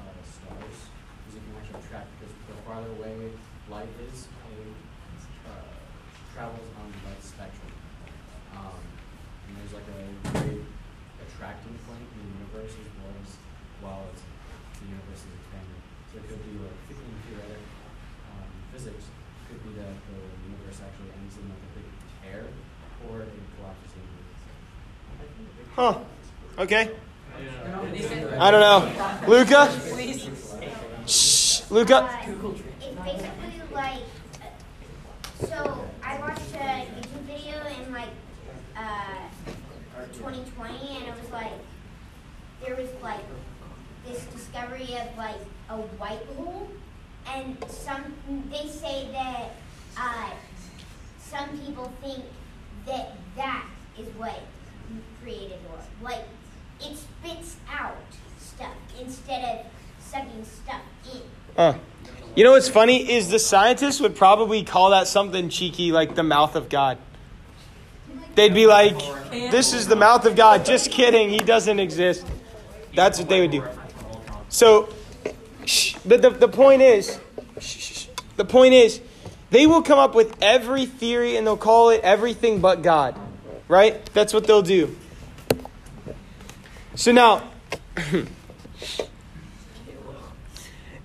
uh, 0.00 0.22
stars. 0.24 0.78
Because 1.24 1.34
you 1.34 1.40
can 1.48 1.56
actually 1.56 1.88
track 1.88 2.06
because 2.18 2.34
the 2.48 2.54
farther 2.68 2.90
away 2.98 3.30
light 3.70 3.88
is, 4.12 4.28
it 4.28 4.68
uh, 5.48 5.50
travels 6.34 6.68
on 6.80 6.92
the 6.92 7.08
light 7.08 7.22
spectrum. 7.24 7.72
Um, 8.56 8.76
and 9.48 9.56
there's 9.56 9.63
like 9.74 9.88
a 9.90 10.00
great 10.38 10.64
attracting 11.26 11.74
point 11.84 12.06
in 12.06 12.16
the 12.22 12.30
universe 12.38 12.72
as 12.78 12.90
well 12.96 13.12
as 13.18 13.30
while 13.82 14.02
it's, 14.14 14.22
the 14.78 14.86
universe 14.86 15.22
is 15.26 15.32
expanding. 15.34 15.82
So 16.10 16.22
it 16.22 16.24
could 16.30 16.42
be 16.46 16.54
like 16.62 16.78
in 16.94 17.14
theoretic 17.26 17.62
um, 18.30 18.48
physics 18.70 19.10
could 19.48 19.60
be 19.66 19.74
that 19.80 19.94
the 20.08 20.18
universe 20.46 20.78
actually 20.80 21.10
ends 21.18 21.36
in 21.36 21.44
like 21.50 21.58
a 21.58 21.70
big 21.74 21.88
tear 22.22 22.46
Or 23.10 23.20
it 23.20 23.28
collapses 23.58 23.92
in. 23.98 24.04
Huh. 25.76 25.98
Okay. 26.58 26.90
I 28.38 28.50
don't 28.50 28.60
know. 28.60 29.26
Luca? 29.26 29.70
Shh. 31.06 31.62
Luca? 31.70 32.08
It's 32.22 33.00
basically 33.02 33.60
like, 33.72 34.02
so 35.40 35.84
I 36.02 36.18
watched 36.20 36.54
a 36.54 36.86
YouTube 36.94 37.24
video 37.26 37.56
in 37.66 37.92
like 37.92 38.14
uh, 38.76 39.23
2020, 40.16 40.96
and 40.96 41.08
it 41.08 41.14
was 41.20 41.30
like 41.30 41.52
there 42.64 42.76
was 42.76 42.88
like 43.02 43.24
this 44.06 44.24
discovery 44.26 44.96
of 44.96 45.16
like 45.16 45.36
a 45.70 45.76
white 45.76 46.24
hole, 46.36 46.68
and 47.26 47.56
some 47.68 48.14
they 48.50 48.68
say 48.68 49.08
that 49.12 49.50
uh, 49.98 50.30
some 51.18 51.58
people 51.58 51.92
think 52.02 52.24
that 52.86 53.12
that 53.36 53.66
is 53.98 54.08
what 54.16 54.40
created 55.22 55.58
or 55.70 55.78
like 56.04 56.24
it 56.80 56.96
spits 56.96 57.56
out 57.70 57.96
stuff 58.38 58.74
instead 59.00 59.42
of 59.44 59.66
sucking 60.00 60.44
stuff 60.44 60.82
in. 61.12 61.22
Huh. 61.56 61.74
You 62.36 62.44
know 62.44 62.52
what's 62.52 62.68
funny 62.68 63.12
is 63.12 63.30
the 63.30 63.38
scientists 63.38 64.00
would 64.00 64.16
probably 64.16 64.64
call 64.64 64.90
that 64.90 65.06
something 65.06 65.48
cheeky 65.48 65.92
like 65.92 66.14
the 66.14 66.22
mouth 66.22 66.56
of 66.56 66.68
God. 66.68 66.98
They'd 68.34 68.54
be 68.54 68.66
like, 68.66 68.98
"This 69.30 69.72
is 69.72 69.86
the 69.86 69.96
mouth 69.96 70.24
of 70.24 70.36
God." 70.36 70.64
Just 70.64 70.90
kidding, 70.90 71.30
he 71.30 71.38
doesn't 71.38 71.78
exist. 71.78 72.26
That's 72.94 73.18
what 73.18 73.28
they 73.28 73.40
would 73.40 73.50
do. 73.50 73.64
So, 74.48 74.88
but 76.04 76.22
the, 76.22 76.30
the 76.30 76.48
point 76.48 76.82
is, 76.82 77.18
the 78.36 78.44
point 78.44 78.74
is, 78.74 79.00
they 79.50 79.66
will 79.66 79.82
come 79.82 79.98
up 79.98 80.14
with 80.14 80.36
every 80.42 80.86
theory 80.86 81.36
and 81.36 81.46
they'll 81.46 81.56
call 81.56 81.90
it 81.90 82.00
everything 82.02 82.60
but 82.60 82.82
God. 82.82 83.18
Right? 83.68 84.04
That's 84.12 84.32
what 84.32 84.46
they'll 84.46 84.62
do. 84.62 84.96
So 86.96 87.12
now, 87.12 87.48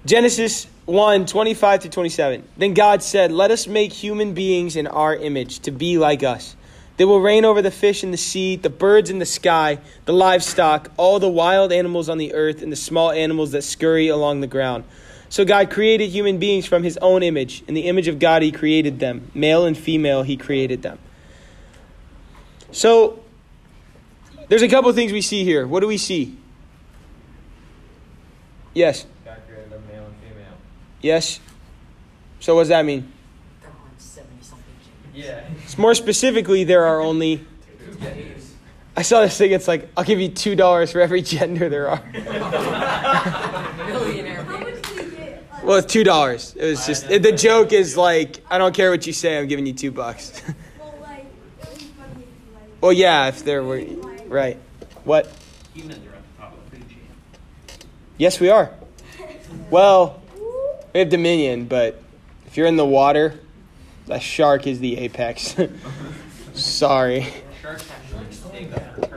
Genesis 0.06 0.68
1 0.86 1.26
25 1.26 1.82
to 1.82 1.90
27. 1.90 2.48
Then 2.58 2.74
God 2.74 3.02
said, 3.04 3.32
Let 3.32 3.52
us 3.52 3.68
make 3.68 3.94
human 3.94 4.34
beings 4.34 4.76
in 4.76 4.88
our 4.88 5.16
image 5.16 5.60
to 5.62 5.72
be 5.72 5.98
like 5.98 6.24
us. 6.24 6.56
They 7.00 7.06
will 7.06 7.22
reign 7.22 7.46
over 7.46 7.62
the 7.62 7.72
fish 7.72 8.04
in 8.04 8.12
the 8.12 8.18
sea, 8.18 8.58
the 8.58 8.70
birds 8.70 9.10
in 9.10 9.20
the 9.20 9.26
sky, 9.26 9.80
the 10.04 10.12
livestock, 10.12 10.92
all 10.98 11.18
the 11.18 11.30
wild 11.30 11.72
animals 11.72 12.10
on 12.10 12.18
the 12.18 12.34
earth, 12.34 12.62
and 12.62 12.74
the 12.74 12.76
small 12.76 13.10
animals 13.10 13.54
that 13.54 13.62
scurry 13.62 14.10
along 14.10 14.42
the 14.42 14.48
ground. 14.48 14.84
So 15.30 15.46
God 15.46 15.72
created 15.72 16.10
human 16.10 16.40
beings 16.40 16.66
from 16.66 16.84
his 16.84 16.98
own 16.98 17.24
image. 17.24 17.64
In 17.70 17.74
the 17.74 17.84
image 17.84 18.10
of 18.10 18.20
God, 18.20 18.42
he 18.42 18.52
created 18.52 19.00
them. 19.00 19.32
Male 19.34 19.66
and 19.66 19.78
female, 19.78 20.24
he 20.24 20.36
created 20.36 20.82
them. 20.82 21.00
So, 22.74 23.24
there's 24.50 24.62
a 24.62 24.68
couple 24.68 24.92
things 24.92 25.14
we 25.14 25.22
see 25.22 25.46
here. 25.46 25.66
What 25.66 25.80
do 25.80 25.88
we 25.88 25.98
see? 25.98 26.36
Yes. 28.74 29.06
God 29.24 29.38
created 29.48 29.72
them 29.72 29.84
male 29.88 30.04
and 30.04 30.16
female. 30.18 30.58
Yes. 31.02 31.40
So 32.42 32.56
what 32.56 32.64
does 32.64 32.70
that 32.70 32.84
mean? 32.84 33.10
Yeah. 35.14 35.44
It's 35.80 35.82
more 35.82 35.96
specifically, 35.96 36.66
there 36.66 36.84
are 36.84 37.00
only. 37.00 37.48
I 38.98 39.02
saw 39.02 39.22
this 39.22 39.38
thing. 39.38 39.54
It's 39.54 39.66
like 39.66 39.88
I'll 39.96 40.04
give 40.04 40.20
you 40.20 40.28
two 40.28 40.54
dollars 40.54 40.92
for 40.92 41.00
every 41.00 41.22
gender 41.22 41.70
there 41.70 41.88
are. 41.88 42.04
Well, 45.64 45.78
it's 45.78 45.94
two 45.94 46.04
dollars. 46.04 46.54
It 46.58 46.66
was 46.66 46.86
just 46.86 47.08
the 47.08 47.32
joke 47.32 47.72
is 47.72 47.96
like 47.96 48.44
I 48.50 48.58
don't 48.58 48.76
care 48.76 48.92
what 48.92 49.08
you 49.08 49.14
say. 49.14 49.40
I'm 49.40 49.48
giving 49.48 49.66
you 49.66 49.72
two 49.72 49.90
bucks. 49.90 50.42
well, 52.82 52.92
yeah, 52.92 53.30
if 53.30 53.46
there 53.46 53.64
were 53.64 53.82
right. 54.28 54.58
What? 55.06 55.32
Humans 55.76 56.06
are 56.06 56.10
at 56.10 56.24
the 56.36 56.42
top 56.42 56.58
of 56.58 56.72
the 56.72 56.76
food 56.76 56.90
chain. 56.90 57.00
Yes, 58.18 58.38
we 58.42 58.50
are. 58.50 58.70
Well, 59.70 60.22
we 60.94 61.00
have 61.00 61.08
dominion, 61.08 61.68
but 61.68 62.02
if 62.48 62.58
you're 62.58 62.68
in 62.68 62.76
the 62.76 62.86
water, 62.86 63.40
a 64.10 64.20
shark 64.20 64.68
is 64.68 64.80
the 64.80 64.98
apex. 64.98 65.56
Sorry. 66.54 67.28
The. 67.62 69.10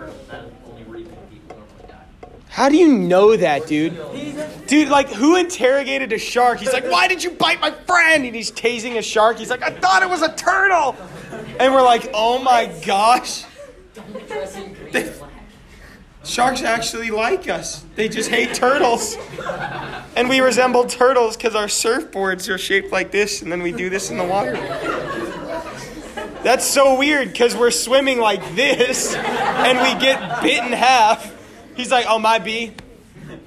How 2.48 2.68
do 2.68 2.76
you 2.76 2.86
know 2.86 3.34
that, 3.34 3.66
dude? 3.66 3.98
Dude, 4.66 4.88
like, 4.88 5.08
who 5.08 5.36
interrogated 5.36 6.12
a 6.12 6.18
shark? 6.18 6.58
He's 6.58 6.72
like, 6.72 6.84
why 6.84 7.08
did 7.08 7.24
you 7.24 7.30
bite 7.30 7.60
my 7.60 7.70
friend? 7.70 8.26
And 8.26 8.34
he's 8.34 8.52
tasing 8.52 8.98
a 8.98 9.02
shark. 9.02 9.38
He's 9.38 9.48
like, 9.48 9.62
I 9.62 9.70
thought 9.70 10.02
it 10.02 10.10
was 10.10 10.20
a 10.20 10.34
turtle. 10.34 10.94
And 11.58 11.72
we're 11.72 11.82
like, 11.82 12.10
oh 12.12 12.42
my 12.42 12.66
gosh. 12.84 13.44
Sharks 16.24 16.62
actually 16.62 17.10
like 17.10 17.48
us. 17.48 17.84
They 17.96 18.10
just 18.10 18.28
hate 18.28 18.54
turtles. 18.54 19.16
And 20.14 20.28
we 20.28 20.40
resemble 20.40 20.84
turtles 20.84 21.36
because 21.36 21.54
our 21.54 21.66
surfboards 21.66 22.52
are 22.52 22.58
shaped 22.58 22.92
like 22.92 23.10
this, 23.10 23.40
and 23.42 23.50
then 23.50 23.62
we 23.62 23.72
do 23.72 23.88
this 23.88 24.10
in 24.10 24.18
the 24.18 24.24
water. 24.24 24.52
That's 26.42 26.66
so 26.66 26.98
weird 26.98 27.28
because 27.32 27.56
we're 27.56 27.70
swimming 27.70 28.18
like 28.18 28.54
this, 28.54 29.14
and 29.14 29.78
we 29.78 30.00
get 30.04 30.42
bit 30.42 30.64
in 30.64 30.72
half. 30.72 31.34
He's 31.76 31.90
like, 31.90 32.04
oh, 32.08 32.18
my 32.18 32.38
B. 32.38 32.72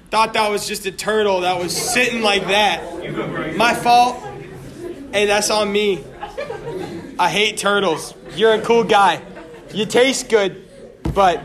Thought 0.09 0.33
that 0.33 0.49
was 0.49 0.67
just 0.67 0.85
a 0.85 0.91
turtle 0.91 1.41
that 1.41 1.59
was 1.59 1.75
sitting 1.75 2.21
like 2.21 2.47
that. 2.47 3.55
My 3.57 3.73
fault. 3.73 4.23
Hey, 5.11 5.25
that's 5.25 5.49
on 5.49 5.71
me. 5.71 6.03
I 7.19 7.29
hate 7.29 7.57
turtles. 7.57 8.13
You're 8.35 8.53
a 8.53 8.61
cool 8.61 8.83
guy. 8.83 9.21
You 9.73 9.85
taste 9.85 10.29
good, 10.29 10.67
but, 11.13 11.39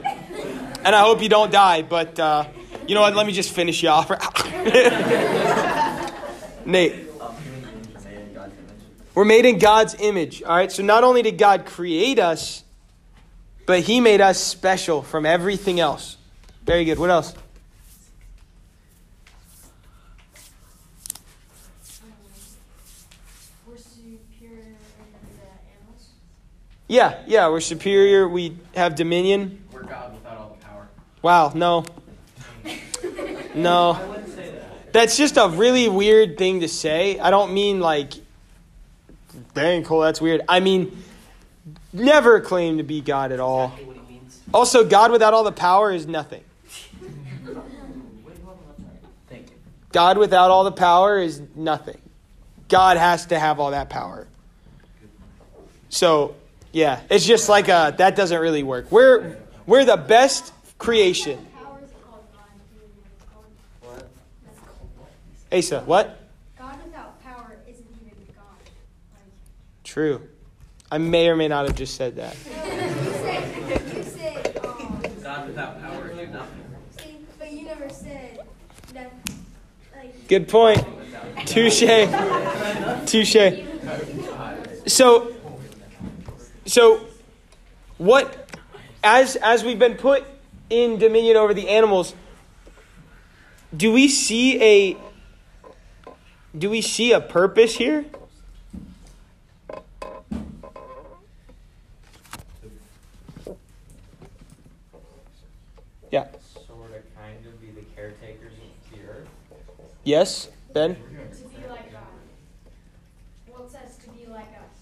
and 0.85 0.95
I 0.95 1.01
hope 1.01 1.23
you 1.23 1.29
don't 1.29 1.53
die, 1.53 1.83
but, 1.83 2.19
uh, 2.19 2.47
you 2.91 2.97
know 2.97 3.03
what? 3.03 3.15
Let 3.15 3.25
me 3.25 3.33
just 3.33 3.53
finish 3.53 3.85
you 3.85 3.89
off. 3.89 4.11
Nate. 6.67 7.07
We're 9.15 9.25
made 9.25 9.47
in 9.47 9.61
God's 9.61 9.95
image. 10.01 10.43
All 10.43 10.57
right. 10.57 10.73
So 10.73 10.83
not 10.83 11.05
only 11.05 11.23
did 11.23 11.39
God 11.39 11.67
create 11.67 12.19
us, 12.19 12.65
but 13.65 13.79
He 13.79 14.01
made 14.01 14.21
us 14.21 14.41
special 14.41 15.03
from 15.03 15.25
everything 15.25 15.79
else. 15.79 16.17
Very 16.65 16.85
good. 16.85 16.99
What 16.99 17.11
else? 17.11 17.33
We're 23.69 23.77
superior 23.77 24.75
over 24.99 25.29
the 25.37 25.47
animals. 25.79 26.09
Yeah, 26.89 27.23
yeah. 27.29 27.49
We're 27.51 27.61
superior. 27.61 28.29
We 28.29 28.57
have 28.75 28.97
dominion. 28.97 29.63
We're 29.71 29.85
God 29.85 30.13
without 30.13 30.39
all 30.39 30.59
the 30.59 30.67
power. 30.67 30.89
Wow. 31.23 31.53
No. 31.55 31.85
No. 33.55 33.93
I 33.93 34.07
wouldn't 34.07 34.29
say 34.29 34.51
that. 34.51 34.93
That's 34.93 35.17
just 35.17 35.37
a 35.37 35.49
really 35.49 35.89
weird 35.89 36.39
thing 36.39 36.61
to 36.61 36.69
say. 36.69 37.19
I 37.19 37.31
don't 37.31 37.55
mean 37.55 37.81
like, 37.81 38.13
dang, 39.55 39.85
Cole, 39.85 40.01
that's 40.01 40.21
weird. 40.21 40.43
I 40.49 40.61
mean, 40.61 41.03
never 41.93 42.41
claim 42.41 42.79
to 42.79 42.83
be 42.83 43.01
God 43.01 43.33
at 43.33 43.41
all. 43.41 43.73
Also, 44.53 44.85
God 44.85 45.13
without 45.13 45.33
all 45.33 45.45
the 45.45 45.53
power 45.53 45.93
is 45.93 46.07
nothing. 46.07 46.43
God 49.93 50.19
without 50.19 50.51
all 50.51 50.65
the 50.65 50.73
power 50.73 51.19
is 51.19 51.43
nothing. 51.55 52.01
God 52.69 52.97
has 52.97 53.27
to 53.27 53.39
have 53.39 53.59
all 53.59 53.73
that 53.73 53.91
power. 53.91 54.27
So, 55.89 56.37
yeah, 56.73 57.01
it's 57.11 57.27
just 57.27 57.49
like 57.49 57.69
a, 57.69 57.95
that 57.99 58.15
doesn't 58.15 58.41
really 58.41 58.63
work. 58.63 58.93
We're 58.93 59.39
we're 59.67 59.85
the 59.85 59.97
best 59.97 60.53
creation. 60.79 61.45
Asa, 65.53 65.81
what? 65.81 66.17
God 66.57 66.77
without 66.85 67.23
power 67.23 67.57
isn't 67.67 67.87
even 68.01 68.13
God. 68.37 68.45
True. 69.83 70.29
I 70.91 70.99
may 70.99 71.29
or 71.29 71.37
may 71.37 71.49
not 71.49 71.67
have 71.67 71.75
just 71.75 71.97
said 71.97 72.17
that. 72.17 72.37
you 72.47 72.53
said, 73.13 73.97
you 73.97 74.03
said, 74.05 74.59
um, 74.65 75.03
God 75.23 75.47
without 75.49 75.81
power 75.83 76.11
is 76.11 76.31
nothing. 76.31 76.65
see, 76.99 77.17
but 77.39 77.53
you 77.53 77.65
never 77.65 77.89
said 77.89 78.47
that, 78.95 79.13
like, 79.97 80.29
Good 80.29 80.49
point. 80.49 80.85
Touche. 81.47 81.81
Touche. 83.07 83.37
So, 84.87 85.35
so, 86.67 87.07
what, 87.99 88.49
as 89.03 89.35
as 89.37 89.65
we've 89.65 89.79
been 89.79 89.97
put 89.97 90.25
in 90.69 90.99
dominion 90.99 91.37
over 91.37 91.55
the 91.55 91.69
animals, 91.69 92.15
do 93.77 93.93
we 93.93 94.09
see 94.09 94.63
a 94.63 95.10
do 96.57 96.71
we 96.71 96.81
see 96.81 97.13
a 97.13 97.21
purpose 97.21 97.77
here? 97.77 98.05
Yeah. 106.11 106.27
Sort 106.67 106.91
of, 106.91 107.15
kind 107.17 107.47
of 107.47 107.61
be 107.61 107.71
the 107.71 107.83
caretakers 107.95 108.53
of 108.53 108.99
the 108.99 109.07
earth. 109.09 109.29
Yes, 110.03 110.49
Ben. 110.73 110.97
to 110.97 111.01
be 111.01 111.69
like 111.69 111.93
God. 111.93 112.03
Wants 113.49 113.75
us 113.77 113.97
to 113.99 114.11
be 114.11 114.27
like 114.27 114.49
us. 114.49 114.81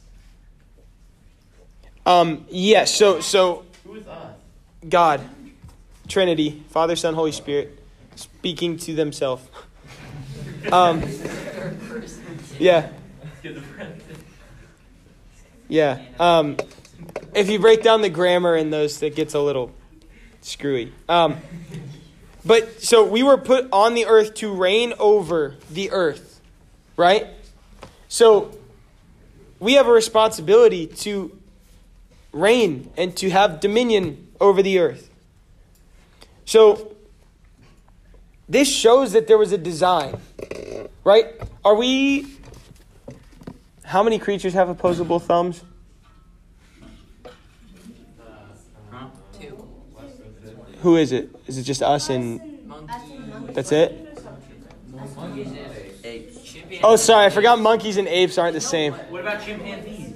Um, 2.06 2.46
yes. 2.48 2.94
so 2.94 3.20
so 3.20 3.66
Who 3.84 3.96
is 3.96 4.06
us? 4.06 4.36
God, 4.88 5.20
Trinity, 6.06 6.62
Father, 6.70 6.96
Son, 6.96 7.12
Holy 7.12 7.32
Spirit, 7.32 7.78
speaking 8.14 8.78
to 8.78 8.94
themselves. 8.94 9.42
Um, 10.72 11.02
yeah. 12.58 12.90
Yeah. 15.68 16.02
Um, 16.18 16.56
if 17.34 17.48
you 17.48 17.58
break 17.58 17.82
down 17.82 18.02
the 18.02 18.08
grammar 18.08 18.56
in 18.56 18.70
those, 18.70 19.02
it 19.02 19.14
gets 19.14 19.34
a 19.34 19.40
little 19.40 19.72
screwy. 20.40 20.92
Um, 21.08 21.36
but 22.44 22.82
so 22.82 23.04
we 23.04 23.22
were 23.22 23.36
put 23.36 23.68
on 23.72 23.94
the 23.94 24.06
earth 24.06 24.34
to 24.34 24.52
reign 24.52 24.94
over 24.98 25.56
the 25.70 25.90
earth, 25.90 26.40
right? 26.96 27.26
So 28.08 28.56
we 29.60 29.74
have 29.74 29.86
a 29.86 29.92
responsibility 29.92 30.86
to 30.86 31.38
reign 32.32 32.90
and 32.96 33.16
to 33.18 33.30
have 33.30 33.60
dominion 33.60 34.28
over 34.40 34.62
the 34.62 34.78
earth. 34.78 35.10
So 36.44 36.96
this 38.48 38.68
shows 38.72 39.12
that 39.12 39.26
there 39.26 39.38
was 39.38 39.52
a 39.52 39.58
design, 39.58 40.18
right? 41.04 41.26
Are 41.64 41.74
we. 41.74 42.26
How 43.84 44.02
many 44.02 44.18
creatures 44.18 44.52
have 44.54 44.68
opposable 44.68 45.18
thumbs? 45.18 45.62
Two. 49.38 49.66
Who 50.82 50.96
is 50.96 51.12
it? 51.12 51.30
Is 51.46 51.58
it 51.58 51.62
just 51.62 51.82
us 51.82 52.08
and. 52.10 52.40
That's 53.52 53.72
it? 53.72 54.04
Oh, 56.82 56.96
sorry, 56.96 57.26
I 57.26 57.30
forgot 57.30 57.58
monkeys 57.58 57.96
and 57.96 58.06
apes 58.06 58.38
aren't 58.38 58.54
the 58.54 58.60
same. 58.60 58.92
What 58.92 59.22
about 59.22 59.44
chimpanzees? 59.44 60.14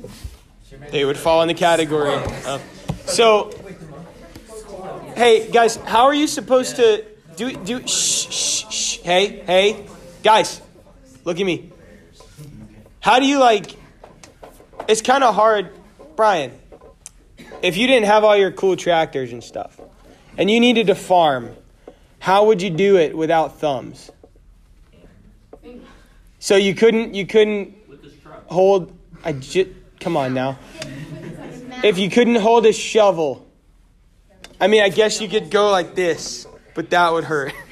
They 0.91 1.05
would 1.05 1.17
fall 1.17 1.43
in 1.43 1.49
the 1.49 1.55
category. 1.55 2.15
of- 2.15 2.63
so, 3.07 3.51
hey 5.17 5.51
guys, 5.51 5.77
how 5.77 6.05
are 6.05 6.15
you 6.15 6.27
supposed 6.27 6.77
to 6.77 7.05
do 7.51 7.57
do? 7.81 7.87
Shh, 7.87 8.29
shh, 8.31 8.65
shh. 8.71 8.99
Hey, 8.99 9.43
hey, 9.47 9.87
guys, 10.23 10.61
look 11.25 11.41
at 11.41 11.47
me. 11.47 11.73
How 13.01 13.19
do 13.19 13.27
you 13.27 13.39
like? 13.39 13.77
It's 14.89 15.03
kind 15.03 15.25
of 15.25 15.35
hard, 15.35 15.71
Brian. 16.17 16.53
If 17.63 17.77
you 17.77 17.87
didn't 17.87 18.07
have 18.07 18.25
all 18.25 18.37
your 18.37 18.51
cool 18.51 18.77
tractors 18.77 19.33
and 19.33 19.43
stuff, 19.43 19.81
and 20.37 20.51
you 20.51 20.61
needed 20.61 20.89
to 20.89 20.95
farm, 20.95 21.55
how 22.19 22.47
would 22.47 22.63
you 22.63 22.71
do 22.71 22.97
it 22.97 23.17
without 23.17 23.59
thumbs? 23.59 24.11
So 26.39 26.57
you 26.57 26.75
couldn't 26.75 27.15
you 27.15 27.27
couldn't 27.27 27.77
hold 28.47 28.93
I 29.25 29.33
j- 29.33 29.73
come 30.01 30.17
on 30.17 30.35
now. 30.35 30.59
If 31.85 31.99
you 31.99 32.11
couldn't 32.11 32.37
hold 32.37 32.67
a 32.67 32.73
shovel, 32.73 33.49
I 34.61 34.67
mean 34.67 34.83
I 34.83 34.89
guess 34.89 35.21
you 35.21 35.29
could 35.29 35.51
go 35.51 35.71
like 35.71 35.95
this, 35.95 36.47
but 36.75 36.91
that 36.91 37.13
would 37.13 37.25
hurt. 37.25 37.53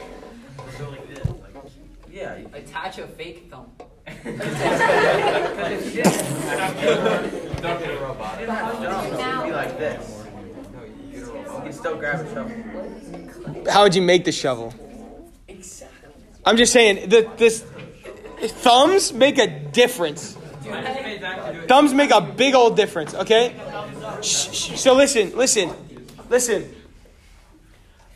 Yeah, 2.12 2.34
attach 2.52 2.98
a 2.98 3.06
fake 3.06 3.48
thumb. 3.50 3.70
Don't 4.06 4.36
get 7.78 7.90
a 7.90 7.98
robot. 8.02 8.38
Be 8.38 9.52
like 9.52 9.78
this. 9.78 10.24
You 11.14 11.60
can 11.62 11.72
still 11.72 11.96
grab 11.96 12.26
a 12.26 12.34
shovel. 12.34 13.70
How 13.70 13.84
would 13.84 13.94
you 13.94 14.02
make 14.02 14.24
the 14.24 14.32
shovel? 14.32 14.74
I'm 16.44 16.56
just 16.56 16.72
saying 16.72 17.08
that 17.10 17.38
this 17.38 17.64
thumbs 18.40 19.12
make 19.12 19.38
a 19.38 19.46
difference. 19.46 20.36
Thumbs 21.68 21.94
make 21.94 22.10
a 22.10 22.20
big 22.20 22.54
old 22.54 22.76
difference, 22.76 23.14
okay? 23.14 23.54
Shh, 24.22 24.50
shh. 24.52 24.80
So 24.80 24.94
listen, 24.94 25.36
listen, 25.36 25.70
listen. 26.28 26.74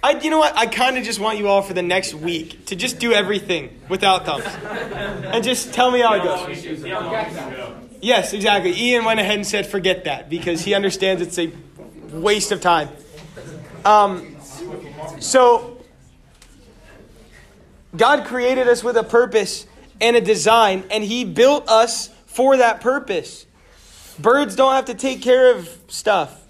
I, 0.04 0.20
you 0.20 0.28
know 0.28 0.38
what? 0.38 0.54
I 0.54 0.66
kind 0.66 0.98
of 0.98 1.04
just 1.04 1.18
want 1.18 1.38
you 1.38 1.48
all 1.48 1.62
for 1.62 1.72
the 1.72 1.80
next 1.80 2.12
week 2.12 2.66
to 2.66 2.76
just 2.76 2.98
do 2.98 3.14
everything 3.14 3.80
without 3.88 4.26
thumbs, 4.26 4.44
and 4.44 5.42
just 5.42 5.72
tell 5.72 5.90
me 5.90 6.00
how 6.00 6.12
it 6.12 6.22
goes. 6.22 6.66
Yes, 8.02 8.34
exactly. 8.34 8.78
Ian 8.78 9.06
went 9.06 9.18
ahead 9.18 9.36
and 9.36 9.46
said, 9.46 9.66
"Forget 9.66 10.04
that," 10.04 10.28
because 10.28 10.60
he 10.60 10.74
understands 10.74 11.22
it's 11.22 11.38
a 11.38 11.50
waste 12.12 12.52
of 12.52 12.60
time. 12.60 12.90
Um, 13.86 14.36
so 15.20 15.82
God 17.96 18.26
created 18.26 18.68
us 18.68 18.84
with 18.84 18.98
a 18.98 19.04
purpose 19.04 19.66
and 20.02 20.16
a 20.16 20.20
design, 20.20 20.84
and 20.90 21.02
He 21.02 21.24
built 21.24 21.66
us 21.66 22.10
for 22.26 22.58
that 22.58 22.82
purpose. 22.82 23.46
Birds 24.18 24.54
don't 24.54 24.74
have 24.74 24.84
to 24.84 24.94
take 24.94 25.22
care 25.22 25.54
of 25.56 25.66
stuff. 25.88 26.43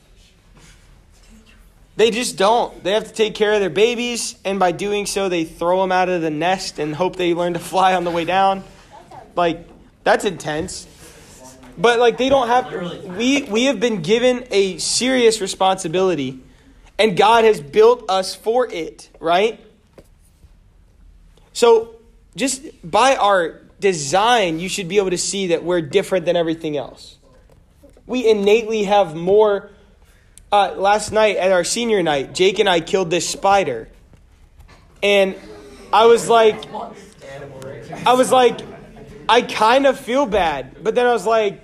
They 1.97 2.11
just 2.11 2.37
don't. 2.37 2.83
They 2.83 2.93
have 2.93 3.05
to 3.05 3.13
take 3.13 3.35
care 3.35 3.53
of 3.53 3.61
their 3.61 3.71
babies, 3.71 4.37
and 4.45 4.59
by 4.59 4.73
doing 4.73 5.07
so, 5.07 5.29
they 5.29 5.45
throw 5.45 5.81
them 5.81 5.93
out 5.93 6.09
of 6.09 6.23
the 6.23 6.31
nest 6.31 6.79
and 6.79 6.95
hope 6.95 7.17
they 7.17 7.35
learn 7.35 7.55
to 7.55 7.61
fly 7.61 7.95
on 7.95 8.05
the 8.05 8.11
way 8.11 8.25
down. 8.25 8.65
Like, 9.37 9.69
that's 10.03 10.25
intense. 10.25 10.89
But 11.77 11.99
like 11.99 12.19
they 12.19 12.29
don't 12.29 12.47
have 12.47 13.17
we 13.17 13.43
we 13.43 13.65
have 13.65 13.81
been 13.81 14.03
given 14.03 14.47
a 14.51 14.79
serious 14.79 15.41
responsibility 15.41 16.41
and 16.99 17.17
God 17.17 17.45
has 17.45 17.61
built 17.61 18.09
us 18.09 18.35
for 18.35 18.71
it, 18.71 19.11
right? 19.19 19.61
So 21.53 21.97
just 22.37 22.63
by 22.89 23.17
our 23.17 23.61
design, 23.81 24.61
you 24.61 24.69
should 24.69 24.89
be 24.89 24.99
able 24.99 25.11
to 25.11 25.19
see 25.19 25.49
that 25.49 25.65
we're 25.65 25.81
different 25.81 26.27
than 26.27 26.37
everything 26.37 26.77
else. 26.77 27.19
We 28.07 28.29
innately 28.29 28.85
have 28.85 29.17
more 29.17 29.71
uh, 30.55 30.73
last 30.77 31.11
night 31.11 31.37
at 31.37 31.51
our 31.51 31.65
senior 31.65 32.01
night, 32.01 32.33
Jake 32.33 32.61
and 32.61 32.69
I 32.69 32.79
killed 32.79 33.11
this 33.11 33.29
spider. 33.29 33.89
And 35.03 35.35
I 35.93 36.07
was 36.07 36.29
like, 36.29 36.55
I 38.07 38.13
was 38.13 38.31
like, 38.31 38.61
I 39.29 39.43
kind 39.43 39.85
of 39.85 39.99
feel 39.99 40.27
bad. 40.27 40.77
But 40.85 40.95
then 40.95 41.07
I 41.07 41.13
was 41.13 41.27
like, 41.27 41.61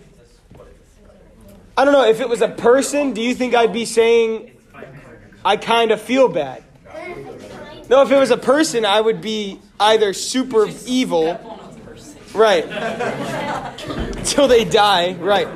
I 1.77 1.85
don't 1.85 1.95
know, 1.95 2.05
if 2.05 2.21
it 2.21 2.29
was 2.29 2.43
a 2.43 2.49
person, 2.49 3.12
do 3.12 3.23
you 3.23 3.33
think 3.33 3.55
I'd 3.55 3.73
be 3.73 3.85
saying, 3.85 4.51
I 5.45 5.57
kind 5.57 5.93
of 5.93 6.01
feel 6.01 6.29
bad? 6.29 6.65
No, 7.89 8.03
if 8.03 8.11
it 8.11 8.19
was 8.19 8.33
a 8.33 8.37
person, 8.37 8.85
I 8.85 9.01
would 9.01 9.21
be 9.21 9.61
either 9.79 10.12
super 10.12 10.69
evil, 10.85 11.39
right, 12.35 12.65
until 14.17 14.49
they 14.49 14.65
die, 14.65 15.12
right. 15.15 15.47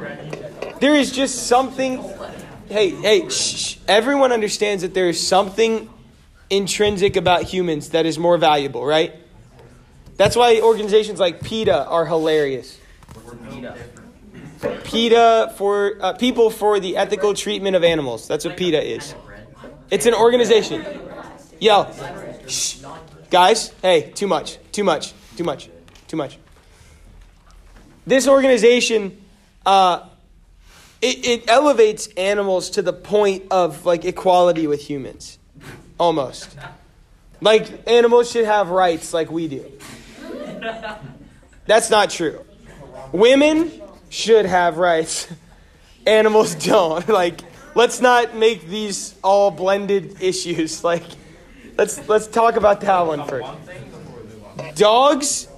There 0.80 0.94
is 0.94 1.10
just 1.10 1.48
something 1.48 1.98
hey, 2.74 2.90
hey, 2.90 3.28
shh, 3.28 3.54
shh. 3.54 3.76
everyone 3.86 4.32
understands 4.32 4.82
that 4.82 4.94
there 4.94 5.08
is 5.08 5.24
something 5.24 5.88
intrinsic 6.50 7.14
about 7.14 7.44
humans 7.44 7.90
that 7.90 8.04
is 8.04 8.18
more 8.18 8.36
valuable, 8.36 8.84
right? 8.84 9.14
That's 10.16 10.34
why 10.34 10.60
organizations 10.60 11.20
like 11.20 11.40
PETA 11.40 11.86
are 11.86 12.04
hilarious. 12.04 12.80
PETA 14.82 15.54
for 15.56 15.98
uh, 16.00 16.12
people 16.14 16.50
for 16.50 16.80
the 16.80 16.96
ethical 16.96 17.32
treatment 17.32 17.76
of 17.76 17.84
animals. 17.84 18.26
That's 18.26 18.44
what 18.44 18.56
PETA 18.56 18.82
is. 18.82 19.14
It's 19.92 20.06
an 20.06 20.14
organization. 20.14 20.84
Yo, 21.60 21.86
shh. 22.48 22.78
guys, 23.30 23.72
hey, 23.82 24.10
too 24.10 24.26
much, 24.26 24.58
too 24.72 24.82
much, 24.82 25.12
too 25.36 25.44
much, 25.44 25.70
too 26.08 26.16
much. 26.16 26.38
This 28.04 28.26
organization, 28.26 29.22
uh, 29.64 30.08
it, 31.04 31.26
it 31.26 31.50
elevates 31.50 32.06
animals 32.16 32.70
to 32.70 32.82
the 32.82 32.92
point 32.92 33.44
of 33.50 33.84
like 33.84 34.06
equality 34.06 34.66
with 34.66 34.80
humans, 34.80 35.38
almost. 35.98 36.56
Like 37.42 37.86
animals 37.86 38.30
should 38.30 38.46
have 38.46 38.70
rights 38.70 39.12
like 39.12 39.30
we 39.30 39.46
do. 39.46 39.70
That's 41.66 41.90
not 41.90 42.08
true. 42.08 42.42
Women 43.12 43.70
should 44.08 44.46
have 44.46 44.78
rights. 44.78 45.28
Animals 46.06 46.54
don't. 46.54 47.06
Like, 47.14 47.40
let's 47.74 48.00
not 48.00 48.34
make 48.34 48.66
these 48.66 49.14
all 49.22 49.50
blended 49.50 50.22
issues. 50.22 50.82
Like, 50.92 51.04
let's 51.76 52.08
let's 52.08 52.26
talk 52.26 52.56
about 52.56 52.80
that 52.80 53.06
one 53.06 53.28
first. 53.28 53.50
Dogs. 54.74 55.48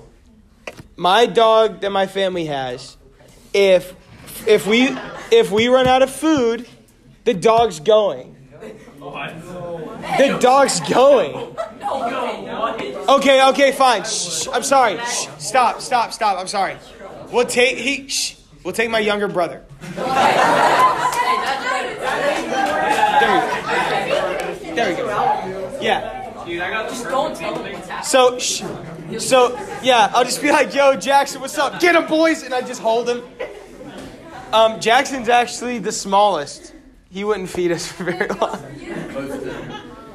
My 0.96 1.26
dog 1.26 1.82
that 1.82 1.90
my 1.90 2.06
family 2.06 2.46
has. 2.46 2.96
If 3.52 3.94
if 4.46 4.66
we 4.66 4.96
if 5.30 5.50
we 5.50 5.68
run 5.68 5.86
out 5.86 6.02
of 6.02 6.10
food, 6.10 6.68
the 7.24 7.34
dog's 7.34 7.80
going. 7.80 8.34
The 9.00 10.38
dog's 10.40 10.80
going. 10.80 11.56
Okay, 13.08 13.48
okay, 13.48 13.72
fine. 13.72 14.04
Shh, 14.04 14.48
I'm 14.52 14.62
sorry. 14.62 14.98
Shh, 14.98 15.28
stop, 15.38 15.80
stop, 15.80 16.12
stop. 16.12 16.38
I'm 16.38 16.48
sorry. 16.48 16.76
We'll 17.32 17.46
take 17.46 17.78
he. 17.78 18.08
Shh, 18.08 18.36
we'll 18.64 18.74
take 18.74 18.90
my 18.90 18.98
younger 18.98 19.28
brother. 19.28 19.64
There 24.76 24.90
we 24.90 24.96
go. 24.96 25.78
Yeah. 25.80 26.22
Just 26.88 27.04
don't 27.04 27.34
tell 27.36 27.54
them. 27.54 27.82
So, 28.04 28.38
sh- 28.38 28.62
so 29.18 29.58
yeah, 29.82 30.10
I'll 30.14 30.24
just 30.24 30.40
be 30.42 30.52
like, 30.52 30.74
"Yo, 30.74 30.94
Jackson, 30.96 31.40
what's 31.40 31.58
up? 31.58 31.80
Get 31.80 31.94
him, 31.96 32.06
boys!" 32.06 32.42
And 32.44 32.54
I 32.54 32.60
just 32.60 32.80
hold 32.80 33.08
him. 33.08 33.22
Um, 34.52 34.80
Jackson's 34.80 35.28
actually 35.28 35.78
the 35.78 35.92
smallest. 35.92 36.72
He 37.10 37.24
wouldn't 37.24 37.48
feed 37.48 37.72
us 37.72 37.86
for 37.90 38.04
very 38.04 38.28
long. 38.28 38.60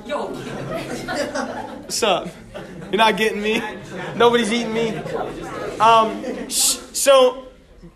Yo. 0.06 0.28
What's 0.28 2.04
up? 2.04 2.30
You're 2.92 2.98
not 2.98 3.18
getting 3.18 3.42
me. 3.42 3.62
Nobody's 4.16 4.52
eating 4.52 4.74
me. 4.74 4.96
Um, 5.80 6.50
sh- 6.50 6.78
so 6.94 7.48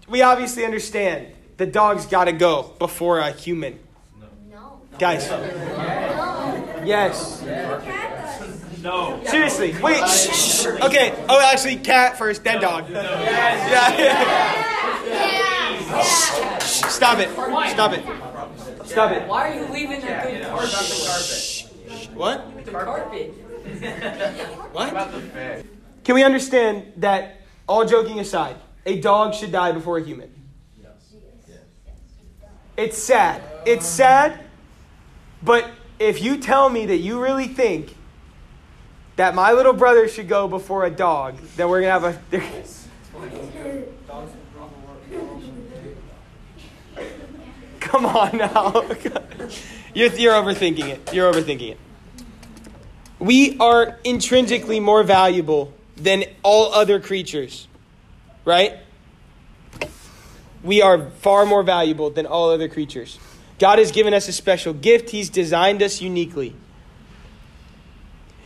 we 0.07 0.22
obviously 0.22 0.66
understand 0.66 1.28
the 1.57 1.66
dog's 1.66 2.06
got 2.06 2.26
to 2.26 2.32
go 2.32 2.74
before 2.80 3.20
a 3.20 3.32
human. 3.32 3.80
No. 4.49 4.80
Guys. 4.99 5.30
No. 5.30 6.84
Yes. 6.86 7.41
No. 8.82 9.22
Seriously. 9.26 9.76
Wait. 9.82 10.07
Shh, 10.07 10.62
shh. 10.62 10.66
Okay. 10.68 11.14
Oh, 11.28 11.40
actually, 11.52 11.78
cat 11.78 12.18
first, 12.18 12.44
then 12.44 12.62
dog. 12.62 12.90
Yeah. 12.90 14.64
Shh, 14.64 15.55
Stop 16.62 17.20
it. 17.20 17.30
Stop 17.70 17.94
it. 17.94 18.04
Stop 18.86 19.12
it. 19.12 19.28
Why 19.28 19.50
are 19.50 19.56
you 19.56 19.66
leaving 19.74 20.02
the 20.02 20.08
good 20.08 20.46
carpet? 20.46 21.70
What? 22.14 22.66
The 22.66 22.72
carpet. 22.72 23.34
What? 24.72 24.94
Can 26.04 26.16
we 26.16 26.24
understand 26.24 26.94
that, 26.98 27.42
all 27.68 27.86
joking 27.86 28.20
aside, 28.20 28.58
a 28.86 29.00
dog 29.00 29.34
should 29.34 29.52
die 29.52 29.72
before 29.72 29.98
a 29.98 30.04
human? 30.04 30.32
It's 32.78 32.98
sad. 32.98 33.42
It's 33.66 33.88
sad, 33.88 34.40
but 35.42 35.72
if 35.98 36.22
you 36.22 36.38
tell 36.38 36.70
me 36.70 36.86
that 36.88 36.98
you 36.98 37.22
really 37.22 37.48
think 37.48 37.96
that 39.16 39.34
my 39.34 39.54
little 39.54 39.74
brother 39.74 40.08
should 40.08 40.28
go 40.28 40.48
before 40.48 40.86
a 40.86 40.92
dog, 40.92 41.38
then 41.56 41.70
we're 41.70 41.82
going 41.82 42.02
to 42.02 42.10
have 42.10 42.34
a. 42.34 43.86
Come 47.96 48.08
on 48.08 48.38
now. 48.38 48.84
you're, 49.94 50.12
you're 50.16 50.34
overthinking 50.34 50.90
it. 50.90 51.14
You're 51.14 51.32
overthinking 51.32 51.72
it. 51.72 51.78
We 53.20 53.58
are 53.58 53.98
intrinsically 54.04 54.82
more 54.82 55.02
valuable 55.04 55.74
than 55.96 56.26
all 56.44 56.74
other 56.74 57.00
creatures, 57.00 57.70
right? 58.44 58.80
We 60.62 60.82
are 60.82 61.10
far 61.10 61.46
more 61.46 61.64
valuable 61.64 62.10
than 62.10 62.26
all 62.26 62.50
other 62.50 62.68
creatures. 62.68 63.18
God 63.60 63.80
has 63.80 63.94
given 63.94 64.14
us 64.14 64.28
a 64.28 64.34
special 64.34 64.74
gift, 64.74 65.12
He's 65.12 65.30
designed 65.30 65.82
us 65.82 66.02
uniquely. 66.02 66.54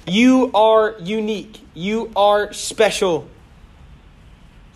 You 0.06 0.52
are 0.54 0.96
unique. 1.00 1.60
You 1.74 2.12
are 2.16 2.54
special. 2.54 3.28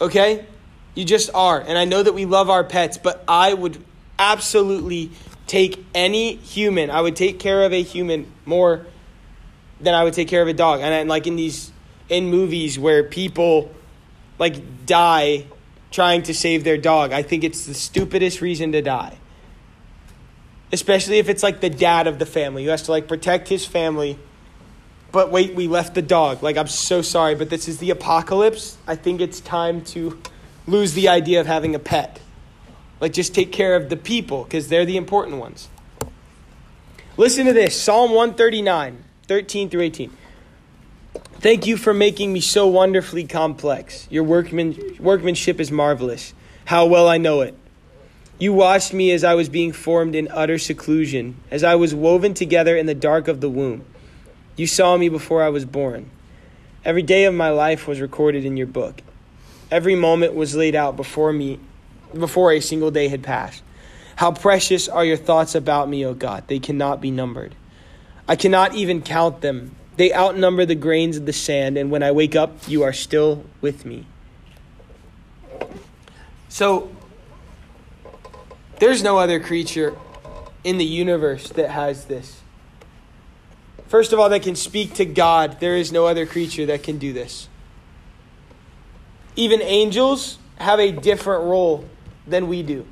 Okay? 0.02 0.48
You 0.95 1.06
just 1.06 1.30
are. 1.36 1.62
And 1.62 1.78
I 1.78 1.86
know 1.86 2.02
that 2.02 2.14
we 2.14 2.26
love 2.26 2.50
our 2.50 2.64
pets, 2.64 2.98
but 2.98 3.24
I 3.28 3.54
would 3.54 3.78
absolutely 4.24 5.12
take 5.48 5.86
any 5.94 6.36
human, 6.36 6.90
I 6.90 7.02
would 7.02 7.16
take 7.16 7.40
care 7.40 7.64
of 7.64 7.74
a 7.74 7.84
human 7.84 8.32
more 8.45 8.86
than 9.82 9.94
I 9.94 10.04
would 10.04 10.14
take 10.14 10.30
care 10.30 10.41
of 10.41 10.48
a 10.48 10.54
dog. 10.54 10.80
And 10.82 11.10
like 11.10 11.28
in 11.28 11.36
these 11.36 11.72
in 12.10 12.30
movies 12.30 12.80
where 12.80 13.04
people 13.04 13.72
like 14.40 14.86
die 14.86 15.45
trying 15.91 16.24
to 16.24 16.34
save 16.34 16.64
their 16.64 16.78
dog, 16.78 17.12
I 17.12 17.22
think 17.22 17.44
it's 17.44 17.66
the 17.66 17.74
stupidest 17.74 18.41
reason 18.41 18.72
to 18.72 18.82
die. 18.82 19.18
Especially 20.72 21.20
if 21.20 21.30
it's 21.30 21.44
like 21.44 21.62
the 21.62 21.70
dad 21.70 22.08
of 22.08 22.18
the 22.18 22.26
family 22.26 22.64
who 22.64 22.70
has 22.70 22.84
to 22.84 22.91
like 22.91 23.08
protect 23.08 23.48
his 23.50 23.66
family. 23.66 24.18
But 25.12 25.32
wait, 25.32 25.54
we 25.54 25.68
left 25.68 25.94
the 25.94 26.02
dog. 26.02 26.41
Like 26.41 26.58
I'm 26.58 26.68
so 26.68 27.02
sorry, 27.02 27.36
but 27.36 27.50
this 27.50 27.68
is 27.68 27.78
the 27.78 27.91
apocalypse. 27.91 28.78
I 28.88 28.95
think 28.95 29.22
it's 29.22 29.40
time 29.40 29.84
to 29.94 30.18
lose 30.66 30.94
the 30.94 31.10
idea 31.10 31.41
of 31.41 31.45
having 31.45 31.76
a 31.76 31.80
pet. 31.80 32.20
Like 33.03 33.11
just 33.11 33.35
take 33.35 33.51
care 33.51 33.75
of 33.75 33.89
the 33.89 33.97
people 33.97 34.45
because 34.45 34.69
they're 34.69 34.85
the 34.85 34.95
important 34.95 35.35
ones. 35.35 35.67
Listen 37.17 37.45
to 37.47 37.51
this 37.51 37.75
Psalm 37.75 38.11
139, 38.11 39.03
13 39.27 39.69
through 39.69 39.81
18. 39.81 40.17
Thank 41.41 41.67
you 41.67 41.75
for 41.75 41.93
making 41.93 42.31
me 42.31 42.39
so 42.39 42.65
wonderfully 42.65 43.25
complex. 43.25 44.07
Your 44.09 44.23
workman, 44.23 44.95
workmanship 45.01 45.59
is 45.59 45.69
marvelous. 45.69 46.34
How 46.63 46.85
well 46.85 47.09
I 47.09 47.17
know 47.17 47.41
it. 47.41 47.57
You 48.39 48.53
watched 48.53 48.93
me 48.93 49.11
as 49.11 49.25
I 49.25 49.34
was 49.34 49.49
being 49.49 49.73
formed 49.73 50.15
in 50.15 50.30
utter 50.31 50.57
seclusion, 50.57 51.35
as 51.51 51.61
I 51.61 51.75
was 51.75 51.93
woven 51.93 52.34
together 52.34 52.77
in 52.77 52.85
the 52.85 52.95
dark 52.95 53.27
of 53.27 53.41
the 53.41 53.49
womb. 53.49 53.84
You 54.55 54.65
saw 54.65 54.95
me 54.95 55.09
before 55.09 55.43
I 55.43 55.49
was 55.49 55.65
born. 55.65 56.09
Every 56.85 57.03
day 57.03 57.25
of 57.25 57.34
my 57.34 57.49
life 57.49 57.85
was 57.85 57.99
recorded 57.99 58.45
in 58.45 58.55
your 58.55 58.67
book. 58.67 59.01
Every 59.69 59.95
moment 59.97 60.35
was 60.35 60.55
laid 60.55 60.73
out 60.73 60.95
before 60.95 61.34
me 61.34 61.59
before 62.14 62.52
a 62.52 62.60
single 62.60 62.91
day 62.91 63.07
had 63.07 63.23
passed. 63.23 63.64
How 64.15 64.31
precious 64.31 64.88
are 64.88 65.03
your 65.03 65.18
thoughts 65.18 65.56
about 65.56 65.90
me, 65.90 66.06
O 66.06 66.14
God. 66.14 66.48
They 66.48 66.60
cannot 66.60 67.02
be 67.02 67.11
numbered. 67.11 67.56
I 68.27 68.35
cannot 68.35 68.76
even 68.76 69.02
count 69.02 69.41
them. 69.41 69.76
They 69.98 70.14
outnumber 70.14 70.65
the 70.65 70.76
grains 70.76 71.18
of 71.18 71.26
the 71.26 71.34
sand, 71.34 71.77
and 71.77 71.91
when 71.91 72.03
I 72.03 72.11
wake 72.11 72.35
up, 72.35 72.68
you 72.68 72.84
are 72.84 72.94
still 72.94 73.44
with 73.61 73.85
me. 73.85 74.06
So, 76.49 76.91
there's 78.80 79.03
no 79.03 79.18
other 79.18 79.40
creature 79.40 79.95
in 80.64 80.77
the 80.77 80.85
universe 80.85 81.49
that 81.49 81.69
has 81.69 82.06
this. 82.06 82.41
First 83.88 84.14
of 84.14 84.19
all, 84.19 84.30
that 84.30 84.41
can 84.41 84.56
speak 84.56 84.95
to 84.95 85.06
God. 85.06 85.60
There 85.60 85.76
is 85.76 85.91
no 85.91 86.06
other 86.06 86.26
creature 86.26 86.65
that 86.68 86.81
can 86.81 86.98
do 86.98 87.14
this. 87.14 87.48
Even 89.35 89.61
angels 89.61 90.38
have 90.57 90.80
a 90.80 90.91
different 90.91 91.44
role 91.44 91.88
than 92.28 92.48
we 92.48 92.64
do. 92.64 92.86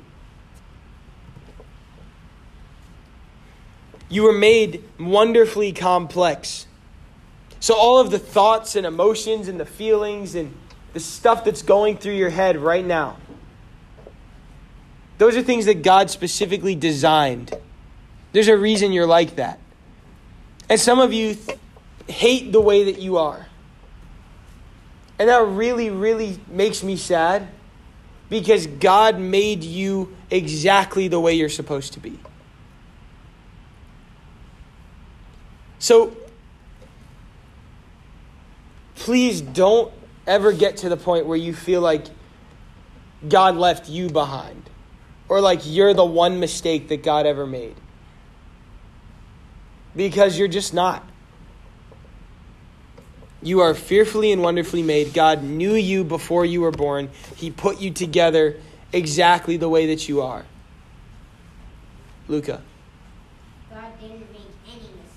You 4.08 4.24
were 4.24 4.32
made 4.32 4.84
wonderfully 5.00 5.72
complex. 5.72 6.66
So, 7.60 7.74
all 7.74 7.98
of 7.98 8.10
the 8.10 8.18
thoughts 8.18 8.76
and 8.76 8.84
emotions 8.84 9.48
and 9.48 9.58
the 9.58 9.64
feelings 9.64 10.34
and 10.34 10.54
the 10.92 11.00
stuff 11.00 11.44
that's 11.44 11.62
going 11.62 11.96
through 11.96 12.14
your 12.14 12.28
head 12.28 12.58
right 12.58 12.84
now, 12.84 13.16
those 15.18 15.36
are 15.36 15.42
things 15.42 15.66
that 15.66 15.82
God 15.82 16.10
specifically 16.10 16.74
designed. 16.74 17.54
There's 18.32 18.48
a 18.48 18.56
reason 18.56 18.92
you're 18.92 19.06
like 19.06 19.36
that. 19.36 19.58
And 20.68 20.80
some 20.80 20.98
of 20.98 21.12
you 21.12 21.34
th- 21.34 21.58
hate 22.08 22.52
the 22.52 22.60
way 22.60 22.84
that 22.84 23.00
you 23.00 23.18
are. 23.18 23.46
And 25.18 25.28
that 25.28 25.46
really, 25.46 25.90
really 25.90 26.40
makes 26.48 26.82
me 26.82 26.96
sad 26.96 27.48
because 28.32 28.66
God 28.66 29.18
made 29.20 29.62
you 29.62 30.16
exactly 30.30 31.06
the 31.06 31.20
way 31.20 31.34
you're 31.34 31.50
supposed 31.50 31.92
to 31.92 32.00
be. 32.00 32.18
So, 35.78 36.16
please 38.94 39.42
don't 39.42 39.92
ever 40.26 40.50
get 40.50 40.78
to 40.78 40.88
the 40.88 40.96
point 40.96 41.26
where 41.26 41.36
you 41.36 41.52
feel 41.52 41.82
like 41.82 42.06
God 43.28 43.58
left 43.58 43.90
you 43.90 44.08
behind 44.08 44.70
or 45.28 45.42
like 45.42 45.60
you're 45.64 45.92
the 45.92 46.02
one 46.02 46.40
mistake 46.40 46.88
that 46.88 47.02
God 47.02 47.26
ever 47.26 47.46
made. 47.46 47.76
Because 49.94 50.38
you're 50.38 50.48
just 50.48 50.72
not. 50.72 51.06
You 53.42 53.60
are 53.60 53.74
fearfully 53.74 54.30
and 54.30 54.40
wonderfully 54.40 54.82
made. 54.82 55.12
God 55.12 55.42
knew 55.42 55.74
you 55.74 56.04
before 56.04 56.44
you 56.44 56.60
were 56.60 56.70
born. 56.70 57.10
He 57.36 57.50
put 57.50 57.80
you 57.80 57.90
together 57.90 58.56
exactly 58.92 59.56
the 59.56 59.68
way 59.68 59.86
that 59.86 60.08
you 60.08 60.22
are. 60.22 60.44
Luca. 62.28 62.62
God 63.68 63.84
didn't 64.00 64.30
make 64.32 64.42
any 64.66 64.76
mistakes. 64.76 65.16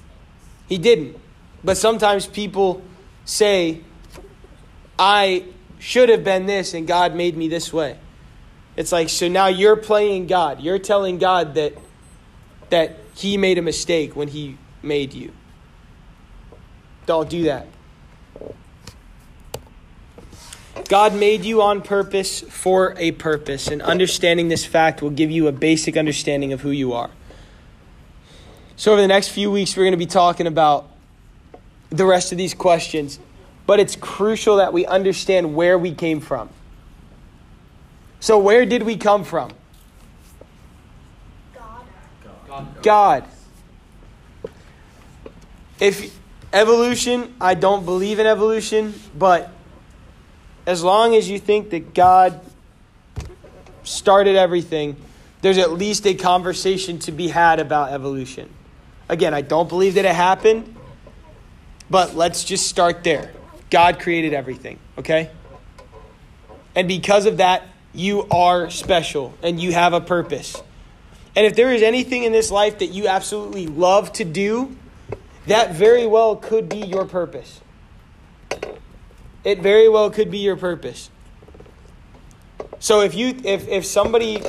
He 0.68 0.78
didn't. 0.78 1.18
But 1.64 1.78
sometimes 1.78 2.26
people 2.26 2.82
say, 3.26 3.82
I 4.98 5.46
should 5.78 6.10
have 6.10 6.24
been 6.24 6.48
this 6.48 6.74
and 6.74 6.88
God 6.88 7.16
made 7.16 7.38
me 7.38 7.48
this 7.48 7.72
way. 7.72 7.98
It's 8.76 8.92
like, 8.92 9.10
so 9.10 9.28
now 9.28 9.48
you're 9.48 9.76
playing 9.76 10.28
God. 10.28 10.62
You're 10.62 10.80
telling 10.80 11.18
God 11.18 11.54
that, 11.56 11.74
that 12.70 12.98
He 13.16 13.38
made 13.38 13.58
a 13.58 13.62
mistake 13.62 14.16
when 14.16 14.28
He 14.28 14.58
made 14.82 15.14
you. 15.14 15.32
Don't 17.06 17.30
do 17.30 17.44
that. 17.44 17.68
God 20.90 21.16
made 21.16 21.46
you 21.46 21.62
on 21.62 21.82
purpose 21.82 22.42
for 22.42 22.94
a 22.98 23.12
purpose, 23.12 23.68
and 23.68 23.82
understanding 23.82 24.50
this 24.50 24.66
fact 24.66 25.02
will 25.02 25.10
give 25.10 25.32
you 25.32 25.48
a 25.48 25.52
basic 25.52 25.98
understanding 25.98 26.54
of 26.54 26.62
who 26.62 26.70
you 26.70 26.94
are. 26.94 27.10
So, 28.76 28.92
over 28.92 29.02
the 29.02 29.08
next 29.08 29.30
few 29.30 29.50
weeks, 29.50 29.76
we're 29.76 29.84
going 29.84 29.94
to 29.94 29.98
be 29.98 30.06
talking 30.06 30.48
about 30.48 30.90
the 31.90 32.06
rest 32.06 32.32
of 32.34 32.38
these 32.38 32.54
questions, 32.54 33.20
but 33.66 33.80
it's 33.80 33.96
crucial 33.96 34.58
that 34.58 34.74
we 34.74 34.86
understand 34.86 35.56
where 35.56 35.78
we 35.78 35.94
came 35.94 36.20
from. 36.20 36.50
So, 38.20 38.38
where 38.38 38.66
did 38.66 38.84
we 38.84 38.98
come 38.98 39.24
from? 39.24 39.52
God. 41.54 41.86
God. 42.48 42.84
God. 42.84 43.26
If 45.80 46.18
evolution, 46.52 47.34
I 47.40 47.54
don't 47.54 47.86
believe 47.86 48.20
in 48.20 48.28
evolution, 48.28 48.94
but 49.18 49.55
as 50.66 50.84
long 50.84 51.16
as 51.16 51.30
you 51.30 51.40
think 51.40 51.70
that 51.72 51.94
God 51.94 52.40
started 53.84 54.36
everything, 54.36 54.96
there's 55.42 55.58
at 55.58 55.72
least 55.72 56.08
a 56.08 56.16
conversation 56.16 57.00
to 57.00 57.12
be 57.12 57.28
had 57.28 57.60
about 57.60 57.92
evolution. 57.92 58.50
Again, 59.08 59.34
I 59.34 59.42
don't 59.42 59.70
believe 59.70 59.96
that 59.96 60.06
it 60.06 60.16
happened, 60.16 60.76
but 61.90 62.16
let's 62.16 62.44
just 62.44 62.68
start 62.68 63.04
there. 63.04 63.32
God 63.70 64.00
created 64.00 64.34
everything, 64.34 64.80
okay? 64.98 65.30
And 66.74 66.88
because 66.88 67.26
of 67.26 67.38
that, 67.38 67.64
you 67.94 68.24
are 68.30 68.70
special 68.70 69.34
and 69.44 69.60
you 69.60 69.72
have 69.72 69.94
a 69.94 70.02
purpose. 70.02 70.62
And 71.36 71.46
if 71.46 71.56
there 71.56 71.72
is 71.74 71.84
anything 71.84 72.24
in 72.24 72.32
this 72.32 72.50
life 72.50 72.80
that 72.80 72.88
you 72.88 73.08
absolutely 73.08 73.68
love 73.68 74.12
to 74.14 74.26
do, 74.26 74.76
that 75.48 75.76
very 75.76 76.08
well 76.08 76.36
could 76.36 76.68
be 76.70 76.80
your 76.80 77.06
purpose. 77.06 77.62
It 79.46 79.62
very 79.62 79.88
well 79.88 80.10
could 80.10 80.32
be 80.32 80.40
your 80.40 80.58
purpose. 80.58 81.12
So 82.80 83.02
if 83.02 83.14
you 83.14 83.38
if 83.44 83.68
if 83.68 83.86
somebody 83.86 84.42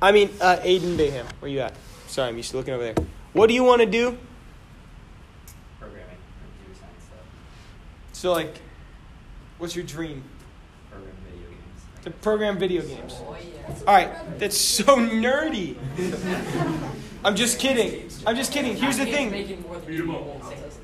I 0.00 0.12
mean 0.12 0.30
uh, 0.40 0.56
Aiden 0.64 0.96
Bayham, 0.96 1.26
where 1.40 1.50
you 1.50 1.60
at? 1.60 1.74
Sorry, 2.06 2.30
I'm 2.30 2.36
used 2.38 2.50
to 2.52 2.56
looking 2.56 2.72
over 2.74 2.82
there. 2.82 2.94
What 3.34 3.48
do 3.48 3.54
you 3.54 3.62
want 3.62 3.80
to 3.82 3.86
do? 3.86 4.16
Programming, 5.78 6.16
computer 6.40 6.80
science 6.80 7.04
stuff, 7.04 7.18
So 8.12 8.32
like 8.32 8.60
what's 9.58 9.76
your 9.76 9.84
dream? 9.84 10.24
program 10.90 11.12
video 11.26 11.48
games. 11.50 12.04
To 12.04 12.10
program 12.10 12.58
video 12.58 12.82
games. 12.82 13.14
All 13.86 13.94
right, 13.94 14.38
that's 14.38 14.56
so 14.56 14.84
nerdy. 14.96 15.76
I'm 17.24 17.36
just 17.36 17.58
kidding. 17.58 18.08
I'm 18.26 18.36
just 18.36 18.52
kidding. 18.52 18.74
Here's 18.76 18.96
the 18.96 19.04
thing. 19.04 19.30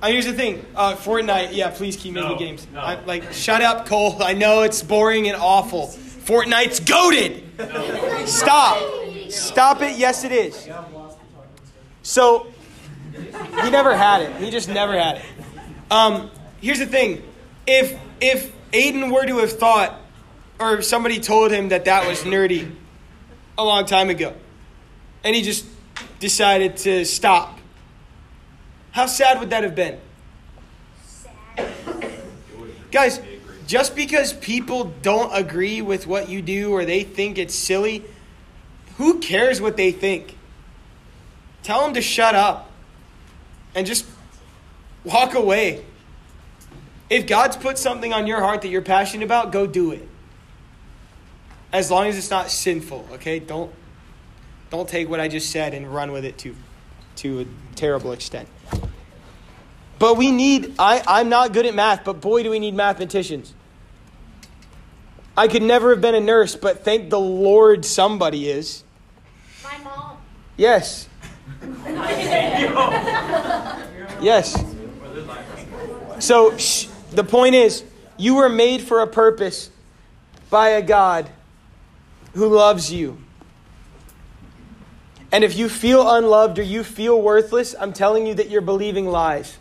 Uh, 0.03 0.09
here's 0.09 0.27
the 0.27 0.33
thing. 0.33 0.65
Uh, 0.77 0.95
Fortnite. 0.97 1.51
Yeah, 1.53 1.71
please 1.71 1.97
keep 1.97 2.15
making 2.15 2.31
No, 2.31 2.37
games. 2.39 2.67
no. 2.73 2.81
I, 2.81 3.03
like, 3.05 3.33
shut 3.33 3.63
up, 3.63 3.87
Cole. 3.87 4.23
I 4.23 4.35
know 4.35 4.63
it's 4.63 4.83
boring 4.83 5.29
and 5.29 5.37
awful. 5.37 5.87
Fortnite's 5.89 6.81
goaded. 6.81 7.43
Stop. 8.29 8.83
Stop 9.31 9.83
it. 9.83 9.97
Yes, 9.97 10.25
it 10.25 10.33
is. 10.33 10.69
So 12.03 12.47
he 13.63 13.71
never 13.71 13.97
had 13.97 14.23
it. 14.23 14.37
He 14.37 14.51
just 14.51 14.69
never 14.69 14.93
had 14.99 15.17
it. 15.19 15.23
Um, 15.91 16.31
here's 16.61 16.79
the 16.79 16.87
thing. 16.87 17.23
If 17.67 17.99
if 18.21 18.53
Aiden 18.73 19.13
were 19.13 19.25
to 19.27 19.39
have 19.39 19.53
thought, 19.53 19.99
or 20.59 20.77
if 20.79 20.85
somebody 20.85 21.21
told 21.21 21.51
him 21.51 21.69
that 21.71 21.85
that 21.87 22.07
was 22.07 22.21
nerdy 22.23 22.71
a 23.57 23.65
long 23.65 23.87
time 23.87 24.11
ago, 24.11 24.35
and 25.23 25.35
he 25.35 25.43
just 25.43 25.65
decided 26.21 26.77
to 26.79 27.05
stop, 27.05 27.59
how 28.95 29.07
sad 29.07 29.41
would 29.41 29.51
that 29.51 29.65
have 29.65 29.75
been? 29.75 29.99
Guys, 32.93 33.21
just 33.67 33.97
because 33.97 34.33
people 34.33 34.95
don't 35.03 35.35
agree 35.35 35.83
with 35.83 36.07
what 36.07 36.29
you 36.29 36.41
do 36.41 36.71
or 36.71 36.85
they 36.85 37.03
think 37.03 37.37
it's 37.37 37.57
silly, 37.57 38.05
who 38.97 39.19
cares 39.19 39.61
what 39.61 39.77
they 39.77 39.91
think? 39.91 40.39
Tell 41.65 41.83
them 41.83 41.95
to 41.95 42.01
shut 42.01 42.37
up 42.37 42.71
and 43.75 43.85
just 43.85 44.07
walk 45.03 45.35
away. 45.35 45.85
If 47.11 47.27
God's 47.27 47.57
put 47.57 47.79
something 47.79 48.13
on 48.13 48.29
your 48.29 48.39
heart 48.39 48.63
that 48.63 48.69
you're 48.69 48.81
passionate 48.81 49.25
about, 49.25 49.51
go 49.51 49.67
do 49.67 49.91
it. 49.91 50.09
As 51.73 51.91
long 51.91 52.07
as 52.07 52.17
it's 52.17 52.31
not 52.31 52.49
sinful, 52.49 53.09
okay? 53.15 53.41
Don't 53.41 53.73
don't 54.71 54.89
take 54.89 55.09
what 55.09 55.19
I 55.19 55.27
just 55.27 55.51
said 55.51 55.75
and 55.75 55.93
run 55.93 56.13
with 56.13 56.25
it 56.25 56.39
to 56.39 56.55
to 57.17 57.41
a 57.41 57.47
terrible 57.77 58.13
extent. 58.13 58.49
But 59.99 60.17
we 60.17 60.31
need 60.31 60.75
I, 60.79 61.03
I'm 61.07 61.29
not 61.29 61.53
good 61.53 61.67
at 61.67 61.75
math, 61.75 62.05
but 62.05 62.21
boy 62.21 62.43
do 62.43 62.51
we 62.51 62.59
need 62.59 62.75
mathematicians. 62.75 63.55
I 65.37 65.49
could 65.49 65.63
never 65.63 65.91
have 65.91 66.01
been 66.01 66.15
a 66.15 66.21
nurse, 66.21 66.55
but 66.55 66.85
thank 66.85 67.11
the 67.11 67.19
Lord 67.19 67.85
somebody 67.85 68.49
is. 68.49 68.85
My 69.63 69.79
mom. 69.79 70.19
Yes. 70.57 71.09
Yes. 74.21 74.65
So 76.21 76.57
sh- 76.57 76.87
the 77.11 77.25
point 77.25 77.55
is, 77.55 77.85
you 78.17 78.37
were 78.37 78.49
made 78.49 78.83
for 78.83 79.01
a 79.01 79.07
purpose 79.07 79.71
by 80.51 80.71
a 80.71 80.83
God 80.83 81.29
who 82.35 82.49
loves 82.49 82.93
you. 82.93 83.19
And 85.35 85.43
if 85.43 85.57
you 85.57 85.69
feel 85.69 86.09
unloved 86.15 86.61
or 86.61 86.63
you 86.63 86.85
feel 86.85 87.21
worthless, 87.21 87.75
I'm 87.81 87.93
telling 87.93 88.25
you 88.25 88.35
that 88.35 88.51
you're 88.51 88.61
believing 88.61 89.09
lies. 89.09 89.59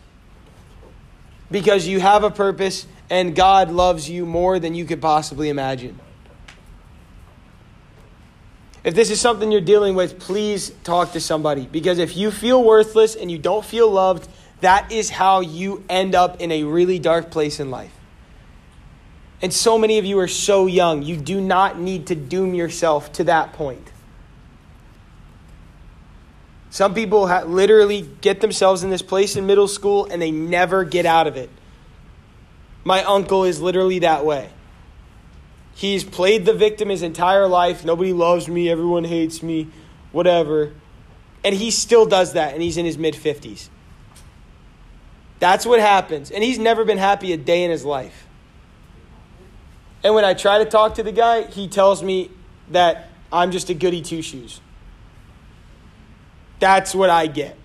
Because 1.50 1.88
you 1.88 2.00
have 2.00 2.24
a 2.24 2.30
purpose 2.30 2.86
and 3.10 3.36
God 3.36 3.72
loves 3.72 4.08
you 4.08 4.28
more 4.28 4.60
than 4.60 4.76
you 4.76 4.86
could 4.86 5.02
possibly 5.02 5.50
imagine. 5.50 6.00
If 8.84 8.94
this 8.94 9.10
is 9.10 9.20
something 9.20 9.52
you're 9.52 9.62
dealing 9.62 9.95
with, 9.95 10.20
please 10.20 10.70
talk 10.84 11.14
to 11.14 11.20
somebody. 11.20 11.66
Because 11.66 11.98
if 11.98 12.16
you 12.16 12.30
feel 12.30 12.64
worthless 12.64 13.16
and 13.16 13.32
you 13.32 13.40
don't 13.40 13.66
feel 13.66 13.90
loved, 13.90 14.30
that 14.62 14.91
is 14.91 15.10
how 15.10 15.40
you 15.40 15.84
end 15.90 16.14
up 16.14 16.40
in 16.40 16.52
a 16.52 16.66
really 16.66 17.00
dark 17.00 17.32
place 17.32 17.60
in 17.60 17.72
life. 17.72 17.94
And 19.41 19.52
so 19.52 19.80
many 19.80 19.98
of 19.98 20.06
you 20.06 20.20
are 20.20 20.28
so 20.28 20.68
young, 20.68 21.02
you 21.02 21.18
do 21.18 21.41
not 21.41 21.80
need 21.80 22.06
to 22.08 22.16
doom 22.16 22.54
yourself 22.54 23.12
to 23.14 23.24
that 23.24 23.54
point. 23.54 23.93
Some 26.74 26.95
people 26.95 27.28
ha- 27.28 27.44
literally 27.44 28.02
get 28.02 28.41
themselves 28.41 28.84
in 28.84 28.90
this 28.90 29.04
place 29.04 29.36
in 29.36 29.45
middle 29.45 29.68
school 29.68 30.08
and 30.10 30.20
they 30.20 30.32
never 30.32 30.84
get 30.84 31.06
out 31.06 31.28
of 31.28 31.38
it. 31.38 31.52
My 32.84 33.04
uncle 33.04 33.44
is 33.44 33.62
literally 33.62 34.00
that 34.00 34.26
way. 34.26 34.50
He's 35.76 36.04
played 36.04 36.45
the 36.45 36.54
victim 36.54 36.90
his 36.90 37.04
entire 37.04 37.48
life. 37.48 37.86
Nobody 37.86 38.12
loves 38.12 38.48
me. 38.48 38.72
Everyone 38.72 39.04
hates 39.04 39.44
me. 39.44 39.68
Whatever. 40.12 40.74
And 41.44 41.54
he 41.54 41.70
still 41.70 42.08
does 42.08 42.34
that, 42.34 42.54
and 42.54 42.64
he's 42.64 42.78
in 42.78 42.88
his 42.88 42.98
mid 42.98 43.14
50s. 43.14 43.70
That's 45.38 45.68
what 45.68 45.80
happens. 45.80 46.32
And 46.32 46.44
he's 46.44 46.58
never 46.58 46.86
been 46.86 46.98
happy 46.98 47.34
a 47.34 47.38
day 47.38 47.64
in 47.66 47.70
his 47.70 47.86
life. 47.86 48.26
And 50.04 50.16
when 50.16 50.26
I 50.26 50.34
try 50.34 50.58
to 50.58 50.66
talk 50.66 50.95
to 50.95 51.04
the 51.04 51.12
guy, 51.12 51.44
he 51.44 51.68
tells 51.68 52.02
me 52.02 52.32
that 52.72 53.10
I'm 53.32 53.52
just 53.52 53.70
a 53.70 53.76
goody 53.76 54.02
two 54.02 54.24
shoes. 54.24 54.60
That's 56.64 56.95
what 56.95 57.10
I 57.10 57.27
get. 57.27 57.57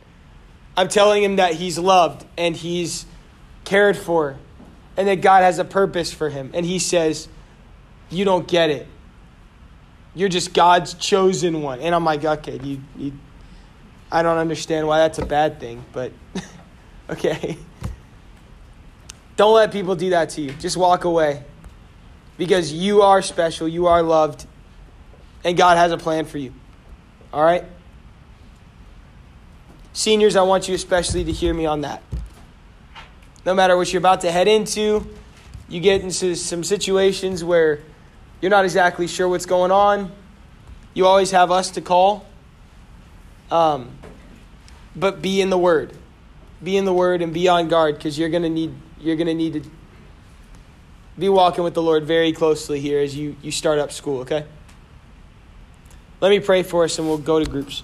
I'm 0.77 0.89
telling 0.89 1.23
him 1.23 1.37
that 1.37 1.55
he's 1.55 1.79
loved 1.79 2.27
and 2.37 2.57
he's 2.57 3.07
cared 3.63 3.97
for 3.97 4.37
and 4.97 5.07
that 5.07 5.21
God 5.21 5.45
has 5.45 5.61
a 5.61 5.65
purpose 5.65 6.13
for 6.13 6.29
him. 6.29 6.51
And 6.53 6.67
he 6.67 6.81
says, 6.81 7.29
You 8.11 8.25
don't 8.25 8.49
get 8.49 8.71
it. 8.71 8.89
You're 10.17 10.29
just 10.29 10.53
God's 10.53 10.95
chosen 10.95 11.63
one. 11.63 11.79
And 11.79 11.95
I'm 11.95 12.05
like, 12.05 12.25
Okay, 12.25 12.59
you, 12.61 12.81
you 12.97 13.13
I 14.11 14.25
don't 14.25 14.39
understand 14.39 14.89
why 14.89 14.99
that's 14.99 15.21
a 15.21 15.27
bad 15.27 15.61
thing, 15.61 15.85
but 15.93 16.11
okay. 17.11 17.57
Don't 19.37 19.55
let 19.55 19.71
people 19.71 19.95
do 19.95 20.11
that 20.11 20.31
to 20.31 20.41
you. 20.41 20.51
Just 20.55 20.77
walk 20.77 21.05
away. 21.05 21.45
Because 22.37 22.73
you 22.73 23.03
are 23.03 23.23
special, 23.23 23.69
you 23.69 23.87
are 23.87 24.03
loved, 24.03 24.45
and 25.45 25.57
God 25.57 25.79
has 25.79 25.93
a 25.93 25.99
plan 25.99 26.25
for 26.25 26.39
you. 26.39 26.53
All 27.33 27.45
right? 27.45 27.65
Seniors, 29.99 30.37
I 30.37 30.43
want 30.43 30.69
you 30.69 30.77
especially 30.77 31.25
to 31.25 31.33
hear 31.33 31.53
me 31.53 31.67
on 31.67 31.81
that. 31.81 32.05
No 33.45 33.53
matter 33.53 33.77
what 33.77 33.93
you're 33.93 33.99
about 33.99 34.21
to 34.21 34.31
head 34.31 34.47
into, 34.47 35.05
you 35.69 35.81
get 35.81 36.03
into 36.03 36.37
some 36.37 36.63
situations 36.63 37.43
where 37.43 37.81
you're 38.41 38.53
not 38.53 38.65
exactly 38.65 39.09
sure 39.09 39.29
what's 39.29 39.45
going 39.45 39.73
on. 39.73 40.13
You 40.95 41.05
always 41.05 41.33
have 41.33 41.51
us 41.51 41.73
to 41.73 41.81
call. 41.81 42.25
Um, 43.51 43.91
but 44.95 45.21
be 45.21 45.41
in 45.41 45.51
the 45.51 45.59
Word. 45.59 45.93
Be 46.63 46.77
in 46.77 46.85
the 46.85 46.95
Word 46.95 47.21
and 47.21 47.35
be 47.35 47.49
on 47.49 47.67
guard 47.67 47.97
because 47.97 48.17
you're 48.17 48.29
gonna 48.29 48.49
need 48.49 48.73
you're 49.01 49.17
gonna 49.17 49.35
need 49.35 49.65
to 49.65 49.71
be 51.19 51.29
walking 51.29 51.65
with 51.65 51.75
the 51.75 51.83
Lord 51.83 52.05
very 52.05 52.33
closely 52.33 52.79
here 52.79 53.01
as 53.01 53.17
you, 53.17 53.35
you 53.43 53.51
start 53.51 53.81
up 53.81 53.91
school, 53.91 54.21
okay? 54.21 54.47
Let 56.21 56.29
me 56.29 56.39
pray 56.39 56.63
for 56.63 56.85
us 56.85 57.01
and 57.01 57.09
we'll 57.09 57.19
go 57.19 57.43
to 57.43 57.51
groups. 57.51 57.83